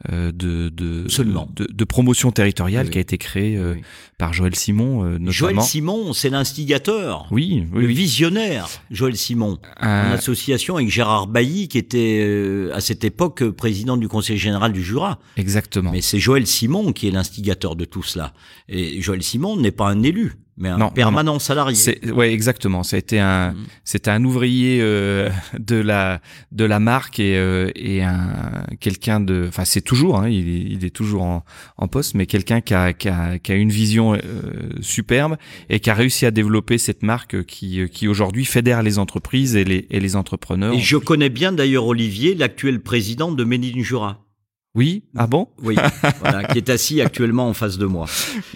de, 0.09 0.69
de, 0.69 1.03
Absolument. 1.07 1.49
de, 1.57 1.67
de 1.73 1.85
promotion 1.85 2.31
territoriale 2.31 2.87
Oui. 2.87 2.93
qui 2.93 2.99
a 2.99 3.01
été 3.01 3.19
créée 3.19 3.57
euh, 3.57 3.75
Oui. 3.75 3.83
par 4.17 4.33
Joël 4.33 4.55
Simon 4.55 5.03
euh, 5.05 5.11
notamment. 5.19 5.31
Joël 5.33 5.61
Simon, 5.63 6.13
c'est 6.13 6.31
l'instigateur. 6.31 7.27
oui, 7.33 7.65
oui, 7.73 7.83
le 7.83 7.87
visionnaire, 7.89 8.69
Joël 8.93 9.17
Simon, 9.17 9.59
en 9.81 10.13
association 10.13 10.77
avec 10.77 10.89
Gérard 10.89 11.27
Bailly, 11.27 11.67
qui 11.69 11.79
était 11.79 12.21
euh, 12.23 12.71
à 12.75 12.81
cette 12.81 13.03
époque 13.03 13.43
euh, 13.43 13.53
président 13.53 13.97
du 13.97 14.07
Conseil 14.09 14.39
général 14.39 14.73
du 14.73 14.83
Jura. 14.85 15.19
exactement. 15.37 15.91
Mais 15.91 16.01
c'est 16.01 16.21
Joël 16.21 16.47
Simon 16.47 16.93
qui 16.93 17.09
est 17.09 17.11
l'instigateur 17.11 17.75
de 17.75 17.85
tout 17.85 18.03
cela. 18.05 18.33
Et 18.69 19.01
Joël 19.01 19.23
Simon 19.23 19.57
n'est 19.57 19.73
pas 19.73 19.89
un 19.89 20.03
élu 20.05 20.35
mais 20.59 20.69
un 20.69 20.89
permanent 20.89 21.39
salarié. 21.39 21.77
Ouais, 22.13 22.33
exactement. 22.33 22.83
Ça 22.83 22.97
a 22.97 22.99
été 22.99 23.21
un, 23.21 23.53
mm. 23.53 23.57
c'était 23.85 24.11
un 24.11 24.25
ouvrier 24.25 24.81
euh, 24.83 25.31
de 25.59 25.77
la 25.77 26.21
de 26.53 26.65
la 26.65 26.81
marque 26.81 27.21
et 27.21 27.37
euh, 27.37 27.71
et 27.77 28.03
un 28.03 28.65
quelqu'un 28.81 29.21
de, 29.21 29.47
enfin 29.49 29.65
c'est 29.65 29.81
toujours, 29.81 30.19
hein, 30.19 30.29
il, 30.29 30.49
est, 30.49 30.73
il 30.73 30.85
est 30.85 30.91
toujours 30.91 31.23
en, 31.23 31.45
en 31.77 31.89
poste, 31.89 32.15
mais 32.15 32.27
quelqu'un 32.27 32.61
qui 32.61 32.75
a, 32.75 32.93
qui 32.93 33.09
a 33.09 33.39
qui 33.39 33.53
a 33.53 33.55
une 33.55 33.71
vision 33.71 34.15
euh, 34.15 34.19
superbe 34.81 35.37
et 35.71 35.81
qui 35.81 35.91
a 35.91 35.95
réussi 35.95 36.27
à 36.27 36.31
développer 36.31 36.77
cette 36.79 37.03
marque 37.03 37.45
qui 37.45 37.89
qui 37.91 38.09
aujourd'hui 38.09 38.45
fédère 38.45 38.83
les 38.83 38.99
entreprises 38.99 39.55
et 39.55 39.65
les 39.65 39.87
et 39.91 40.01
les 40.01 40.17
entrepreneurs. 40.17 40.75
Et 40.75 40.81
je 40.81 40.97
connais 40.97 41.31
bien 41.31 41.53
d'ailleurs 41.53 41.87
Olivier, 41.87 42.35
l'actuel 42.35 42.81
président 42.81 43.31
de 43.31 43.45
Ménine 43.45 43.83
Jura. 43.83 44.28
Oui, 44.79 45.03
ah 45.17 45.27
bon? 45.27 45.49
Oui, 45.61 45.75
voilà, 46.21 46.45
qui 46.45 46.59
est 46.59 46.71
assis 46.71 47.01
actuellement 47.01 47.49
en 47.49 47.53
face 47.53 47.79
de 47.79 47.87
moi. 47.87 48.07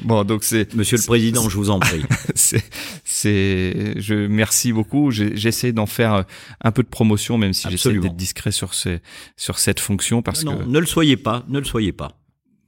Bon, 0.05 0.23
donc 0.23 0.45
c'est 0.45 0.73
Monsieur 0.77 0.97
le 0.97 1.03
Président, 1.05 1.49
je 1.49 1.57
vous 1.57 1.69
en 1.69 1.81
prie. 1.81 2.05
c'est, 2.37 2.63
c'est, 3.03 3.95
je 3.97 4.29
merci 4.29 4.73
beaucoup. 4.73 5.11
J'essaie 5.11 5.73
d'en 5.73 5.87
faire 5.87 6.25
un 6.61 6.71
peu 6.71 6.85
de 6.85 6.89
promotion, 6.89 7.39
même 7.39 7.53
si 7.53 7.69
j'essaie 7.69 7.95
d'être 7.95 8.15
discret 8.15 8.53
sur 8.53 8.73
ces, 8.73 9.01
sur 9.37 9.59
cette 9.59 9.81
fonction, 9.81 10.23
parce 10.23 10.45
non, 10.45 10.59
que 10.59 10.65
ne 10.65 10.79
le 10.79 10.87
soyez 10.87 11.17
pas, 11.17 11.45
ne 11.49 11.59
le 11.59 11.65
soyez 11.65 11.91
pas. 11.91 12.22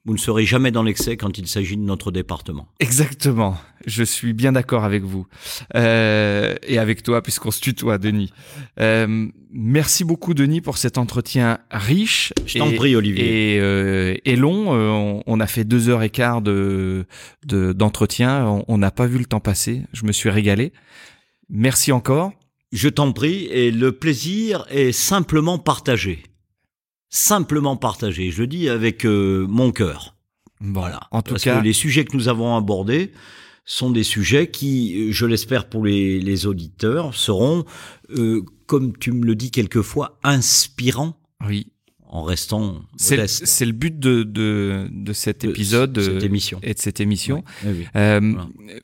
Vous 0.06 0.12
ne 0.12 0.18
serez 0.18 0.44
jamais 0.44 0.70
dans 0.70 0.82
l'excès 0.82 1.16
quand 1.16 1.38
il 1.38 1.46
s'agit 1.46 1.78
de 1.78 1.82
notre 1.82 2.10
département. 2.10 2.68
Exactement. 2.78 3.56
Je 3.86 4.04
suis 4.04 4.34
bien 4.34 4.52
d'accord 4.52 4.84
avec 4.84 5.02
vous. 5.02 5.26
Euh, 5.76 6.54
et 6.66 6.78
avec 6.78 7.02
toi, 7.02 7.22
puisqu'on 7.22 7.50
se 7.50 7.60
tutoie, 7.60 7.96
Denis. 7.96 8.30
Euh, 8.80 9.28
merci 9.50 10.04
beaucoup, 10.04 10.34
Denis, 10.34 10.60
pour 10.60 10.76
cet 10.76 10.98
entretien 10.98 11.58
riche. 11.70 12.34
Je 12.44 12.58
t'en 12.58 12.70
prie, 12.72 12.94
Olivier. 12.96 13.54
Et, 13.54 13.60
euh, 13.60 14.14
et 14.26 14.36
long. 14.36 14.74
Euh, 14.74 15.22
on, 15.24 15.40
a 15.40 15.46
fait 15.46 15.64
deux 15.64 15.88
heures 15.88 16.02
et 16.02 16.10
quart 16.10 16.42
de, 16.42 17.06
d'entretien. 17.46 18.62
on 18.68 18.76
n'a 18.76 18.90
pas 18.90 19.06
vu 19.06 19.16
le 19.16 19.24
temps 19.24 19.40
passer. 19.40 19.84
Je 19.94 20.04
me 20.04 20.12
suis 20.12 20.28
régalé. 20.28 20.74
Merci 21.48 21.92
encore. 21.92 22.32
Je 22.72 22.90
t'en 22.90 23.10
prie. 23.12 23.46
Et 23.46 23.70
le 23.70 23.92
plaisir 23.92 24.66
est 24.68 24.92
simplement 24.92 25.58
partagé 25.58 26.22
simplement 27.14 27.76
partagé. 27.76 28.32
Je 28.32 28.40
le 28.40 28.48
dis 28.48 28.68
avec 28.68 29.06
euh, 29.06 29.46
mon 29.48 29.70
cœur. 29.70 30.16
voilà. 30.60 31.00
En 31.12 31.22
tout 31.22 31.34
Parce 31.34 31.44
cas, 31.44 31.60
que 31.60 31.64
les 31.64 31.72
sujets 31.72 32.04
que 32.04 32.16
nous 32.16 32.28
avons 32.28 32.56
abordés 32.56 33.12
sont 33.64 33.90
des 33.90 34.02
sujets 34.02 34.50
qui, 34.50 35.12
je 35.12 35.24
l'espère 35.24 35.68
pour 35.68 35.84
les, 35.84 36.46
auditeurs, 36.46 37.14
seront, 37.14 37.64
euh, 38.10 38.42
comme 38.66 38.96
tu 38.98 39.12
me 39.12 39.24
le 39.24 39.36
dis 39.36 39.52
quelquefois, 39.52 40.18
inspirants. 40.24 41.16
Oui. 41.46 41.68
En 42.08 42.22
restant 42.22 42.82
modeste. 43.10 43.46
C'est 43.46 43.66
le 43.66 43.72
but 43.72 43.98
de, 43.98 44.22
de, 44.22 44.88
de 44.90 45.12
cet 45.12 45.42
épisode 45.42 46.00
cette 46.00 46.22
émission. 46.22 46.60
et 46.62 46.74
de 46.74 46.78
cette 46.78 47.00
émission. 47.00 47.42
Euh, 47.96 48.34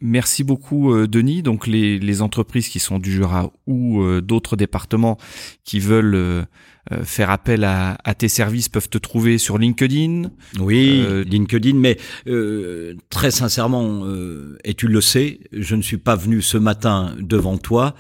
merci 0.00 0.42
beaucoup 0.42 1.07
Denis. 1.07 1.42
Donc 1.42 1.68
les, 1.68 2.00
les 2.00 2.23
entreprises 2.23 2.68
qui 2.68 2.81
sont 2.81 2.99
du 2.99 3.12
Jura 3.12 3.52
ou 3.68 4.02
d'autres 4.20 4.57
départements 4.57 5.17
qui 5.62 5.78
veulent 5.78 6.44
euh, 6.93 7.05
faire 7.05 7.31
appel 7.31 7.65
à, 7.65 7.99
à, 8.05 8.15
tes 8.15 8.28
services 8.28 8.69
peuvent 8.69 8.89
te 8.89 8.99
trouver 8.99 9.39
sur 9.39 9.59
LinkedIn. 9.59 10.31
Oui, 10.59 11.05
euh, 11.07 11.25
LinkedIn, 11.25 11.75
mais 11.75 11.99
euh, 12.27 12.94
très 13.10 13.31
sincèrement, 13.31 14.05
euh, 14.05 14.59
et 14.65 14.75
tu 14.75 14.89
le 14.89 15.01
sais, 15.01 15.41
je 15.52 15.77
ne 15.77 15.83
suis 15.83 15.99
pas 15.99 16.17
venu 16.17 16.43
ce 16.43 16.59
matin 16.59 17.15
devant 17.20 17.59
toi 17.59 17.94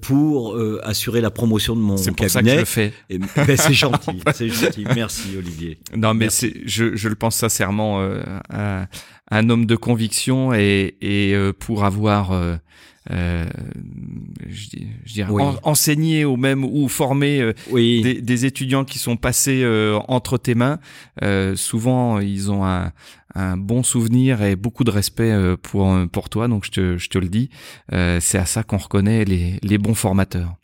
pour 0.00 0.58
assurer 0.82 1.20
la 1.20 1.30
promotion 1.30 1.74
de 1.76 1.80
mon 1.80 1.96
cabinet. 1.96 2.04
C'est 2.04 2.16
pour 2.16 2.30
ça 2.30 2.42
que 2.42 2.48
je 2.48 2.56
le 2.56 2.64
fais. 2.64 2.92
Ben, 3.10 3.56
c'est 3.56 3.74
gentil, 3.74 4.20
c'est 4.34 4.48
gentil. 4.48 4.84
Merci 4.94 5.36
Olivier. 5.36 5.78
Non, 5.96 6.14
mais 6.14 6.30
c'est, 6.30 6.52
je, 6.66 6.96
je 6.96 7.08
le 7.08 7.14
pense 7.14 7.36
sincèrement, 7.36 8.00
un, 8.50 8.86
un, 9.30 9.50
homme 9.50 9.66
de 9.66 9.76
conviction 9.76 10.52
et, 10.54 10.96
et 11.00 11.34
pour 11.58 11.84
avoir 11.84 12.32
euh, 13.10 13.44
je, 14.48 14.78
je 15.04 15.12
dirais 15.12 15.30
enseigner 15.62 16.24
ou 16.24 16.36
même 16.36 16.64
ou 16.64 16.88
former 16.88 17.40
euh, 17.40 17.52
des, 17.72 18.20
des, 18.20 18.46
étudiants 18.46 18.84
qui 18.84 18.98
sont 18.98 19.16
passés 19.16 19.62
euh, 19.62 19.98
entre 20.08 20.38
tes 20.38 20.54
mains. 20.54 20.78
Euh, 21.22 21.54
souvent, 21.56 22.18
ils 22.18 22.50
ont 22.50 22.64
un, 22.64 22.92
un, 23.34 23.56
bon 23.56 23.82
souvenir 23.82 24.42
et 24.42 24.56
beaucoup 24.56 24.84
de 24.84 24.90
respect 24.90 25.32
pour 25.62 25.96
pour 26.10 26.28
toi. 26.28 26.48
Donc 26.48 26.64
je 26.64 26.70
te, 26.70 26.96
je 26.96 27.08
te 27.08 27.18
le 27.18 27.28
dis, 27.28 27.50
c'est 27.90 28.38
à 28.38 28.46
ça 28.46 28.62
qu'on 28.62 28.78
reconnaît 28.78 29.24
les, 29.24 29.58
les 29.62 29.78
bons 29.78 29.94
formateurs. 29.94 30.54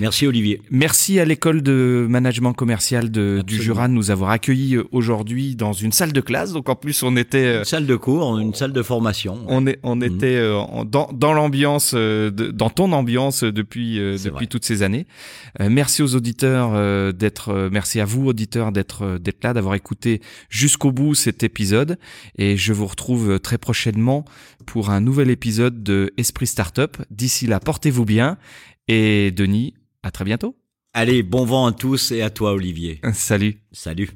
Merci 0.00 0.26
Olivier. 0.26 0.60
Merci 0.70 1.20
à 1.20 1.24
l'école 1.24 1.62
de 1.62 2.06
management 2.08 2.52
commercial 2.52 3.10
de, 3.10 3.42
du 3.46 3.60
Jura 3.60 3.88
de 3.88 3.92
nous 3.92 4.10
avoir 4.10 4.30
accueillis 4.30 4.76
euh, 4.76 4.84
aujourd'hui 4.92 5.56
dans 5.56 5.72
une 5.72 5.92
salle 5.92 6.12
de 6.12 6.20
classe. 6.20 6.52
Donc 6.52 6.68
en 6.68 6.74
plus 6.74 7.02
on 7.02 7.16
était 7.16 7.44
euh, 7.44 7.58
une 7.60 7.64
salle 7.64 7.86
de 7.86 7.96
cours, 7.96 8.38
une 8.38 8.54
salle 8.54 8.72
de 8.72 8.82
formation. 8.82 9.38
On 9.48 9.66
est 9.66 9.78
on 9.82 9.96
mhm. 9.96 10.02
était 10.02 10.36
euh, 10.36 10.84
dans, 10.84 11.10
dans 11.12 11.32
l'ambiance, 11.32 11.94
dans 11.94 12.70
ton 12.70 12.92
ambiance 12.92 13.44
depuis 13.44 13.98
depuis 13.98 14.48
toutes 14.48 14.64
ces 14.64 14.82
années. 14.82 15.06
merci 15.60 16.02
aux 16.02 16.14
auditeurs 16.14 17.12
d'être, 17.12 17.68
merci 17.70 18.00
à 18.00 18.04
vous 18.04 18.26
auditeurs 18.26 18.72
d'être 18.72 19.18
d'être 19.18 19.42
là, 19.44 19.52
d'avoir 19.52 19.74
écouté 19.74 20.20
jusqu'au 20.48 20.92
bout 20.92 21.14
cet 21.14 21.42
épisode. 21.42 21.98
Et 22.38 22.56
je 22.56 22.72
vous 22.72 22.86
retrouve 22.86 23.38
très 23.40 23.58
prochainement 23.58 24.24
pour 24.66 24.90
un 24.90 25.00
nouvel 25.00 25.30
épisode 25.30 25.82
de 25.82 26.12
Esprit 26.16 26.46
Startup. 26.46 26.96
D'ici 27.10 27.46
là, 27.46 27.60
portez-vous 27.60 28.04
bien 28.04 28.38
et 28.88 29.30
Denis, 29.30 29.74
à 30.02 30.10
très 30.10 30.24
bientôt. 30.24 30.56
Allez, 30.92 31.22
bon 31.22 31.44
vent 31.44 31.66
à 31.66 31.72
tous 31.72 32.10
et 32.12 32.22
à 32.22 32.30
toi 32.30 32.52
Olivier. 32.52 33.00
Salut. 33.12 33.58
Salut. 33.72 34.10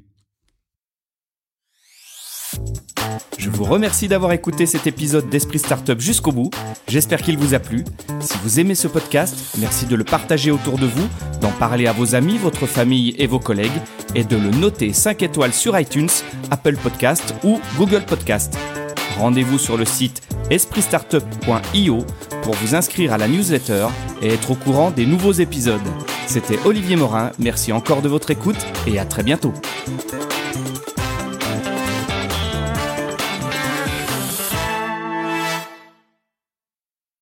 Je 3.38 3.48
vous 3.48 3.64
remercie 3.64 4.08
d'avoir 4.08 4.32
écouté 4.32 4.66
cet 4.66 4.86
épisode 4.86 5.28
d'Esprit 5.30 5.58
Startup 5.58 5.98
jusqu'au 5.98 6.32
bout. 6.32 6.50
J'espère 6.88 7.22
qu'il 7.22 7.38
vous 7.38 7.54
a 7.54 7.58
plu. 7.58 7.84
Si 8.20 8.36
vous 8.42 8.60
aimez 8.60 8.74
ce 8.74 8.88
podcast, 8.88 9.56
merci 9.58 9.86
de 9.86 9.96
le 9.96 10.04
partager 10.04 10.50
autour 10.50 10.78
de 10.78 10.86
vous, 10.86 11.08
d'en 11.40 11.52
parler 11.52 11.86
à 11.86 11.92
vos 11.92 12.14
amis, 12.14 12.38
votre 12.38 12.66
famille 12.66 13.14
et 13.18 13.26
vos 13.26 13.38
collègues, 13.38 13.80
et 14.14 14.24
de 14.24 14.36
le 14.36 14.50
noter 14.50 14.92
5 14.92 15.22
étoiles 15.22 15.54
sur 15.54 15.78
iTunes, 15.78 16.10
Apple 16.50 16.76
Podcast 16.76 17.34
ou 17.44 17.60
Google 17.78 18.04
Podcast. 18.04 18.58
Rendez-vous 19.18 19.58
sur 19.58 19.76
le 19.76 19.84
site 19.84 20.22
espritstartup.io 20.50 22.04
pour 22.42 22.54
vous 22.54 22.74
inscrire 22.74 23.12
à 23.12 23.18
la 23.18 23.28
newsletter 23.28 23.86
et 24.22 24.28
être 24.28 24.52
au 24.52 24.54
courant 24.54 24.90
des 24.90 25.06
nouveaux 25.06 25.32
épisodes. 25.32 25.80
C'était 26.26 26.58
Olivier 26.64 26.96
Morin, 26.96 27.32
merci 27.38 27.72
encore 27.72 28.02
de 28.02 28.08
votre 28.08 28.30
écoute 28.30 28.64
et 28.86 28.98
à 28.98 29.04
très 29.04 29.22
bientôt. 29.22 29.52